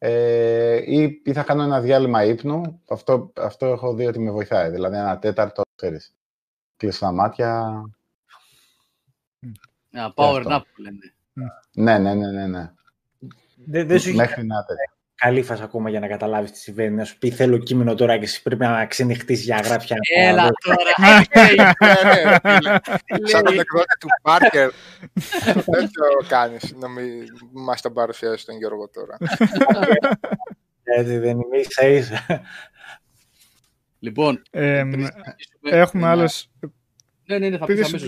[0.04, 2.82] Ε, ή, ή θα κάνω ένα διάλειμμα ύπνου.
[2.90, 4.70] Αυτό, αυτό έχω δει ότι με βοηθάει.
[4.70, 6.16] Δηλαδή ένα τέταρτο, ξέρεις.
[6.78, 7.82] Κλείσω τα μάτια.
[9.92, 11.14] Ένα power nap που λένε.
[11.72, 12.48] Ναι, ναι, ναι, ναι.
[12.48, 12.72] ναι.
[13.66, 14.66] Δεν, δεν σου Μέχρι να
[15.22, 16.96] καλύφα ακόμα για να καταλάβει τι συμβαίνει.
[16.96, 19.98] Να σου πει θέλω κείμενο τώρα και εσύ πρέπει να ξενυχτήσει για γράφια.
[20.16, 21.26] Έλα τώρα.
[23.24, 24.70] Σαν τον εκδότη του Πάρκερ.
[25.66, 27.06] Δεν το κάνει να μην
[27.52, 29.18] μα τον παρουσιάσει τον Γιώργο τώρα.
[30.84, 32.42] Έτσι δεν είμαι ίσα ίσα.
[34.00, 34.42] Λοιπόν,
[35.62, 36.26] έχουμε άλλε.
[37.26, 38.08] Ναι, ναι, ναι, θα πει αμέσω.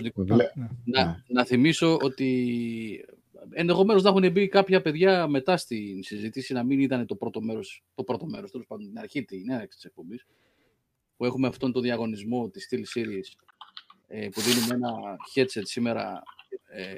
[1.28, 3.06] Να θυμίσω ότι
[3.54, 7.84] ενδεχομένως να έχουν μπει κάποια παιδιά μετά στην συζήτηση να μην ήταν το πρώτο μέρος,
[7.96, 10.26] το πρώτο μέρος, τέλος πάντων, την αρχή, την έναρξη της εκπομπής,
[11.18, 13.44] που έχουμε αυτόν τον διαγωνισμό της Steel Series
[14.08, 14.92] ε, που δίνουμε ένα
[15.36, 16.24] headset σήμερα
[16.68, 16.96] ε,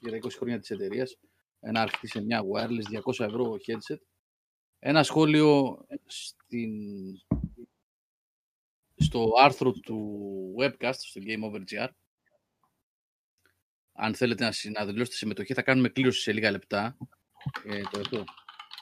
[0.00, 1.18] για τα 20 χρόνια της εταιρείας,
[1.60, 3.98] ένα αρχιτή σε μια wireless 200 ευρώ headset.
[4.78, 6.70] Ένα σχόλιο στην,
[8.96, 11.88] στο άρθρο του webcast, στο Game Over GR,
[14.00, 16.96] αν θέλετε να συναδηλώσετε συμμετοχή, θα κάνουμε κλήρωση σε λίγα λεπτά.
[17.64, 18.24] Ε, το εδώ.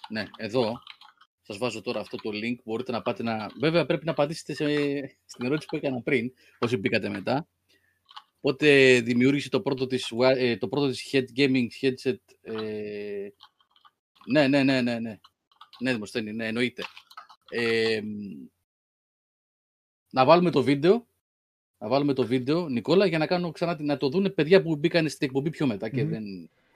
[0.09, 0.83] Ναι, εδώ.
[1.43, 2.57] Σας βάζω τώρα αυτό το link.
[2.65, 3.51] Μπορείτε να πάτε να.
[3.61, 4.65] Βέβαια, πρέπει να απαντήσετε σε...
[5.25, 7.49] στην ερώτηση που έκανα πριν, όσοι μπήκατε μετά.
[8.41, 12.17] Οπότε δημιούργησε το πρώτο της, ε, το πρώτο της head gaming headset.
[12.41, 13.29] Ε...
[14.27, 15.19] Ναι, ναι, ναι, ναι, ναι.
[15.81, 16.85] Ναι, Δημοσθένη, ναι, εννοείται.
[17.51, 18.01] Ε,
[20.11, 21.09] να βάλουμε το βίντεο
[21.79, 25.09] να βάλουμε το βίντεο, Νικόλα, για να, κάνω ξανά, να το δουν παιδιά που μπήκαν
[25.09, 26.25] στην εκπομπή πιο μετά και δεν...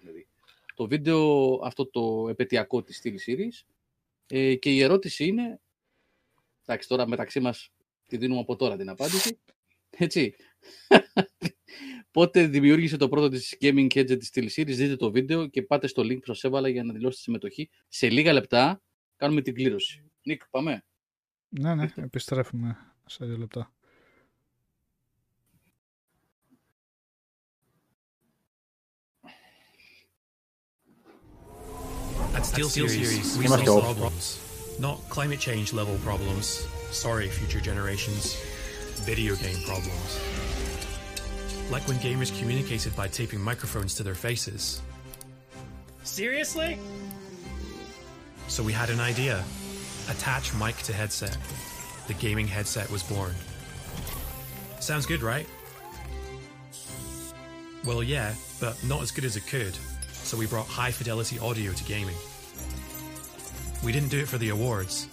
[0.00, 0.26] Δηλαδή,
[0.74, 3.66] το βίντεο αυτό το επαιτειακό της Steel Series
[4.26, 5.60] ε, και η ερώτηση είναι,
[6.64, 7.70] εντάξει τώρα μεταξύ μας
[8.06, 9.38] τη δίνουμε από τώρα την απάντηση,
[9.90, 10.34] έτσι,
[12.10, 15.86] πότε δημιούργησε το πρώτο της Gaming Headset της Steel Series, δείτε το βίντεο και πάτε
[15.86, 17.70] στο link που σας έβαλα για να δηλώσετε συμμετοχή.
[17.88, 18.82] Σε λίγα λεπτά
[19.16, 20.04] κάνουμε την κλήρωση.
[20.22, 20.84] Νίκ, πάμε.
[21.48, 23.72] Ναι, ναι, επιστρέφουμε σε δύο λεπτά.
[32.52, 36.66] At SteelSeries, we solve problems, not climate change level problems.
[36.90, 38.34] Sorry, future generations.
[39.04, 40.20] Video game problems.
[41.70, 44.82] Like when gamers communicated by taping microphones to their faces.
[46.02, 46.78] Seriously?
[48.48, 49.44] So we had an idea.
[50.08, 51.38] Attach mic to headset.
[52.08, 53.32] The gaming headset was born.
[54.80, 55.46] Sounds good, right?
[57.84, 59.74] Well, yeah, but not as good as it could.
[60.10, 62.16] So we brought high fidelity audio to gaming.
[63.82, 65.08] We didn't do it for the awards.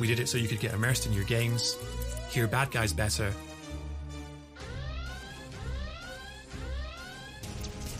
[0.00, 1.76] We did it so you could get immersed in your games,
[2.30, 3.32] hear bad guys better,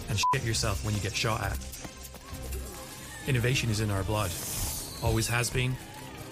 [0.09, 1.59] and shit yourself when you get shot at.
[3.27, 4.31] Innovation is in our blood.
[5.03, 5.77] Always has been,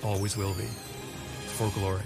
[0.02, 0.66] always will be.
[1.56, 2.02] For glory.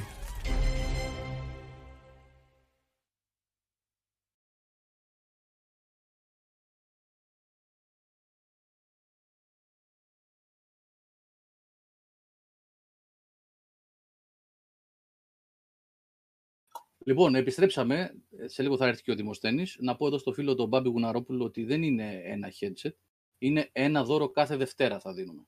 [17.06, 18.14] Λοιπόν, επιστρέψαμε.
[18.44, 19.76] Σε λίγο θα έρθει και ο Δημοσθένης.
[19.80, 22.92] Να πω εδώ στο φίλο τον Μπάμπη Γουναρόπουλο ότι δεν είναι ένα headset.
[23.38, 25.46] Είναι ένα δώρο κάθε Δευτέρα θα δίνουμε.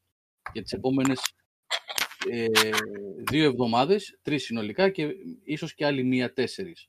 [0.52, 1.34] Για τις επόμενες
[2.30, 2.46] ε,
[3.30, 6.88] δύο εβδομάδες, τρεις συνολικά και ίσως και άλλη μία τέσσερις.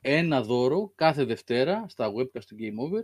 [0.00, 3.02] ένα δώρο κάθε Δευτέρα στα webcast του Game Over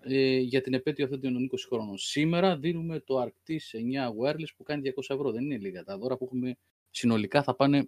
[0.00, 1.98] ε, για την επέτειο αυτή των 20 χρόνων.
[1.98, 5.30] Σήμερα δίνουμε το Arctis 9 Wireless που κάνει 200 ευρώ.
[5.30, 5.84] Δεν είναι λίγα.
[5.84, 6.56] Τα δώρα που έχουμε
[6.90, 7.82] συνολικά θα πάνε ε,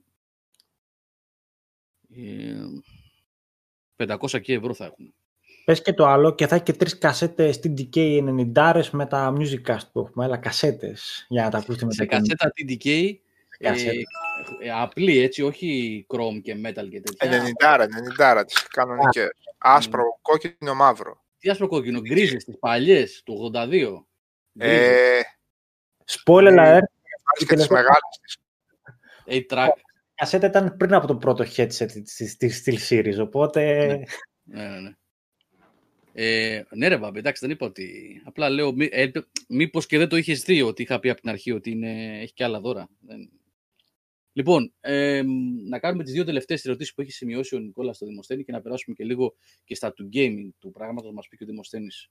[3.97, 5.15] 500 και ευρώ θα έχουν.
[5.65, 8.23] Πες και το άλλο και θα έχει και τρεις κασέτες TDK
[8.55, 12.53] 90 με τα Musicast που έχουμε, αλλά κασέτες για να τα ακούσετε με Σε κασέτα
[12.57, 13.15] TDK
[13.59, 13.71] ε,
[14.63, 17.43] ε, απλή έτσι, όχι Chrome και Metal και τέτοια.
[17.59, 17.81] 90,
[18.41, 19.31] 90 τις κανονικές.
[19.59, 20.19] Άσπρο, mm.
[20.23, 21.25] κόκκινο, μαύρο.
[21.39, 24.07] Τι άσπρο κόκκινο, γκρίζες, τις παλιές, του 82.
[24.59, 25.21] Ε,
[26.07, 26.81] Spoiler alert.
[27.47, 28.39] Και τις μεγάλες της.
[29.27, 29.69] A-Track.
[30.13, 31.89] Η κασέτα ήταν πριν από το πρώτο headset
[32.39, 33.87] της Steel Series, οπότε...
[34.43, 34.97] Ναι, ναι, ναι.
[36.15, 38.21] Ε, ναι ρε Μπάμπη, εντάξει δεν είπα ότι...
[38.25, 39.11] Απλά λέω, μή, ε,
[39.49, 42.33] μήπως και δεν το είχες δει ότι είχα πει από την αρχή ότι είναι, έχει
[42.33, 42.89] και άλλα δώρα.
[44.33, 45.23] Λοιπόν, ε,
[45.69, 48.61] να κάνουμε τις δύο τελευταίες ερωτήσεις που έχει σημειώσει ο Νικόλας στο Δημοσθένη και να
[48.61, 49.35] περάσουμε και λίγο
[49.65, 52.11] και στα του gaming του πράγματος μας πει και ο Δημοσθένης.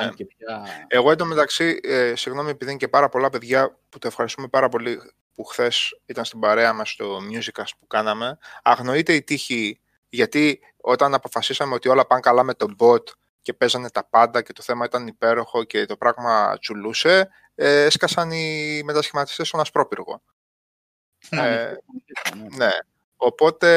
[0.00, 0.10] Ναι.
[0.14, 0.66] Και πια...
[0.88, 4.98] Εγώ εντωμεταξύ, ε, συγγνώμη επειδή είναι και πάρα πολλά παιδιά που το ευχαριστούμε πάρα πολύ
[5.34, 11.14] που χθες ήταν στην παρέα μας στο Musicast που κάναμε, αγνοείται η τύχη γιατί όταν
[11.14, 13.02] αποφασίσαμε ότι όλα πάνε καλά με τον bot
[13.42, 18.30] και παίζανε τα πάντα και το θέμα ήταν υπέροχο και το πράγμα τσουλούσε, ε, έσκασαν
[18.30, 20.22] οι μετασχηματιστές στον Ασπρόπυργο.
[21.30, 21.74] Ε,
[22.56, 22.70] ναι.
[23.16, 23.68] Οπότε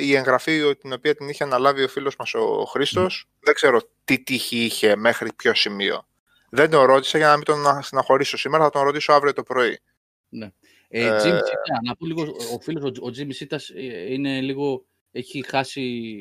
[0.00, 4.22] η εγγραφή την οποία την είχε αναλάβει ο φίλος μας ο Χρήστος, δεν ξέρω τι
[4.22, 6.06] τύχη είχε μέχρι ποιο σημείο.
[6.50, 9.80] Δεν τον ρώτησα για να μην τον συναχωρήσω σήμερα, θα τον ρωτήσω αύριο το πρωί.
[10.28, 10.50] Ναι.
[10.96, 12.22] Ε, ε, Jim να πω λίγο,
[12.54, 15.80] ο φίλος ο, ο Jimmy Σίτας ε, είναι λίγο, έχει χάσει,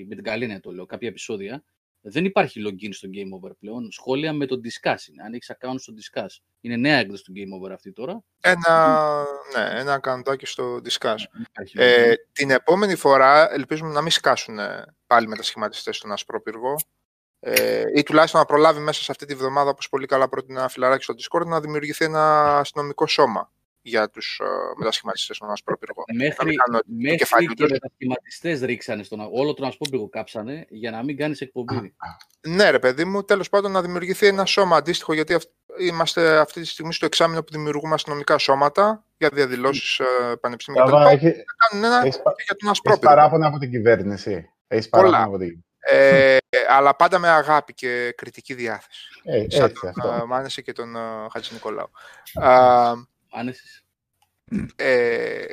[0.09, 1.63] με την καλή το λέω, κάποια επεισόδια
[2.05, 3.91] δεν υπάρχει login στο Game Over πλέον.
[3.91, 5.23] Σχόλια με το Discuss είναι.
[5.23, 6.27] Αν έχεις account στο Discuss.
[6.61, 8.23] Είναι νέα έκδοση του Game Over αυτή τώρα.
[8.41, 9.25] Ένα,
[9.55, 11.15] ναι, ένα accountάκι στο Discuss.
[11.73, 14.57] Ε, την επόμενη φορά ελπίζουμε να μην σκάσουν
[15.07, 16.75] πάλι με τα σχηματιστές στον Ασπρόπυργο.
[17.39, 20.69] Ε, ή τουλάχιστον να προλάβει μέσα σε αυτή τη βδομάδα, όπως πολύ καλά πρότεινε ένα
[20.69, 23.51] φιλαράκι στο Discord, να δημιουργηθεί ένα αστυνομικό σώμα
[23.83, 26.03] για τους uh, μετασχηματιστές στον Ασπρόπυργο.
[26.13, 26.55] Μέχρι,
[26.85, 31.95] μέχρι και οι μετασχηματιστές ρίξανε στον όλο τον Ασπρόπυργο κάψανε για να μην κάνεις εκπομπή.
[32.41, 35.37] Ναι ρε παιδί μου, τέλος πάντων να δημιουργηθεί ένα σώμα αντίστοιχο γιατί
[35.79, 40.95] είμαστε αυτή τη στιγμή στο εξάμεινο που δημιουργούμε αστυνομικά σώματα για διαδηλώσεις uh, πανεπιστήμια κτλ.
[40.95, 41.29] Έχει...
[41.31, 43.11] Θα κάνουν ένα έχεις, για τον Ασπρόπυργο.
[43.11, 44.49] Έχεις παράπονα από την κυβέρνηση.
[44.67, 46.37] Έχεις παράπονα από την ε,
[46.69, 49.07] αλλά πάντα με αγάπη και κριτική διάθεση.
[49.23, 51.89] Ε, Σαν τον uh, Μάνεση και τον uh, Χατζη Νικολάου.
[53.33, 53.83] Άνεσης.
[54.75, 55.45] Ε,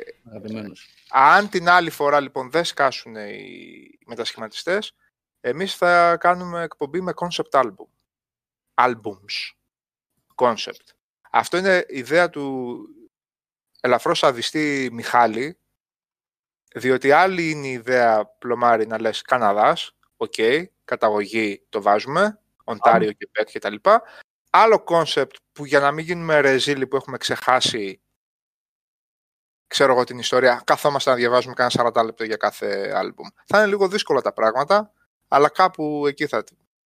[1.09, 4.95] αν την άλλη φορά λοιπόν δεν σκάσουν οι μετασχηματιστές,
[5.39, 7.87] εμείς θα κάνουμε εκπομπή με concept album.
[8.73, 9.53] Albums.
[10.35, 10.93] Concept.
[11.31, 12.79] Αυτό είναι η ιδέα του
[13.81, 15.57] ελαφρώς σαδιστή Μιχάλη,
[16.75, 23.11] διότι άλλη είναι η ιδέα Πλωμάρι να λες Καναδάς, OK, okay, καταγωγή το βάζουμε, Οντάριο
[23.11, 24.03] και Πέτ και τα λοιπά.
[24.53, 28.01] Άλλο concept που για να μην γίνουμε ρεζίλοι που έχουμε ξεχάσει
[29.71, 33.27] ξέρω εγώ την ιστορία, καθόμαστε να διαβάζουμε κανένα 40 λεπτό για κάθε άλμπουμ.
[33.45, 34.91] Θα είναι λίγο δύσκολα τα πράγματα,
[35.27, 36.43] αλλά κάπου εκεί θα...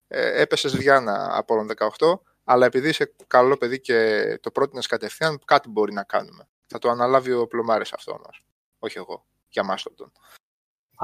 [0.08, 1.68] Ε, έπεσες Λιάννα από τον
[1.98, 6.48] 18, αλλά επειδή είσαι καλό παιδί και το πρότεινες κατευθείαν, κάτι μπορεί να κάνουμε.
[6.68, 8.46] Θα το αναλάβει ο Πλωμάρης αυτό όμως.
[8.80, 9.26] Όχι εγώ.
[9.50, 10.12] Για μας τον.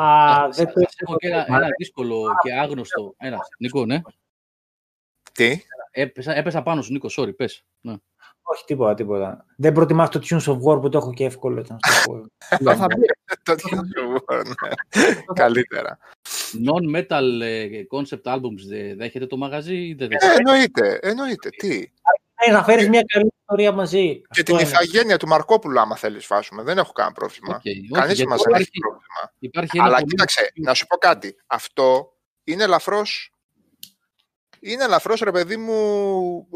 [0.05, 3.13] Α, δεν το έχω και ένα, ένα δύσκολο και άγνωστο.
[3.17, 4.01] Ένα, Νικό, ναι.
[5.39, 5.61] Τι;
[5.91, 7.63] Έπεσα, έπεσα πάνω σου, Νίκο, sorry, πες.
[7.81, 7.95] Ναι.
[8.41, 9.45] Όχι, τίποτα, τίποτα.
[9.57, 11.61] Δεν προτιμάς το Tunes of War που το έχω και εύκολο.
[13.43, 15.13] το Tunes of War, ναι.
[15.33, 15.97] Καλύτερα.
[16.53, 21.49] Non-metal ε, concept albums δέχεται το μαγαζί ή δεν δέχεται; εννοείται, εννοείται.
[21.49, 21.91] Τι;
[22.51, 24.21] Να φέρεις μια καλή ιστορία μαζί.
[24.29, 26.63] Και την ηθαγένεια του Μαρκόπουλου, άμα θέλεις, βάσουμε.
[26.63, 27.61] Δεν έχω κανένα πρόβλημα.
[27.91, 29.85] Κανείς μας δεν έχει πρόβλημα.
[29.85, 31.35] Αλλά κοίταξε, να σου πω κάτι.
[31.47, 33.33] Αυτό είναι ελαφρώς
[34.59, 36.47] είναι ελαφρώς ρε παιδί μου,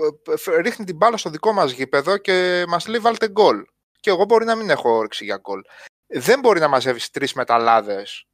[0.45, 3.63] ε, ρίχνει την μπάλα στο δικό μας γήπεδο και μας λέει βάλτε γκολ.
[3.99, 5.61] Και εγώ μπορεί να μην έχω όρεξη για γκολ.
[6.07, 8.27] Δεν μπορεί να μαζεύεις τρεις μεταλλάδες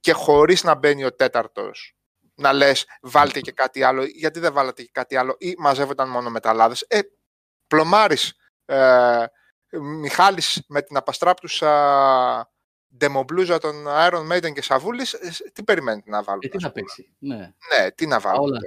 [0.00, 1.94] και χωρίς να μπαίνει ο τέταρτος
[2.34, 6.30] να λες βάλτε και κάτι άλλο, γιατί δεν βάλατε και κάτι άλλο, ή μαζεύονταν μόνο
[6.30, 6.84] μεταλλάδες.
[6.88, 7.00] Ε,
[7.66, 8.16] πλωμάρι.
[8.64, 9.24] Ε,
[9.80, 12.52] Μιχάλης με την απαστράπτουσα
[12.96, 16.46] ντεμομπλούζα των Iron Maiden και Σαβούλης, ε, τι περιμένετε να βάλουμε.
[16.46, 17.14] Ε, τι να παίξει.
[17.18, 17.36] Ναι.
[17.36, 18.58] ναι, τι να βάλουμε.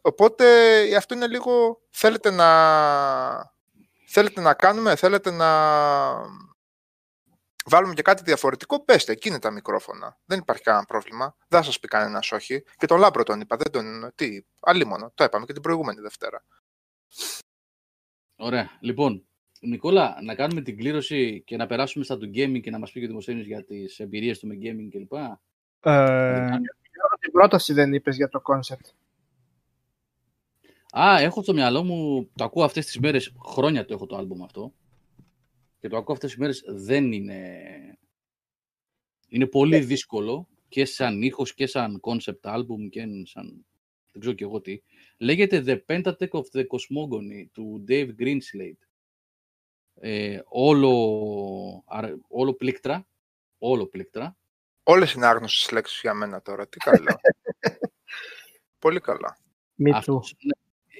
[0.00, 0.44] Οπότε
[0.96, 2.48] αυτό είναι λίγο, θέλετε να,
[4.06, 5.48] θέλετε να κάνουμε, θέλετε να
[7.64, 10.18] βάλουμε και κάτι διαφορετικό, πέστε, εκεί είναι τα μικρόφωνα.
[10.24, 11.36] Δεν υπάρχει κανένα πρόβλημα.
[11.48, 12.64] Δεν θα σας πει κανένας όχι.
[12.76, 15.12] Και τον Λάμπρο τον είπα, δεν τον, τι, αλίμονο.
[15.14, 16.44] Το είπαμε και την προηγούμενη Δευτέρα.
[18.36, 18.70] Ωραία.
[18.80, 19.26] Λοιπόν,
[19.66, 22.98] Νικόλα, να κάνουμε την κλήρωση και να περάσουμε στα του gaming και να μας πει
[22.98, 25.12] και ο Δημοσθένης για τις εμπειρίες του με gaming κλπ.
[25.80, 26.46] Ε...
[27.20, 28.86] Την πρόταση δεν είπες για το concept.
[30.98, 34.42] Α, έχω στο μυαλό μου, το ακούω αυτές τις μέρες, χρόνια το έχω το άλμπουμ
[34.42, 34.74] αυτό.
[35.80, 37.62] Και το ακούω αυτές τις μέρες δεν είναι...
[39.28, 43.66] Είναι πολύ δύσκολο και σαν ήχος και σαν concept album και σαν...
[44.12, 44.82] Δεν ξέρω και εγώ τι.
[45.18, 48.78] Λέγεται The Pentatech of the Cosmogony του Dave Greenslade.
[49.94, 51.84] Ε, όλο,
[52.28, 53.06] όλο πλήκτρα.
[53.58, 54.36] Όλο πλήκτρα.
[54.82, 56.68] Όλες είναι άγνωστες λέξεις για μένα τώρα.
[56.68, 57.20] Τι καλά.
[58.78, 59.38] Πολύ καλά.
[59.92, 60.36] Αυτός,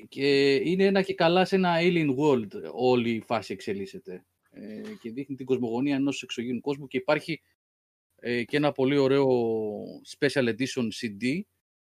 [0.09, 4.25] και είναι ένα και καλά σε ένα alien world όλη η φάση εξελίσσεται.
[4.51, 7.43] Ε, και δείχνει την κοσμογονία ενός εξωγήνου κόσμου και υπάρχει
[8.17, 9.29] ε, και ένα πολύ ωραίο
[10.19, 11.41] special edition CD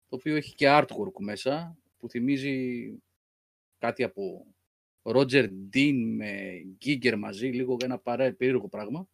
[0.08, 2.88] το οποίο έχει και artwork μέσα που θυμίζει
[3.78, 4.46] κάτι από
[5.02, 6.32] Roger Dean με
[6.84, 9.06] Giger μαζί, λίγο ένα παρά περίεργο πράγμα.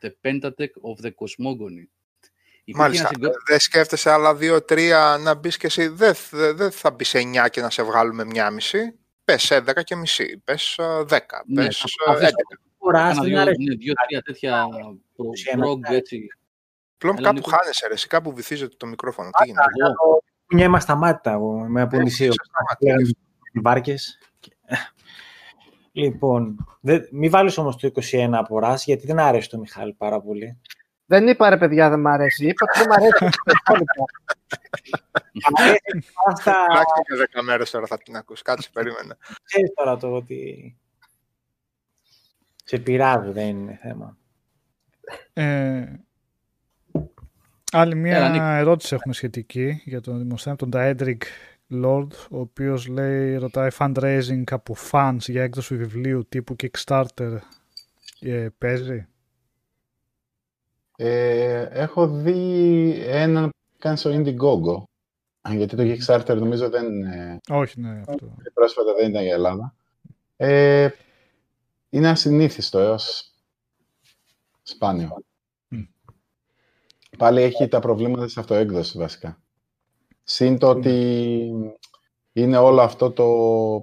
[0.00, 1.86] The Pentatech of the Cosmogony.
[2.74, 3.10] Μάλιστα.
[3.48, 5.88] Δεν σκέφτεσαι άλλα δύο-τρία να μπεις και εσύ.
[5.88, 8.98] Δεν δε, θα μπεις σε 9 και να σε βγάλουμε μια μισή.
[9.24, 10.38] Πες σε 10 και μισή.
[10.44, 11.42] Πες 10.
[11.46, 12.30] Ναι, πες 11.
[12.78, 14.66] Φοράς δύο-τρία τέτοια
[15.56, 16.26] προγκ έτσι.
[16.98, 17.94] Πλέον κάπου χάνεσαι, ρε.
[18.08, 19.30] Κάπου βυθίζεται το μικρόφωνο.
[19.30, 19.64] Τι γίνεται;
[20.54, 22.32] Μια στα μάτια με απολυσίο.
[23.52, 24.18] Βάρκες.
[25.92, 26.66] Λοιπόν,
[27.10, 30.58] μην βάλεις όμως το 21 από γιατί δεν άρεσε το Μιχάλη πάρα πολύ.
[31.06, 32.46] Δεν είπα ρε παιδιά δεν μ' αρέσει.
[32.46, 33.38] Είπα ότι δεν μ' αρέσει.
[36.34, 36.52] Κάτσε
[37.08, 38.42] και δέκα μέρες τώρα θα την ακούσεις.
[38.42, 39.16] Κάτσε, περίμενε.
[39.44, 40.76] Ξέρεις τώρα το ότι
[42.64, 44.16] σε πειράζει, δεν είναι θέμα.
[45.32, 45.84] Ε,
[47.72, 51.22] άλλη μία ερώτηση έχουμε σχετική για τον δημοσιογράφο, τον Νταέντρικ
[51.84, 57.38] Lord, ο οποίος λέει, ρωτάει fundraising από fans για έκδοση βιβλίου τύπου Kickstarter
[58.20, 59.06] ε, παίζει;
[60.96, 64.82] Ε, έχω δει έναν που κάνει στο Indiegogo.
[65.50, 66.86] Γιατί το Kickstarter νομίζω δεν...
[67.48, 68.00] Όχι, ναι.
[68.08, 68.36] Αυτό.
[68.54, 69.74] Πρόσφατα δεν ήταν για Ελλάδα.
[70.36, 70.88] Ε,
[71.90, 73.34] είναι ασυνήθιστο έως
[74.62, 75.24] σπάνιο.
[77.18, 79.41] Πάλι έχει τα προβλήματα σε αυτοέκδοσης βασικά.
[80.22, 81.50] Συν το ότι
[82.32, 83.24] είναι όλο αυτό το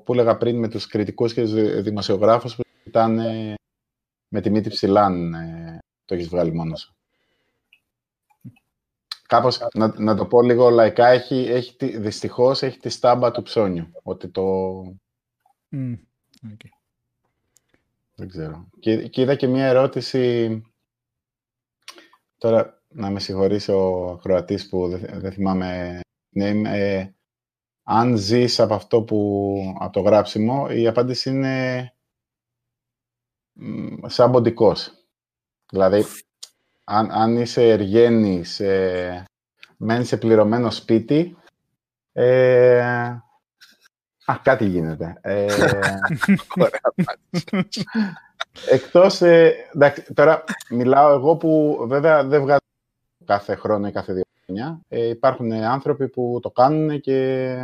[0.06, 3.20] που έλεγα πριν με τους κριτικούς και τους δημοσιογράφους που ήταν
[4.28, 5.36] με τη μύτη ψηλάν
[6.06, 6.94] το έχεις βγάλει μόνος σου.
[9.28, 13.92] Κάπως, να, να το πω λίγο λαϊκά, έχει, έχει, δυστυχώς έχει τη στάμπα του ψώνιου.
[14.04, 14.80] Ότι το...
[15.72, 15.98] Mm.
[16.48, 16.70] Okay.
[18.16, 18.68] Δεν ξέρω.
[18.80, 20.62] Και, και είδα και μία ερώτηση...
[22.38, 26.00] Τώρα, να με συγχωρήσει ο ακροατής που δεν, δεν θυμάμαι ναι,
[26.32, 27.14] ε,
[27.84, 31.94] αν ζεις από αυτό που, από το γράψιμο, η απάντηση είναι
[34.06, 34.94] σαν ποντικός.
[35.72, 36.06] Δηλαδή,
[36.84, 39.24] αν, αν είσαι εργένης, ε,
[39.78, 41.38] μένεις σε πληρωμένο σπίτι,
[42.12, 42.82] ε,
[44.26, 45.18] α, κάτι γίνεται.
[45.22, 45.48] Ε,
[48.70, 52.60] εκτός, ε, εντάξει, τώρα μιλάω εγώ που βέβαια δεν βγάζω
[53.26, 54.82] κάθε χρόνο ή κάθε δύο χρόνια.
[54.88, 57.56] Ε, υπάρχουν άνθρωποι που το κάνουν και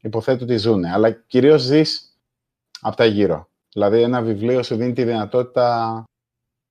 [0.00, 0.84] υποθέτω ότι ζουν.
[0.84, 2.18] Αλλά κυρίως ζεις
[2.80, 3.48] από τα γύρω.
[3.72, 6.04] Δηλαδή ένα βιβλίο σου δίνει τη δυνατότητα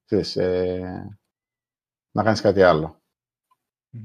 [0.05, 1.17] ξέρεις, ε,
[2.11, 3.01] να κάνεις κάτι άλλο.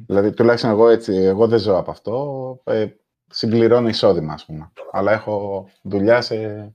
[0.06, 2.60] Δηλαδή, τουλάχιστον εγώ έτσι, εγώ δεν ζω από αυτό.
[2.64, 2.86] Ε,
[3.30, 4.72] συμπληρώνω εισόδημα, ας πούμε.
[4.90, 6.72] Αλλά έχω δουλειά σε,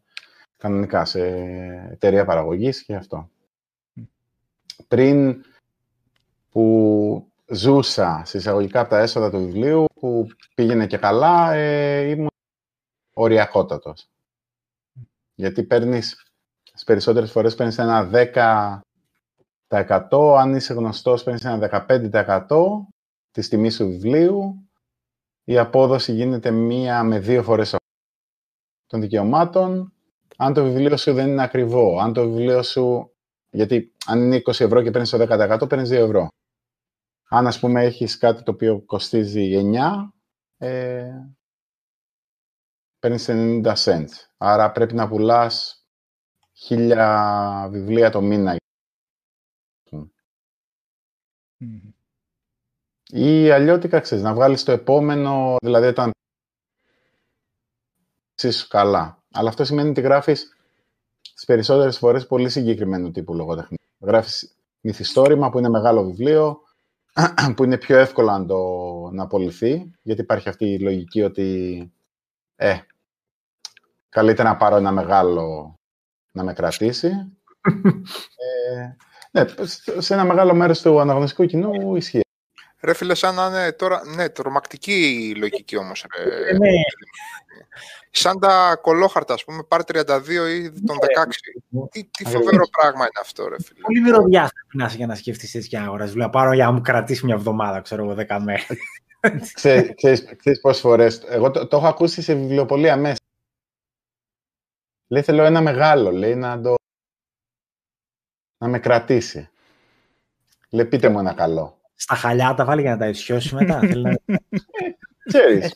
[0.58, 1.28] κανονικά σε
[1.92, 3.30] εταιρεία παραγωγής και αυτό.
[4.88, 5.44] Πριν
[6.50, 12.28] που ζούσα συσσαγωγικά από τα έσοδα του βιβλίου, που πήγαινε και καλά, ε, ήμουν
[13.14, 14.10] οριακότατος.
[15.36, 16.32] Γιατί παίρνεις,
[16.64, 18.04] στις περισσότερες φορές παίρνεις ένα
[19.68, 22.88] 10%, αν είσαι γνωστός παίρνεις ένα 15%
[23.32, 24.70] της τιμής του βιβλίου,
[25.44, 27.76] η απόδοση γίνεται μία με δύο φορές
[28.88, 29.94] των δικαιωμάτων,
[30.38, 33.12] αν το βιβλίο σου δεν είναι ακριβό, αν το βιβλίο σου...
[33.50, 35.26] Γιατί αν είναι 20 ευρώ και παίρνεις το
[35.62, 36.28] 10%, παίρνεις 2 ευρώ.
[37.30, 40.14] Αν, ας πούμε, έχεις κάτι το οποίο κοστίζει 9,
[40.58, 41.12] ε,
[43.00, 44.12] παίρνεις 90 cents.
[44.38, 45.86] Άρα πρέπει να πουλάς
[46.54, 48.56] χίλια βιβλία το μήνα.
[51.60, 51.94] Mm.
[53.10, 56.12] Ή αλλιώτικα, ξέρεις, να βγάλεις το επόμενο, δηλαδή όταν
[58.42, 59.24] σου καλά.
[59.32, 60.58] Αλλά αυτό σημαίνει ότι γράφεις
[61.34, 63.80] τις περισσότερες φορές πολύ συγκεκριμένου τύπου λογοτεχνία.
[64.00, 66.62] Γράφεις μυθιστόρημα που είναι μεγάλο βιβλίο,
[67.56, 68.58] που είναι πιο εύκολο να, το,
[69.12, 71.92] να απολυθεί, γιατί υπάρχει αυτή η λογική ότι
[72.56, 72.78] ε,
[74.10, 75.76] καλύτερα να πάρω ένα μεγάλο
[76.32, 77.08] να με κρατήσει.
[78.38, 78.96] ε,
[79.32, 79.46] ναι,
[79.98, 82.22] σε ένα μεγάλο μέρος του αναγνωστικού κοινού ισχύει.
[82.88, 86.06] Ρε φίλε, σαν να είναι τώρα, ναι, τρομακτική η λογική όμως.
[86.18, 86.58] Ρε.
[86.58, 86.70] Ναι.
[88.12, 89.98] Σαν τα κολόχαρτα, ας πούμε, πάρει 32
[90.50, 91.88] ή τον 16.
[91.92, 93.82] Τι, τι φοβερό πράγμα είναι αυτό, ρε φίλε.
[93.82, 96.06] Πολύ μυρωδιά να είσαι για να σκεφτείς τέτοια αγορά.
[96.06, 98.68] Δηλαδή, πάρω για να μου κρατήσεις μια εβδομάδα, ξέρω εγώ, 10 μέρες.
[99.54, 99.94] Ξέρεις,
[100.36, 101.24] ξέρεις πόσες φορές.
[101.28, 103.22] Εγώ το, το έχω ακούσει σε βιβλιοπολία μέσα.
[105.08, 106.76] Λέει, θέλω ένα μεγάλο, λέει, να το...
[108.58, 109.50] να με κρατήσει.
[110.70, 111.77] Λέει, πείτε μου ένα καλό.
[112.00, 113.80] Στα χαλιά τα βάλει για να τα ισιώσει μετά.
[113.88, 114.40] Θέλει να-
[115.28, 115.76] Ξέρεις,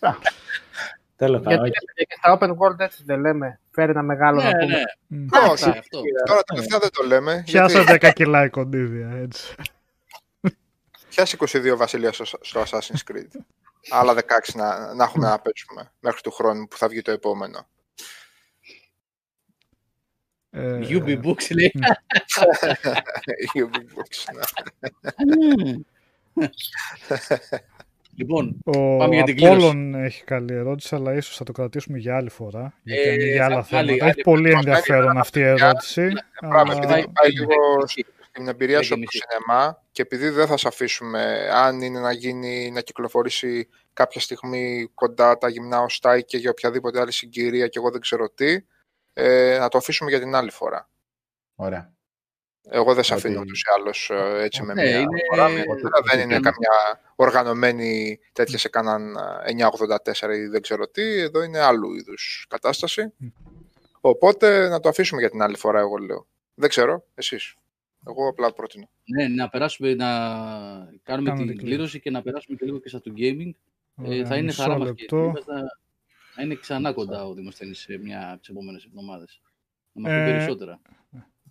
[1.16, 1.66] Τέλος πάντων.
[1.66, 2.06] Γιατί όχι.
[2.08, 3.60] και στα open world έτσι δεν λέμε.
[3.72, 4.66] Φέρει ένα μεγάλο Ναι, να πούμε.
[4.66, 4.82] ναι.
[5.08, 5.28] Μμ.
[5.50, 6.02] Όχι, Ναι, αυτό.
[6.26, 7.44] τώρα τελευταία δεν το λέμε.
[7.46, 9.56] γιατί Πιάσα 10 κιλά η κοντίδια, έτσι.
[11.10, 13.40] πιάσει 22 βασιλεία στο, στο Assassin's Creed.
[13.90, 14.20] Άλλα 16
[14.54, 17.68] να, να έχουμε να παίξουμε μέχρι του χρόνου που θα βγει το επόμενο.
[20.50, 21.72] Ε, UB Books λέει.
[23.56, 24.42] Ubisoft, ναι.
[28.16, 29.56] Λοιπόν, Ο Πάμε για την κλήρωση.
[29.66, 32.74] Απόλλων έχει καλή ερώτηση, αλλά ίσως θα το κρατήσουμε για άλλη φορά.
[32.84, 34.04] Γιατί Ε, ανοίγει θα άλλα βγάλει θέματα.
[34.06, 34.58] άλλη Έχει πολύ φορά.
[34.58, 36.08] ενδιαφέρον αυτή η ερώτηση.
[36.40, 39.26] Πράγμα, αλλά- επειδή Πάει- πάει λίγο στην εμπειρία Λέγε σου από το μισή.
[39.30, 44.90] σινεμά και επειδή δεν θα σε αφήσουμε αν είναι να γίνει, να κυκλοφορήσει κάποια στιγμή
[44.94, 48.58] κοντά τα γυμνά οστά ή και για οποιαδήποτε άλλη συγκυρία και εγώ δεν ξέρω τι,
[49.14, 50.90] ε, να το αφήσουμε για την άλλη φορά.
[51.56, 51.94] Ωραία.
[52.70, 55.50] Εγώ δεν σε Ότι- αφήνω ούτως ή άλλως ε, έτσι με Ναι, μια είναι- φορά.
[55.50, 59.16] Μια φορά δεν είναι είναι- καμιά οργανωμένη τέτοια σε κανέναν
[59.46, 61.02] ε, 984 ή δεν ξέρω τι.
[61.20, 63.14] Εδώ είναι άλλου είδους κατάσταση.
[64.02, 66.28] Οπότε να το αφήσουμε για την άλλη φορά, εγώ λέω.
[66.54, 67.56] Δεν ξέρω, εσείς.
[68.08, 68.90] Εγώ απλά προτείνω.
[69.06, 70.06] ναι, να περάσουμε να
[71.04, 73.52] κάνουμε Κάνουμε την την κλήρωση και να περάσουμε και λίγο και στα του gaming.
[74.04, 75.16] Ε, Ωραία, θα είναι μισό χαρά μας και λεπτό.
[75.18, 75.62] τιμή μας να,
[76.36, 79.42] να είναι ξανά κοντά ο Δημοσθένης σε μια από τις επόμενες εβδομάδες.
[79.92, 80.82] Να μας πει Ε, περισσότερα.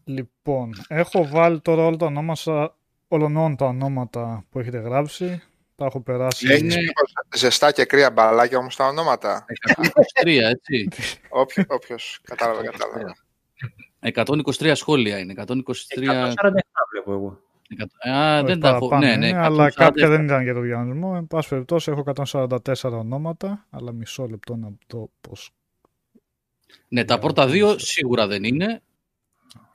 [0.05, 2.77] Λοιπόν, έχω βάλει τώρα όλα τα ονόματα,
[3.09, 5.43] όλων τα ονόματα που έχετε γράψει.
[5.77, 6.45] Τα έχω περάσει.
[6.47, 9.45] Είναι- Έχεις μήπως ζεστά και κρύα μπαλάκια όμως τα ονόματα.
[10.25, 10.89] 123, έτσι.
[11.29, 13.15] Όποιο, όποιος κατάλαβε, κατάλαβε.
[14.01, 15.35] 123 σχόλια είναι.
[15.37, 15.45] 123...
[15.45, 16.33] 147
[16.93, 17.39] βλέπω εγώ.
[18.09, 18.89] Α, Όχι, δεν τα έχω.
[18.89, 19.71] παραπάνω Ναι, ναι, είναι, αλλά 147.
[19.75, 21.13] κάποια δεν ήταν για το διαγωνισμό.
[21.17, 25.51] Εν πάση περιπτώσει, έχω 144 ονόματα, αλλά μισό λεπτό να το πώς.
[26.89, 28.83] Ναι, τα πρώτα δύο σίγουρα δεν είναι.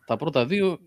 [0.06, 0.80] Τα πρώτα δύο,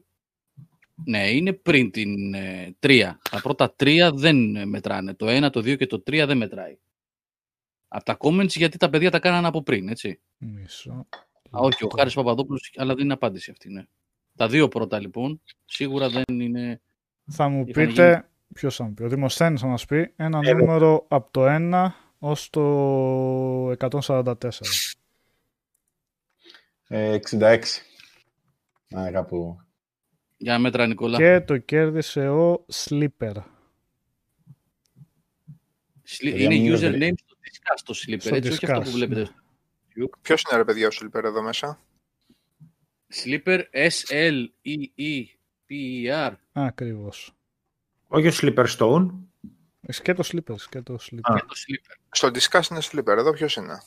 [1.04, 3.18] ναι, είναι πριν την ε, τρία.
[3.30, 5.14] Τα πρώτα τρία δεν ε, μετράνε.
[5.14, 6.78] Το ένα, το δύο και το τρία δεν μετράει.
[7.88, 10.20] Από τα comments γιατί τα παιδιά τα κάνανε από πριν, έτσι.
[10.38, 11.06] Μισό.
[11.50, 13.82] Α, όχι, ο Χάρης Παπαδόπουλος, αλλά δεν είναι απάντηση αυτή, ναι.
[14.36, 16.80] Τα δύο πρώτα, λοιπόν, σίγουρα δεν είναι...
[17.30, 20.52] Θα μου Είχαν πείτε, ποιος θα μου πει, ο Δημοσθένης θα μας πει ένα Ε,
[20.52, 24.34] νούμερο από το 1 ως το 144.
[26.88, 27.58] Ε, 66.
[28.88, 29.60] Να, κάπου...
[30.36, 31.16] Για μέτρα, Νικόλα.
[31.18, 33.32] Και το κέρδισε ο Sleeper.
[36.02, 38.88] Σλι- Για Είναι μην username είναι- στο Discuss το Slipper, Στο έτσι, όχι αυτό που
[38.88, 39.20] Discuss, βλέπετε.
[39.20, 39.26] ναι.
[39.26, 39.36] στο
[39.96, 40.18] YouTube.
[40.22, 41.80] Ποιος είναι ρε παιδιά ο Σλίπερ εδώ μέσα;
[43.14, 43.62] Slipper,
[45.08, 46.32] S-L-E-E-P-E-R.
[46.52, 47.32] Ακριβώς.
[48.06, 49.06] Όχι ο Slipper Stone.
[50.02, 51.20] Και το Sleeper, και το Sleeper.
[51.34, 51.94] Και το Slipper.
[52.10, 53.18] Στο Discuss είναι Σλίπερ.
[53.18, 53.82] Εδώ ποιος είναι;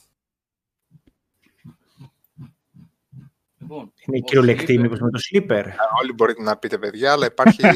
[3.72, 5.64] Λοιπόν, Είναι ο κυριολεκτή Slipper- μήπως με το Slipper.
[6.02, 7.62] Όλοι μπορείτε να πείτε παιδιά, αλλά υπάρχει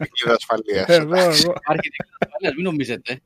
[0.00, 0.88] η κλίδα ασφαλείας.
[0.88, 3.20] Εγώ, εγώ, Υπάρχει τεχνολογία, μην νομίζετε.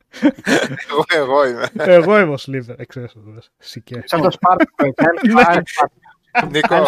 [0.91, 1.67] εγώ, εγώ είμαι.
[1.75, 2.75] εγώ είμαι ο Sleeper.
[2.79, 3.21] Εξέσω,
[3.59, 4.03] Σικέ.
[4.05, 4.63] Σαν το Spark.
[6.51, 6.85] Νίκο,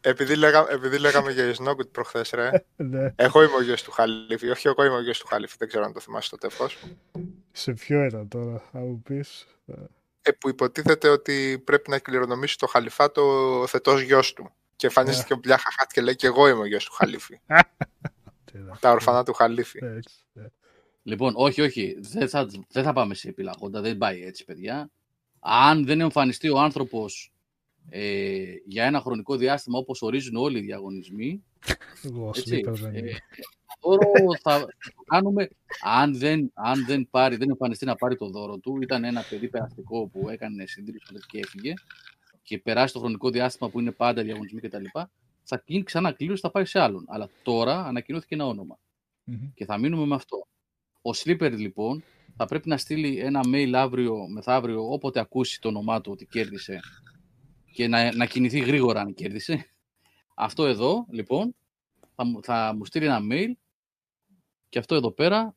[0.00, 3.12] επειδή, λέγα, επειδή λέγαμε για Ισνόγκουτ προχθές, ρε, Ναι.
[3.16, 4.48] εγώ είμαι ο γιος του Χαλίφη.
[4.48, 5.54] Όχι, εγώ είμαι ο γιος του Χαλίφη.
[5.58, 6.78] Δεν ξέρω αν το θυμάσαι το τεύχος.
[7.52, 9.46] Σε ποιο ήταν τώρα, θα μου πεις.
[10.26, 13.22] Ε, που υποτίθεται ότι πρέπει να κληρονομήσει το χαλιφάτο
[13.60, 14.50] ο θετός γιος του.
[14.76, 17.40] Και εμφανίστηκε ο Μπλιά Χαχάτ και λέει και εγώ είμαι ο γιος του Χαλίφη.
[18.52, 19.78] Τι να- Τα ορφανά του Χαλίφη.
[19.84, 20.46] Έτσι, ναι.
[21.02, 21.96] Λοιπόν, όχι, όχι.
[22.00, 23.80] Δεν θα, δεν θα πάμε σε επιλαγόντα.
[23.80, 24.90] Δεν πάει έτσι, παιδιά.
[25.40, 27.32] Αν δεν εμφανιστεί ο άνθρωπος
[27.90, 31.44] ε, για ένα χρονικό διάστημα όπως ορίζουν όλοι οι διαγωνισμοί,
[32.04, 33.18] Εγώ ο έτσι, Sleeper δεν ε, είμαι.
[33.84, 35.48] Δώρο θα το κάνουμε
[35.82, 38.78] αν δεν, αν δεν πάρει, δεν εμφανιστεί να πάρει το δώρο του.
[38.82, 41.74] Ήταν ένα παιδί περαστικό που έκανε συντήρηση και έφυγε
[42.42, 44.84] και περάσει το χρονικό διάστημα που είναι πάντα διαγωνισμοί κτλ.
[45.42, 47.04] Θα γίνει ξανά κλήρωση, θα πάει σε άλλον.
[47.08, 48.78] Αλλά τώρα ανακοινώθηκε ένα όνομα
[49.24, 49.52] Μμμ.
[49.54, 50.46] και θα μείνουμε με αυτό.
[51.02, 52.02] Ο Slipper λοιπόν
[52.36, 56.80] θα πρέπει να στείλει ένα mail αύριο μεθαύριο όποτε ακούσει το όνομά του ότι κέρδισε
[57.72, 59.66] και να, να κινηθεί γρήγορα αν κέρδισε.
[60.34, 61.54] Αυτό εδώ λοιπόν
[62.14, 63.52] θα, μου- θα μου στείλει ένα mail
[64.74, 65.54] και αυτό εδώ πέρα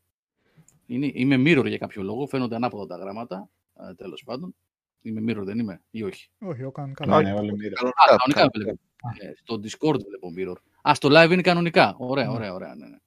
[0.86, 3.50] είναι, είμαι mirror για κάποιο λόγο, φαίνονται ανάποδα τα γράμματα,
[3.90, 4.56] ε, τέλος πάντων.
[5.02, 7.22] Είμαι mirror δεν είμαι ή όχι; Όχι, εγώ κάνω Ναι, καλά.
[7.22, 7.76] ναι, όλοι μοίρα.
[7.80, 8.80] Α, κανονικά βλέπω.
[9.20, 10.62] Ε, στο Discord βλέπω mirror.
[10.90, 11.96] Α, στο live είναι κανονικά.
[11.98, 12.76] Ωραία, ωραία, ωραία.
[12.76, 12.98] Ναι, ναι.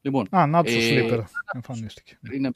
[0.00, 1.22] Λοιπόν, Α, να το ε, Sleeper
[1.54, 2.18] εμφανίστηκε.
[2.32, 2.50] Είναι,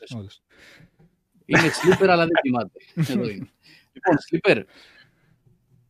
[1.45, 2.79] είναι Sleeper, αλλά δεν κοιμάται.
[3.13, 3.51] Εδώ είναι.
[3.93, 4.63] Λοιπόν, Sleeper,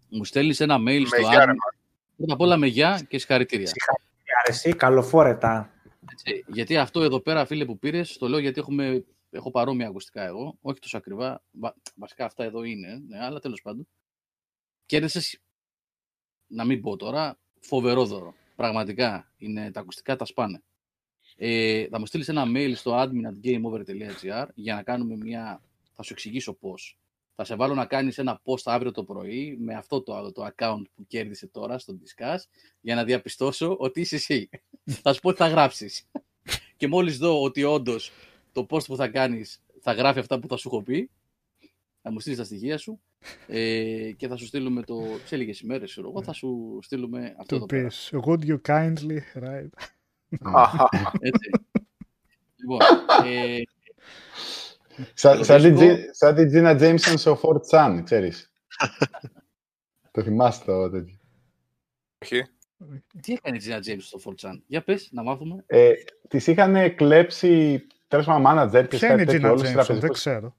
[0.09, 1.53] μου στέλνεις ένα mail στο Άδη.
[2.17, 3.67] Πρώτα απ' όλα με γεια και συγχαρητήρια.
[3.67, 5.71] Συγχαρητήρια, καλοφόρετα.
[6.25, 10.23] Έτσι, γιατί αυτό εδώ πέρα, φίλε που πήρες, το λέω γιατί έχουμε, έχω παρόμοια ακουστικά
[10.23, 10.59] εγώ.
[10.61, 11.43] Όχι τόσο ακριβά.
[11.95, 13.89] βασικά αυτά εδώ είναι, ναι, αλλά τέλος πάντων.
[14.87, 15.41] Κέρδισες,
[16.47, 18.35] να μην πω τώρα, φοβερό δώρο.
[18.57, 20.63] Πραγματικά είναι, τα ακουστικά τα σπάνε.
[21.37, 25.63] Ε, θα μου στείλεις ένα mail στο admin.gameover.gr για να κάνουμε μια.
[25.95, 26.99] Θα σου εξηγήσω πώς.
[27.35, 30.83] Θα σε βάλω να κάνεις ένα post αύριο το πρωί με αυτό το, το account
[30.95, 32.39] που κέρδισε τώρα στο Discuss
[32.81, 34.49] για να διαπιστώσω ότι είσαι εσύ.
[35.03, 36.07] θα σου πω τι θα γράψεις.
[36.77, 38.13] και μόλις δω ότι όντως
[38.53, 41.11] το post που θα κάνεις θα γράφει αυτά που θα σου έχω πει,
[42.03, 43.01] θα μου στείλεις τα στοιχεία σου
[43.47, 45.03] ε, και θα σου στείλουμε το.
[45.25, 47.67] σε λίγες ημέρες, εγώ, θα σου στείλουμε αυτό το.
[47.67, 48.13] πεις.
[48.25, 49.69] Would you kindly, right.
[51.21, 51.51] Έτσι.
[52.57, 52.81] λοιπόν.
[53.25, 53.61] Ε,
[56.11, 58.53] σαν την Τζίνα Τζέιμσον στο Fort Sun, ξέρεις.
[60.13, 61.19] το θυμάστε το τέτοιο.
[62.19, 62.45] Όχι.
[63.21, 65.65] Τι έκανε η Τζίνα Τζέιμσον στο Fort Sun; Για πες, να μάθουμε.
[65.67, 65.93] Ε,
[66.29, 70.55] τις είχαν κλέψει, τέλος πάντων, μάνατζερ και κάτι τέτοιο όλους τους Δεν ξέρω.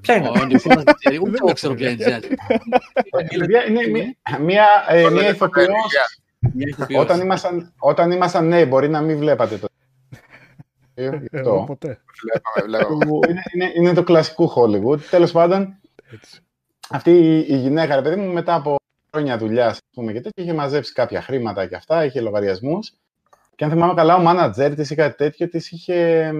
[0.00, 0.30] Ποια είναι;
[1.46, 5.68] Δεν ξέρω ποια είναι Είναι μια ηθοποιός...
[6.98, 9.66] Όταν ήμασταν, όταν ήμασταν νέοι, μπορεί να μην βλέπατε το.
[10.94, 12.00] Εγώ ποτέ.
[13.28, 15.00] είναι, είναι, είναι, το κλασικό Hollywood.
[15.00, 15.80] Τέλος πάντων,
[16.90, 17.10] αυτή
[17.48, 18.76] η, γυναίκα, ρε παιδί μου, μετά από
[19.12, 22.92] χρόνια δουλειάς, πούμε, και τέτοιο, είχε μαζέψει κάποια χρήματα και αυτά, είχε λογαριασμούς.
[23.54, 26.32] Και αν θυμάμαι καλά, ο manager της ή κάτι τέτοιο, της είχε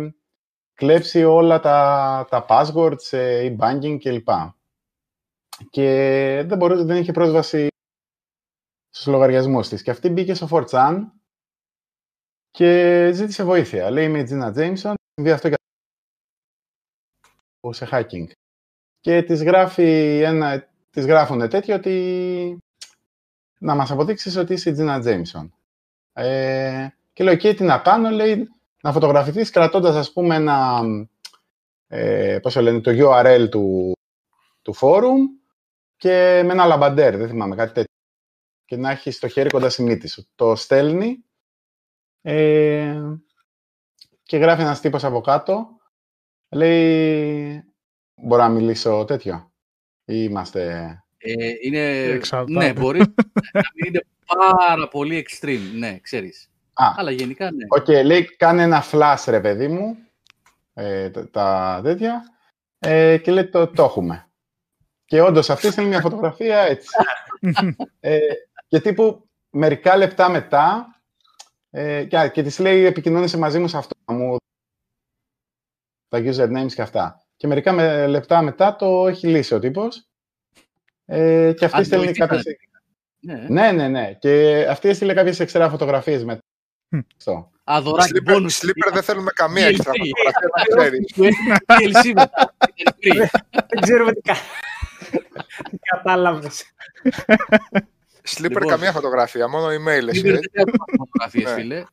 [0.74, 3.10] κλέψει όλα τα, τα passwords,
[3.47, 4.28] e-banking κλπ.
[5.70, 5.84] Και
[6.47, 7.68] δεν, μπορούσε, δεν είχε πρόσβαση
[8.91, 9.83] στους λογαριασμούς της.
[9.83, 10.97] Και αυτή μπήκε στο 4chan
[12.55, 13.91] και ζήτησε βοήθεια.
[13.91, 15.57] Λέει είμαι η Τζίνα Τζέιμσον, συμβεί αυτό και
[17.70, 18.26] σε hacking.
[19.00, 22.58] Και της, γράφει ένα, της γράφουν τέτοιο ότι
[23.58, 25.55] να μας αποδείξεις ότι είσαι η Τζίνα Τζέιμσον.
[26.12, 28.49] Ε, και λέω, και τι να κάνω, λέει,
[28.83, 30.81] να φωτογραφηθείς κρατώντας, ας πούμε, ένα,
[31.86, 33.92] ε, πώς λένε, το URL του,
[34.62, 35.18] του forum
[35.97, 37.94] και με ένα λαμπαντέρ, δεν θυμάμαι, κάτι τέτοιο
[38.65, 40.26] και να έχεις το χέρι κοντά στη μύτη σου.
[40.34, 41.24] Το στέλνει
[42.26, 43.00] ε,
[44.22, 45.66] και γράφει ένας τύπος από κάτω.
[46.48, 47.62] Λέει,
[48.14, 49.52] μπορώ να μιλήσω τέτοιο
[50.04, 50.88] ή είμαστε...
[51.18, 52.20] Ε, είναι...
[52.46, 52.98] Ναι, μπορεί
[53.52, 56.50] να είναι πάρα πολύ extreme, ναι, ξέρεις.
[56.74, 57.64] Α, Αλλά γενικά ναι.
[57.68, 59.96] OK, okay, λέει, κάνε ένα flash, ρε παιδί μου,
[60.74, 62.22] ε, τα, τα τέτοια,
[62.78, 64.28] ε, και λέει, το, το έχουμε.
[65.04, 66.88] Και όντως αυτή στέλνει μια φωτογραφία έτσι.
[68.00, 68.18] ε,
[68.68, 70.93] και τύπου μερικά λεπτά μετά,
[71.76, 74.36] ε, και, και της λέει επικοινώνησε μαζί μου σε αυτό, μου,
[76.08, 77.26] τα usernames και αυτά.
[77.36, 80.08] Και μερικά με, λεπτά μετά το έχει λύσει ο τύπος.
[81.04, 82.42] Ε, και αυτή στέλνει κάποιες...
[83.20, 83.46] Ναι.
[83.48, 84.14] ναι, ναι, ναι.
[84.20, 86.40] Και αυτή έστειλε κάποιες εξτρά φωτογραφίες μετά.
[87.16, 87.50] Αυτό.
[87.64, 89.92] Αδωράκι, Sleeper, Sleeper δεν θέλουμε καμία εξτρά
[90.56, 92.30] φωτογραφία,
[93.68, 94.32] Δεν ξέρουμε τι
[95.90, 96.64] κατάλαβες.
[98.26, 100.04] Slipper λοιπόν, καμία φωτογραφία, μόνο email.
[100.04, 100.64] δεν
[100.96, 101.54] φωτογραφίες, ναι.
[101.54, 101.84] φίλε.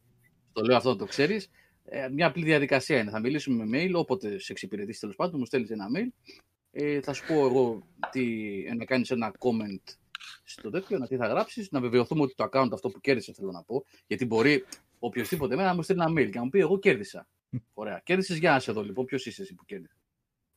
[0.53, 1.49] Το λέω αυτό, το ξέρεις.
[1.85, 3.09] Ε, μια απλή διαδικασία είναι.
[3.09, 6.31] Θα μιλήσουμε με mail, όποτε σε εξυπηρετήσει τέλος πάντων, μου στέλνεις ένα mail.
[6.71, 9.95] Ε, θα σου πω εγώ τι, ε, να κάνεις ένα comment
[10.43, 13.51] στο τέτοιο, να τι θα γράψεις, να βεβαιωθούμε ότι το account αυτό που κέρδισε θέλω
[13.51, 13.85] να πω.
[14.07, 14.65] Γιατί μπορεί
[14.99, 17.27] οποιοδήποτε να μου στείλει ένα mail και να μου πει: Εγώ κέρδισα.
[17.73, 18.01] Ωραία.
[18.03, 19.05] Κέρδισες, για να σε δω λοιπόν.
[19.05, 20.00] Ποιος είσαι εσύ που κέρδισες.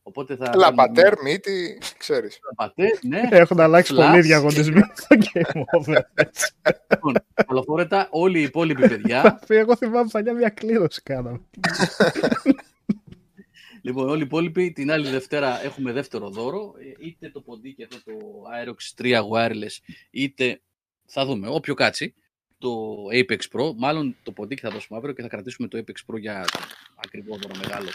[0.06, 0.52] Οπότε θα.
[0.56, 2.38] Λαπατέρ, μύτη, ξέρεις.
[2.44, 3.20] Λαπατέρ, ναι.
[3.30, 6.00] Έχουν αλλάξει πολύ διαγωνισμοί στο Game Over.
[6.90, 7.14] λοιπόν,
[7.46, 9.40] καλοφόρετα όλοι οι υπόλοιποι παιδιά.
[9.46, 11.40] Εγώ θυμάμαι παλιά μια κλήρωση κάναμε.
[13.82, 16.74] λοιπόν, όλοι οι υπόλοιποι την άλλη Δευτέρα έχουμε δεύτερο δώρο.
[16.78, 18.12] Ε, είτε το ποντίκι αυτό το
[18.54, 20.60] Aerox 3 Wireless, είτε
[21.06, 22.14] θα δούμε, όποιο κάτσει.
[22.58, 26.18] Το Apex Pro, μάλλον το ποντίκι θα δώσουμε αύριο και θα κρατήσουμε το Apex Pro
[26.18, 26.44] για
[26.96, 27.88] ακριβό δώρο μεγάλο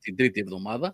[0.00, 0.90] την τρίτη εβδομάδα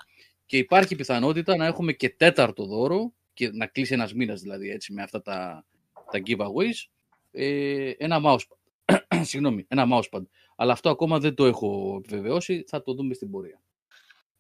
[0.47, 4.93] και υπάρχει πιθανότητα να έχουμε και τέταρτο δώρο και να κλείσει ένας μήνας δηλαδή έτσι
[4.93, 5.67] με αυτά τα,
[6.11, 6.89] τα giveaways
[7.31, 9.23] ε, ένα mousepad.
[9.31, 10.23] Συγγνώμη, ένα mousepad.
[10.57, 13.61] Αλλά αυτό ακόμα δεν το έχω επιβεβαιώσει, θα το δούμε στην πορεία.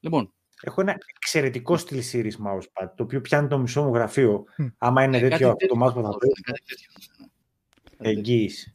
[0.00, 4.44] Λοιπόν, Έχω ένα εξαιρετικό στυλ series mousepad, το οποίο πιάνει το μισό μου γραφείο.
[4.78, 6.28] Άμα είναι ε, τέτοιο αυτό το mousepad θα πει.
[7.99, 8.73] Εγγύης.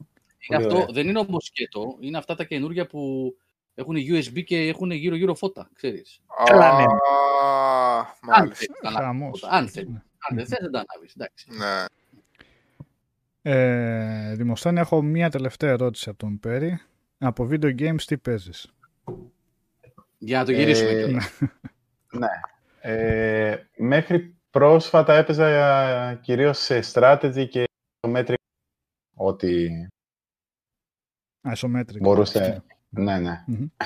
[0.56, 3.34] αυτό δεν είναι όμως σκέτο, είναι αυτά τα καινούργια που
[3.80, 6.22] έχουν USB και έχουν γύρω-γύρω φώτα, ξέρεις.
[6.46, 6.86] Καλά, ναι.
[9.50, 10.02] Αν θέλει.
[10.30, 11.14] Αν δεν θες, δεν τα ανάβεις.
[11.16, 11.48] Εντάξει.
[11.52, 11.86] Ναι.
[13.42, 16.80] Ε, Δημοσθένη, έχω μία τελευταία ερώτηση από τον Πέρι.
[17.18, 18.74] Από video games τι παίζεις;
[20.18, 20.90] Για να το γυρίσουμε.
[20.90, 21.18] Ε,
[22.12, 22.28] ναι.
[22.82, 27.64] Ε, μέχρι πρόσφατα έπαιζα κυρίως σε strategy και
[28.00, 28.34] isometric
[29.16, 29.68] ό,τι
[31.56, 32.00] isometric.
[32.00, 32.64] μπορούσε.
[32.90, 33.46] Ναι, ναι.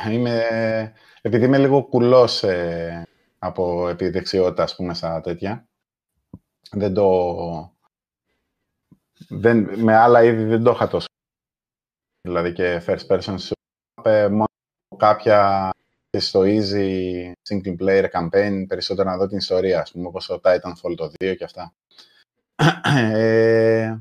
[0.10, 3.08] Είμαι, επειδή είμαι λίγο κουλός ε,
[3.40, 5.68] από επιδεξιότητα, ας πούμε, στα τέτοια,
[6.72, 7.72] δεν το...
[9.28, 11.08] Δεν, με άλλα είδη δεν το είχα τόσο.
[12.22, 14.46] Δηλαδή και first person shoot, μόνο
[14.98, 15.70] κάποια
[16.18, 20.96] στο easy single player campaign, περισσότερο να δω την ιστορία, ας πούμε, όπως το Titanfall
[20.96, 21.74] το 2 και αυτά.
[23.14, 23.98] ε,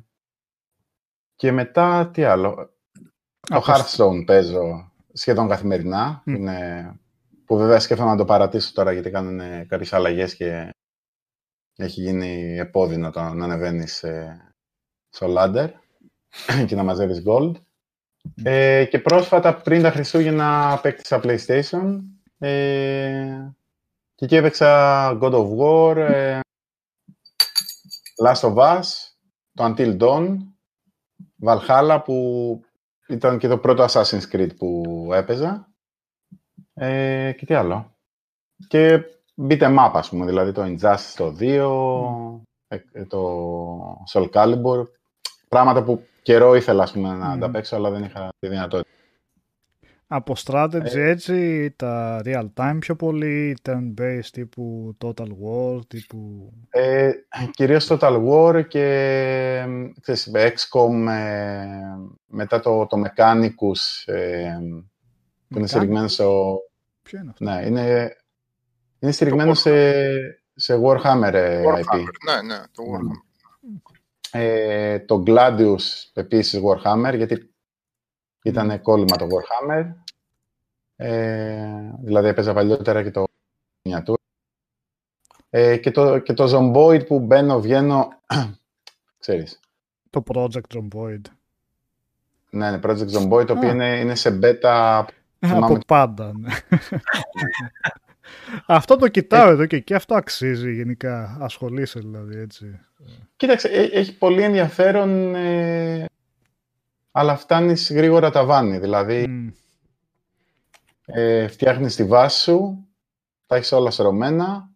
[1.37, 2.75] και μετά, τι άλλο;
[3.41, 6.31] Το Hearthstone παίζω σχεδόν καθημερινά, mm.
[6.31, 6.93] είναι,
[7.45, 10.71] που βέβαια σκέφτομαι να το παρατήσω τώρα γιατί κάνουν κάποιες αλλαγές και
[11.77, 13.87] έχει γίνει επώδυνο το να ανεβαίνει
[15.09, 15.69] στο ladder
[16.67, 17.53] και να μαζεύεις gold.
[18.43, 22.01] Ε, και πρόσφατα πριν τα Χριστούγεννα παίκτησα PlayStation
[22.39, 23.51] ε,
[24.15, 26.41] και εκεί έπαιξα God of War, ε,
[28.25, 28.83] Last of Us,
[29.55, 30.37] το Until Dawn,
[31.45, 32.61] Valhalla που
[33.13, 34.83] ήταν και το πρώτο Assassin's Creed που
[35.13, 35.73] έπαιζα
[36.75, 37.97] ε, και τι άλλο.
[38.69, 39.03] Και
[39.49, 44.87] beat em up, ας πούμε, δηλαδή το Injustice το 2, ε, το Soul Calibur,
[45.49, 47.41] πράγματα που καιρό ήθελα ας πούμε, να mm.
[47.41, 48.91] τα παίξω, αλλά δεν είχα τη δυνατότητα.
[50.15, 56.53] Από strategy ε, έτσι, τα real time πιο πολύ, turn-based τύπου Total War, τύπου...
[56.71, 57.11] Ε,
[57.51, 59.65] κυρίως Total War και
[60.01, 61.67] ξέρεις, XCOM ε,
[62.27, 64.59] μετά το, το Mechanicus ε,
[65.49, 66.59] που είναι στηριγμένο στο...
[67.03, 68.17] Ποιο είναι αυτό; Ναι, είναι,
[68.99, 69.93] είναι στηριγμένο σε,
[70.55, 72.05] σε Warhammer, ε, Warhammer IP.
[72.27, 72.99] Ναι, ναι, το ναι.
[72.99, 73.31] Warhammer.
[74.35, 77.52] Ε, το Gladius επίσης Warhammer, γιατί
[78.43, 79.87] ήταν κόλλημα το Warhammer.
[80.97, 81.67] Ε,
[82.03, 83.25] δηλαδή έπαιζα παλιότερα και το
[83.83, 84.15] μiniature.
[85.51, 88.09] Ε, και, το, και το Zomboid που μπαίνω, βγαίνω,
[89.21, 89.61] ξέρεις.
[90.11, 91.21] Το Project Zomboid.
[92.51, 95.05] Ναι, ναι, Project Zomboid, το οποίο είναι, είναι σε beta...
[95.41, 96.49] Από πάντα, ναι.
[98.67, 101.37] αυτό το κοιτάω ε, εδώ και εκεί, αυτό αξίζει γενικά.
[101.41, 102.81] Ασχολείσαι δηλαδή, έτσι.
[103.37, 106.07] Κοίταξε, έχει πολύ ενδιαφέρον, ε,
[107.13, 108.79] αλλά φτάνεις γρήγορα τα βάνη.
[108.79, 109.53] Δηλαδή, mm.
[111.05, 112.87] ε, φτιάχνεις τη βάση σου,
[113.47, 114.71] τα έχεις όλα σρωμένα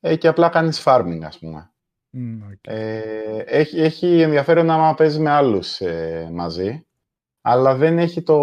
[0.00, 1.70] ε, και απλά κάνεις farming, ας πούμε.
[2.60, 6.86] Ε, έχει, έχει ενδιαφέρον άμα παίζεις με άλλους ε, μαζί,
[7.40, 8.38] αλλά δεν έχει το,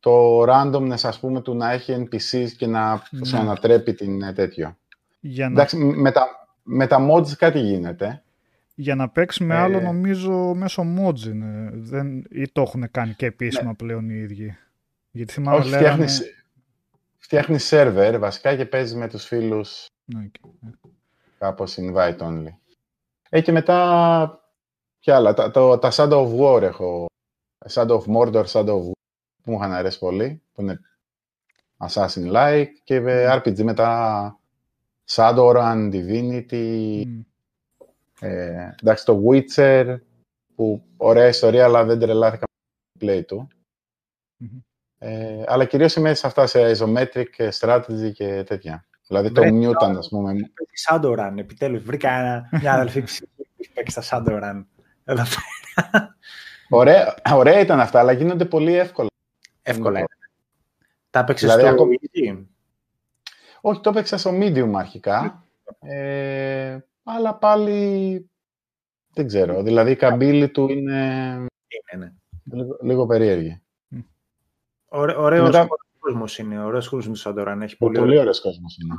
[0.00, 3.26] το randomness, ας πούμε, του να έχει NPCs και να mm.
[3.26, 4.76] σου ανατρέπει την ε, τέτοιο.
[5.20, 5.52] Για να...
[5.52, 6.26] Εντάξει, με τα,
[6.62, 8.21] με τα mods κάτι γίνεται.
[8.82, 11.70] Για να παίξει με άλλο νομίζω μέσω mods είναι.
[11.72, 13.74] Δεν, ή το έχουν κάνει και επίσημα ναι.
[13.74, 14.56] πλέον οι ίδιοι.
[15.10, 16.06] Γιατί θυμάμαι Όχι, λέγανε...
[16.06, 16.22] φτιάχνεις,
[17.18, 19.86] φτιάχνεις server βασικά και παίζεις με τους φίλους
[20.16, 20.50] okay.
[20.60, 20.70] Ναι,
[21.38, 22.54] κάπως invite only.
[23.28, 24.50] Ε, και μετά,
[24.98, 27.06] ποια άλλα, τα, το, τα Shadow of War έχω.
[27.70, 28.92] Shadow of Mordor, Shadow of War,
[29.42, 30.80] που μου είχαν αρέσει πολύ, που είναι
[31.78, 34.36] Assassin-like και RPG μετά
[35.10, 37.20] Shadowrun, Divinity, mm.
[38.22, 39.96] Ε, εντάξει, το Witcher,
[40.54, 43.48] που ωραία ιστορία, αλλά δεν τρελάθηκα με το play του.
[44.44, 44.60] Mm-hmm.
[44.98, 48.86] Ε, αλλά κυρίως είμαι σε αυτά, σε isometric, strategy και τέτοια.
[49.06, 50.34] Δηλαδή το Mutant, ας πούμε.
[50.88, 51.82] Shadowrun, επιτέλους.
[51.82, 54.64] Βρήκα ένα, μια αδελφή ψυχή που παίξει στα Shadowrun.
[55.04, 55.22] Εδώ
[56.70, 59.08] ωραία, ωραία ήταν αυτά, αλλά γίνονται πολύ εύκολα.
[59.62, 60.08] Εύκολα είναι.
[61.10, 61.90] Τα έπαιξες δηλαδή, στο ακόμα...
[63.60, 65.46] Όχι, το έπαιξα στο medium αρχικά.
[65.80, 68.30] Ε, αλλά πάλι
[69.14, 69.62] δεν ξέρω.
[69.62, 71.46] Δηλαδή η καμπύλη του είναι,
[71.92, 72.14] είναι
[72.44, 72.56] ναι.
[72.56, 73.62] λίγο, λίγο περίεργη.
[74.88, 75.66] Ωραί, ωραίος μετά...
[75.98, 76.64] κόσμος είναι.
[76.64, 77.58] Ωραίος κόσμος σαν τώρα.
[77.62, 78.94] Έχει πολύ, πολύ ωραίος κόσμος είναι.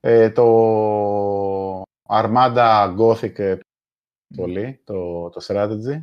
[0.00, 3.58] Ε, το Armada Gothic ε,
[4.36, 6.02] πολύ, το, το strategy.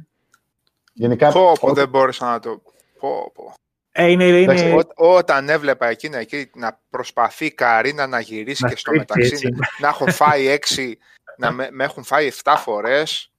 [0.93, 1.31] Γενικά...
[1.31, 2.61] Πω, πω, δεν μπόρεσα να το...
[2.99, 3.53] Πω, πω.
[3.99, 4.73] Ε, είναι, είναι...
[4.95, 9.87] Ό, όταν έβλεπα εκείνα εκεί να προσπαθεί η Καρίνα να γυρίσει και στο μεταξύ να
[9.87, 10.97] έχω φάει έξι,
[11.37, 13.31] να με, με έχουν φάει 7 φορές.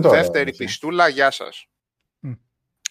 [0.00, 1.68] δεύτερη πιστούλα, γεια σας.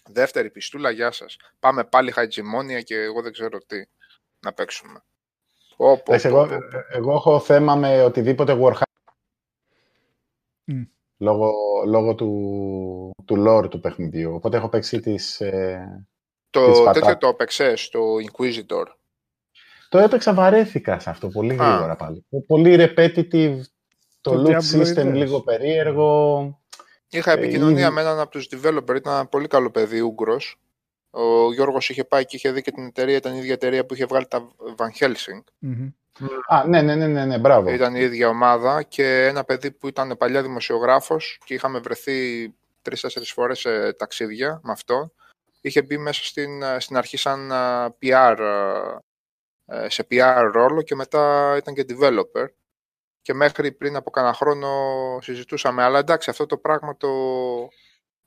[0.08, 1.36] Δεύτερη πιστούλα, γεια σας.
[1.58, 3.84] Πάμε πάλι χατζημόνια και εγώ δεν ξέρω τι
[4.40, 5.02] να παίξουμε.
[6.06, 6.48] εγώ,
[6.88, 9.12] εγώ έχω θέμα με οτιδήποτε Warhammer.
[11.16, 11.52] Λόγω,
[11.86, 14.34] λόγω του, του lore του παιχνιδιού.
[14.34, 16.06] Οπότε έχω παίξει τις, ε,
[16.50, 18.84] το τέτοιο το έπαιξες το Inquisitor;
[19.88, 22.24] Το έπαιξα, βαρέθηκα σε αυτό πολύ γρήγορα πάλι.
[22.46, 23.60] Πολύ repetitive,
[24.20, 26.54] το, loot system λίγο περίεργο.
[27.08, 30.60] Είχα επικοινωνία ε, με έναν από τους developer, ήταν ένα πολύ καλό παιδί, Ούγκρος.
[31.10, 33.94] Ο Γιώργος είχε πάει και είχε δει και την εταιρεία, ήταν η ίδια εταιρεία που
[33.94, 35.66] είχε βγάλει τα Van Helsing.
[35.66, 35.92] Mm-hmm.
[36.48, 37.70] Α, ναι, ναι, ναι, ναι, ναι, μπράβο.
[37.70, 42.48] Ήταν η ίδια ομάδα και ένα παιδί που ήταν παλιά δημοσιογράφος και είχαμε βρεθεί
[42.82, 45.12] τρει-τέσσερι φορές σε ταξίδια με αυτό.
[45.60, 47.50] Είχε μπει μέσα στην, στην αρχή σαν
[48.02, 48.36] PR,
[49.86, 52.46] σε PR ρόλο και μετά ήταν και developer.
[53.22, 54.68] Και μέχρι πριν από κανένα χρόνο
[55.20, 55.82] συζητούσαμε.
[55.82, 57.08] Αλλά εντάξει, αυτό το πράγμα το,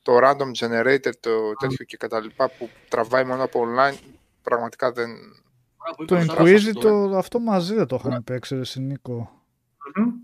[0.02, 3.98] το random generator, το τέτοιο και τα λοιπά που τραβάει μόνο από online,
[4.42, 5.10] πραγματικά δεν...
[6.06, 9.44] Το Inquisitor αυτό, αυτό μαζί δεν το είχαμε παίξει, ρε Νίκο.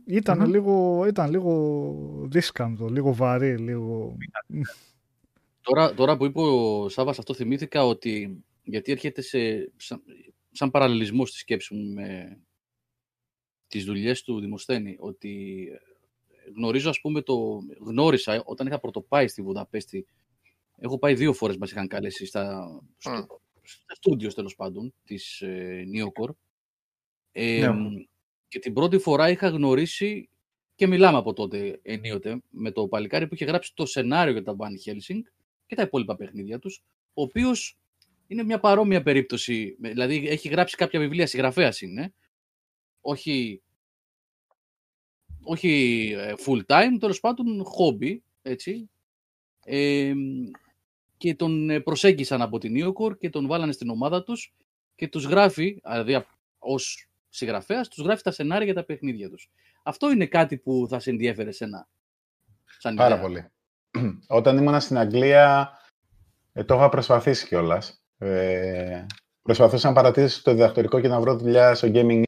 [0.06, 1.82] Ήταν, λίγο, ήταν λίγο
[2.26, 4.18] δίσκαντο, λίγο βαρύ, λίγο...
[5.70, 10.04] Τώρα, τώρα που είπε ο Σάββας αυτό θυμήθηκα ότι γιατί έρχεται σε, σαν,
[10.52, 12.40] σαν παραλληλισμό στη σκέψη μου με,
[13.68, 15.66] τις δουλειές του Δημοσθένη, ότι
[16.28, 20.06] ε, γνωρίζω, ας πούμε, το γνώρισα όταν είχα πρωτοπάει στη Βουδαπέστη.
[20.78, 22.70] Έχω πάει δύο φορές μας είχαν καλέσει στα,
[23.04, 23.26] mm.
[23.62, 26.34] στα στούντιος, τέλος πάντων, της ε, Neocore.
[27.32, 27.90] Ε, ναι.
[28.48, 30.30] Και την πρώτη φορά είχα γνωρίσει
[30.76, 34.56] και μιλάμε από τότε ενίοτε με το παλικάρι που είχε γράψει το σενάριο για τα
[34.58, 35.22] Van Helsing
[35.70, 36.84] και τα υπόλοιπα παιχνίδια τους,
[37.14, 37.78] ο οποίος
[38.28, 42.14] είναι μια παρόμοια περίπτωση, δηλαδή έχει γράψει κάποια βιβλία, συγγραφέας είναι,
[43.02, 43.62] όχι,
[45.42, 48.90] όχι ε, full time, τέλος πάντων hobby, έτσι.
[51.18, 54.54] και τον ε, προσέγγισαν από την Neocore και τον βάλανε στην ομάδα τους
[54.96, 56.26] και τους γράφει, δηλαδή
[56.60, 59.50] ως συγγραφέας, τους γράφει τα σενάρια για τα παιχνίδια τους.
[59.84, 61.88] Αυτό είναι κάτι που θα σε ενδιέφερε σένα.
[62.66, 63.52] Σαν Πάρα πολύ.
[64.28, 65.72] Όταν ήμουν στην Αγγλία,
[66.54, 68.04] ε, το είχα προσπαθήσει κιόλας.
[68.18, 69.06] Ε,
[69.42, 72.24] προσπαθούσα να παρατηρήσω το διδακτορικό και να βρω δουλειά στο gaming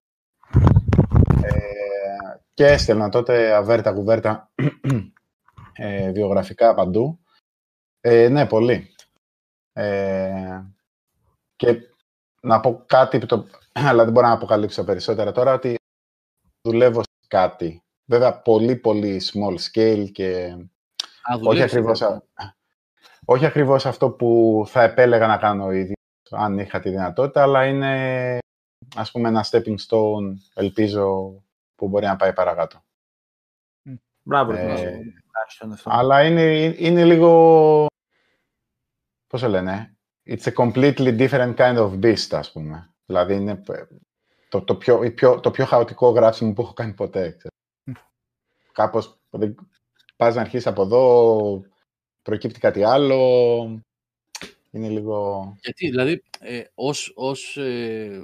[2.61, 4.51] και έστελνα τότε αβέρτα κουβέρτα
[5.73, 7.19] ε, βιογραφικά παντού.
[8.01, 8.95] Ε, ναι, πολύ.
[9.73, 10.61] Ε,
[11.55, 11.79] και
[12.41, 13.47] να πω κάτι, το,
[13.89, 15.75] αλλά δεν μπορώ να αποκαλύψω περισσότερα τώρα, ότι
[16.61, 17.83] δουλεύω σε κάτι.
[18.05, 20.57] Βέβαια, πολύ, πολύ small scale και
[21.43, 22.01] όχι, ακριβώς,
[23.25, 25.93] όχι ακριβώς αυτό που θα επέλεγα να κάνω ήδη,
[26.29, 28.37] αν είχα τη δυνατότητα, αλλά είναι,
[28.95, 31.33] ας πούμε, ένα stepping stone, ελπίζω,
[31.75, 32.83] που μπορεί να πάει παρακάτω.
[34.23, 34.99] Μπράβο, ε,
[35.83, 37.85] Αλλά είναι, είναι λίγο,
[39.27, 42.93] πώς το λένε, it's a completely different kind of beast, ας πούμε.
[43.05, 43.63] Δηλαδή είναι
[44.49, 47.37] το, το, πιο, πιο, το πιο χαοτικό γράψιμο που έχω κάνει ποτέ.
[48.71, 49.19] Κάπως,
[50.21, 51.61] πας να αρχίσεις από εδώ,
[52.21, 53.83] προκύπτει κάτι άλλο,
[54.71, 55.53] είναι λίγο...
[55.61, 58.21] Γιατί, δηλαδή, ε, ως, ως, ε,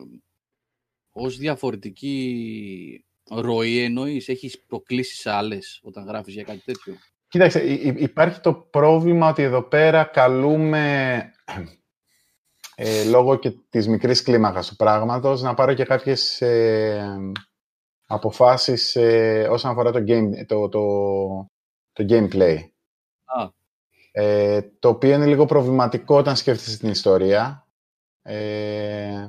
[1.11, 6.93] ως διαφορετική ροή εννοείς, έχεις προκλήσεις άλλες όταν γράφεις για κάτι τέτοιο;
[7.27, 7.63] Κοίταξε,
[7.97, 11.19] υπάρχει το πρόβλημα ότι εδώ πέρα καλούμε
[12.75, 17.17] ε, λόγω και της μικρής κλίμακας του πράγματος να πάρω και κάποιες ε,
[18.07, 20.79] αποφάσεις ε, όσον αφορά το, game, το, το,
[21.97, 22.57] το gameplay.
[23.25, 23.49] Α.
[24.11, 27.67] Ε, το οποίο είναι λίγο προβληματικό όταν σκέφτεσαι την ιστορία
[28.21, 29.27] ε,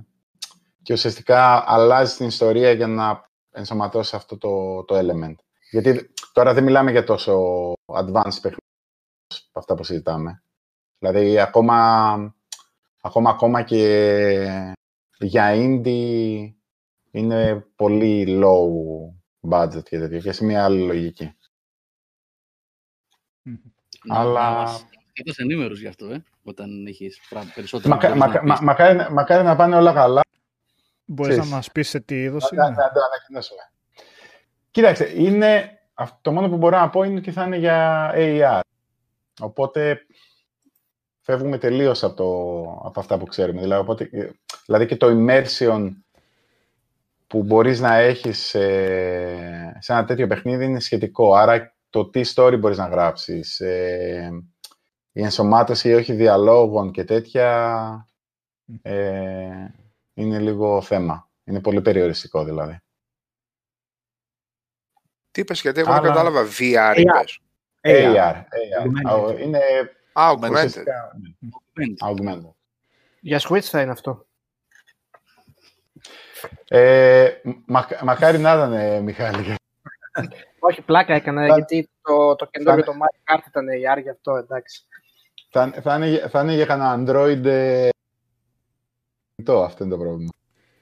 [0.82, 5.34] και ουσιαστικά αλλάζει την ιστορία για να ενσωματώσεις αυτό το, το element.
[5.70, 7.38] Γιατί τώρα δεν μιλάμε για τόσο
[7.86, 8.66] advanced παιχνίδια
[9.48, 10.42] από αυτά που συζητάμε.
[10.98, 12.14] Δηλαδή, ακόμα,
[13.00, 14.74] ακόμα, ακόμα και
[15.18, 16.52] για indie
[17.10, 18.70] είναι πολύ low
[19.50, 21.37] budget και τέτοια και σε μια άλλη λογική.
[24.08, 24.68] Αλλά...
[25.12, 27.20] Ήταν ενήμερο γι' αυτό, ε, όταν έχεις
[27.54, 27.94] περισσότερο.
[27.94, 30.20] Μακα, μα, μακάρι, μακάρι να πάνε όλα καλά
[31.10, 32.62] Μπορείς να μας πεις σε τι είδος είναι.
[32.62, 33.60] Να το ανακοινώσουμε.
[34.70, 35.78] Κοίταξε, είναι,
[36.20, 38.60] το μόνο που μπορώ να πω είναι ότι θα είναι για AR.
[39.40, 40.06] Οπότε
[41.20, 43.60] φεύγουμε τελείως από, το, από αυτά που ξέρουμε.
[43.60, 44.10] Δηλαδή, οπότε,
[44.66, 45.90] δηλαδή και το immersion
[47.26, 48.60] που μπορείς να έχεις σε,
[49.78, 51.34] σε ένα τέτοιο παιχνίδι είναι σχετικό.
[51.34, 54.30] Άρα το τι story μπορείς να γράψεις, ε,
[55.12, 58.08] η ενσωμάτωση ή όχι διαλόγων και τέτοια,
[58.82, 59.66] ε,
[60.14, 61.30] είναι λίγο θέμα.
[61.44, 62.78] Είναι πολύ περιοριστικό δηλαδή.
[65.30, 67.40] Τι είπες, γιατί εγώ δεν κατάλαβα VR είπες.
[67.80, 68.34] AR.
[68.34, 69.38] AR.
[69.40, 69.60] Είναι...
[70.12, 70.84] Augmented.
[72.00, 72.52] Augmented.
[73.20, 74.26] Για Switch θα είναι αυτό.
[76.68, 77.30] Ε,
[77.66, 79.54] μα, μακάρι να ήταν, ε, Μιχάλη.
[80.58, 84.86] Όχι, πλάκα έκανα, γιατί το, το καινούριο το Mario Kart ήταν AR, γι' αυτό, εντάξει.
[85.50, 87.88] Θα, θα, είναι, θα είναι για κανένα Android ε,
[89.44, 90.30] το, αυτό είναι το πρόβλημα.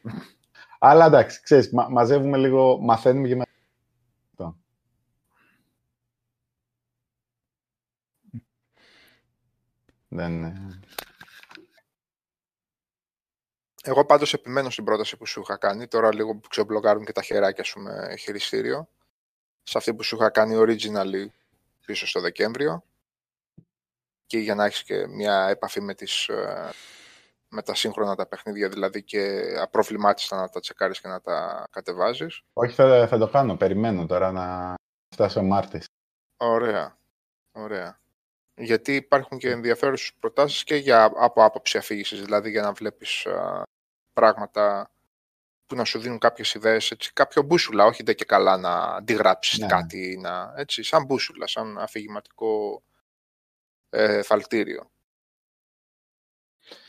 [0.78, 3.36] Αλλά εντάξει, ξέρεις, μα, μαζεύουμε λίγο, μαθαίνουμε και
[10.08, 10.56] Δεν...
[13.82, 17.22] Εγώ πάντως επιμένω στην πρόταση που σου είχα κάνει, τώρα λίγο που ξεμπλοκάρουν και τα
[17.22, 18.88] χεράκια σου με χειριστήριο,
[19.68, 21.26] σε αυτή που σου είχα κάνει originally
[21.86, 22.84] πίσω στο Δεκέμβριο
[24.26, 26.72] και για να έχεις και μια επαφή με, τις, ε,
[27.48, 32.42] με τα σύγχρονα τα παιχνίδια, δηλαδή και απροβλημάτιστα να τα τσεκάρεις και να τα κατεβάζεις.
[32.52, 34.74] Όχι, θα, θα το κάνω, περιμένω τώρα να
[35.14, 35.84] φτάσω ο Μάρτης.
[36.36, 36.98] Ωραία,
[37.52, 38.00] ωραία.
[38.54, 43.26] Γιατί υπάρχουν και ενδιαφέρουσες προτάσεις και για, από άποψη αφήγησης, δηλαδή για να βλέπεις
[44.12, 44.90] πράγματα
[45.66, 49.66] που να σου δίνουν κάποιες ιδέες, έτσι, κάποιο μπούσουλα, όχι και καλά να αντιγράψεις ναι.
[49.66, 52.82] κάτι, να, έτσι, σαν μπούσουλα, σαν αφηγηματικό
[53.90, 54.90] ε, φαλτήριο.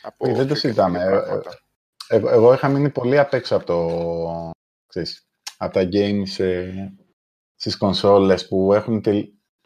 [0.02, 1.04] Από δεν το συζητάμε.
[1.04, 1.42] Ε, ε,
[2.08, 4.52] εγώ, εγώ είχα μείνει πολύ απ' έξω από, το,
[4.88, 6.88] ξέρεις, από τα games ε,
[7.56, 9.04] στις κονσόλες που έχουν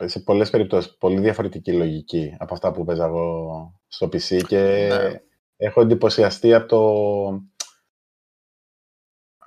[0.06, 5.22] σε πολλές περιπτώσεις πολύ διαφορετική λογική από αυτά που παίζα εγώ στο PC και ναι.
[5.58, 7.44] έχω εντυπωσιαστεί από το,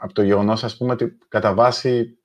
[0.05, 2.19] από το γεγονός, ας πούμε, ότι κατά βάση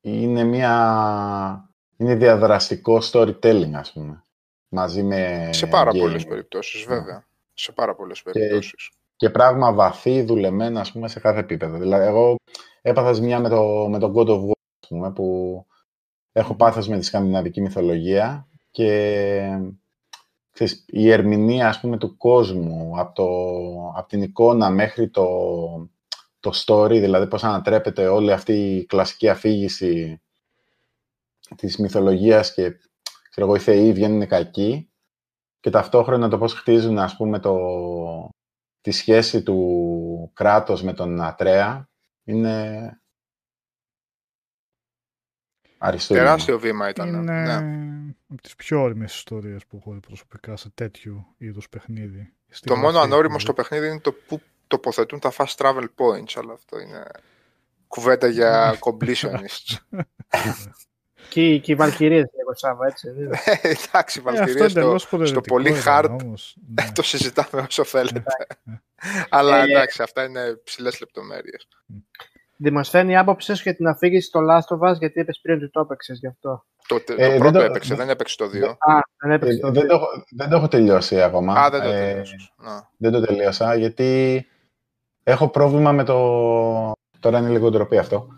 [0.00, 1.74] είναι μια...
[1.96, 4.24] είναι διαδραστικό storytelling, ας πούμε,
[4.68, 5.50] μαζί με...
[5.52, 5.98] Σε πάρα game.
[5.98, 6.94] πολλές περιπτώσεις, ναι.
[6.94, 7.26] βέβαια.
[7.52, 8.88] Σε πάρα πολλές περιπτώσεις.
[8.88, 11.78] Και, και πράγμα βαθύ, δουλεμένο, ας πούμε, σε κάθε επίπεδο.
[11.78, 12.36] Δηλαδή, εγώ
[12.82, 14.52] έπαθα μια με, το, με τον God of War,
[14.82, 15.66] ας πούμε, που
[16.32, 19.40] έχω πάθος με τη σκανδιναβική μυθολογία και
[20.50, 23.28] ξέρεις, η ερμηνεία, ας πούμε, του κόσμου, από, το,
[23.98, 25.26] από την εικόνα μέχρι το,
[26.42, 30.22] το story, δηλαδή πώς ανατρέπεται όλη αυτή η κλασική αφήγηση
[31.56, 32.70] της μυθολογίας και
[33.30, 34.90] ξέρω εγώ, οι θεοί βγαίνουν κακοί
[35.60, 37.56] και ταυτόχρονα το πώς χτίζουν, ας πούμε, το,
[38.80, 41.88] τη σχέση του κράτος με τον Ατρέα
[42.24, 42.86] είναι
[45.78, 46.28] αριστούργημα.
[46.28, 47.08] Τεράστιο βήμα ήταν.
[47.08, 47.56] Είναι ναι.
[48.28, 52.32] από τις πιο όριμες ιστορίες που έχω προσωπικά σε τέτοιου είδους παιχνίδι.
[52.60, 54.40] Το μόνο ανώριμο στο παιχνίδι είναι το που
[54.72, 57.04] τοποθετούν τα fast travel points, αλλά αυτό είναι
[57.88, 59.76] κουβέντα για completionist.
[61.28, 63.08] και, και οι Βαλκυρίες, λέγω Σάβα, έτσι.
[63.62, 66.16] Ε, εντάξει, οι Βαλκυρίες στο, στο πολύ hard
[66.74, 66.92] ναι.
[66.94, 68.22] το συζητάμε όσο θέλετε.
[69.28, 71.68] αλλά ε, εντάξει, αυτά είναι ψηλές λεπτομέρειες.
[72.56, 75.70] Δημοσθένει η άποψη σου για την αφήγηση στο Last of Us, γιατί είπες πριν ότι
[75.70, 76.64] το έπαιξες γι' αυτό.
[76.86, 78.48] Το, το ε, πρώτο το, έπαιξε, δεν έπαιξε το 2.
[78.78, 79.72] Α, δεν έπαιξε το 2.
[79.72, 81.54] Δεν το, δεν το έχω τελειώσει ακόμα.
[81.54, 82.22] Α, δεν το ε,
[82.96, 84.46] Δεν το τελείωσα, γιατί
[85.24, 86.92] Έχω πρόβλημα με το...
[87.20, 88.28] Τώρα είναι λίγο ντροπή αυτό.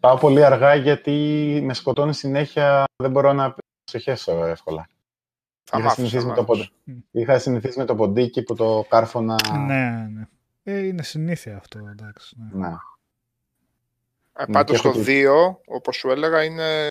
[0.00, 1.12] Πάω πολύ αργά γιατί
[1.64, 4.88] με σκοτώνει συνέχεια, δεν μπορώ να ψυχέσω εύκολα.
[5.78, 6.68] Είχα συνηθίσει, με το
[7.10, 9.36] Είχα συνηθίσει με το ποντίκι που το κάρφωνα...
[9.66, 10.28] Ναι, ναι.
[10.62, 12.36] Ε, είναι συνήθεια αυτό, εντάξει.
[12.52, 12.68] Ναι.
[12.68, 12.74] ναι.
[14.32, 16.86] Ε, πάντως το 2, όπως σου έλεγα, είναι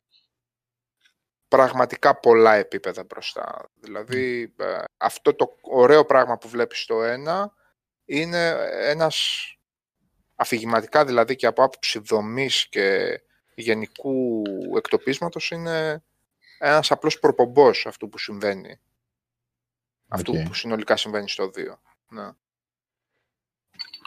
[1.47, 3.69] πραγματικά πολλά επίπεδα μπροστά.
[3.79, 7.45] Δηλαδή, ε, αυτό το ωραίο πράγμα που βλέπεις στο 1
[8.07, 9.47] είναι ένας
[10.35, 13.19] αφηγηματικά δηλαδή και από άποψη δομής και
[13.55, 14.41] γενικού
[14.77, 16.03] εκτοπίσματος είναι
[16.59, 18.79] ένας απλός προπομπός αυτού που συμβαίνει.
[20.07, 21.77] Αυτού που συνολικά συμβαίνει στο 2.
[22.09, 22.31] Ναι.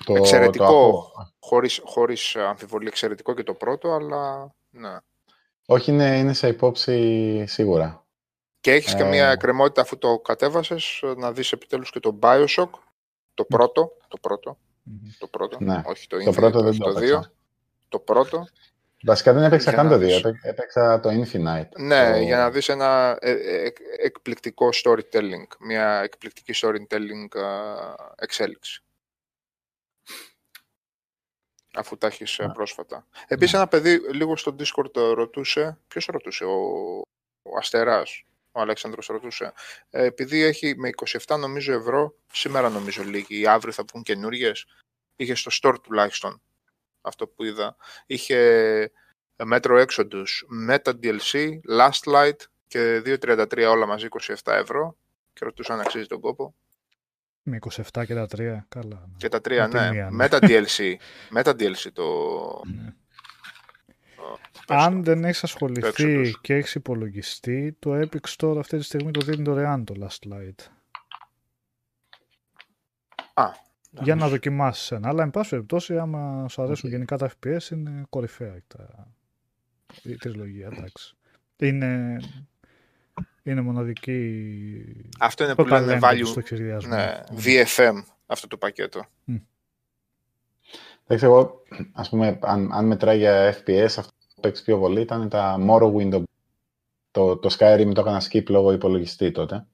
[0.04, 0.66] Το, εξαιρετικό,
[1.14, 4.96] το χωρίς, χωρίς αμφιβολία, εξαιρετικό και το πρώτο, αλλά ναι.
[5.66, 8.06] Όχι, είναι, είναι σε υπόψη σίγουρα.
[8.60, 9.32] Και έχεις και μια ε.
[9.32, 12.70] εκκρεμότητα αφού το κατέβασες, να δεις επιτέλους και το Bioshock,
[13.34, 14.58] το πρώτο, το πρώτο,
[15.18, 15.82] το πρώτο, ναι.
[15.84, 17.30] όχι το, το πρώτο δεν το, το
[17.88, 18.46] Το πρώτο.
[19.02, 21.68] Βασικά δεν έπαιξα καν το 2, έπαιξα το Infinite.
[21.78, 27.28] Ναι, για να δεις ένα ε, ε, εκπληκτικό storytelling, μια εκπληκτική storytelling
[28.16, 28.82] εξέλιξη.
[31.74, 32.52] Αφού τα έχεις ναι.
[32.52, 33.06] πρόσφατα.
[33.26, 36.98] Επίσης ένα παιδί λίγο στο Discord ρωτούσε, ποιος ρωτούσε, ο,
[37.42, 39.52] ο Αστεράς, ο Αλέξανδρος ρωτούσε,
[39.90, 40.90] ε, επειδή έχει με
[41.26, 44.66] 27 νομίζω ευρώ, σήμερα νομίζω λίγοι, αύριο θα βγουν καινούριες.
[45.16, 46.42] είχε στο store τουλάχιστον
[47.00, 48.92] αυτό που είδα, είχε
[49.36, 50.26] Metro Exodus,
[50.68, 54.96] Meta DLC, Last Light και 2.33 όλα μαζί 27 ευρώ
[55.32, 56.54] και ρωτούσα αν αξίζει τον κόπο.
[57.42, 57.58] Με
[57.92, 59.08] 27 και τα 3, καλά.
[59.16, 59.90] Και τα 3, ναι.
[59.90, 60.08] ναι.
[60.20, 60.94] Meta DLC.
[61.34, 62.06] Meta DLC το...
[62.66, 62.94] Ναι.
[64.66, 69.42] Αν δεν έχεις ασχοληθεί και έχεις υπολογιστεί, το Epic Store αυτή τη στιγμή το δίνει
[69.42, 70.64] δωρεάν το Last Light.
[73.34, 73.50] Α,
[73.90, 75.08] για να δοκιμάσεις ένα.
[75.08, 79.12] Αλλά, εν πάση περιπτώσει, άμα σου αρέσουν γενικά τα FPS, είναι κορυφαία τα...
[80.02, 80.68] η τριλογία.
[80.72, 81.16] Εντάξει.
[81.56, 82.20] Είναι,
[83.42, 84.82] είναι μοναδική.
[85.18, 86.86] Αυτό είναι που λένε value.
[86.88, 89.04] Ναι, VFM αυτό το πακέτο.
[89.28, 89.40] Mm.
[91.06, 95.56] Εντάξει, εγώ, ας πούμε, αν, αν μετράει για FPS, αυτό παίξει πιο πολύ ήταν τα
[95.68, 96.22] Morrowind.
[97.10, 99.66] Το, το Skyrim το έκανα skip λόγω υπολογιστή τότε.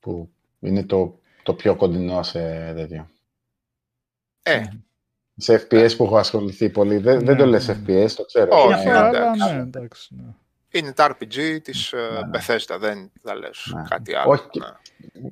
[0.00, 0.30] που
[0.60, 3.08] είναι το, το πιο κοντινό σε τέτοιο.
[4.42, 4.62] Ε.
[5.36, 6.96] Σε FPS που έχω ασχοληθεί πολύ.
[6.98, 7.74] Δεν, δεν το Ναι, λες ναι.
[7.86, 8.62] FPS, το ξέρω.
[8.64, 9.54] Όχι, Ε, Αλλά, εντάξει.
[9.54, 10.14] ναι, εντάξει.
[10.14, 10.24] Ναι.
[10.70, 12.38] Είναι τα RPG της ε, Ναι, ναι.
[12.38, 13.82] Bethesda, δεν θα λες Ναι.
[13.88, 14.30] κάτι άλλο.
[14.30, 14.66] Όχι, ναι.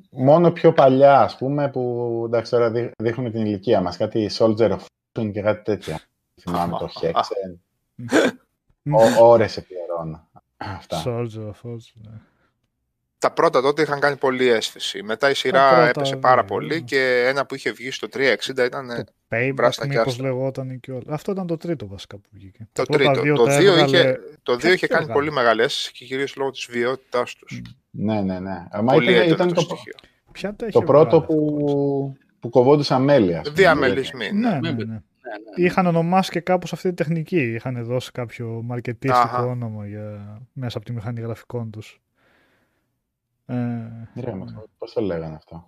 [0.09, 3.97] Μόνο πιο παλιά, ας πούμε, που εντάξει τώρα δεί- δείχνουν την ηλικία μας.
[3.97, 4.79] Κάτι Soldier of
[5.13, 5.99] Fortune και κάτι τέτοια.
[6.41, 7.55] Θυμάμαι το Hexen.
[8.99, 10.27] Ω- Ώρες επληρώνω.
[10.57, 11.03] Αυτά.
[11.05, 12.11] Soldier of Fortune, ναι.
[13.17, 15.03] Τα πρώτα τότε είχαν κάνει πολύ αίσθηση.
[15.03, 16.47] Μετά η Τα σειρά πρώτα, έπεσε πάρα ναι.
[16.47, 20.05] πολύ και ένα που είχε βγει στο 360 ήταν ε, Το Payback, βράστα και μήπως
[20.13, 20.23] άστα.
[20.23, 21.03] λεγόταν και όλα.
[21.09, 22.67] Αυτό ήταν το τρίτο βασικά που βγήκε.
[22.71, 23.21] το Τα πρώτα τρίτο.
[23.21, 25.61] δύο Το τα 2 έβγαλε- είχε, το Ποια δύο είχε πιο κάνει έβγαλε; πολύ μεγάλη
[25.61, 27.61] αίσθηση και κυρίως λόγω της βιότητάς τους.
[27.89, 28.65] Ναι, ναι, ναι.
[28.83, 29.93] Μα Πολύ ήταν, έντονο ήταν το το, στοιχείο.
[30.31, 33.55] Ποια τα το είχε πρώτο βγάλει αυτό, που, που κοβόντουσαν μέλη, ας πούμε.
[33.55, 34.31] Διαμελισμοί.
[34.31, 34.71] Ναι, Ναι.
[34.71, 35.43] ναι, Ναι, ναι.
[35.43, 35.65] Ναι, ναι.
[35.65, 37.41] Είχαν ονομάσει και κάπως αυτή τη τεχνική.
[37.53, 39.45] Είχαν δώσει κάποιο μαρκετίστικο Αχα.
[39.45, 40.41] όνομα για...
[40.53, 42.01] μέσα από τη μηχανή γραφικών τους.
[43.45, 43.55] Ε,
[44.19, 45.65] Ρε, μα, πώς το λέγανε αυτό;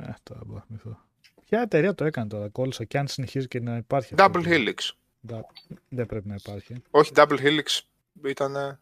[0.00, 0.98] ε, τώρα μπορώ να θυμηθώ.
[1.44, 4.14] Ποια εταιρεία το έκανε τώρα, κόλλησα και αν συνεχίζει και να υπάρχει.
[4.18, 4.92] αυτό Double το- Helix.
[5.28, 5.40] Da-
[5.88, 6.82] Δεν πρέπει να υπάρχει.
[6.90, 7.80] Όχι, Double Helix
[8.26, 8.78] ήταν ε,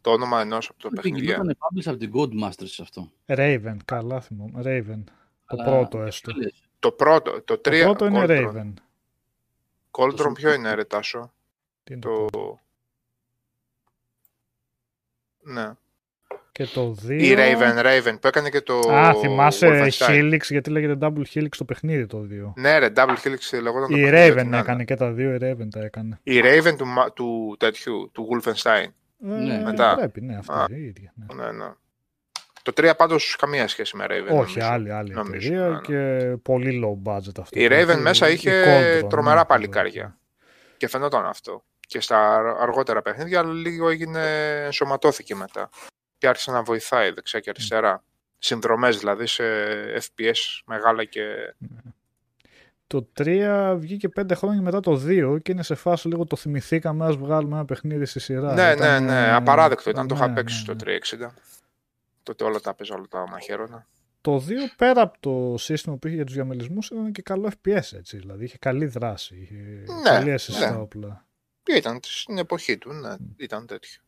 [0.00, 1.20] το όνομα ενός από το παιχνίδια.
[1.22, 3.10] Γινόταν publish από την Codemasters αυτό.
[3.26, 4.60] Raven, καλά θυμόμαι.
[4.64, 5.02] Raven.
[5.04, 5.12] Το
[5.46, 6.32] Αλλά πρώτο έστω.
[6.32, 7.80] τι λες, Το πρώτο, το Το 3.
[7.82, 8.52] πρώτο είναι Coldron.
[8.56, 8.72] Raven.
[9.90, 11.32] Coldron ποιο είναι, ρε Τάσο;
[11.84, 12.24] Τι είναι το...
[12.24, 12.58] Το...
[15.42, 15.70] Ναι.
[16.52, 17.10] Και το 2...
[17.10, 20.08] Η Raven, Raven που έκανε και το Α, θυμάσαι Wolfenstein.
[20.08, 22.52] Helix, γιατί λέγεται Double Helix το παιχνίδι το 2.
[22.54, 24.84] Ναι ρε, Double Helix λεγόταν το Η παιχνίδι, Raven ναι, έκανε ναι.
[24.84, 26.20] και τα δύο, η Raven τα έκανε.
[26.22, 28.86] Η Raven του, μα- του τέτοιου, του Wolfenstein.
[29.28, 29.94] Ε, μετά.
[29.96, 30.66] Πρέπει, ναι, αυτό Α.
[30.70, 31.12] η ίδια.
[31.16, 31.44] Ναι.
[31.44, 31.72] Ναι, ναι.
[32.62, 34.26] Το 3 πάντως καμία σχέση με Raven.
[34.28, 34.60] Όχι, νομίζω.
[34.66, 35.80] άλλη, άλλη νομίζω, εταιρεία ναι, ναι.
[35.80, 37.60] και πολύ low budget αυτό.
[37.60, 38.62] Η το Raven οποίο- μέσα η είχε
[39.02, 40.18] Coldron, τρομερά ναι, παλικάρια.
[40.76, 41.64] Και φαινόταν αυτό.
[41.86, 44.20] Και στα αργότερα παιχνίδια αλλά λίγο έγινε,
[44.64, 45.68] ενσωματώθηκε μετά.
[46.18, 48.02] Και άρχισε να βοηθάει δεξιά και αριστερά.
[48.38, 49.44] Συνδρομές δηλαδή σε
[49.94, 51.54] FPS μεγάλα και...
[52.86, 57.06] Το 3 βγήκε 5 χρόνια μετά το 2 και είναι σε φάση λίγο το θυμηθήκαμε
[57.06, 58.52] ας βγάλουμε ένα παιχνίδι στη σειρά.
[58.54, 60.06] ναι, Ήταν, ναι, ναι, ε, απαράδεκτο ήταν.
[60.08, 60.98] το ναι, είχα ναι, παίξει στο ναι.
[61.20, 61.26] 360.
[62.22, 63.86] Τότε όλα τα παίζα, όλα τα μαχαίρωνα.
[64.20, 67.92] Το 2 πέρα από το σύστημα που είχε για τους διαμελισμούς ήταν και καλό FPS
[67.92, 70.66] έτσι, δηλαδή είχε καλή δράση, είχε Ναι, καλή αίσθηση ναι.
[70.66, 71.26] στα όπλα.
[71.76, 74.02] Ήταν στην εποχή του, ναι, ήταν τέτοιο.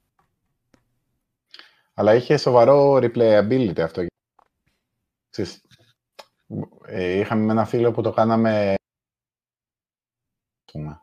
[1.95, 4.07] Αλλά είχε σοβαρό replayability αυτό.
[5.31, 5.61] Ξέρεις,
[6.87, 8.71] ε, είχαμε με ένα φίλο που το κάναμε
[10.67, 11.03] ας πούμε,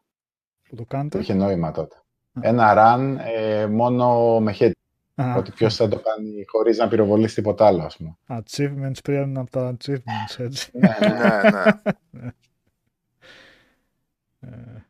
[0.70, 1.96] Που το που κάνετε; είχε νόημα τότε.
[2.42, 4.72] Ένα run ε, μόνο με head.
[5.22, 8.18] Α, Ότι ποιος θα το κάνει χωρίς να πυροβολήσει τίποτα άλλο, ας πούμε.
[8.28, 10.72] Achievements πριν από τα achievements, έτσι.
[10.74, 11.08] ναι, ναι.
[11.50, 11.72] ναι,
[12.12, 12.32] ναι.
[14.40, 14.86] Ε,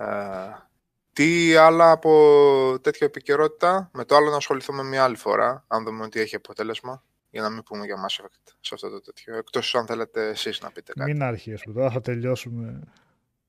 [0.00, 0.68] Ε,
[1.12, 6.04] τι άλλα από τέτοια επικαιρότητα, με το άλλο να ασχοληθούμε μια άλλη φορά, αν δούμε
[6.04, 9.36] ότι έχει αποτέλεσμα, για να μην πούμε για Mass Effect σε αυτό το τέτοιο.
[9.36, 11.12] Εκτός αν θέλετε εσείς να πείτε κάτι.
[11.12, 12.80] μην αρχίσουμε τώρα, θα τελειώσουμε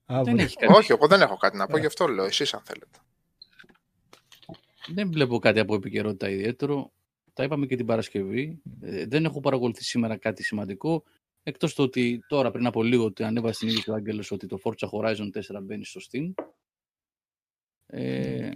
[0.06, 0.36] αύριο.
[0.36, 0.74] Δεν έχει κάτι.
[0.74, 1.80] Όχι, εγώ δεν έχω κάτι να πω, Ε.
[1.80, 3.00] γι' αυτό λέω, εσείς αν θέλετε.
[4.88, 6.92] Δεν βλέπω κάτι από επικαιρότητα ιδιαίτερο.
[7.34, 8.62] Τα είπαμε και την Παρασκευή.
[8.82, 11.04] Ε, δεν έχω παρακολουθήσει σήμερα κάτι σημαντικό.
[11.44, 14.60] Εκτός το ότι τώρα πριν από λίγο ότι ανέβασε την είδηση ο Άγγελος ότι το
[14.64, 16.44] Forza Horizon 4 μπαίνει στο Steam.
[17.86, 18.50] Ε,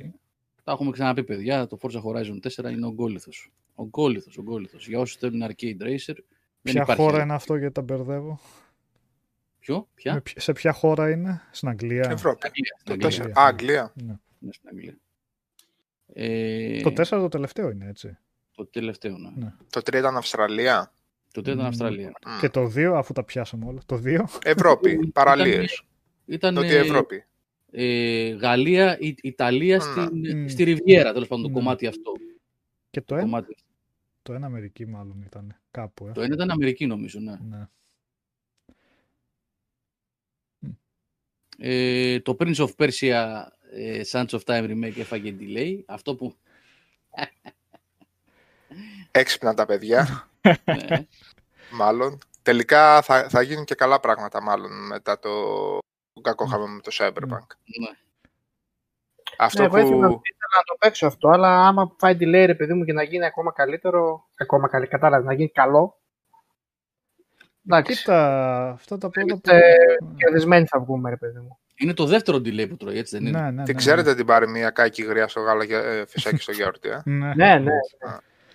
[0.64, 1.68] Τα έχουμε ξαναπεί, παιδιά.
[1.68, 3.32] Το Forza Horizon 4 είναι ογκόλυθο.
[3.76, 4.78] Ογκόλυθο, ογκόλυθο.
[4.80, 6.16] Για όσους θέλουν arcade racer.
[6.62, 7.24] Δεν Ποια υπάρχει χώρα άλλο.
[7.24, 8.40] είναι αυτό γιατί τα μπερδεύω;
[9.60, 12.08] Ποιο, ποια; Με ποια- Σε ποια χώρα είναι, στην Αγγλία.
[12.12, 12.46] Ευρώπη.
[12.48, 13.26] Αγγλία, στην Το Αγγλία.
[13.26, 13.32] 4.
[13.36, 13.42] Αγγλία.
[13.42, 13.94] Α, Αγγλία.
[13.96, 14.20] Ναι.
[14.40, 14.98] Ναι, στην Αγγλία.
[16.16, 18.18] Ε, Το 4 το τελευταίο είναι, έτσι.
[18.56, 19.30] το τελευταίο, ναι.
[19.36, 19.54] Ναι.
[19.70, 20.94] Το 3 ήταν Αυστραλία.
[21.32, 21.68] Το τρίτο ήταν Μμμ.
[21.68, 22.12] Αυστραλία.
[22.28, 22.40] Μμ.
[22.40, 23.80] Και το 2, αφού τα πιάσαμε όλα.
[23.86, 24.24] Το 2.
[24.44, 25.84] Ευρώπη, παραλίες.
[26.26, 27.26] Ήταν Νότια ε, Ευρώπη.
[27.72, 29.84] ε, Γαλλία, Ι- Ιταλία, Ναι.
[29.84, 30.48] στην, Μμ.
[30.48, 31.54] στη Ριβιέρα, τέλος πάντων, το Ναι.
[31.56, 32.12] κομμάτι αυτό.
[32.90, 33.20] Και το Το, 1.
[33.22, 33.56] κομμάτι.
[34.24, 36.08] Το 1 Αμερική μάλλον ήταν κάπου.
[36.08, 36.12] Ε.
[36.12, 37.38] το ένα ήταν Αμερική, νομίζω, ναι.
[37.50, 37.68] Ναι.
[41.58, 43.44] Ε, το Prince of Persia
[43.76, 45.84] ε, Sands of Time Remake έφαγε delay.
[45.86, 46.36] Αυτό που...
[49.12, 51.08] Έξυπνα τα παιδιά, ναι.
[51.72, 52.18] μάλλον.
[52.42, 55.30] Τελικά θα, θα γίνουν και καλά πράγματα, μάλλον, μετά το
[56.22, 57.48] κακό είχαμε με το Cyberpunk.
[57.80, 57.90] ναι.
[59.38, 60.22] Αυτό Ναι, εγώ ήθελα, που...
[60.24, 63.26] ήθελα να το παίξω αυτό, αλλά άμα φάει delay, ρε παιδί μου, και να γίνει
[63.26, 66.02] ακόμα καλύτερο, ακόμα καλύτερο, κατάλαβες, να γίνει καλό.
[67.66, 69.42] Εντάξει, Κοίτα, αυτά τα πρώτα που...
[69.46, 69.76] Είμαστε
[70.16, 71.60] κερδισμένοι θα βγούμε, ρε παιδί μου.
[71.76, 74.26] Είναι το δεύτερο delay που τρώει, έτσι δεν είναι; Ναι, ναι, Την ναι, ξέρετε την
[74.26, 77.34] παροιμία η γριά στο γάλα για- ε, φυσάκι στο γιαούρτι, ε; Ναι.
[77.36, 77.72] Ναι, ναι.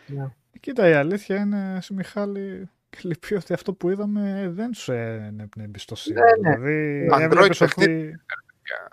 [0.07, 0.27] ναι.
[0.61, 2.69] Κοίτα, η αλήθεια είναι, σε Μιχάλη,
[3.03, 6.21] λυπεί ότι αυτό που είδαμε ε, δεν σου ένεπνε εμπιστοσύνη.
[6.21, 6.57] Ναι, ναι.
[6.57, 8.21] Δηλαδή, Android έβλεπες παιχνίδι, ότι...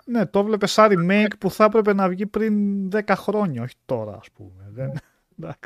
[0.04, 2.54] Ναι, το έβλεπες σαν remake που θα έπρεπε να βγει πριν
[2.92, 4.70] 10 χρόνια, όχι τώρα, ας πούμε.
[4.72, 4.92] Δεν...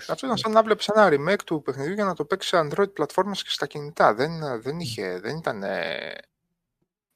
[0.08, 2.92] Αυτό ήταν σαν να βλέπεις ένα remake του παιχνιδιού για να το παίξεις σε Android
[2.92, 4.14] πλατφόρμας και στα κινητά.
[4.14, 4.30] Δεν,
[4.62, 5.62] δεν, είχε, δεν ήταν.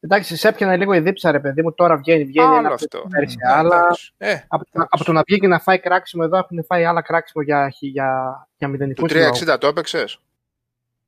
[0.05, 1.75] Εντάξει, σε έπιανε λίγο η δίψα, ρε παιδί μου.
[1.75, 3.07] Τώρα βγαίνει, βγαίνει Άλλο ένα αυτό.
[3.11, 6.65] πέρσι, Ναι, αλλά Ε, από, από το να βγει και να φάει κράξιμο εδώ έχουν
[6.65, 10.19] φάει άλλα κράξιμο για, για, για του μηδενικού 360 το έπαιξες;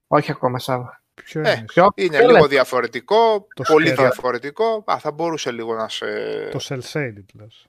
[0.06, 1.02] Όχι ακόμα, Σάβα.
[1.14, 4.08] Ποιο Ε, είναι; Ποιο; Είναι ποιο λίγο λες; διαφορετικό, Το πολύ σκέφτομαι.
[4.08, 4.84] διαφορετικό.
[4.86, 6.06] Α, θα μπορούσε λίγο να σε.
[6.50, 7.66] Το cel shaded, λες.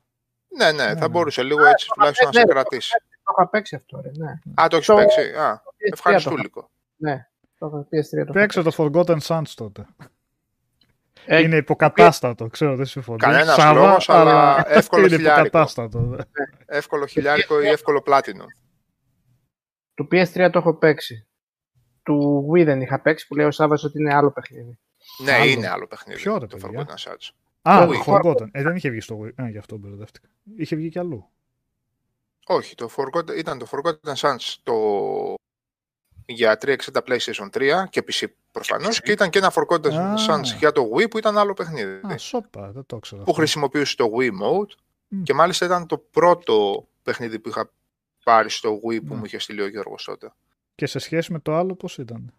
[0.57, 1.07] Ναι, ναι, Ναι, θα ναι.
[1.07, 2.91] μπορούσε λίγο έτσι τουλάχιστον να σε ναι, κρατήσει.
[3.23, 4.39] Το είχα παίξει αυτό, ρε, ναι.
[4.61, 5.21] Α, το έχεις Το- παίξει.
[5.21, 6.69] Α, PS3 ευχαριστούλικο.
[6.95, 7.87] Ναι, το είχα
[8.21, 9.85] PS3 το Παίξε το Forgotten Sons τότε.
[11.29, 13.17] Ε, είναι υποκατάστατο, ξέρω, δεν συμφωνώ.
[13.17, 15.45] Κανένας Σάβα, λόγος, αλλά εύκολο είναι χιλιάρικο.
[15.47, 16.17] υποκατάστατο.
[16.65, 18.45] Εύκολο χιλιάρικο ή εύκολο πλάτινο.
[19.93, 21.27] Του PS3 το έχω παίξει.
[22.03, 24.79] Του Wii δεν είχα παίξει που λέει ο Σάββας ότι είναι άλλο παιχνίδι.
[25.23, 25.49] Ναι, Άλλο.
[25.51, 26.19] είναι άλλο παιχνίδι.
[26.19, 27.29] Ποιο, ρε, το παιδιά; Forgotten Sons.
[27.61, 28.13] Α, Το το Wii.
[28.13, 28.47] Forgotten.
[28.51, 29.41] Ε, δεν είχε βγει στο Wii.
[29.43, 30.27] Α, γι' αυτό μπερδεύτηκα.
[30.57, 31.29] Είχε βγει κι αλλού.
[32.45, 34.73] Όχι, το Forgotten, ήταν το Forgotten Sons το...
[36.25, 36.75] για 360
[37.07, 38.25] PlayStation 3 και PC
[38.65, 40.13] προφανώς και ήταν και ένα Forgotten Α.
[40.29, 41.99] Sons για το Wii που ήταν άλλο παιχνίδι.
[42.07, 43.17] Α, σόπα, δεν το ξέρω.
[43.23, 43.41] που αυτό.
[43.41, 44.71] χρησιμοποιούσε το Wii Mode
[45.07, 45.23] Μμ.
[45.23, 47.69] και μάλιστα ήταν το πρώτο παιχνίδι που είχα
[48.23, 49.15] πάρει στο Wii που Ναι.
[49.15, 50.33] μου είχε στείλει ο Γιώργος τότε.
[50.75, 52.33] Και σε σχέση με το άλλο, πώς ήταν;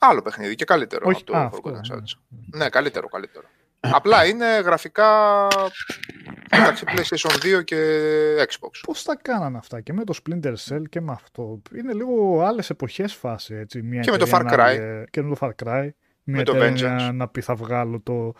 [0.00, 1.80] Άλλο παιχνίδι και καλύτερο Όχι, από το α, αυτό, Forgotten ναι.
[1.96, 2.18] Sons.
[2.54, 3.46] Ναι, καλύτερο, καλύτερο.
[3.80, 5.06] Απλά είναι γραφικά
[6.50, 7.76] μεταξύ PlayStation 2 και
[8.48, 8.70] Xbox.
[8.86, 11.62] Πώς τα κάνανε αυτά και με το Splinter Cell και με αυτό.
[11.78, 13.82] Είναι λίγο άλλες εποχές φάση, έτσι.
[13.82, 14.76] Μια Και με το εταιρεία Far να Cry.
[14.78, 15.88] λέει- Και με το Far Cry.
[16.22, 17.14] Μια Με το εταιρεία Vengeance.
[17.14, 18.32] να πει θα βγάλω το,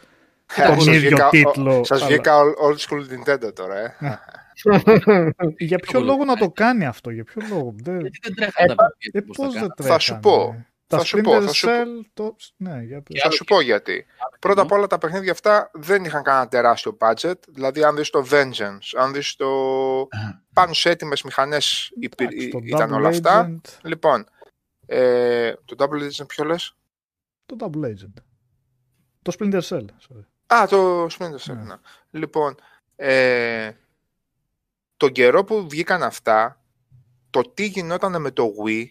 [0.46, 1.78] Σας τον ίδιο βγήκα- τίτλο.
[1.78, 3.94] ο- Σας αλλά- βγήκα old- old school Nintendo τώρα, ε.
[5.58, 8.00] Για ποιο λόγο να το κάνει αυτό, για ποιο λόγο; Δεν...
[8.00, 9.26] Γιατί δεν τρέχανε τα Ε, παιδιά.
[9.26, 9.74] πώς τα πώς δεν κάνανε.
[9.76, 9.94] τρέχανε.
[9.94, 10.66] Θα σου πω.
[10.88, 11.72] Τα Θα σου πω, Splinter θα σου πω.
[11.72, 12.36] Cell, το...
[12.56, 13.20] Ναι, για πες.
[13.22, 14.06] Θα σου πω γιατί.
[14.38, 17.34] Πρώτα απ' όλα τα παιχνίδια αυτά δεν είχαν κανένα τεράστιο budget.
[17.48, 19.48] Δηλαδή, αν δεις το Vengeance, αν δεις το.
[20.52, 23.50] πάνω σε έτοιμες μηχανές υπή- Εντάξει, το ήταν Double όλα αυτά.
[23.62, 24.26] Agent, Λοιπόν,
[24.86, 26.76] ε, το Double Agent ποιο λες;
[27.46, 28.12] Το Double Agent.
[29.22, 29.84] Το Splinter Cell.
[29.84, 30.24] sorry.
[30.54, 31.62] Α, το Splinter Cell, Ναι.
[31.62, 31.74] ναι.
[32.10, 32.54] Λοιπόν,
[32.96, 33.70] ε,
[34.96, 36.60] τον καιρό που βγήκαν αυτά,
[37.30, 38.84] το τι γινόταν με το Wii,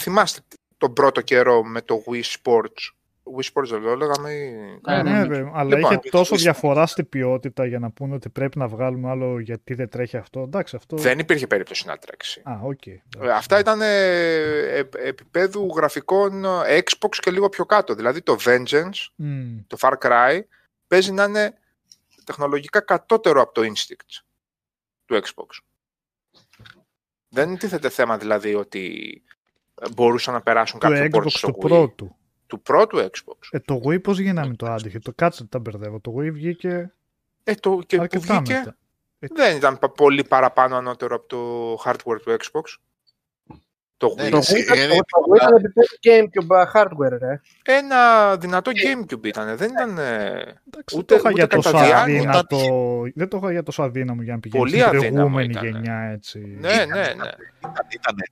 [0.00, 0.40] θυμάστε
[0.78, 2.92] τον πρώτο καιρό με το Wii Sports;
[3.36, 4.50] Wii Sports δεν το λέγαμε ή...
[4.86, 6.40] Ναι, Ναι, ναι, ρε, αλλά Λοιπόν, είχε τόσο Wii Sports.
[6.40, 10.40] διαφορά στην ποιότητα για να πούνε ότι πρέπει να βγάλουμε άλλο γιατί δεν τρέχει αυτό.
[10.40, 10.96] Εντάξει, αυτό.
[10.96, 12.42] Δεν υπήρχε περίπτωση να τρέξει.
[12.44, 12.86] Α, οκ.
[12.86, 13.00] Ε,
[13.32, 17.94] Αυτά ήταν ε, ε, επίπεδου γραφικών ε, Xbox και λίγο πιο κάτω.
[17.94, 19.58] Δηλαδή το Vengeance, Μμ.
[19.66, 20.40] το Far Cry,
[20.86, 21.54] παίζει να είναι
[22.24, 24.22] τεχνολογικά κατώτερο από το Instinct
[25.04, 25.58] του Xbox.
[27.28, 29.39] Δεν τίθεται θέμα δηλαδή ότι ε,
[29.94, 31.60] μπορούσαν να περάσουν Το κάποιο port Xbox στο του Wii.
[31.68, 32.14] πρώτου.
[32.46, 33.36] Του πρώτου Xbox.
[33.50, 36.00] Ε, το Wii πώς γίναμε το άντυχε; Το κάτσε τα μπερδεύω.
[36.00, 36.92] Το Wii βγήκε
[37.44, 38.74] Ε, το, και που αρκετά βγήκε
[39.18, 39.34] μετά.
[39.46, 42.62] δεν ήταν πα- πολύ παραπάνω ανώτερο από το hardware του Xbox.
[43.96, 44.30] Το Ναι, Wii.
[44.30, 47.40] Το εσύ, Wii ήταν- ε, το- το Wii ήταν επίπεδο GameCube hardware, ρε.
[47.62, 49.56] Ένα δυνατό GameCube ήταν.
[49.56, 49.98] Δεν ήταν.
[49.98, 50.02] ε,
[50.66, 52.18] Εντάξει, Ούτε- δεν το είχα ούτε για τόσο κατά διάνοια.
[52.18, 52.58] αδύνατο.
[53.14, 55.68] Δεν το είχα για τόσο αδύναμο για να πηγαίνει Πολύ στην αδύναμο προηγούμενη ήτανε.
[55.68, 56.38] γενιά έτσι.
[56.38, 57.30] Ναι, ναι, ναι.
[57.58, 58.22] Ήταν, ήτανε.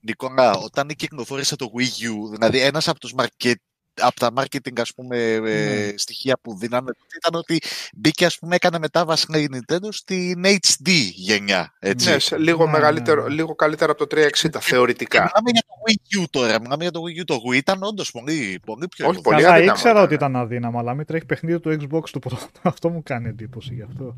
[0.00, 3.54] Νικόλα, όταν κυκλοφόρησε το Wii U, δηλαδή ένας από τους market,
[4.02, 5.92] από τα marketing ας πούμε, ε, Ναι.
[5.96, 7.60] στοιχεία που δίνανε ήταν ότι
[7.94, 11.74] μπήκε ας πούμε έκανε μετάβαση η Nintendo στην HD γενιά.
[11.78, 12.10] Έτσι.
[12.10, 13.34] Ναι, σε λίγο, Ναι, μεγαλύτερο, ναι, ναι.
[13.34, 15.18] λίγο καλύτερα από το 360 Και θεωρητικά.
[15.18, 16.60] μιλάμε για το Wii U τώρα.
[16.60, 17.24] Μιλάμε για το Wii U.
[17.24, 19.22] Το Wii ήταν όντως πολύ, πολύ πιο Όχι, ευκολό.
[19.22, 20.04] πολύ Καλά, αδύναμο ήξερα ήταν.
[20.04, 22.46] ότι ήταν αδύναμο, αλλά μην τρέχει παιχνίδι του Xbox του πρώτου.
[22.62, 24.16] Αυτό μου κάνει εντύπωση γι' αυτό.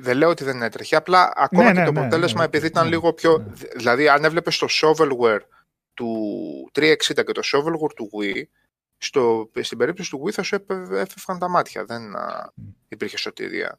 [0.00, 0.96] Δεν λέω ότι δεν έτρεχε.
[0.96, 3.38] Απλά ακόμα Ναι, και ναι, το ναι, αποτέλεσμα, ναι, επειδή ήταν ναι, λίγο πιο.
[3.38, 3.52] ναι.
[3.76, 5.40] Δηλαδή, αν έβλεπες το shovelware
[5.94, 8.42] του 360 και το shovelware του Wii,
[8.98, 11.84] στο, στην περίπτωση του Wii θα σου έπε- έφευγαν τα μάτια.
[11.84, 12.52] Δεν α,
[12.88, 13.78] υπήρχε σωτηρία.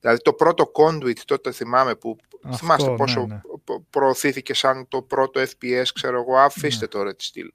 [0.00, 2.16] Δηλαδή, το πρώτο conduit τότε θυμάμαι που.
[2.44, 3.40] Αυτό, θυμάστε ναι, πόσο ναι.
[3.64, 6.36] προ- προωθήθηκε σαν το πρώτο FPS, ξέρω εγώ.
[6.38, 6.88] Αφήστε Ναι.
[7.04, 7.48] το Red Steel.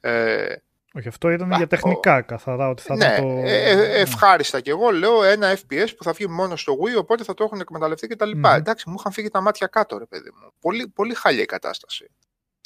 [0.00, 0.54] Ε,
[0.94, 2.68] Όχι, αυτό ήταν Α, για ο- τεχνικά καθαρά.
[2.68, 3.28] Ότι θα ναι, ήταν το...
[3.28, 7.24] ε, ε, ευχάριστα και εγώ λέω ένα FPS που θα βγει μόνο στο Wii, οπότε
[7.24, 8.50] θα το έχουν εκμεταλλευτεί και τα λοιπά.
[8.50, 8.56] Μμμ.
[8.56, 10.52] Εντάξει, μου είχαν φύγει τα μάτια κάτω, ρε παιδί μου.
[10.60, 12.10] Πολύ, πολύ χάλια η κατάσταση.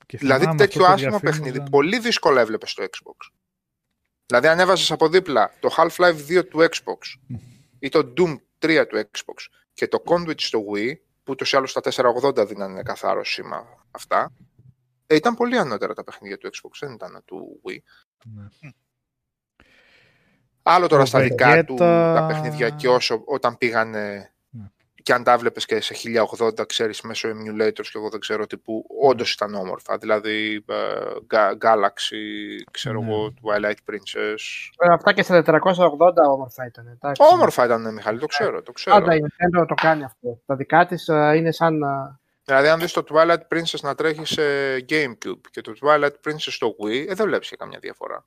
[0.07, 1.43] Και δηλαδή θυμάμαι τέτοιο αυτό το άσχημο διαφήμιζαν.
[1.53, 3.31] παιχνίδι πολύ δύσκολα έβλεπες στο Xbox.
[4.27, 7.37] Δηλαδή αν έβαζες από δίπλα το Half-Life 2 του Xbox Μμ.
[7.79, 9.35] ή το Doom 3 του Xbox
[9.73, 11.81] και το Conduit στο Wii, που ούτως ή άλλως τα
[12.23, 14.33] 480 δίνανε καθαρό σήμα αυτά,
[15.07, 17.79] ε, ήταν πολύ ανώτερα τα παιχνίδια του Xbox, δεν ήταν του Wii.
[18.25, 18.71] Ναι.
[20.67, 24.65] Άλλο τώρα Το στα δικά του Vegeta- τα παιχνίδια και όσο όταν πήγανε Ναι.
[25.03, 28.57] και αν τα βλέπεις και σε 1080, ξέρεις, μέσω emulators και εγώ δεν ξέρω τι
[28.57, 29.99] που, όντως ήταν όμορφα.
[29.99, 32.23] Δηλαδή, uh, Galaxy,
[32.71, 33.07] ξέρω mm.
[33.07, 34.43] εγώ, Twilight Princess.
[34.79, 36.87] Ε, αυτά και στα 480 όμορφα ήταν.
[36.87, 37.23] Εντάξει.
[37.33, 38.63] Όμορφα ήταν, Μιχάλη, το ξέρω.
[38.63, 38.97] Το ξέρω.
[38.97, 40.41] Πάντα η Nintendo το κάνει αυτό.
[40.47, 41.81] Τα δικά της uh, είναι σαν...
[41.85, 42.23] Uh...
[42.45, 44.43] Δηλαδή, αν δεις το Twilight Princess να τρέχει σε
[44.89, 48.27] Gamecube και το Twilight Princess στο Wii, ε, δεν βλέπεις καμιά διαφορά.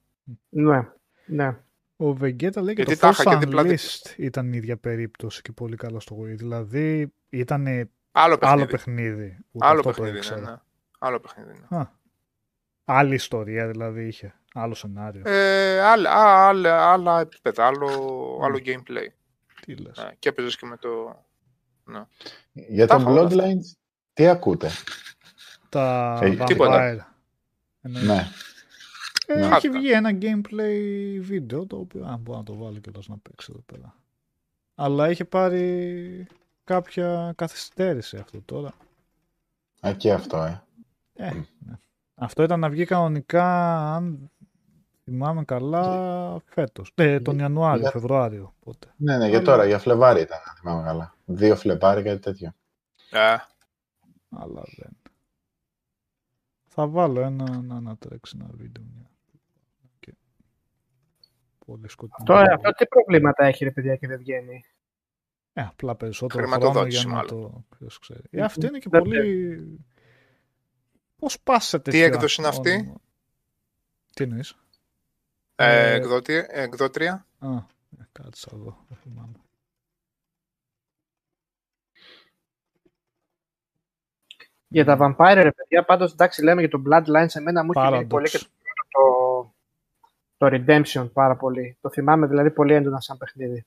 [0.49, 0.89] Ναι,
[1.25, 1.57] ναι.
[1.95, 5.99] Ο Βεγγέτα λέει και Γιατί το Force Unleashed ήταν η ίδια περίπτωση και πολύ καλό
[5.99, 6.35] στο Wii.
[6.35, 8.47] Δηλαδή ήταν άλλο παιχνίδι.
[8.49, 10.55] Άλλο παιχνίδι, άλλο παιχνίδι ναι, ναι.
[10.99, 11.65] Άλλο παιχνίδι.
[11.69, 11.77] Ναι.
[11.77, 11.91] Α,
[12.85, 14.33] άλλη ιστορία δηλαδή είχε.
[14.53, 15.21] Άλλο σενάριο.
[15.25, 16.11] Ε, άλλα,
[16.47, 17.87] άλλα, άλλα επίπεδα, άλλο,
[18.43, 19.07] άλλο gameplay.
[19.61, 19.97] Τι λες.
[19.97, 21.23] Ναι, και έπαιζες και με το...
[21.83, 22.05] Ναι.
[22.51, 23.71] Για τον Bloodlines,
[24.17, 24.69] τι ακούτε;
[25.69, 26.97] Τα ε, Vampire.
[27.81, 28.27] Ναι.
[29.27, 33.17] Ε, έχει βγει ένα gameplay βίντεο το οποίο αν μπορώ να το βάλω και να
[33.17, 33.95] παίξει εδώ πέρα.
[34.75, 36.27] Αλλά είχε πάρει
[36.63, 38.73] κάποια καθυστέρηση αυτό τώρα.
[39.87, 40.63] Α, και αυτό, ε.
[41.13, 41.77] ε ναι.
[42.15, 44.31] Αυτό ήταν να βγει κανονικά, αν
[45.03, 46.91] θυμάμαι καλά, φέτος.
[46.95, 47.91] Ε, τον Ιανουάριο, για...
[47.91, 48.53] Φεβρουάριο.
[48.63, 48.87] Πότε.
[48.97, 51.15] Ναι, ναι, για τώρα, για Φλεβάρι ήταν, αν θυμάμαι καλά.
[51.25, 52.53] Δύο Φλεβάρι, κάτι τέτοιο.
[53.11, 53.35] Ε.
[54.29, 54.97] Αλλά δεν.
[56.67, 58.83] Θα βάλω ένα να ανατρέξει ένα βίντεο.
[61.65, 62.25] Πολύ σκοτεινό.
[62.25, 64.63] Τώρα αυτό τι προβλήματα έχει ρε παιδιά και δεν βγαίνει;
[65.53, 67.65] Ε, απλά περισσότερο χρόνο για να το...
[67.77, 68.21] Ποιος ξέρει.
[68.29, 69.85] Ε, αυτή είναι και πολύ...
[71.15, 72.93] Πώς πάσετε Τι έκδοση είναι αυτή;
[74.13, 74.57] Τι εννοείς;
[75.55, 76.01] Ε, ε,
[76.49, 77.27] εκδότρια.
[77.39, 77.55] Α,
[77.99, 78.85] ε, κάτσα εδώ.
[78.87, 79.41] Δεν θυμάμαι.
[84.67, 88.29] Για τα Vampire, ρε παιδιά, πάντως εντάξει λέμε για το Bloodlines, εμένα μου έχει πολύ
[88.29, 89.51] και το
[90.37, 91.77] το Redemption πάρα πολύ.
[91.81, 93.65] Το θυμάμαι δηλαδή πολύ έντονα σαν παιχνίδι.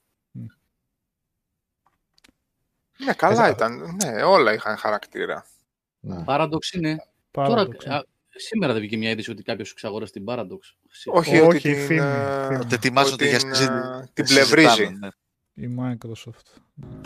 [3.04, 3.96] Ναι, καλά ήταν.
[4.04, 5.46] Ναι, όλα είχαν χαρακτήρα.
[6.00, 6.24] Ναι.
[6.26, 7.04] Paradox είναι.
[7.30, 7.68] Τώρα,
[8.28, 10.58] σήμερα δεν βγήκε μια είδηση ότι κάποιος εξαγόρασε την Paradox.
[11.04, 12.00] Όχι, όχι, την, φήμη.
[12.60, 13.38] Ότι ετοιμάζονται για
[14.12, 14.98] Την πλευρίζει.
[14.98, 15.08] Ναι.
[15.54, 16.60] Η Microsoft.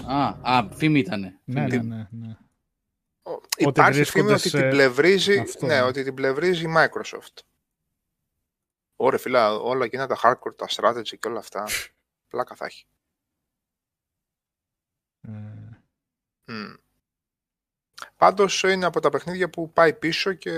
[0.06, 1.40] Α, α φήμη ήταν.
[1.44, 2.36] Ναι, ναι, ναι, ναι.
[3.56, 7.38] Υπάρχει φήμη ότι την πλευρίζει, ναι, ότι την πλευρίζει η Microsoft.
[8.96, 11.64] Ωραία, φίλα, όλα εκείνα τα hardcore, τα strategy και όλα αυτά.
[12.28, 12.86] Πλάκα θα έχει.
[15.28, 15.76] Mm.
[16.46, 16.76] Mm.
[18.16, 20.52] Πάντως είναι από τα παιχνίδια που πάει πίσω και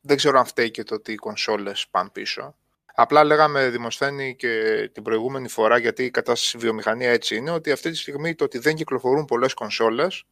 [0.00, 2.56] δεν ξέρω αν φταίει και το ότι οι κονσόλες πάνε πίσω.
[2.96, 7.90] Απλά λέγαμε Δημοσθένη και την προηγούμενη φορά, γιατί η κατάσταση βιομηχανία έτσι είναι, ότι αυτή
[7.90, 10.24] τη στιγμή το ότι δεν κυκλοφορούν πολλές κονσόλες,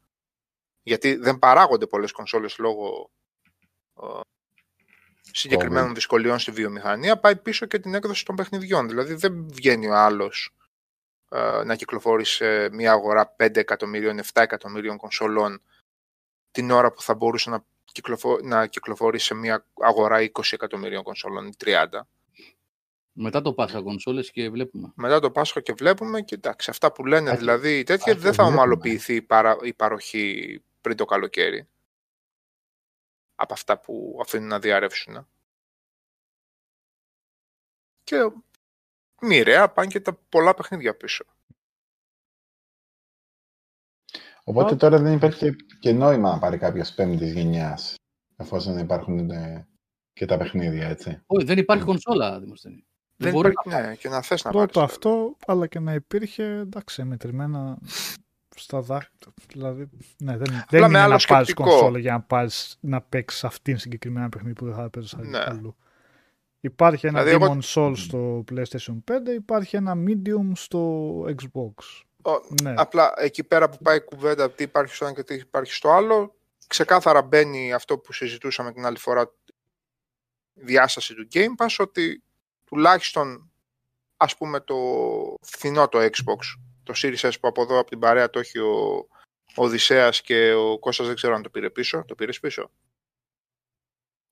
[0.83, 3.11] γιατί δεν παράγονται πολλές κονσόλες λόγω
[5.33, 8.89] συγκεκριμένων δυσκολιών στη βιομηχανία, πάει πίσω και την έκδοση των παιχνιδιών.
[8.89, 10.55] Δηλαδή δεν βγαίνει ο άλλος
[11.29, 15.63] ε, να κυκλοφορεί σε μια αγορά 5 εκατομμύριων, 7 εκατομμύριων κονσολών
[16.51, 18.39] την ώρα που θα μπορούσε να, κυκλοφο...
[18.43, 21.87] να κυκλοφορεί σε μια αγορά 20 εκατομμύριων κονσολών ή 30.
[23.13, 24.93] Μετά το Πάσχα κονσόλες και βλέπουμε.
[24.95, 29.15] Μετά το Πάσχα και βλέπουμε και εντάξει, αυτά που λένε δηλαδή τέτοια δεν θα ομαλοποιηθεί
[29.15, 29.57] η, παρα...
[29.63, 31.69] η παροχή πριν το καλοκαίρι
[33.35, 35.29] από αυτά που αφήνουν να διαρρεύσουν.
[38.03, 38.17] Και
[39.21, 41.25] μοιραία πάνε και τα πολλά παιχνίδια πίσω.
[44.45, 47.95] Οπότε τώρα δεν υπάρχει και νόημα να πάρει κάποιος πέμπτης γενιάς,
[48.37, 49.69] εφόσον υπάρχουν ε,
[50.13, 51.23] και τα παιχνίδια, έτσι.
[51.27, 52.87] Όχι, δεν υπάρχει κονσόλα, Δημοσθένη.
[53.23, 53.81] Δεν, μπορεί να...
[53.81, 57.79] Ναι, και να θες να Πρώτο αυτό, αλλά και να υπήρχε, εντάξει, μετρημένα
[58.57, 59.33] στα δάχτυλα.
[59.49, 64.29] Δηλαδή, ναι, δεν, δεν είναι να πάρεις κονσόλα για να, πάρεις, να παίξεις αυτήν συγκεκριμένα
[64.29, 65.45] παιχνίδι που δεν θα παίζει ναι.
[65.47, 65.77] αλλού.
[66.61, 72.03] Υπάρχει ένα δηλαδή, Demon Soul στο PlayStation 5, υπάρχει ένα Medium στο Xbox.
[72.63, 72.75] ναι.
[72.77, 75.91] Απλά εκεί πέρα που πάει η κουβέντα τι υπάρχει στο ένα και τι υπάρχει στο
[75.91, 76.35] άλλο,
[76.67, 79.33] ξεκάθαρα μπαίνει αυτό που συζητούσαμε την άλλη φορά,
[80.55, 82.23] διάσταση του Game Pass, ότι
[82.73, 83.51] τουλάχιστον
[84.17, 84.77] ας πούμε το
[85.41, 86.39] φθηνό το Xbox
[86.83, 89.07] το Series S που από εδώ από την παρέα το έχει ο,
[89.55, 92.05] ο Οδυσσέας και ο Κώστας δεν ξέρω αν το πήρε πίσω.
[92.05, 92.71] Το πήρες πίσω;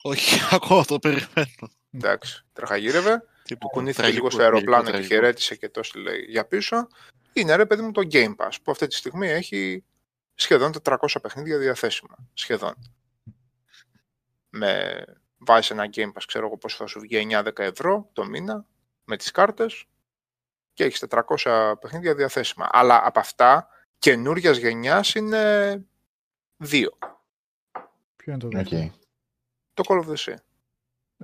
[0.02, 1.70] Όχι, ακόμα το περιμένω.
[1.90, 3.24] Εντάξει, τραχαγύρευε.
[3.58, 6.86] Που κουνήθηκε λίγο στο αεροπλάνο και χαιρέτησε και το λέει για πίσω.
[7.32, 9.84] Είναι ρε παιδί μου το Game Pass που αυτή τη στιγμή έχει
[10.34, 12.16] σχεδόν 400 παιχνίδια διαθέσιμα.
[12.34, 12.74] Σχεδόν.
[14.50, 15.04] Με
[15.40, 18.66] βάζεις ένα Game Pass, ξέρω εγώ πώς θα σου βγει 9-10 ευρώ το μήνα
[19.04, 19.84] με τις κάρτες
[20.72, 21.04] και έχεις
[21.44, 22.68] 400 παιχνίδια διαθέσιμα.
[22.72, 25.84] Αλλά από αυτά καινούργια γενιάς είναι
[26.56, 26.98] δύο.
[28.16, 28.92] Ποιο είναι το δεύτερο;
[29.74, 30.36] Το Call of the Sea.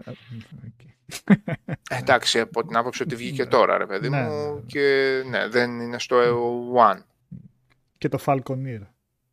[0.04, 0.96] Okay.
[1.90, 3.48] Εντάξει, από την άποψη ότι βγήκε ναι.
[3.50, 6.16] τώρα, ρε παιδί ναι, μου, ναι, και ναι, δεν είναι στο
[6.74, 7.02] One.
[7.98, 8.80] Και το Falconeer.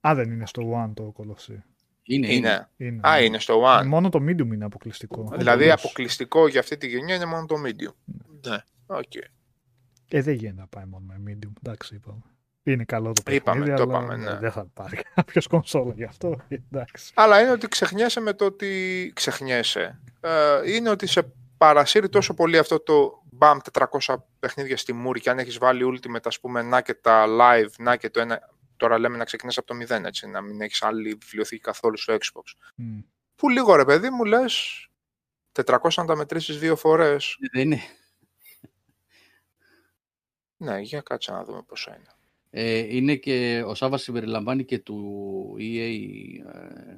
[0.08, 1.73] Α, δεν είναι στο One το Colosseum.
[2.04, 2.70] Είναι, είναι.
[2.78, 3.08] είναι.
[3.08, 3.86] Α, είναι στο One.
[3.86, 5.32] Μόνο το Medium είναι αποκλειστικό.
[5.38, 7.94] Δηλαδή, αποκλειστικό για αυτή τη γενιά είναι μόνο το Medium.
[8.48, 8.58] Ναι.
[8.88, 9.28] Okay.
[10.10, 11.52] Ε, δεν γίνεται να πάει μόνο με Medium.
[11.64, 12.22] Εντάξει, είπαμε.
[12.64, 14.38] Είναι καλό το παιχνίδι, είπαμε, το είπαμε, ναι.
[14.38, 16.38] δεν θα πάρει κάποιος κονσόλα γι' αυτό.
[16.48, 17.12] Εντάξει.
[17.16, 20.00] Αλλά είναι ότι ξεχνιέσαι με το ότι ξεχνιέσαι.
[20.20, 25.30] Ε, είναι ότι σε παρασύρει τόσο πολύ αυτό το BAM 400 παιχνίδια στη μούρη και
[25.30, 28.53] αν έχεις βάλει Ultimate ας πούμε να και τα live, να και το ένα
[28.84, 32.14] τώρα λέμε να ξεκινήσει από το 0 έτσι, να μην έχεις άλλη βιβλιοθήκη καθόλου στο
[32.14, 32.44] Xbox.
[32.78, 33.04] Mm.
[33.36, 34.88] Που λίγο ρε παιδί μου λες
[35.66, 37.38] 400 να τα μετρήσεις δύο φορές.
[37.42, 37.82] Ε, δεν είναι.
[40.58, 42.10] Ναι, για κάτσε να δούμε πόσο είναι.
[42.50, 45.98] Ε, είναι και ο Σάββας συμπεριλαμβάνει και του EA...
[46.54, 46.98] Ε,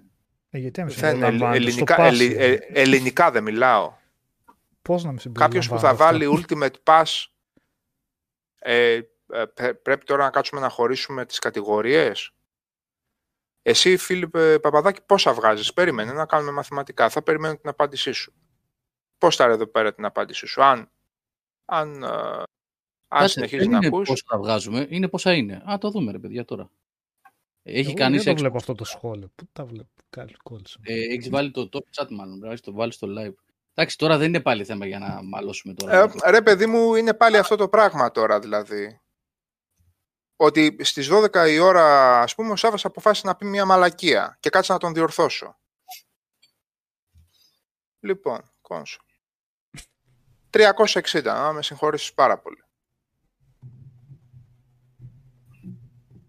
[0.50, 3.94] ε γιατί δεν ελληνικά, ε, ελληνικά δεν μιλάω.
[4.82, 7.26] Πώς να με Κάποιος που θα βάλει Ultimate Pass
[8.60, 9.02] ε, ε
[9.82, 12.32] πρέπει τώρα να κάτσουμε να χωρίσουμε τις κατηγορίες.
[13.62, 17.10] Εσύ, Φίλιπ Παπαδάκη, πόσα βγάζεις; Περίμενε να κάνουμε μαθηματικά.
[17.10, 18.34] Θα περιμένω την απάντησή σου.
[19.18, 20.92] Πώς θα εδώ πέρα την απάντησή σου; Αν,
[21.66, 22.04] αν
[23.08, 24.08] αν συνεχίζεις να ακούς.
[24.08, 25.64] Πόσα θα βγάζουμε, είναι πόσα είναι.
[25.72, 26.70] Α, το δούμε ρε παιδιά τώρα.
[27.64, 29.32] Έχει Εγώ κανείς δεν το βλέπω αυτό το σχόλιο.
[29.36, 29.90] Πού τα βλέπω,
[30.44, 30.80] κόλλησα.
[30.84, 33.34] Ε, έχεις βάλει το top chat μάλλον, πρέπει το βάλει στο live.
[33.74, 36.02] Εντάξει, τώρα δεν είναι πάλι θέμα για να μαλώσουμε τώρα.
[36.02, 39.00] Ε, ρε παιδί μου, είναι πάλι αυτό το πράγμα τώρα δηλαδή.
[40.36, 44.50] Ότι στις 12 η ώρα, ας πούμε, ο Σάββας αποφάσισε να πει μια μαλακία και
[44.50, 45.60] κάτσε να τον διορθώσω.
[48.00, 49.00] Λοιπόν, κόνσο.
[50.50, 52.64] 360, να με συγχωρήσεις πάρα πολύ.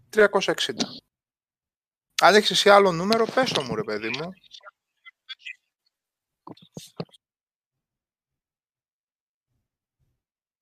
[0.09, 1.01] 360.
[2.21, 4.29] Αν έχεις εσύ άλλο νούμερο, πες το μου ρε παιδί μου.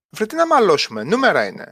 [0.10, 1.72] Βρε τι να μαλώσουμε, νούμερα είναι.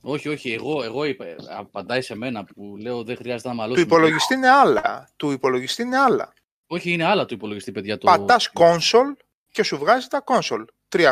[0.00, 3.86] Όχι, όχι, εγώ, εγώ είπα, απαντάει σε μένα που λέω δεν χρειάζεται να μαλώσουμε.
[3.86, 5.08] Του υπολογιστή είναι άλλα.
[5.16, 6.32] Του υπολογιστή είναι άλλα.
[6.66, 7.98] Όχι, είναι άλλα του υπολογιστή, παιδιά.
[7.98, 8.06] Το...
[8.06, 9.16] Πατάς console
[9.50, 10.64] και σου βγάζει τα console.
[10.88, 11.04] 360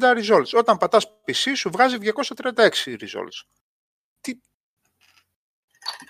[0.00, 0.50] results.
[0.52, 3.46] Όταν πατάς PC σου βγάζει 236 results.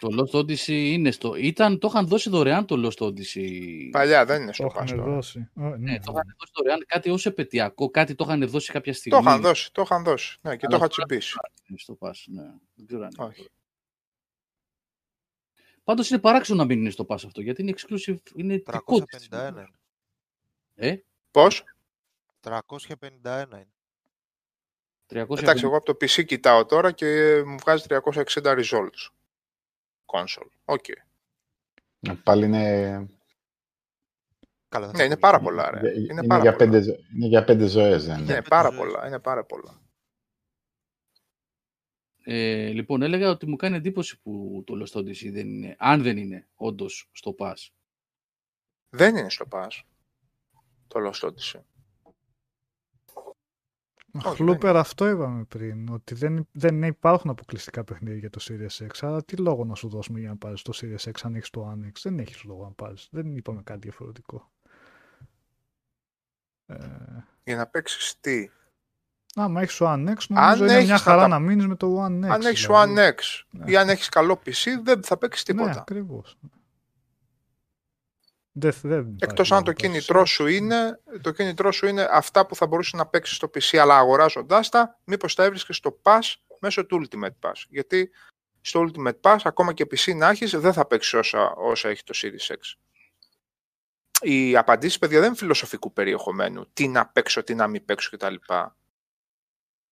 [0.00, 1.34] Το Lost Odyssey είναι στο...
[1.34, 3.88] Ήταν, το είχαν δώσει δωρεάν το Lost Odyssey.
[3.90, 5.48] Παλιά δεν είναι στο Το είχαν δώσει.
[5.54, 6.84] Ναι, ναι, το είχαν δώσει δωρεάν.
[6.86, 9.22] Κάτι ως επαιτειακό, κάτι το είχαν δώσει κάποια στιγμή.
[9.22, 10.38] Το είχαν δώσει, το είχαν δώσει.
[10.40, 11.36] Ναι, και Αλλά το είχα τσιμπήσει.
[11.76, 12.42] Στο Pass, ναι.
[12.74, 13.48] Δεν ξέρω αν Όχι.
[15.84, 18.62] Πάντως είναι παράξενο να μην είναι στο Pass αυτό, γιατί είναι exclusive, είναι
[19.30, 19.64] 351.
[20.74, 20.96] Ε;
[21.30, 21.64] Πώς;
[22.42, 22.52] 351
[23.22, 23.68] είναι.
[25.12, 25.38] 350...
[25.38, 29.17] Εντάξει, εγώ από το PC κοιτάω τώρα και μου βγάζει 360 results
[30.12, 30.50] console.
[30.64, 30.84] OK.
[30.88, 31.08] Okay.
[32.00, 33.06] Ε, πάλι είναι...
[34.68, 35.70] Καλά, ναι, είναι πάρα πολλά.
[35.70, 35.90] Ρε.
[35.90, 36.70] Είναι, είναι, πάρα για πολλά.
[36.70, 38.06] Πέντε, είναι για πέντε ζωές.
[38.06, 38.32] Δεν είναι.
[38.32, 39.06] Ναι, πάρα πολλά.
[39.06, 39.82] Είναι πάρα πολλά.
[42.24, 46.16] Ε, λοιπόν, έλεγα ότι μου κάνει εντύπωση που το Lost Odyssey δεν είναι, αν δεν
[46.16, 47.68] είναι όντως στο Pass.
[48.88, 49.80] Δεν είναι στο Pass
[50.88, 51.60] το Lost Odyssey.
[54.24, 59.24] Χλούπερ αυτό είπαμε πριν, ότι δεν, δεν υπάρχουν αποκλειστικά παιχνίδια για το Series X, αλλά
[59.24, 61.84] τι λόγο να σου δώσουμε για να πάρεις το Series X αν έχεις το One
[61.84, 64.50] X, δεν έχεις λόγο να πάρεις, δεν είπαμε κάτι διαφορετικό.
[66.66, 66.76] Ε...
[67.44, 68.50] Για να παίξεις τι;
[69.34, 71.28] Άμα έχεις το One X, νομίζω είναι μια χαρά τα...
[71.28, 72.28] να μείνεις με το One X.
[72.28, 72.94] Αν έχεις το δηλαδή.
[72.94, 73.70] One X ναι.
[73.70, 75.84] ή αν έχεις καλό PC, δεν θα παίξεις τίποτα.
[75.90, 76.00] Ναι,
[78.66, 79.16] ακριβώ.
[79.18, 83.06] Εκτός αν το κίνητρό, σου είναι, το κίνητρό σου είναι αυτά που θα μπορούσε να
[83.06, 87.62] παίξεις στο PC, αλλά αγοράζοντάς τα, μήπως τα έβρισκες στο Pass μέσω του Ultimate Pass.
[87.68, 88.10] Γιατί
[88.60, 92.14] στο Ultimate Pass, ακόμα και PC να έχεις, δεν θα παίξεις όσα, όσα έχει το
[92.16, 92.58] Series X.
[94.20, 96.72] Οι απαντήσεις, παιδιά, δεν είναι φιλοσοφικού περιεχομένου.
[96.72, 98.34] Τι να παίξω, τι να μην παίξω κτλ.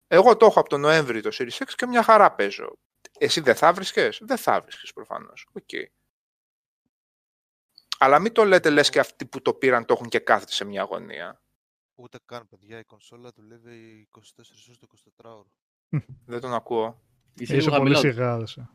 [0.06, 2.78] Εγώ το έχω από τον Νοέμβρη το Series X και μια χαρά παίζω.
[3.18, 5.46] Εσύ δεν θα βρίσκες, δεν θα βρίσκε προφανώς.
[5.52, 5.84] Okay.
[7.98, 10.64] Αλλά μην το λέτε λες και αυτοί που το πήραν το έχουν και κάθεται σε
[10.64, 11.40] μια γωνία.
[11.94, 12.78] Ούτε καν, παιδιά.
[12.78, 14.20] Η κονσόλα δουλεύει 24
[14.66, 14.86] ώρες το
[15.24, 15.46] 24 ώρο.
[16.26, 17.00] Δεν τον ακούω.
[17.38, 18.68] Είσαι πολύ σιγάδεσαι.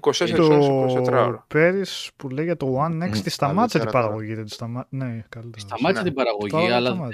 [0.00, 1.44] 24 ώρες 24 ώρο.
[1.48, 4.34] Πέρυσι που λέει για το One X, τη σταμάτησε την παραγωγή.
[4.34, 4.86] Δεν τη σταμά...
[4.90, 5.66] Ναι, καλύτερα.
[5.66, 6.94] Σταμάτησε την παραγωγή, αλλά...
[6.94, 7.06] Ναι.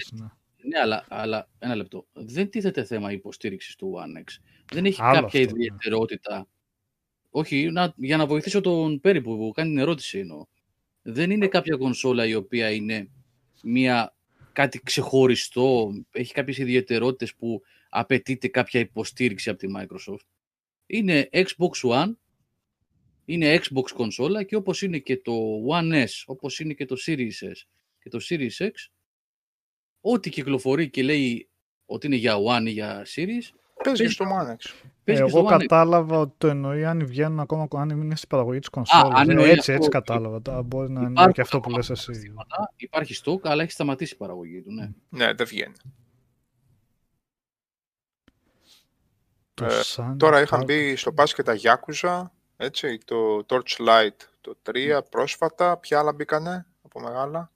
[0.56, 2.06] ναι, αλλά, αλλά ένα λεπτό.
[2.12, 4.42] Δεν τίθεται θέμα υποστήριξης του One X.
[4.72, 5.62] Δεν έχει Άλλο κάποια αυτό, ναι.
[5.62, 6.36] ιδιαιτερότητα.
[6.36, 6.42] Ναι.
[7.30, 10.46] Όχι, να, για να βοηθήσω τον Πέρι που κάνει την ερώτηση εννοώ
[11.10, 13.10] δεν είναι κάποια κονσόλα η οποία είναι
[13.62, 14.16] μια,
[14.52, 20.26] κάτι ξεχωριστό, έχει κάποιες ιδιαιτερότητες που απαιτείται κάποια υποστήριξη από τη Microsoft.
[20.86, 22.12] Είναι Xbox One,
[23.24, 25.32] είναι Xbox κονσόλα και όπως είναι και το
[25.70, 27.62] One S, όπως είναι και το Series S
[27.98, 28.70] και το Series X,
[30.00, 31.48] ό,τι κυκλοφορεί και λέει
[31.86, 33.54] ότι είναι για One ή για Series,
[33.84, 34.88] παίζει στο One X.
[35.12, 39.24] Εγώ κατάλαβα ότι το εννοεί αν βγαίνουν ακόμα, αν είναι στην παραγωγή της κονσόλα.
[39.26, 40.42] Έτσι, έτσι κατάλαβα.
[40.42, 42.34] Τώρα μπορεί να είναι και αυτό που λες εσύ.
[42.76, 44.72] Υπάρχει στόκ, αλλά έχει σταματήσει η παραγωγή του.
[44.72, 45.74] Ναι, ναι δεν βγαίνει.
[49.62, 52.22] Ε, τώρα είχαν μπει στο πας και τα Yakuza,
[52.56, 55.76] έτσι, το Torchlight το 3 πρόσφατα.
[55.76, 57.52] Ποια άλλα μπήκανε από μεγάλα;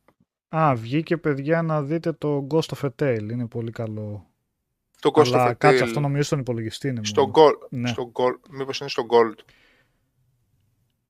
[0.49, 3.29] Α, βγήκε παιδιά να δείτε το Ghost of a Tale.
[3.31, 4.32] Είναι πολύ καλό.
[5.03, 5.59] Το Ghost Αλλά of a Tale.
[5.59, 7.01] κάτσε αυτό νομίζω στον υπολογιστή είναι.
[7.05, 7.69] Στο Gold.
[7.71, 7.89] Ναι.
[7.89, 8.51] Στο Gold.
[8.51, 9.39] Μήπως είναι στο Gold.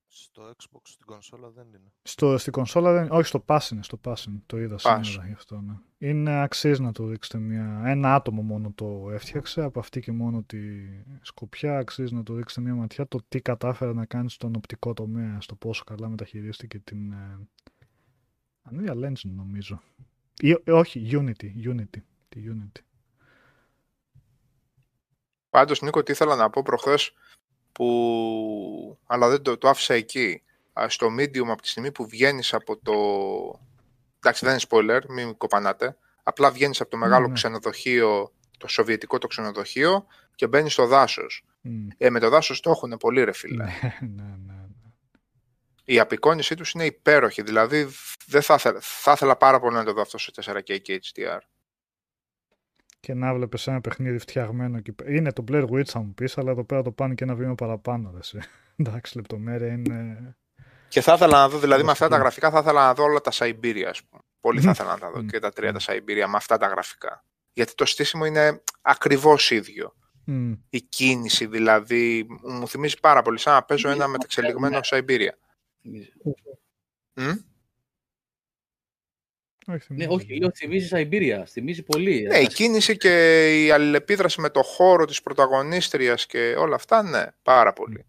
[0.07, 1.91] Στο Xbox στην κονσόλα δεν είναι.
[2.03, 3.83] Στο, στην κονσόλα δεν Όχι, στο Pass είναι.
[3.83, 4.41] Στο Pass είναι.
[4.45, 4.99] Το είδα Pass.
[5.01, 5.61] σήμερα γι' αυτό.
[5.61, 5.73] Ναι.
[5.97, 7.81] Είναι αξίζει να το δείξετε μια...
[7.85, 9.61] Ένα άτομο μόνο το έφτιαξε.
[9.61, 10.57] Από αυτή και μόνο τη
[11.21, 13.07] σκοπιά αξίζει να το δείξετε μια ματιά.
[13.07, 15.41] Το τι κατάφερε να κάνει στον οπτικό τομέα.
[15.41, 17.11] Στο πόσο καλά μεταχειρίστηκε την...
[17.11, 17.47] Ε,
[18.71, 19.81] Unreal Engine νομίζω.
[20.41, 21.67] Ή, όχι, Unity.
[21.67, 22.01] Unity.
[22.29, 22.81] Τη Unity.
[25.53, 27.13] Πάντως, Νίκο, τι ήθελα να πω προχθές
[27.71, 27.85] που...
[29.05, 30.41] αλλά δεν το, το άφησα εκεί.
[30.87, 32.93] Στο Medium από τη στιγμή που βγαίνεις από το...
[34.19, 35.97] Εντάξει, δεν είναι spoiler, μην κοπανάτε.
[36.23, 41.45] Απλά βγαίνεις από το μεγάλο mm, ξενοδοχείο, το σοβιετικό το ξενοδοχείο και μπαίνεις στο δάσος.
[41.63, 41.69] Mm.
[41.97, 43.63] Ε, με το δάσος το έχουν πολύ ρε φίλε.
[43.63, 44.63] ναι, ναι, ναι.
[45.83, 47.87] Η απεικόνισή τους είναι υπέροχη, δηλαδή
[48.25, 51.39] δεν θα, ήθελα, θα ήθελα πάρα πολύ να το δω αυτό σε 4K και HDR
[53.03, 54.79] και να βλέπεις ένα παιχνίδι φτιαγμένο.
[54.79, 54.93] Και...
[55.07, 57.55] Είναι το Blair Witch, θα μου πεις, αλλά εδώ πέρα το πάνε και ένα βήμα
[57.55, 58.13] παραπάνω.
[58.13, 58.39] Ρε.
[58.85, 60.35] Εντάξει, λεπτομέρεια είναι.
[60.87, 63.21] Και θα ήθελα να δω, δηλαδή με αυτά τα γραφικά, θα ήθελα να δω όλα
[63.21, 64.21] τα Siberia, ας πούμε.
[64.39, 67.25] Πολύ θα ήθελα να τα δω και τα τρία τα Siberia με αυτά τα γραφικά.
[67.53, 69.93] Γιατί το στήσιμο είναι ακριβώς ίδιο.
[70.27, 70.57] Mm.
[70.69, 75.33] Η κίνηση δηλαδή μου θυμίζει πάρα πολύ σαν να παίζω ένα μετεξελιγμένο Syberia.
[77.15, 77.37] Mm?
[79.67, 82.27] Όχι, ναι, όχι, λέω θυμίζει Syberia, θυμίζει πολύ.
[82.27, 87.25] Ναι, η κίνηση και η αλληλεπίδραση με το χώρο της πρωταγωνίστριας και όλα αυτά, ναι,
[87.43, 88.05] πάρα πολύ.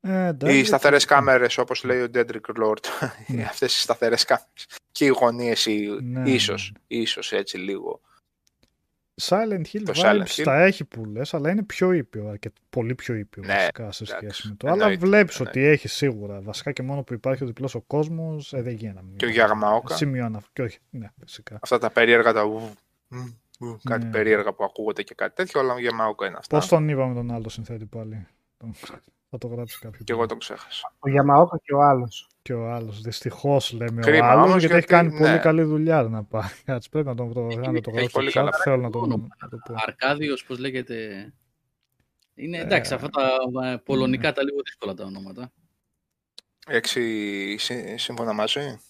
[0.00, 2.86] Ε, οι σταθερές κάμερες, όπως λέει ο Daedric Lord,
[3.26, 3.42] ναι.
[3.50, 4.66] αυτές οι σταθερές κάμερες.
[4.92, 5.66] Και οι γωνίες,
[6.02, 6.96] ναι, ίσως, ναι.
[6.96, 8.00] ίσως έτσι λίγο.
[9.20, 10.42] Silent Hill το vibes Hill.
[10.44, 14.04] τα έχει που λες, αλλά είναι πιο ήπιο και πολύ πιο ήπιο ναι, βασικά σε
[14.04, 14.68] σχέση με το.
[14.68, 15.48] Αλλά βλέπεις ναι.
[15.48, 16.40] ότι έχει σίγουρα.
[16.40, 18.94] Βασικά και μόνο που υπάρχει ο διπλός ο κόσμος, ε, δεν γίνει.
[19.16, 19.94] Και ο Γιαγμαόκα.
[19.94, 20.42] Σημειώνω.
[20.52, 21.58] Και όχι, ναι, φυσικά.
[21.62, 22.70] Αυτά τα περίεργα τα ου,
[23.58, 24.10] ου, κάτι ναι.
[24.10, 26.56] περίεργα που ακούγονται και κάτι τέτοιο, αλλά ο Γιαγμαόκα είναι αυτά.
[26.56, 28.26] Πώς τον είπαμε τον άλλο συνθέτη πάλι.
[29.34, 30.04] Θα το γράψει κάποιο.
[30.04, 30.94] Και εγώ τον ξέχασα.
[30.98, 32.28] Ο Γιαμαόκα και ο άλλος.
[32.42, 33.00] Και ο άλλος.
[33.00, 35.18] Δυστυχώς λέμε Κρίμα, ο άλλος, γιατί, γιατί, έχει κάνει ναι.
[35.18, 36.48] πολύ καλή δουλειά να πάει.
[36.64, 38.10] Κάτσε, πρέπει να τον το, να το γράψω.
[38.10, 38.50] Πολύ καλά.
[38.62, 39.74] Θέλω να το, να το πω.
[39.76, 41.32] Αρκάδιος, πώς λέγεται.
[42.34, 42.94] Είναι εντάξει, ε...
[42.94, 44.32] αυτά τα ε, πολωνικά ναι.
[44.34, 45.52] τα λίγο δύσκολα τα ονόματα.
[46.66, 47.56] Έξι
[47.96, 48.80] σύμφωνα μαζί.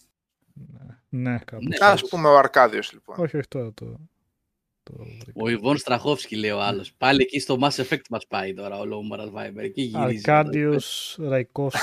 [0.53, 1.65] Ναι, ναι κάπως.
[1.65, 3.17] Ναι, ας πούμε ο Αρκάδιος λοιπόν.
[3.19, 3.97] Όχι, όχι τώρα το...
[5.35, 6.93] Ο Ιβόν Στραχόφσκι λέει ο άλλος.
[6.99, 9.65] Πάλι εκεί στο Mass Effect μας πάει τώρα ο Λόμαρας Βάιμπερ.
[9.65, 10.31] Εκεί γυρίζει.
[10.31, 10.81] Αρκάντιο
[11.19, 11.75] Ραϊκός.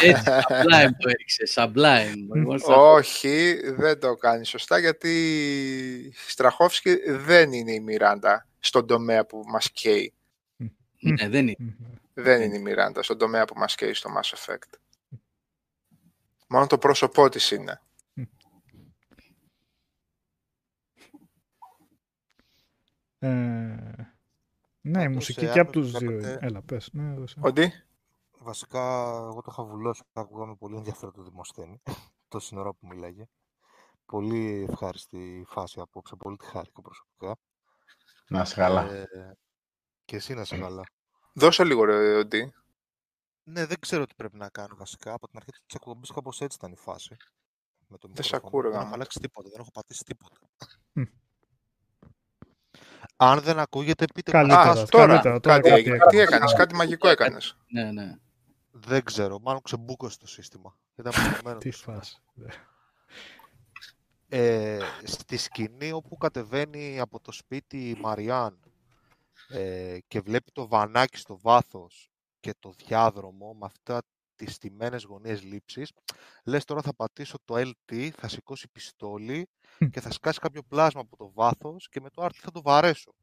[0.00, 1.44] Έτσι, Sublime το έριξε.
[1.54, 2.60] Sublime.
[2.76, 9.70] Όχι, δεν το κάνει σωστά γιατί Στραχόφσκι δεν είναι η Μιράντα στον τομέα που μας
[9.70, 10.12] καίει.
[11.00, 11.76] Ναι, δεν είναι.
[12.14, 14.78] Δεν είναι η Μιράντα στον τομέα που μας καίει στο Mass Effect.
[16.46, 17.80] Μόνο το πρόσωπό της είναι.
[23.24, 24.16] Ε,
[24.80, 26.38] ναι, η μουσική και από τους δύο.
[26.40, 26.88] Έλα, πες.
[26.92, 27.72] Ναι, Ότι;
[28.38, 30.02] Βασικά, εγώ το είχα βουλώσει.
[30.12, 31.82] Άκουγα με πολύ ενδιαφέρον το Δημοσθένη.
[32.28, 33.28] το σύνορα που μιλάγε.
[34.06, 36.16] Πολύ ευχάριστη φάση απόψε.
[36.16, 37.36] Πολύ τη χάρηκα προσωπικά.
[38.28, 38.92] Να είσαι καλά.
[38.92, 39.06] Ε,
[40.04, 40.82] και εσύ να είσαι καλά.
[41.32, 42.54] Δώσε λίγο ρε, ότι.
[43.42, 45.12] Ναι, δεν ξέρω τι πρέπει να κάνω βασικά.
[45.12, 47.16] Από την αρχή της εκπομπής κάπως έτσι ήταν η φάση.
[47.86, 50.38] Με το δεν σε ακούω, Δεν έχω αλλάξει τίποτα, δεν έχω πατήσει τίποτα.
[53.16, 57.08] Αν δεν ακούγεται, πείτε καλύτερα, Α, τώρα, καλύτερα, τώρα κάτι, κάτι, τι έκανες, κάτι μαγικό
[57.08, 57.56] έκανες.
[57.66, 58.16] Ναι, ναι.
[58.70, 60.76] Δεν ξέρω, μάλλον ξεμπούκωσε το σύστημα.
[60.96, 61.12] Ήταν
[61.58, 62.18] Τι φάση.
[62.34, 62.46] Ναι.
[64.28, 68.58] Ε, στη σκηνή όπου κατεβαίνει από το σπίτι η Μαριάν
[69.48, 72.10] ε, και βλέπει το βανάκι στο βάθος
[72.40, 74.02] και το διάδρομο με αυτά
[74.36, 75.92] τις στιμένες γωνίες λήψης,
[76.44, 79.48] λες τώρα θα πατήσω το LT, θα σηκώσει πιστόλι
[79.90, 83.14] και θα σκάσει κάποιο πλάσμα από το βάθος και με το RT θα το βαρέσω.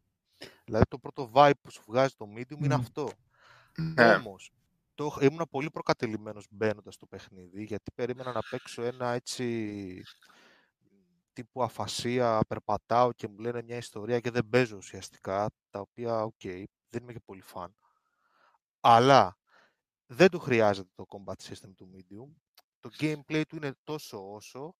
[0.65, 3.09] Δηλαδή το πρώτο vibe που σου βγάζει το Medium είναι αυτό.
[3.77, 4.13] Ναι.
[4.13, 4.51] Όμως,
[4.95, 10.03] το, ήμουν πολύ προκατειλημμένος μπαίνοντας στο παιχνίδι, γιατί περίμενα να παίξω ένα έτσι
[11.33, 16.33] τύπου αφασία, περπατάω και μου λένε μια ιστορία και δεν παίζω ουσιαστικά, τα οποία, OK,
[16.43, 17.75] okay, δεν είμαι και πολύ φαν.
[18.79, 19.37] Αλλά
[20.13, 22.35] δεν του χρειάζεται το combat system του Medium.
[22.79, 24.75] Το gameplay του είναι τόσο όσο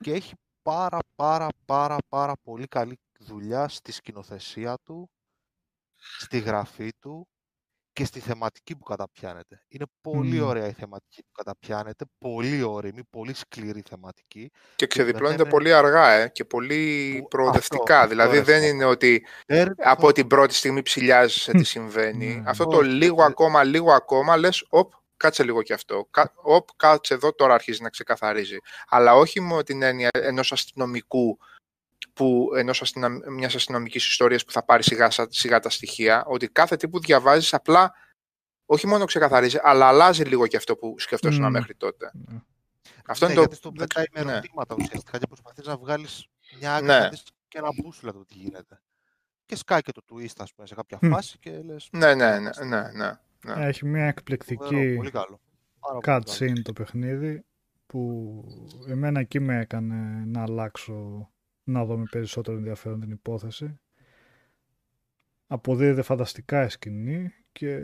[0.00, 5.10] και έχει πάρα πάρα πάρα πάρα πολύ καλή δουλειά στη σκηνοθεσία του,
[6.18, 7.28] στη γραφή του
[7.92, 9.62] και στη θεματική που καταπιάνεται.
[9.68, 14.50] Είναι πολύ ωραία η θεματική που καταπιάνεται, πολύ όρημη, πολύ σκληρή θεματική.
[14.76, 18.06] Και ξεδιπλώνεται πολύ αργά ε, και πολύ προοδευτικά.
[18.06, 19.26] δηλαδή δεν είναι ότι
[19.76, 22.42] από την πρώτη στιγμή ψηλιάζεσαι τι συμβαίνει.
[22.46, 26.08] αυτό το λίγο ακόμα, λίγο ακόμα, λες, οπ, κάτσε λίγο κι αυτό.
[26.34, 28.56] Οπ, κάτσε εδώ, τώρα αρχίζει να ξεκαθαρίζει.
[28.88, 31.38] Αλλά όχι με την έννοια ενός αστυνομικού
[32.12, 33.08] που ενός αστυνο...
[33.08, 37.54] μιας αστυνομικής ιστορίας που θα πάρει σιγά, σιγά τα στοιχεία, ότι κάθε τι που διαβάζεις
[37.54, 37.94] απλά
[38.66, 41.50] όχι μόνο ξεκαθαρίζει, αλλά αλλάζει λίγο και αυτό που σκεφτόσουν mm.
[41.50, 42.10] μέχρι τότε.
[42.14, 42.42] Mm.
[43.06, 43.68] Αυτό ναι, είναι γιατί το...
[43.68, 44.32] στο πετάει με ναι.
[44.32, 46.26] ερωτήματα ουσιαστικά και προσπαθείς να βγάλεις
[46.58, 47.08] μια άκρη ναι.
[47.48, 48.80] και ένα μπούσουλα το τι γίνεται.
[49.46, 51.08] Και σκάει και το twist, ας πούμε, σε κάποια mm.
[51.10, 51.88] φάση και λες...
[51.92, 53.66] Ναι, ναι, ναι, ναι, ναι, ναι.
[53.66, 54.98] Έχει μια εκπληκτική
[56.02, 57.44] cutscene το παιχνίδι
[57.86, 58.44] που
[58.88, 61.30] εμένα εκεί με έκανε να αλλάξω
[61.64, 63.80] να δω με περισσότερο ενδιαφέρον την υπόθεση.
[65.46, 67.78] Αποδίδεται φανταστικά η σκηνή και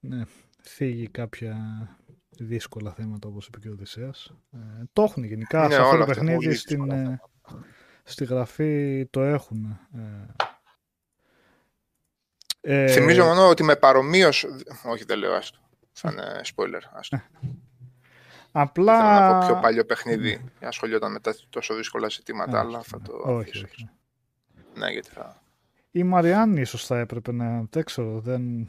[0.00, 0.24] ναι,
[0.62, 1.56] θίγει κάποια
[2.30, 4.34] δύσκολα θέματα όπως είπε και ο Οδυσσέας.
[4.52, 4.58] Ε,
[4.92, 7.20] το έχουν γενικά ναι, σε αυτό το παιχνίδι στην, ε,
[8.02, 9.78] στη γραφή το έχουν.
[12.60, 14.46] Ε, Θυμίζω μόνο ότι με παρομοίως...
[14.84, 15.58] Όχι δεν λέω άστο.
[15.92, 16.80] Θα είναι spoiler.
[16.92, 17.22] Άστο.
[18.56, 18.96] Απλά...
[18.96, 20.44] Θέλω να πω πιο παλιό παιχνίδι.
[20.60, 23.64] Ασχολιόταν με τα τόσο δύσκολα ζητήματα, αλλά θα το όχι, αφήσω.
[23.64, 23.88] Όχι.
[24.74, 25.42] Ναι, γιατί θα...
[25.90, 27.66] Η Μαριάννη ίσως θα έπρεπε να...
[27.70, 28.68] Δεν ξέρω, δεν...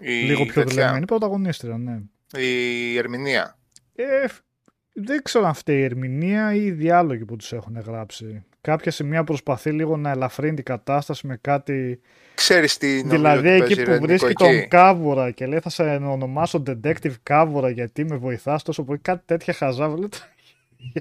[0.00, 0.12] Η...
[0.12, 2.00] Λίγο πιο δουλεμένη πρωταγωνίστρια, ναι.
[2.40, 3.58] Η ερμηνεία.
[3.94, 4.26] Ε,
[4.92, 8.44] δεν ξέρω αν φταίει η ερμηνεία ή οι διάλογοι που τους έχουν γράψει.
[8.66, 12.00] Κάποια σημεία προσπαθεί λίγο να ελαφρύνει την κατάσταση με κάτι
[12.34, 17.70] Ξέρεις τι Δηλαδή εκεί που βρίσκει τον Κάβουρα και λέει θα σε ονομάσω Detective Κάβουρα
[17.70, 19.96] γιατί με βοηθάς τόσο πολύ, κάτι τέτοια χαζά.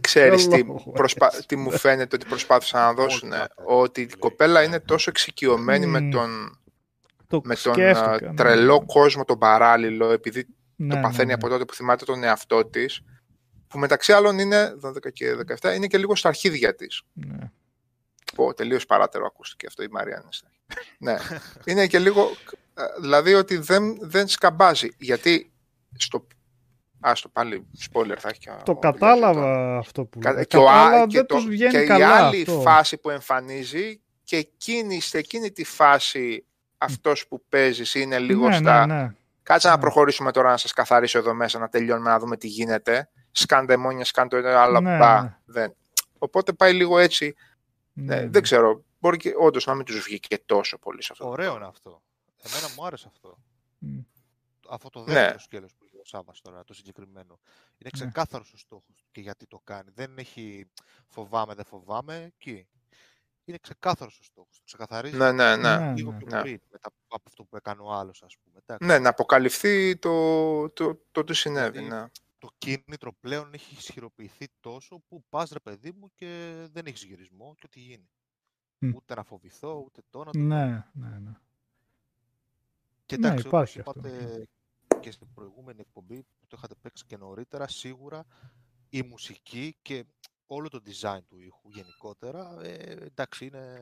[0.01, 1.31] Ξέρεις τι, προσπα...
[1.45, 3.31] τι μου φαίνεται ότι προσπάθησαν να δώσουν.
[3.65, 6.59] ότι η κοπέλα είναι τόσο εξοικειωμένη με τον,
[7.27, 11.73] το με τον τρελό κόσμο τον παράλληλο επειδή ναι, το παθαίνει ναι, από τότε που
[11.73, 13.01] θυμάται τον εαυτό της
[13.67, 15.25] που μεταξύ άλλων είναι 12 και
[15.61, 17.01] 17 είναι και λίγο στα αρχίδια της.
[17.13, 17.51] Ναι.
[18.35, 20.23] Πω, τελείως παράτερο ακούστηκε αυτό η Μαρία
[20.97, 21.15] ναι.
[21.65, 22.31] Είναι και λίγο,
[22.73, 24.89] ε, δηλαδή ότι δεν, δεν σκαμπάζει.
[24.97, 25.53] Γιατί
[25.97, 26.27] στο
[26.99, 30.45] Άστο πάλι, spoiler θα έχει και Το κατάλαβα αυτό που λέει.
[30.45, 30.65] Και, ο,
[31.07, 31.37] και, το,
[31.71, 36.45] και η άλλη φάση που εμφανίζει και εκείνη, σε εκείνη τη φάση
[36.77, 38.85] αυτός που παίζεις είναι λίγο ναι, στα...
[38.85, 39.09] Ναι, ναι.
[39.43, 39.81] Κάτσε να ναι.
[39.81, 43.09] προχωρήσουμε τώρα να σας καθαρίσω εδώ μέσα, να τελειώνουμε να δούμε τι γίνεται.
[43.31, 45.75] Σκάν δαιμόνια, σκάν το ένα, αλλά ναι, μπα, δεν.
[46.17, 47.35] Οπότε πάει λίγο έτσι.
[47.97, 51.29] Ναι, δεν ξέρω, μπορεί και όντως να μην τους βγήκε τόσο πολύ σε αυτό.
[51.29, 52.01] Ωραίο είναι αυτό.
[52.37, 53.37] Εμένα μου άρεσε αυτό.
[53.81, 54.03] Mm.
[54.69, 55.39] Αυτό το δεύτερο ναι.
[55.39, 57.39] σκέλος που λέει ο Σάβα τώρα, το συγκεκριμένο.
[57.77, 57.99] Είναι ναι.
[57.99, 59.89] ξεκάθαρος ο στόχος και γιατί το κάνει.
[59.93, 60.67] Δεν έχει
[61.07, 62.23] φοβάμαι, δεν φοβάμαι.
[62.23, 62.67] Εκεί.
[63.45, 64.57] Είναι ξεκάθαρος ο στόχος.
[64.57, 65.93] Το ξεκαθαρίζει ναι, ναι, ναι.
[65.93, 66.41] λίγο πιο ναι.
[66.41, 68.77] πριν μετά από αυτό που έκανε ο άλλος, ας πούμε.
[68.79, 71.77] Ναι, να αποκαλυφθεί το, το, το, τι συνέβη.
[71.77, 72.09] Δηλαδή, ναι.
[72.45, 77.55] Το κίνητρο πλέον έχει ισχυροποιηθεί τόσο που πας ρε παιδί μου και δεν έχεις γυρισμό
[77.55, 78.09] και ό,τι γίνει.
[78.95, 81.31] Ούτε να φοβηθώ, ούτε το να το Ναι, ναι, ναι.
[83.05, 84.43] Και ναι, εντάξει, ναι, όπως είπατε
[84.99, 88.25] και στην προηγούμενη εκπομπή που το είχατε παίξει και νωρίτερα, σίγουρα
[88.89, 90.05] η μουσική και
[90.45, 93.77] όλο το design του ήχου γενικότερα, ε, εντάξει, είναι,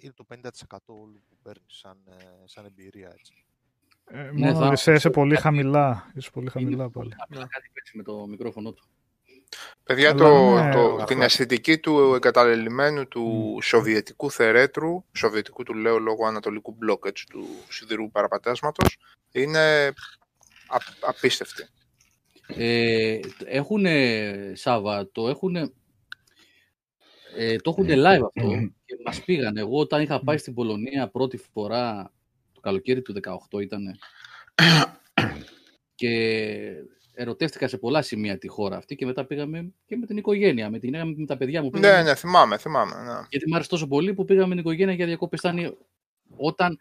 [0.00, 3.47] είναι το 50% όλου που παίρνεις σαν, ε, σαν εμπειρία, έτσι.
[4.10, 4.92] Ε, ναι, μόνο θα...
[4.92, 6.12] είσαι, πολύ χαμηλά.
[6.14, 7.14] Είσαι πολύ χαμηλά πάλι.
[7.30, 8.84] Κάτι με το μικρόφωνο του.
[9.84, 13.62] Παιδιά, το, ναι, το, την αισθητική του εγκαταλελειμμένου του mm.
[13.62, 18.98] σοβιετικού θερέτρου, σοβιετικού του λέω λόγω ανατολικού μπλοκ έτσι, του σιδηρού παραπατάσματος,
[19.32, 19.86] είναι
[20.66, 21.66] α, απίστευτη.
[22.46, 23.86] Ε, έχουν,
[24.54, 25.56] Σάβα, το έχουν,
[27.36, 28.48] ε, το έχουν live αυτό
[28.84, 29.56] και μας πήγαν.
[29.56, 32.12] Εγώ όταν είχα πάει στην Πολωνία πρώτη φορά,
[32.58, 33.14] το καλοκαίρι του
[33.50, 33.98] 18 ήταν,
[35.94, 36.12] και
[37.14, 40.78] ερωτεύτηκα σε πολλά σημεία τη χώρα αυτή και μετά πήγαμε και με την οικογένεια, με,
[40.78, 41.70] την, με τα παιδιά μου.
[41.78, 42.94] Ναι, ναι, θυμάμαι, θυμάμαι.
[42.94, 43.26] Ναι.
[43.30, 45.40] Γιατί μου άρεσε τόσο πολύ που πήγαμε με την οικογένεια για διακόπες.
[46.36, 46.78] όταν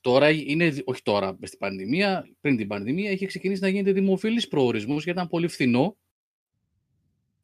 [0.00, 5.04] τώρα είναι, όχι τώρα, στην πανδημία, πριν την πανδημία, είχε ξεκινήσει να γίνεται δημοφιλής προορισμός
[5.04, 5.96] γιατί ήταν πολύ φθηνό,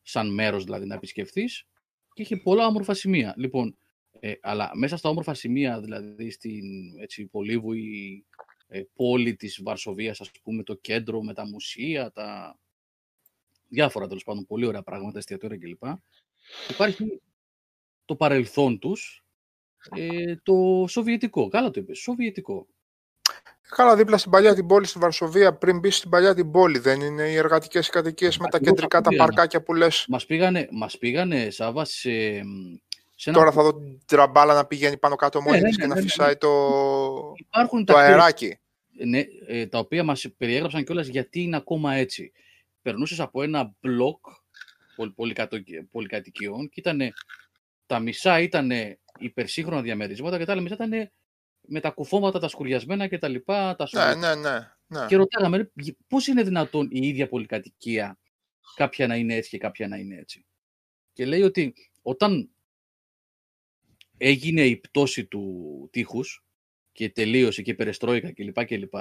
[0.02, 1.66] σαν μέρος δηλαδή να επισκεφθείς
[2.12, 3.34] και είχε πολλά όμορφα σημεία.
[3.36, 3.76] Λοιπόν,
[4.22, 6.64] ε, αλλά μέσα στα όμορφα σημεία, δηλαδή στην
[7.00, 8.24] έτσι, πολύβουη
[8.66, 12.58] ε, πόλη της Βαρσοβίας, ας πούμε, το κέντρο με τα μουσεία, τα
[13.68, 15.82] διάφορα τέλος πάντων πολύ ωραία πράγματα, εστιατόρια κλπ.
[16.70, 17.20] Υπάρχει
[18.04, 19.24] το παρελθόν τους,
[19.96, 21.48] ε, το σοβιετικό.
[21.48, 22.66] Καλά το είπες, σοβιετικό.
[23.68, 27.00] Καλά, δίπλα στην παλιά την πόλη στη Βαρσοβία, πριν μπεις στην παλιά την πόλη, δεν
[27.00, 31.50] είναι οι εργατικές κατοικίες με τα κεντρικά τα παρκάκια που λες; Μας πήγανε, μας πήγανε,
[31.50, 32.10] Σάβα, σε,
[33.20, 35.94] σε Τώρα θα δω την τραμπάλα να πηγαίνει πάνω κάτω μόνη ναι, ναι, και να
[35.94, 36.48] ναι, φυσάει το,
[37.36, 38.58] Υπάρχουν το αεράκι.
[39.06, 42.32] Ναι, ε, τα οποία μας περιέγραψαν κιόλας γιατί είναι ακόμα έτσι.
[42.82, 44.26] Περνούσες από ένα μπλοκ
[45.90, 47.00] πολυκατοικιών και ήταν
[47.86, 48.70] τα μισά ήταν
[49.18, 51.10] υπερσύγχρονα διαμερίσματα και τα άλλα μισά ήταν
[51.60, 53.76] με τα κουφώματα, τα σκουριασμένα και τα λοιπά.
[53.76, 55.06] Τα ναι, ναι, ναι, ναι.
[55.06, 55.70] Και ρωτάγαμε
[56.08, 58.18] πώς είναι δυνατόν η ίδια πολυκατοικία
[58.74, 60.46] κάποια να είναι έτσι και κάποια να είναι έτσι.
[61.12, 62.50] Και λέει ότι όταν
[64.22, 66.44] έγινε η πτώση του τείχους
[66.92, 68.64] και τελείωσε και περιστρόικα κλπ.
[68.64, 68.94] κλπ.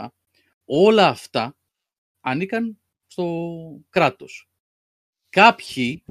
[0.65, 1.57] Όλα αυτά
[2.19, 4.49] ανήκαν στο κράτος.
[5.29, 6.03] Κάποιοι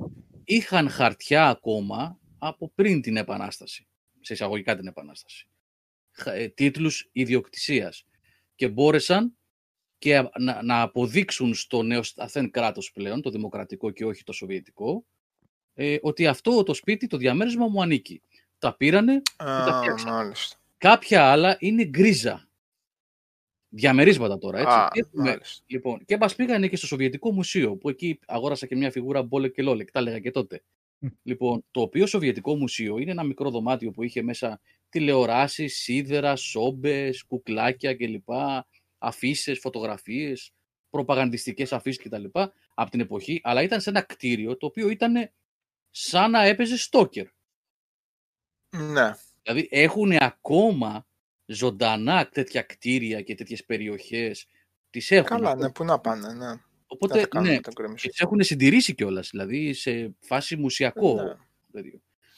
[0.45, 3.89] είχαν χαρτιά ακόμα από πριν την Επανάσταση,
[4.21, 5.49] σε εισαγωγικά την Επανάσταση.
[6.25, 8.05] Ε, τίτλους ιδιοκτησίας
[8.55, 9.39] και μπόρεσαν
[9.99, 10.23] και
[10.63, 15.07] να, αποδείξουν στο νέο σταθέν κράτος πλέον, το δημοκρατικό και όχι το σοβιετικό,
[15.75, 18.23] ε, ότι αυτό το σπίτι, το διαμέρισμα μου ανήκει.
[18.59, 20.33] Τα πήρανε και τα φτιάξαν.
[20.79, 22.49] Κάποια άλλα είναι γκρίζα.
[23.69, 24.77] Διαμερίσματα τώρα, έτσι.
[24.77, 28.91] Α, Έχουμε, λοιπόν, και μας πήγανε και στο Σοβιετικό Μουσείο, που εκεί αγόρασα και μια
[28.91, 30.63] φιγούρα Μπόλεκ και Λόλεκ, τα έλεγα και τότε.
[31.23, 37.25] Λοιπόν, το οποίο Σοβιετικό Μουσείο είναι ένα μικρό δωμάτιο που είχε μέσα τηλεοράσεις, σίδερα, σόμπες,
[37.25, 38.29] κουκλάκια κλπ.
[38.99, 40.53] Αφήσει, φωτογραφίες,
[40.91, 42.25] προπαγανδιστικές αφήσει κτλ.
[42.75, 45.31] από την εποχή, αλλά ήταν σε ένα κτίριο το οποίο ήταν
[45.91, 47.27] σαν να έπαιζε στόκερ.
[48.71, 49.15] Ναι.
[49.43, 51.07] Δηλαδή έχουν ακόμα
[51.47, 54.47] ζωντανά τέτοια κτίρια και τέτοιες περιοχές.
[54.91, 55.37] Τις έχουν.
[55.37, 56.61] Καλά, ναι, πού να πάνε, ναι.
[56.87, 57.61] Οπότε, ναι,
[57.95, 61.23] τις έχουν συντηρήσει κιόλας, δηλαδή σε φάση μουσιακό.
[61.71, 61.83] Ναι.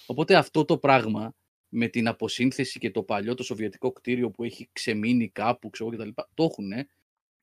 [0.07, 1.35] Οπότε αυτό το πράγμα
[1.69, 6.09] με την αποσύνθεση και το παλιό το σοβιετικό κτίριο που έχει ξεμείνει κάπου, ξέρω κτλ.
[6.35, 6.71] Το έχουν,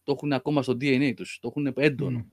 [0.04, 2.26] το έχουν ακόμα στο DNA τους, το έχουν έντονο.
[2.28, 2.32] Mm.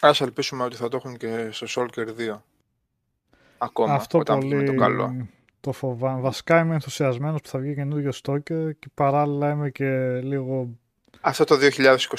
[0.00, 2.42] Ας ελπίσουμε ότι θα το έχουν και στο Solker 2.
[3.58, 4.64] Ακόμα, Αυτό όταν πολύ...
[4.64, 5.28] το καλό.
[5.60, 6.20] Το φοβάμαι.
[6.20, 10.68] Βασικά είμαι ενθουσιασμένος που θα βγει καινούριο Stalker και παράλληλα είμαι και λίγο...
[11.20, 11.56] Αυτό το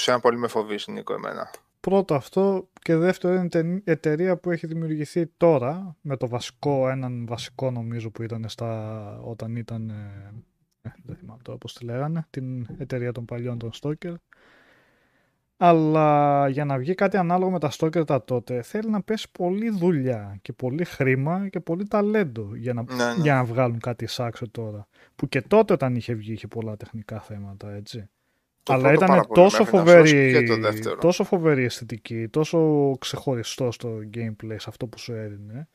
[0.04, 1.50] 2021 πολύ με φοβίζει, Νίκο, εμένα.
[1.80, 7.70] Πρώτο αυτό και δεύτερο είναι εταιρεία που έχει δημιουργηθεί τώρα με το βασικό, έναν βασικό
[7.70, 10.32] νομίζω που ήταν στα, όταν ήταν, ε,
[10.82, 14.14] ε δεν θυμάμαι τώρα πώς τη λέγανε, την εταιρεία των παλιών των Stalker.
[15.58, 19.70] Αλλά για να βγει κάτι ανάλογο με τα Stalker τα τότε θέλει να πέσει πολλή
[19.70, 23.22] δουλειά και πολύ χρήμα και πολύ ταλέντο για να, ναι, ναι.
[23.22, 24.88] Για να βγάλουν κάτι σάξο τώρα.
[25.16, 28.08] Που και τότε όταν είχε βγει είχε πολλά τεχνικά θέματα έτσι.
[28.68, 30.48] Αλλά ήταν τόσο φοβερή,
[31.00, 35.68] τόσο φοβερή αισθητική, τόσο ξεχωριστό στο gameplay σε αυτό που σου έδινε,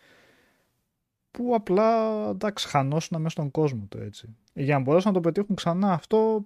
[1.31, 4.35] που απλά εντάξει, χανώσουν μέσα στον κόσμο το έτσι.
[4.53, 6.45] Για να μπορέσουν να το πετύχουν ξανά αυτό,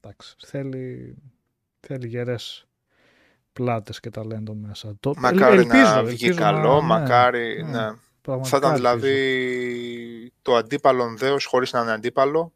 [0.00, 1.14] εντάξει, θέλει,
[1.80, 2.66] θέλει γερές
[3.56, 4.96] πλάτες και ταλέντο μέσα.
[5.00, 7.80] Το, μακάρι ελπίζω, να βγει καλό, να, ναι, μακάρι, ναι.
[7.80, 8.44] ναι.
[8.44, 12.52] Θα ήταν δηλαδή το αντίπαλο δέος χωρίς να είναι αντίπαλο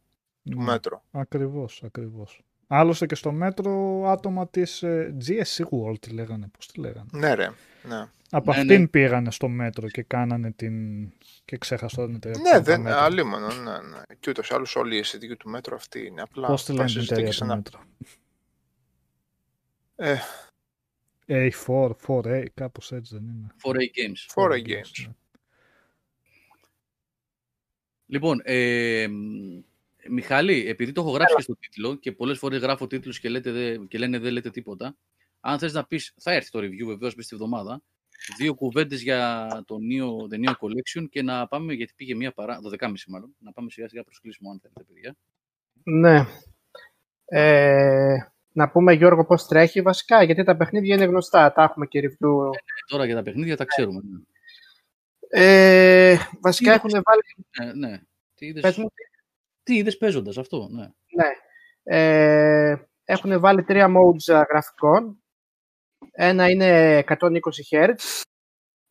[0.51, 1.03] του ναι, μέτρο.
[1.11, 2.43] Ακριβώς, ακριβώς.
[2.67, 7.35] Άλλωστε και στο μέτρο άτομα της ε, GSC World τη λέγανε, πώς τη λέγανε; Ναι
[7.35, 7.51] ρε,
[7.83, 8.09] ναι.
[8.31, 8.87] Από ναι, αυτήν ναι.
[8.87, 10.75] πήγανε στο μέτρο και κάνανε την...
[11.45, 12.41] και ξέχασα την εταιρεία.
[12.53, 14.03] Ναι, δεν, αλίμονο, ναι, ναι.
[14.21, 16.21] Και ούτως άλλως όλη η αισθητική του μέτρο αυτή είναι.
[16.23, 17.81] Απλά πώς τη λένε την εταιρεία του μέτρο.
[19.97, 20.17] Ε,
[21.31, 23.47] A4, 4A, κάπως έτσι δεν είναι.
[23.63, 24.35] 4A Games.
[24.35, 25.07] 4A Games.
[25.07, 25.15] Ναι.
[28.07, 29.07] Λοιπόν, ε,
[30.09, 33.81] Μιχάλη, επειδή το έχω γράψει και στο τίτλο και πολλές φορές γράφω τίτλους και, λέτε,
[33.89, 34.97] και λένε δεν λέτε τίποτα,
[35.41, 37.83] αν θες να πεις, θα έρθει το review βεβαίως μέσα στη εβδομάδα,
[38.39, 42.61] δύο κουβέντες για το Neo, The Neo Collection και να πάμε, γιατί πήγε μία παρά,
[42.79, 45.17] 12.30 μάλλον, να πάμε σιγά σιγά προς κλείσιμο αν θέλετε παιδιά.
[45.83, 46.27] Ναι.
[47.25, 48.17] Ε,
[48.53, 52.55] να πούμε Γιώργο πώς τρέχει βασικά, γιατί τα παιχνίδια είναι γνωστά, τα έχουμε και review.
[52.55, 54.01] Ε, τώρα για τα παιχνίδια τα ξέρουμε.
[54.05, 54.19] Ναι.
[55.33, 57.23] Ε, βασικά έχουν βάλει...
[57.51, 58.01] Ε, ναι.
[58.35, 58.81] Τι είδες...
[59.63, 60.83] Τι είδες παίζοντας αυτό, ναι.
[61.17, 61.29] Ναι.
[61.83, 65.23] Ε, έχουν βάλει τρία modes γραφικών.
[66.11, 67.07] Ένα είναι 120
[67.71, 67.95] Hz,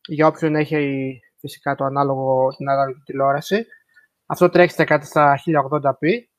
[0.08, 3.66] για όποιον έχει φυσικά το ανάλογο, την ανάλογη τηλεόραση.
[4.26, 6.29] Αυτό τρέχει στα 1080p,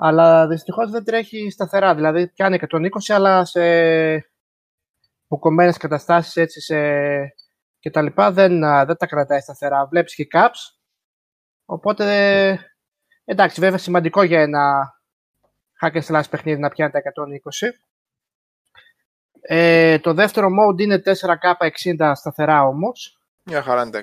[0.00, 1.94] αλλά δυστυχώς δεν τρέχει σταθερά.
[1.94, 3.60] Δηλαδή πιάνει 120, αλλά σε
[5.24, 6.78] αποκομμένες καταστάσεις έτσι σε...
[7.78, 9.86] και τα λοιπά δεν, δεν τα κρατάει σταθερά.
[9.86, 10.78] Βλέπεις και caps.
[11.64, 12.58] Οπότε
[13.30, 14.94] Εντάξει, βέβαια σημαντικό για ένα
[15.80, 17.68] hack and slash παιχνίδι να πιάνει τα 120.
[19.40, 23.20] Ε, το δεύτερο mode είναι 4K60 σταθερά όμως.
[23.42, 24.02] Μια χαρά είναι τα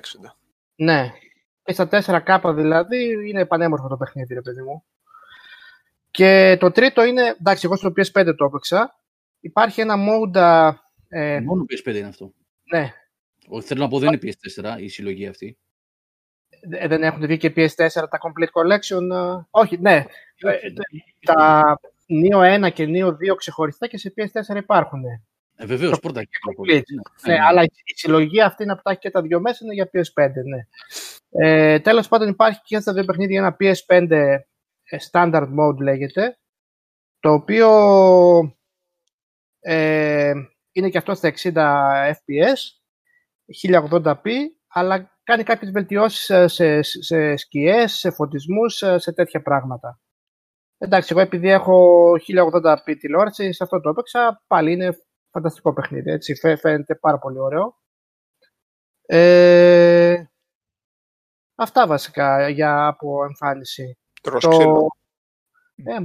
[0.76, 1.12] Ναι.
[1.62, 4.84] Και στα 4K δηλαδή είναι πανέμορφο το παιχνίδι, ρε παιδί μου.
[6.16, 9.00] Και το τρίτο είναι, εντάξει, εγώ στο PS5 το έπαιξα.
[9.40, 10.72] Υπάρχει ένα mode.
[11.08, 12.32] Ε, Μόνο PS5 είναι αυτό.
[12.72, 12.92] Ναι.
[13.48, 15.58] Όχι, θέλω να πω, δεν είναι PS4 η συλλογή αυτή.
[16.70, 19.10] Ε, δεν έχουν βγει και PS4 τα Complete Collection.
[19.12, 20.04] Ε, όχι, ναι.
[20.36, 20.56] Ε,
[21.20, 21.78] τα
[22.32, 25.04] Neo 1 και Neo 2 ξεχωριστά και σε PS4 υπάρχουν.
[25.56, 26.30] Ε, Βεβαίως, πρώτα και
[26.66, 26.80] ναι, ναι,
[27.26, 30.30] ναι, αλλά η συλλογή αυτή να πτάχει και τα δυο μέσα είναι για PS5.
[30.44, 30.66] Ναι.
[31.30, 34.38] Ε, Τέλος πάντων, υπάρχει και στα δύο παιχνίδια ένα PS5
[35.10, 36.38] Standard Mode λέγεται,
[37.20, 37.68] το οποίο
[39.60, 40.32] ε,
[40.72, 41.52] είναι και αυτό στα 60
[42.10, 42.58] FPS,
[43.68, 44.28] 1080p,
[44.68, 50.00] αλλά κάνει κάποιες βελτιώσεις σε, σε, σε σκιές, σε φωτισμούς, σε τέτοια πράγματα.
[50.78, 54.98] Εντάξει, εγώ επειδή έχω 1080p τηλεόραση, σε αυτό το έπαιξα, πάλι είναι
[55.30, 57.76] φανταστικό παιχνίδι, έτσι, φαίνεται πάρα πολύ ωραίο.
[59.06, 60.24] Ε,
[61.54, 63.98] αυτά βασικά για από εμφάνιση.
[64.30, 64.86] Το...
[65.76, 65.96] Ε,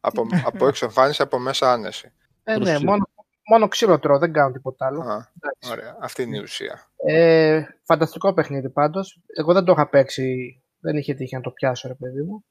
[0.00, 2.12] από, από έξω εμφάνιση, από μέσα άνεση.
[2.42, 3.08] Ε, ναι, μόνο,
[3.48, 5.00] μόνο ξύλο τρώω, δεν κάνω τίποτα άλλο.
[5.00, 5.28] Α,
[5.70, 6.90] ωραία, αυτή είναι η ουσία.
[6.96, 9.20] Ε, φανταστικό παιχνίδι πάντως.
[9.36, 12.44] Εγώ δεν το είχα παίξει, δεν είχε τύχει να το πιάσω ρε παιδί μου.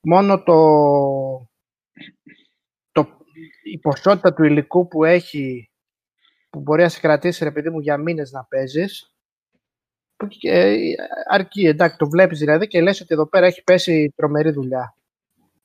[0.00, 0.58] Μόνο το,
[2.92, 3.06] το,
[3.72, 5.70] η ποσότητα του υλικού που έχει
[6.50, 9.13] που μπορεί να σε κρατήσει ρε παιδί μου για μήνες να παίζεις ε,
[11.30, 14.96] αρκεί, εντάξει, το βλέπεις δηλαδή και λες ότι εδώ πέρα έχει πέσει τρομερή δουλειά.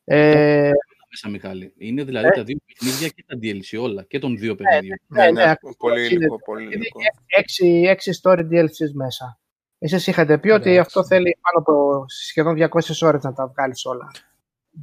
[0.03, 0.71] Ε,
[1.09, 1.73] μέσα, Μιχάλη.
[1.77, 2.31] Είναι δηλαδή ε.
[2.31, 4.99] τα δύο παιχνίδια και τα DLC όλα, και των δύο παιχνίδιων.
[5.07, 6.99] Ναι, ναι, ναι, ναι, πολύ υλικό, πολύ υλικό.
[7.25, 9.39] Έξι, έξι story DLCs μέσα.
[9.79, 14.11] Εσείς είχατε πει ότι αυτό θέλει πάνω από σχεδόν 200 ώρες να τα βγάλεις όλα.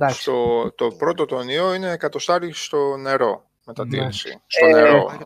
[0.08, 4.06] Στο, το πρώτο τον ιό είναι εκατοστάρι στο νερό με τα ναι.
[4.06, 4.40] DLC.
[4.46, 5.18] Στο ε, νερό.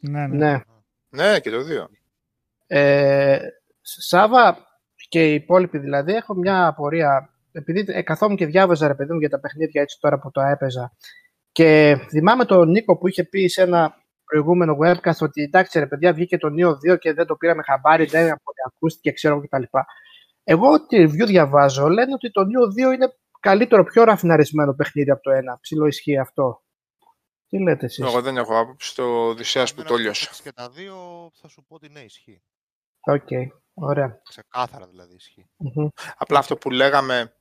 [0.00, 0.36] Ναι, ναι.
[0.36, 0.60] ναι.
[1.08, 1.88] Ναι, και το δύο.
[2.66, 3.38] Ε,
[3.80, 4.66] Σάβα
[5.08, 7.30] και οι υπόλοιποι δηλαδή, έχω μια απορία.
[7.52, 10.40] Επειδή ε, καθόμουν και διάβαζα ρε παιδί μου για τα παιχνίδια έτσι τώρα που το
[10.40, 10.92] έπαιζα.
[11.52, 16.12] Και θυμάμαι τον Νίκο που είχε πει σε ένα προηγούμενο webcast ότι εντάξει ρε παιδιά
[16.12, 18.34] βγήκε το Neo 2 και δεν το πήραμε χαμπάρι, δεν
[18.66, 19.62] ακούστηκε ξέρω κτλ.
[20.44, 25.22] Εγώ ό,τι review διαβάζω λένε ότι το Nioh 2 είναι καλύτερο, πιο ραφιναρισμένο παιχνίδι από
[25.22, 25.58] το ένα.
[25.60, 26.62] Ψιλοϊσχύει αυτό.
[27.48, 30.30] Τι λέτε εσείς; Εγώ δεν έχω άποψη το Οδυσσέας που το λιώσα.
[30.42, 30.94] Και τα δύο
[31.40, 32.42] θα σου πω ότι ναι, ισχύει.
[33.04, 33.46] OK, okay.
[33.74, 34.20] ωραία.
[34.28, 35.16] Ξεκάθαρα δηλαδή
[36.16, 37.34] Απλά αυτό που λέγαμε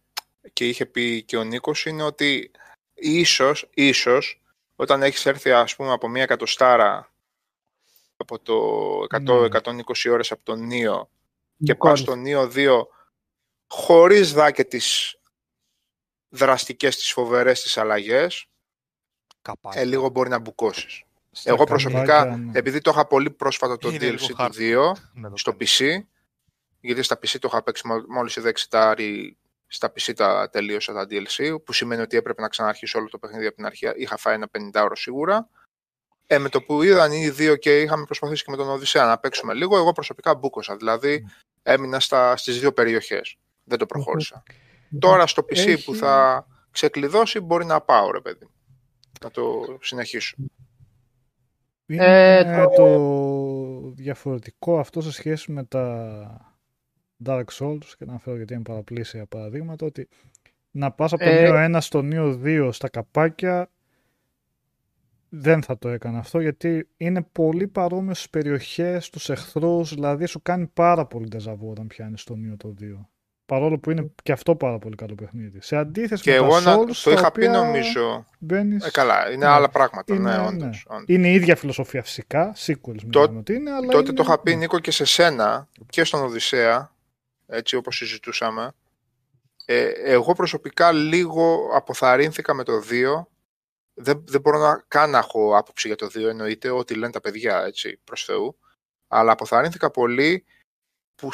[0.54, 2.52] και είχε πει και ο Νίκος είναι ότι
[2.94, 4.42] ίσως, ίσως
[4.76, 7.12] όταν έχεις έρθει ας πούμε από μία εκατοστάρα
[8.18, 8.58] από το
[9.10, 9.74] 100-120
[10.04, 10.12] ναι.
[10.12, 11.10] ώρες από τον Νίο
[11.64, 12.82] και πας στο Νίο 2
[13.68, 15.20] χωρίς δά και τις
[16.30, 18.46] δραστικές, τις φοβερές τις αλλαγές
[19.74, 21.04] ε, λίγο μπορεί να μπουκώσεις.
[21.44, 22.52] Εγώ προσωπικά, ναι.
[22.54, 24.92] επειδή το είχα πολύ πρόσφατα το DLC του 2
[25.34, 25.98] στο PC,
[26.80, 29.38] γιατί στα PC το είχα παίξει μόλις είδα εξετάρει
[29.68, 33.46] στα PC τα τελείωσα τα DLC, που σημαίνει ότι έπρεπε να ξαναρχίσω όλο το παιχνίδι
[33.46, 33.88] από την αρχή.
[33.96, 35.50] Είχα φάει ένα 50 ώρο σίγουρα.
[36.28, 39.18] Ε, με το που είδαν οι δύο και είχαμε προσπαθήσει και με τον Οδυσσέα να
[39.18, 40.76] παίξουμε λίγο, εγώ προσωπικά μπούκοσα.
[40.76, 41.26] Δηλαδή
[41.64, 43.38] έμεινα στα, στις δύο περιοχές.
[43.64, 44.44] Δεν το προχώρησα.
[45.00, 48.50] Τώρα στο PC που θα ξεκλειδώσει μπορεί να πάω, ρε παιδί.
[49.22, 50.36] Να το συνεχίσω.
[51.94, 52.70] Είναι ε, το...
[52.76, 56.56] το διαφορετικό αυτό σε σχέση με τα
[57.26, 60.08] Dark Souls και να φέρω γιατί είναι παραπλήσια παραδείγματα ότι
[60.72, 61.70] να πας από το ε...
[61.74, 63.70] 1 στο νέο 2 στα καπάκια
[65.30, 70.42] δεν θα το έκανα αυτό γιατί είναι πολύ παρόμοιο στις περιοχές, στους εχθρούς, δηλαδή σου
[70.42, 72.84] κάνει πάρα πολύ τεζαβού όταν πιάνεις το νέο το 2.
[73.52, 75.62] Παρόλο που είναι και αυτό πάρα πολύ καλό παιχνίδι.
[75.62, 78.26] Σε αντίθεση και με εγώ τα Souls, το είχα πει νομίζω.
[78.40, 78.86] Μπαίνεις...
[78.86, 79.52] Ε, καλά, είναι ναι.
[79.52, 80.16] άλλα πράγματα.
[80.16, 81.16] Είναι, ναι, όντως, ναι.
[81.16, 82.56] είναι η ίδια φιλοσοφία φυσικά.
[82.66, 84.14] Sequels το, ότι είναι, αλλά τότε είναι...
[84.14, 86.96] το είχα πει Νίκο και σε σένα και στον Οδυσσέα,
[87.48, 88.72] έτσι όπως συζητούσαμε.
[89.66, 93.26] Ε, εγώ προσωπικά λίγο αποθαρρύνθηκα με το 2.
[93.94, 97.22] Δεν, δεν μπορώ να καν να έχω άποψη για το 2, εννοείται ό,τι λένε τα
[97.22, 98.58] παιδιά, έτσι, προς Θεού.
[99.08, 100.46] Αλλά αποθαρρύνθηκα πολύ
[101.16, 101.30] που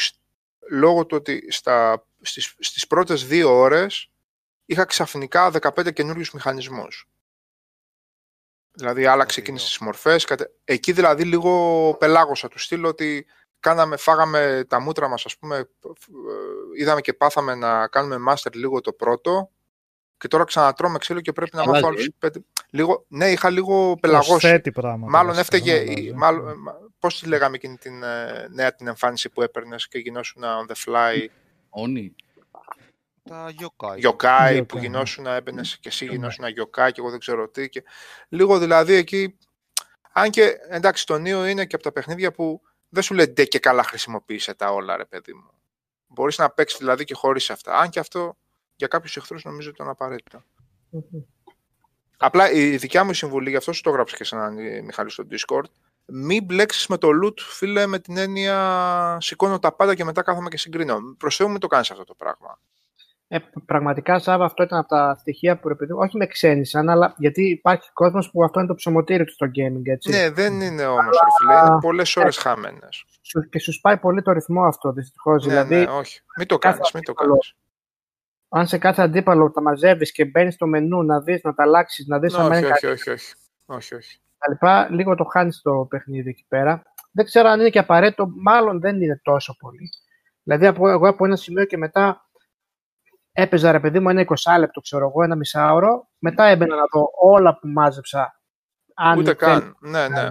[0.69, 4.11] λόγω του ότι στα, στις, στις πρώτες δύο ώρες
[4.65, 7.09] είχα ξαφνικά 15 καινούριους μηχανισμούς.
[8.71, 10.27] Δηλαδή άλλαξε εκείνες τις μορφές.
[10.63, 13.25] Εκεί δηλαδή λίγο πελάγωσα του στείλω ότι
[13.59, 15.69] κάναμε, φάγαμε τα μούτρα μας, ας πούμε,
[16.77, 19.51] είδαμε και πάθαμε να κάνουμε master λίγο το πρώτο
[20.17, 22.39] και τώρα ξανατρώμε ξύλο και πρέπει να μάθω άλλους πέντε.
[22.69, 24.61] Λίγο, ναι, είχα λίγο πελαγώσει.
[24.97, 25.83] Μάλλον έφταιγε,
[26.15, 26.55] μάλλον,
[26.99, 30.75] πώς τη λέγαμε εκείνη την ε, νέα την εμφάνιση που έπαιρνες και γινόσουν on the
[30.85, 31.25] fly;
[31.69, 32.15] Όνι.
[33.23, 34.09] Τα yokai.
[34.09, 37.69] Yokai που γινόσουν, έμπαινες και εσύ γινόσουν yokai και εγώ δεν ξέρω τι.
[37.69, 37.83] Και...
[38.29, 39.37] Λίγο δηλαδή εκεί,
[40.11, 43.59] αν και εντάξει το νέο είναι και από τα παιχνίδια που δεν σου λέει και
[43.59, 45.51] καλά χρησιμοποίησε τα όλα ρε παιδί μου.
[46.07, 47.77] Μπορείς να παίξεις δηλαδή και χωρίς αυτά.
[47.77, 48.37] Αν και αυτό
[48.77, 50.43] για κάποιους εχθρούς νομίζω ότι είναι απαραίτητο.
[52.17, 55.09] Απλά η δικιά μου συμβουλή, γι' αυτό σου το έγραψα και σε έναν ε, Μιχάλη
[55.09, 55.69] στο Discord,
[56.05, 60.49] μην μπλέξεις με το loot, φίλε, με την έννοια σηκώνω τα πάντα και μετά κάθομαι
[60.49, 60.97] και συγκρίνω.
[61.17, 62.59] Προ Θεού μην το κάνεις αυτό το πράγμα.
[63.29, 67.49] Ε, πραγματικά, Σάβα, αυτό ήταν από τα στοιχεία που επειδή, όχι με ξένησαν, αλλά γιατί
[67.49, 70.09] υπάρχει κόσμος που αυτό είναι το ψωμοτήρι του στο gaming, έτσι.
[70.09, 71.53] Ναι, δεν είναι όμως, φίλε.
[71.67, 72.87] Είναι πολλές ώρες ε, χαμένε.
[73.49, 75.45] Και σου σπάει πολύ το ρυθμό αυτό, δυστυχώς.
[75.45, 76.21] Ναι, δηλαδή, ναι, όχι.
[76.37, 77.55] Μην το κάνεις, μην το κάνεις.
[78.49, 82.07] Αν σε κάθε αντίπαλο τα μαζεύεις και μπαίνεις στο μενού να δεις, να τα αλλάξεις,
[82.07, 83.33] να δεις αν όχι, όχι, όχι, όχι,
[83.65, 84.19] όχι, όχι.
[84.37, 86.83] Τα λοιπά, λίγο το χάνεις το παιχνίδι εκεί πέρα.
[87.11, 89.89] Δεν ξέρω αν είναι και απαραίτητο, μάλλον δεν είναι τόσο πολύ.
[90.43, 92.29] Δηλαδή, εγώ από ένα σημείο και μετά
[93.31, 96.09] έπαιζα ρε παιδί μου ένα 20 λεπτό, ξέρω εγώ, ένα μισάωρο.
[96.17, 98.41] Μετά έμπαινα να δω όλα που μάζεψα.
[98.95, 99.77] Αν Ούτε καν.
[99.79, 100.29] Ναι, ναι,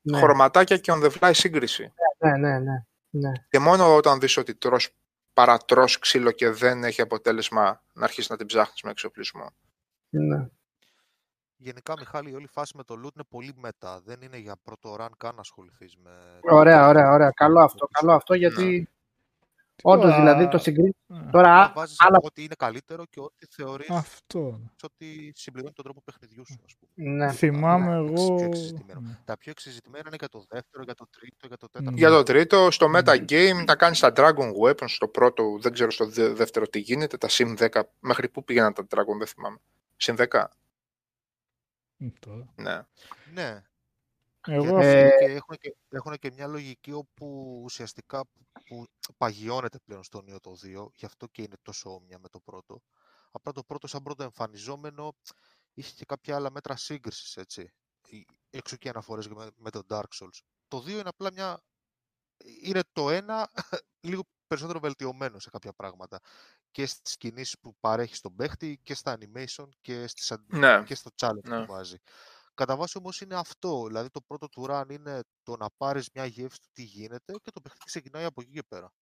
[0.00, 0.18] ναι.
[0.18, 1.92] Χρωματάκια και on the fly σύγκριση.
[2.18, 2.84] Ναι, ναι, ναι.
[3.10, 3.32] ναι.
[3.50, 4.94] Και μόνο όταν δεις ότι τρως,
[5.36, 9.54] παρατρως ξύλο και δεν έχει αποτέλεσμα να αρχίσει να την ψάχνεις με εξοπλισμό.
[10.08, 10.48] Ναι.
[11.56, 14.00] Γενικά, Μιχάλη, η όλη φάση με το loot είναι πολύ μετά.
[14.04, 16.10] Δεν είναι για πρώτο run καν να ασχοληθείς με.
[16.42, 17.30] Ωραία, ωραία, ωραία.
[17.30, 17.88] Καλό αυτό.
[17.90, 18.84] Καλό αυτό γιατί ναι.
[19.82, 20.96] Όντως, δηλαδή το συγκρίνει.
[21.06, 21.30] Ναι.
[21.30, 22.18] Τώρα, άλλα...
[22.22, 24.60] ότι είναι καλύτερο και ότι θεωρείς Αυτό.
[24.82, 27.10] ότι συμπληρώνει τον τρόπο παιχνιδιού σου, ας πούμε.
[27.10, 27.32] Ναι.
[27.32, 28.34] Θυμάμαι εγώ.
[29.00, 29.18] Ναι.
[29.24, 31.98] Τα πιο εξεζητημένα είναι για το δεύτερο, για το τρίτο, για το τέταρτο.
[31.98, 34.88] Για το τρίτο, στο metagame τα κάνεις τα Dragon Weapons.
[34.88, 37.16] Στο πρώτο, δεν ξέρω στο δεύτερο τι γίνεται.
[37.16, 37.80] Τα Sim 10.
[38.00, 39.58] Μέχρι πού πήγαιναν τα Dragon, δεν θυμάμαι.
[40.02, 40.44] Sim 10.
[42.54, 42.80] Ναι.
[43.32, 43.62] ναι.
[44.46, 44.78] Εγώ...
[44.78, 48.24] Ε, και έχουν, και, έχουν και μια λογική όπου ουσιαστικά
[48.66, 52.40] που παγιώνεται πλέον στο νέο το 2, γι' αυτό και είναι τόσο όμοια με το
[52.40, 52.82] πρώτο.
[53.30, 55.16] Απλά το πρώτο σαν πρώτο εμφανιζόμενο
[55.74, 57.72] είχε και κάποια άλλα μέτρα σύγκρισης, έτσι.
[58.50, 60.38] Έξω και αναφορές με, με το Dark Souls.
[60.68, 61.62] Το 2 είναι απλά μια...
[62.62, 63.50] Είναι το ένα
[64.08, 66.20] λίγο περισσότερο βελτιωμένο σε κάποια πράγματα.
[66.70, 70.32] Και στις κινήσεις που παρέχει στον παίχτη και στα animation και, στις...
[70.46, 70.82] ναι.
[70.82, 71.60] και στο challenge ναι.
[71.60, 71.96] που βάζει.
[72.56, 73.84] Κατά βάση όμως είναι αυτό.
[73.86, 77.50] Δηλαδή το πρώτο του run είναι το να πάρεις μια γεύση του τι γίνεται και
[77.50, 78.92] το παιχνίδι ξεκινάει από εκεί και πέρα.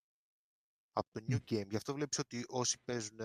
[0.93, 1.67] Από το new game.
[1.69, 3.19] Γι' αυτό βλέπεις ότι όσοι παίζουν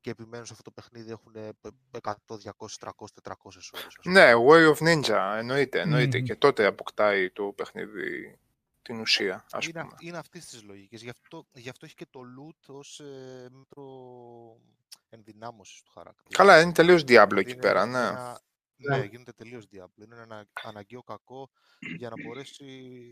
[0.00, 2.90] και επιμένουν σε αυτό το παιχνίδι έχουν 100, 200, 300,
[3.22, 3.34] 400
[3.72, 3.96] ώρες.
[4.04, 5.80] Ναι, Way of Ninja, εννοείται.
[5.80, 6.20] εννοείται.
[6.20, 8.38] Και τότε αποκτάει το παιχνίδι
[8.82, 9.96] την ουσία, ας είναι, πούμε.
[9.98, 11.02] Είναι αυτής της λογικής.
[11.02, 13.84] Γι' αυτό, γι αυτό έχει και το loot ως ε, μέτρο
[15.08, 16.44] ενδυνάμωσης του χαρακτήρα.
[16.44, 18.10] Καλά, είναι τελείως Diablo εκεί πέρα, ναι.
[18.10, 18.34] Ναι,
[18.88, 20.04] ναι, γίνεται τελείως διάπλο.
[20.04, 21.50] Είναι ένα αναγκαίο κακό
[21.98, 23.10] για να μπορέσει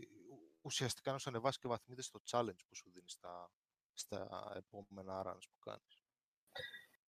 [0.61, 3.51] ουσιαστικά να σου ανεβάσει και βαθμίδες στο challenge που σου δίνεις στα,
[3.93, 6.03] στα επόμενα runs που κάνεις.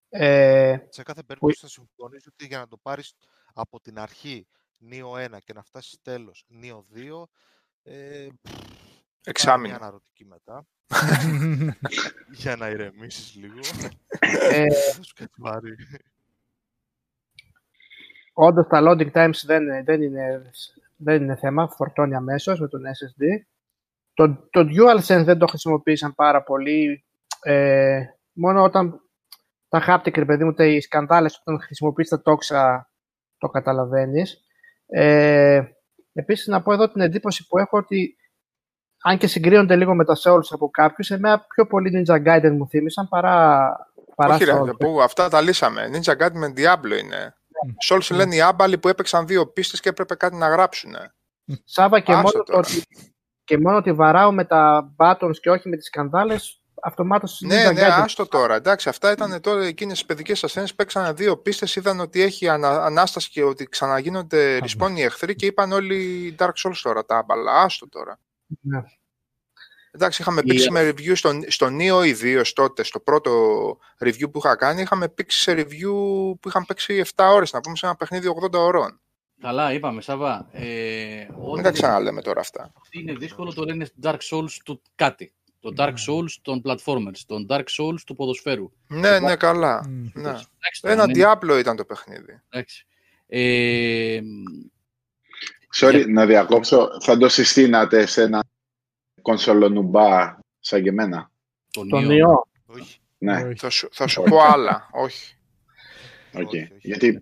[0.09, 3.13] Ε, Σε κάθε περίπτωση θα συμφωνήσω ότι για να το πάρεις
[3.53, 7.23] από την αρχή νίο 1 και να φτάσεις τέλος νίο 2
[7.83, 8.27] ε,
[9.23, 9.67] Εξάμεινο.
[9.67, 10.67] Μια αναρωτική μετά.
[12.41, 13.59] για να ηρεμήσεις λίγο.
[14.19, 15.13] Ε, θα σου
[18.33, 20.51] Όντως τα loading times δεν, δεν, είναι,
[20.97, 23.23] δεν είναι θέμα, φορτώνει αμέσως με τον SSD.
[24.13, 27.03] Το, το DualSense δεν το χρησιμοποίησαν πάρα πολύ.
[27.41, 28.01] Ε,
[28.31, 29.01] μόνο όταν
[29.69, 32.89] τα haptic, παιδί μου, οι σκανδάλες, όταν χρησιμοποιείς τα τόξα,
[33.37, 34.41] το καταλαβαίνεις.
[34.85, 35.61] Ε,
[36.13, 38.15] επίσης, να πω εδώ την εντύπωση που έχω ότι
[39.01, 42.67] αν και συγκρίνονται λίγο με τα Souls από κάποιους, εμένα πιο πολύ Ninja Gaiden μου
[42.67, 43.69] θύμισαν παρά,
[44.15, 45.89] παρά Όχι, ρε, που, αυτά τα λύσαμε.
[45.93, 47.35] Ninja Gaiden με Diablo είναι.
[47.77, 50.95] Σε όλους λένε οι άμπαλοι που έπαιξαν δύο πίστες και έπρεπε κάτι να γράψουν.
[51.63, 52.83] Σάβα και μόνο, το ότι,
[53.43, 57.81] και μόνο ότι βαράω με τα buttons και όχι με τις σκανδάλες, αυτομάτως Ναι, ναι,
[57.81, 58.55] άστο τώρα.
[58.55, 62.49] Εντάξει, αυτά ήταν τώρα εκείνες οι παιδικές ασθένειες που παίξαν δύο πίστες, είδαν ότι έχει
[62.49, 67.17] ανα, ανάσταση και ότι ξαναγίνονται respawn οι εχθροί και είπαν όλοι Dark Souls τώρα τα
[67.17, 67.61] άμπαλα.
[67.61, 68.19] Άστο τώρα.
[68.61, 68.83] Ναι.
[69.91, 73.31] Εντάξει, είχαμε πήξει με review στο, στο Neo ιδίω τότε, στο πρώτο
[73.99, 75.91] review που είχα κάνει, είχαμε πήξει σε review
[76.39, 78.99] που είχαν παίξει 7 ώρες, να πούμε σε ένα παιχνίδι 80 ώρων.
[79.41, 80.47] Καλά, είπαμε, Σαββά.
[80.51, 82.73] Ε, Μην τα ξαναλέμε τώρα αυτά.
[82.89, 85.33] Είναι δύσκολο, το λένε Dark Souls του κάτι.
[85.59, 88.71] Το Dark Souls των platformers, τον Dark Souls του ποδοσφαίρου.
[88.87, 89.89] Ναι, ναι, καλά.
[90.13, 90.33] Ναι.
[90.81, 92.41] Ένα διάπλο ήταν το παιχνίδι.
[92.49, 92.85] Εντάξει.
[93.27, 94.19] Ε,
[95.75, 96.89] Sorry, να διακόψω.
[97.01, 98.43] Θα το συστήνατε σε ένα
[99.21, 101.31] κονσολονουμπά σαν και εμένα.
[101.89, 102.47] Τον ιό.
[102.65, 102.99] Όχι.
[103.17, 103.55] Ναι.
[103.55, 104.89] Θα σου, θα σου πω άλλα.
[104.91, 105.35] όχι.
[106.33, 106.67] Okay.
[106.79, 107.21] Γιατί...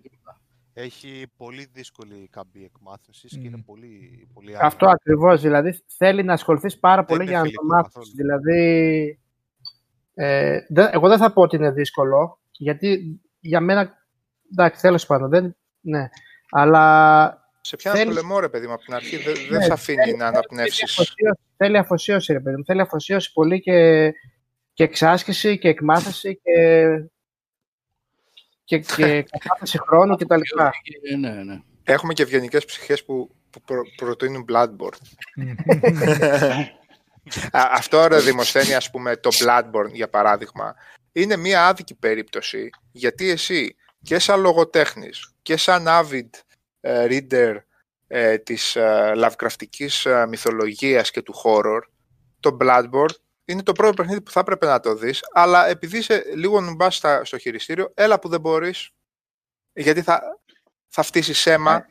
[0.72, 3.40] Έχει πολύ δύσκολη καμπή εκμάθησης mm.
[3.40, 5.40] και είναι πολύ, πολύ Αυτό ακριβώς.
[5.40, 8.12] Δηλαδή θέλει να ασχοληθείς πάρα πολύ για να το μάθεις.
[8.14, 9.18] Δηλαδή.
[10.14, 14.04] Ε, εγώ δεν θα πω ότι είναι δύσκολο, γιατί για μένα.
[14.52, 15.28] Εντάξει, τέλος πάντων.
[15.28, 16.08] Δεν, ναι.
[16.50, 18.08] Αλλά σε πιάνει θέλει...
[18.08, 19.16] το λαιμό, ρε παιδί μου, από την αρχή.
[19.16, 21.14] Δεν, ναι, δεν σε αφήνει θέλει, να αναπνεύσεις.
[21.56, 22.64] Θέλει αφοσίωση, ρε παιδί μου.
[22.64, 24.10] Θέλει αφοσίωση πολύ και,
[24.72, 26.88] και εξάσκηση και εκμάθηση και,
[28.64, 30.40] και, και κατάθεση χρόνου κτλ.
[31.18, 31.60] Ναι, ναι.
[31.84, 34.98] Έχουμε και ευγενικές ψυχές που, που προ, προτείνουν Bloodborne.
[37.80, 40.74] Αυτό ρε Δημοσθένη, ας πούμε, το Bloodborne για παράδειγμα,
[41.12, 46.49] είναι μια άδικη περίπτωση γιατί εσύ και σαν λογοτέχνης και σαν avid uh,
[46.82, 47.56] reader
[48.08, 51.80] uh, της uh, Lovecraftικής uh, μυθολογίας και του horror,
[52.40, 56.24] το Bloodborne είναι το πρώτο παιχνίδι που θα έπρεπε να το δεις, αλλά επειδή είσαι
[56.34, 56.90] λίγο νουμπά
[57.22, 58.90] στο χειριστήριο, έλα που δεν μπορείς,
[59.72, 60.40] γιατί θα,
[60.88, 61.72] θα φτύσεις αίμα.
[61.72, 61.84] Ναι.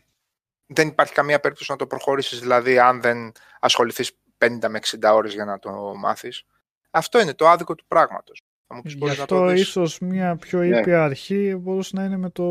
[0.72, 5.34] Δεν υπάρχει καμία περίπτωση να το προχωρήσεις, δηλαδή αν δεν ασχοληθείς 50 με 60 ώρες
[5.34, 6.43] για να το μάθεις.
[6.90, 8.43] Αυτό είναι το άδικο του πράγματος.
[8.84, 11.03] Γι' αυτό ίσως μια πιο ήπια ναι.
[11.03, 12.43] αρχή μπορούσε να είναι με το...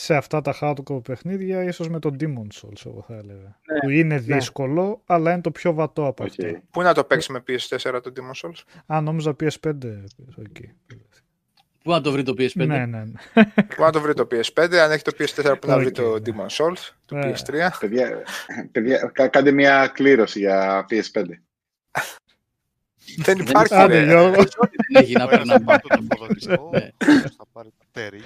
[0.00, 3.58] σε αυτά τα hardcore παιχνίδια, ίσως με το Demon Souls, εγώ θα έλεγα.
[3.72, 3.78] Ναι.
[3.80, 4.20] Που είναι ναι.
[4.20, 6.26] δύσκολο, αλλά είναι το πιο βατό από okay.
[6.26, 6.60] αυτό.
[6.70, 8.62] Πού να το παίξεις με PS4 το Demon Souls?
[8.86, 9.72] Α, νόμιζα PS5.
[10.38, 10.68] Okay.
[11.82, 12.66] Πού να το βρει το PS5.
[12.66, 13.44] Ναι, ναι, ναι.
[13.76, 16.48] Πού να το βρει το PS5, αν έχει το PS4 που να βρει το Demon
[16.48, 17.68] Souls, το PS3.
[17.80, 18.22] Παιδιά,
[18.72, 21.24] παιδιά, κάντε μια κλήρωση για PS5.
[23.16, 23.74] Δεν υπάρχει.
[23.74, 24.34] Άντε, Γιώργο.
[24.36, 26.08] Δεν έχει να παίρνει να πάρει τον
[27.36, 28.20] Θα πάρει τα τέρι.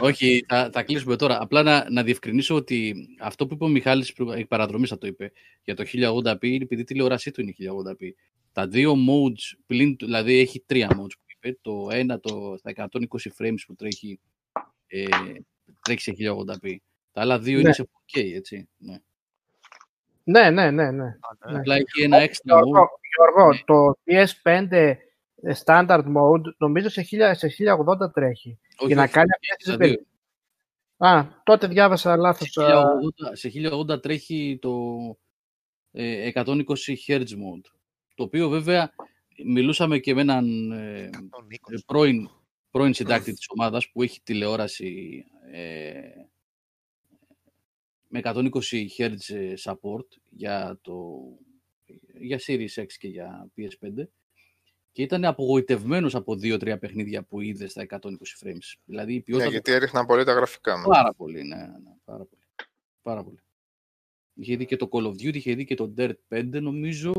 [0.00, 1.40] Όχι, θα, θα κλείσουμε τώρα.
[1.40, 5.32] Απλά να, να διευκρινίσω ότι αυτό που είπε ο Μιχάλης, η παραδρομής θα το είπε,
[5.64, 8.08] για το 1080p είναι επειδή η τηλεόρασή του είναι 1080p.
[8.52, 11.58] Τα δύο modes, πλην, δηλαδή έχει τρία modes που είπε.
[11.62, 12.88] Το ένα το, στα 120
[13.38, 14.20] frames που τρέχει,
[14.86, 15.04] ε,
[15.82, 16.76] τρέχει σε 1080p.
[17.12, 17.60] Τα άλλα δύο ναι.
[17.60, 18.68] είναι σε 4K, έτσι.
[18.76, 18.96] Ναι.
[20.24, 20.90] Ναι, ναι, ναι.
[20.90, 21.16] ναι.
[21.38, 22.88] Απλά έχει ένα έξτρα mode.
[23.16, 23.60] Γιώργο, ναι.
[23.64, 24.96] το PS5 ες,
[25.64, 27.48] standard mode νομίζω σε, 1000, σε
[28.04, 28.58] 1080 τρέχει.
[28.76, 30.06] Όχι, για να κάνει αυτές τις
[30.96, 32.50] Α, τότε διάβασα λάθος.
[32.50, 32.72] Σε 1080,
[33.32, 33.50] σε
[33.94, 34.98] 1080 τρέχει το
[35.90, 36.64] ε, 120
[37.06, 37.70] Hz mode.
[38.14, 38.94] Το οποίο βέβαια
[39.44, 41.10] μιλούσαμε και με έναν ε,
[41.86, 42.28] πρώην,
[42.70, 46.00] πρώην συντάκτη της ομάδας που έχει τηλεόραση ε,
[48.08, 48.48] με 120
[48.98, 51.20] Hz support για, το,
[52.18, 54.06] για Series X και για PS5
[54.94, 57.98] και ήταν απογοητευμένος από δύο-τρία παιχνίδια που είδε στα 120
[58.40, 58.74] frames.
[58.84, 60.84] Δηλαδή, η ποιότητα ναι, γιατί έριχναν πολύ τα γραφικά μου.
[60.84, 62.42] Πάρα πολύ, ναι, ναι, πάρα πολύ.
[63.02, 63.38] Πάρα πολύ.
[64.34, 67.12] Είχε δει και το Call of Duty, είχε δει και το Dirt 5 νομίζω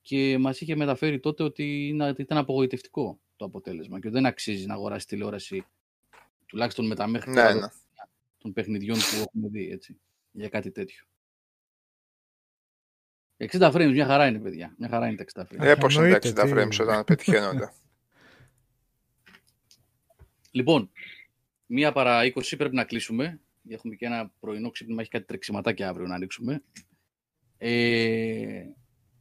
[0.00, 5.06] και μας είχε μεταφέρει τότε ότι ήταν απογοητευτικό το αποτέλεσμα και δεν αξίζει να αγοράσεις
[5.06, 5.66] τηλεόραση
[6.46, 7.66] τουλάχιστον με τα μέχρι ναι, ναι.
[8.38, 11.04] των παιχνιδιών που έχουμε δει έτσι, για κάτι τέτοιο.
[13.38, 14.74] 60 frames, μια χαρά είναι, παιδιά.
[14.78, 15.66] Μια χαρά είναι τα 60 frames.
[15.66, 17.72] Ε, πώς είναι τα 60 frames όταν πετυχαίνονται.
[20.50, 20.90] λοιπόν,
[21.66, 23.40] μία παρά 20 πρέπει να κλείσουμε.
[23.68, 26.62] Έχουμε και ένα πρωινό ξύπνημα, έχει κάτι τρεξιματάκια αύριο να ανοίξουμε.
[27.58, 28.62] Ε,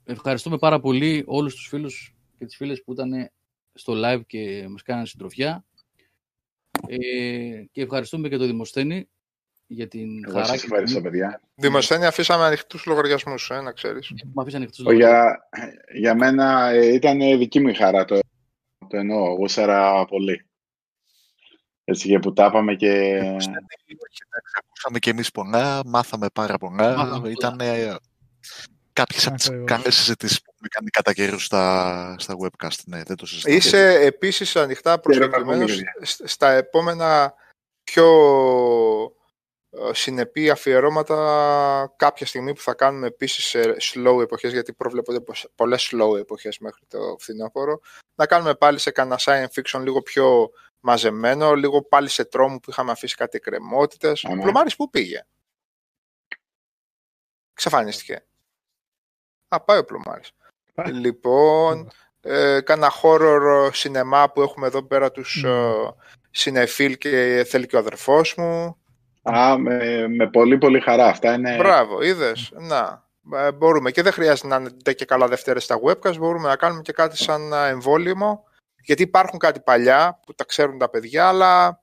[0.04, 3.32] ευχαριστούμε πάρα πολύ όλους τους φίλους και τις φίλες που ήταν
[3.74, 5.66] στο live και μας κάνανε συντροφιά.
[6.88, 9.10] Ε, και ευχαριστούμε και τον Δημοσθένη
[9.76, 10.46] για την Εγώ χαρά.
[10.46, 11.42] Σας ευχαριστώ, παιδιά.
[11.56, 14.12] Δημοσθένη, αφήσαμε ανοιχτούς λογαριασμούς, ε, να ξέρεις.
[14.94, 15.48] Για,
[15.94, 18.20] για μένα ε, ήταν δική μου η χαρά το,
[18.88, 19.32] το εννοώ.
[19.32, 20.46] Εγώ σέρα πολύ.
[21.84, 23.20] Έτσι και που τα είπαμε και...
[24.58, 27.22] Ακούσαμε και εμείς πολλά, μάθαμε πάρα πολλά.
[27.26, 27.58] Ήταν
[28.94, 32.80] κάποιες από τις καλές συζητήσεις που έχουμε κάνει κατά καιρούς στα, στα webcast.
[32.86, 33.56] Ναι, δεν το συζητάμε.
[33.56, 35.82] Είσαι επίσης ανοιχτά προσκεκλημένος
[36.24, 37.34] στα επόμενα
[37.84, 38.06] πιο
[39.04, 39.25] ε,
[39.92, 45.24] συνεπή αφιερώματα κάποια στιγμή που θα κάνουμε επίσης σε slow εποχές, γιατί προβλέπονται
[45.56, 47.80] πολλές slow εποχές μέχρι το φθινόπωρο,
[48.16, 52.70] να κάνουμε πάλι σε κανένα science fiction λίγο πιο μαζεμένο, λίγο πάλι σε τρόμο που
[52.70, 54.24] είχαμε αφήσει κάτι εκκρεμότητες.
[54.24, 55.26] Ο Πλωμάρης πού πήγε;
[57.54, 58.26] Ξαφανίστηκε.
[59.48, 60.32] Α, πάει ο Πλωμάρης.
[60.86, 65.94] Λοιπόν, ε, κάνα horror σινεμά που έχουμε εδώ πέρα τους mm.
[66.98, 68.78] και θέλει και ο αδερφός μου.
[69.30, 71.06] Α, με, με πολύ πολύ χαρά.
[71.06, 71.56] Αυτά είναι...
[71.56, 72.52] Μπράβο, είδες.
[72.54, 73.04] Να.
[73.34, 76.18] Ε, μπορούμε και δεν χρειάζεται να είναι και καλά Δευτέρες στα webcast.
[76.18, 78.44] Μπορούμε να κάνουμε και κάτι σαν εμβόλυμο.
[78.82, 81.82] Γιατί υπάρχουν κάτι παλιά που τα ξέρουν τα παιδιά, αλλά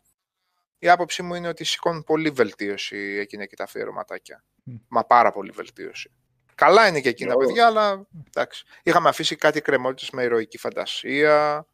[0.78, 4.44] η άποψή μου είναι ότι σηκώνουν πολύ βελτίωση εκείνα και τα αφιερωματάκια.
[4.88, 6.10] Μα πάρα πολύ βελτίωση.
[6.54, 8.64] Καλά είναι και εκείνα, παιδιά, αλλά εντάξει.
[8.82, 11.66] Είχαμε αφήσει κάτι κρεμότητε με ηρωική φαντασία.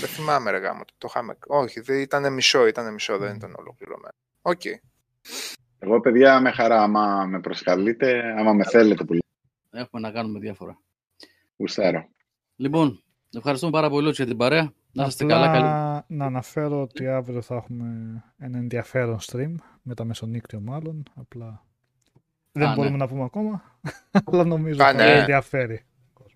[0.00, 1.38] Δεν θυμάμαι ρε γάμο, το είχαμε...
[1.46, 4.14] Όχι, δεν ήταν μισό, ήταν μισό, δεν ήταν ολοκληρωμένο.
[4.42, 4.60] OK.
[4.64, 4.74] Okay.
[5.78, 9.22] Εγώ, παιδιά, με χαρά, άμα με προσκαλείτε, άμα με θέλετε πολύ.
[9.70, 10.78] Έχουμε να κάνουμε διάφορα.
[11.56, 12.08] Γουστάρω.
[12.56, 13.02] Λοιπόν,
[13.36, 14.72] ευχαριστούμε πάρα πολύ για την παρέα.
[14.92, 16.04] Να είστε καλά, καλή.
[16.06, 17.86] Να αναφέρω ότι αύριο θα έχουμε
[18.38, 21.64] ένα ενδιαφέρον stream, μεταμεσονύκτιο μάλλον, απλά
[22.52, 22.96] δεν μπορούμε ναι.
[22.96, 23.78] να πούμε ακόμα,
[24.26, 25.18] αλλά νομίζω ότι ναι.
[25.18, 25.84] ενδιαφέρει.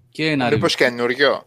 [0.08, 1.46] Και ένα Μήπως καινούριο.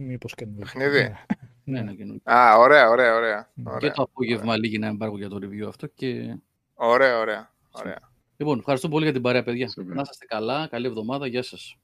[0.00, 0.64] Μήπως καινούργιο.
[0.64, 1.16] Παιχνίδι.
[1.64, 1.80] ναι.
[1.82, 2.04] ναι, ναι.
[2.04, 3.50] ναι Α, ωραία, ωραία, ωραία.
[3.78, 6.36] Και το απόγευμα λίγη να εμπάρκω για το review αυτό και...
[6.74, 7.98] Ωραία, ωραία, ωραία.
[8.36, 9.72] Λοιπόν, ευχαριστώ πολύ για την παρέα, παιδιά.
[9.76, 10.66] Να είστε καλά.
[10.66, 11.26] Καλή εβδομάδα.
[11.26, 11.76] Γεια σας.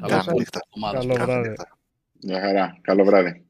[0.00, 0.98] Καλή εβδομάδα.
[0.98, 1.52] Καλό βράδυ.
[2.12, 2.78] Γεια χαρά.
[2.80, 3.46] Καλό βράδυ.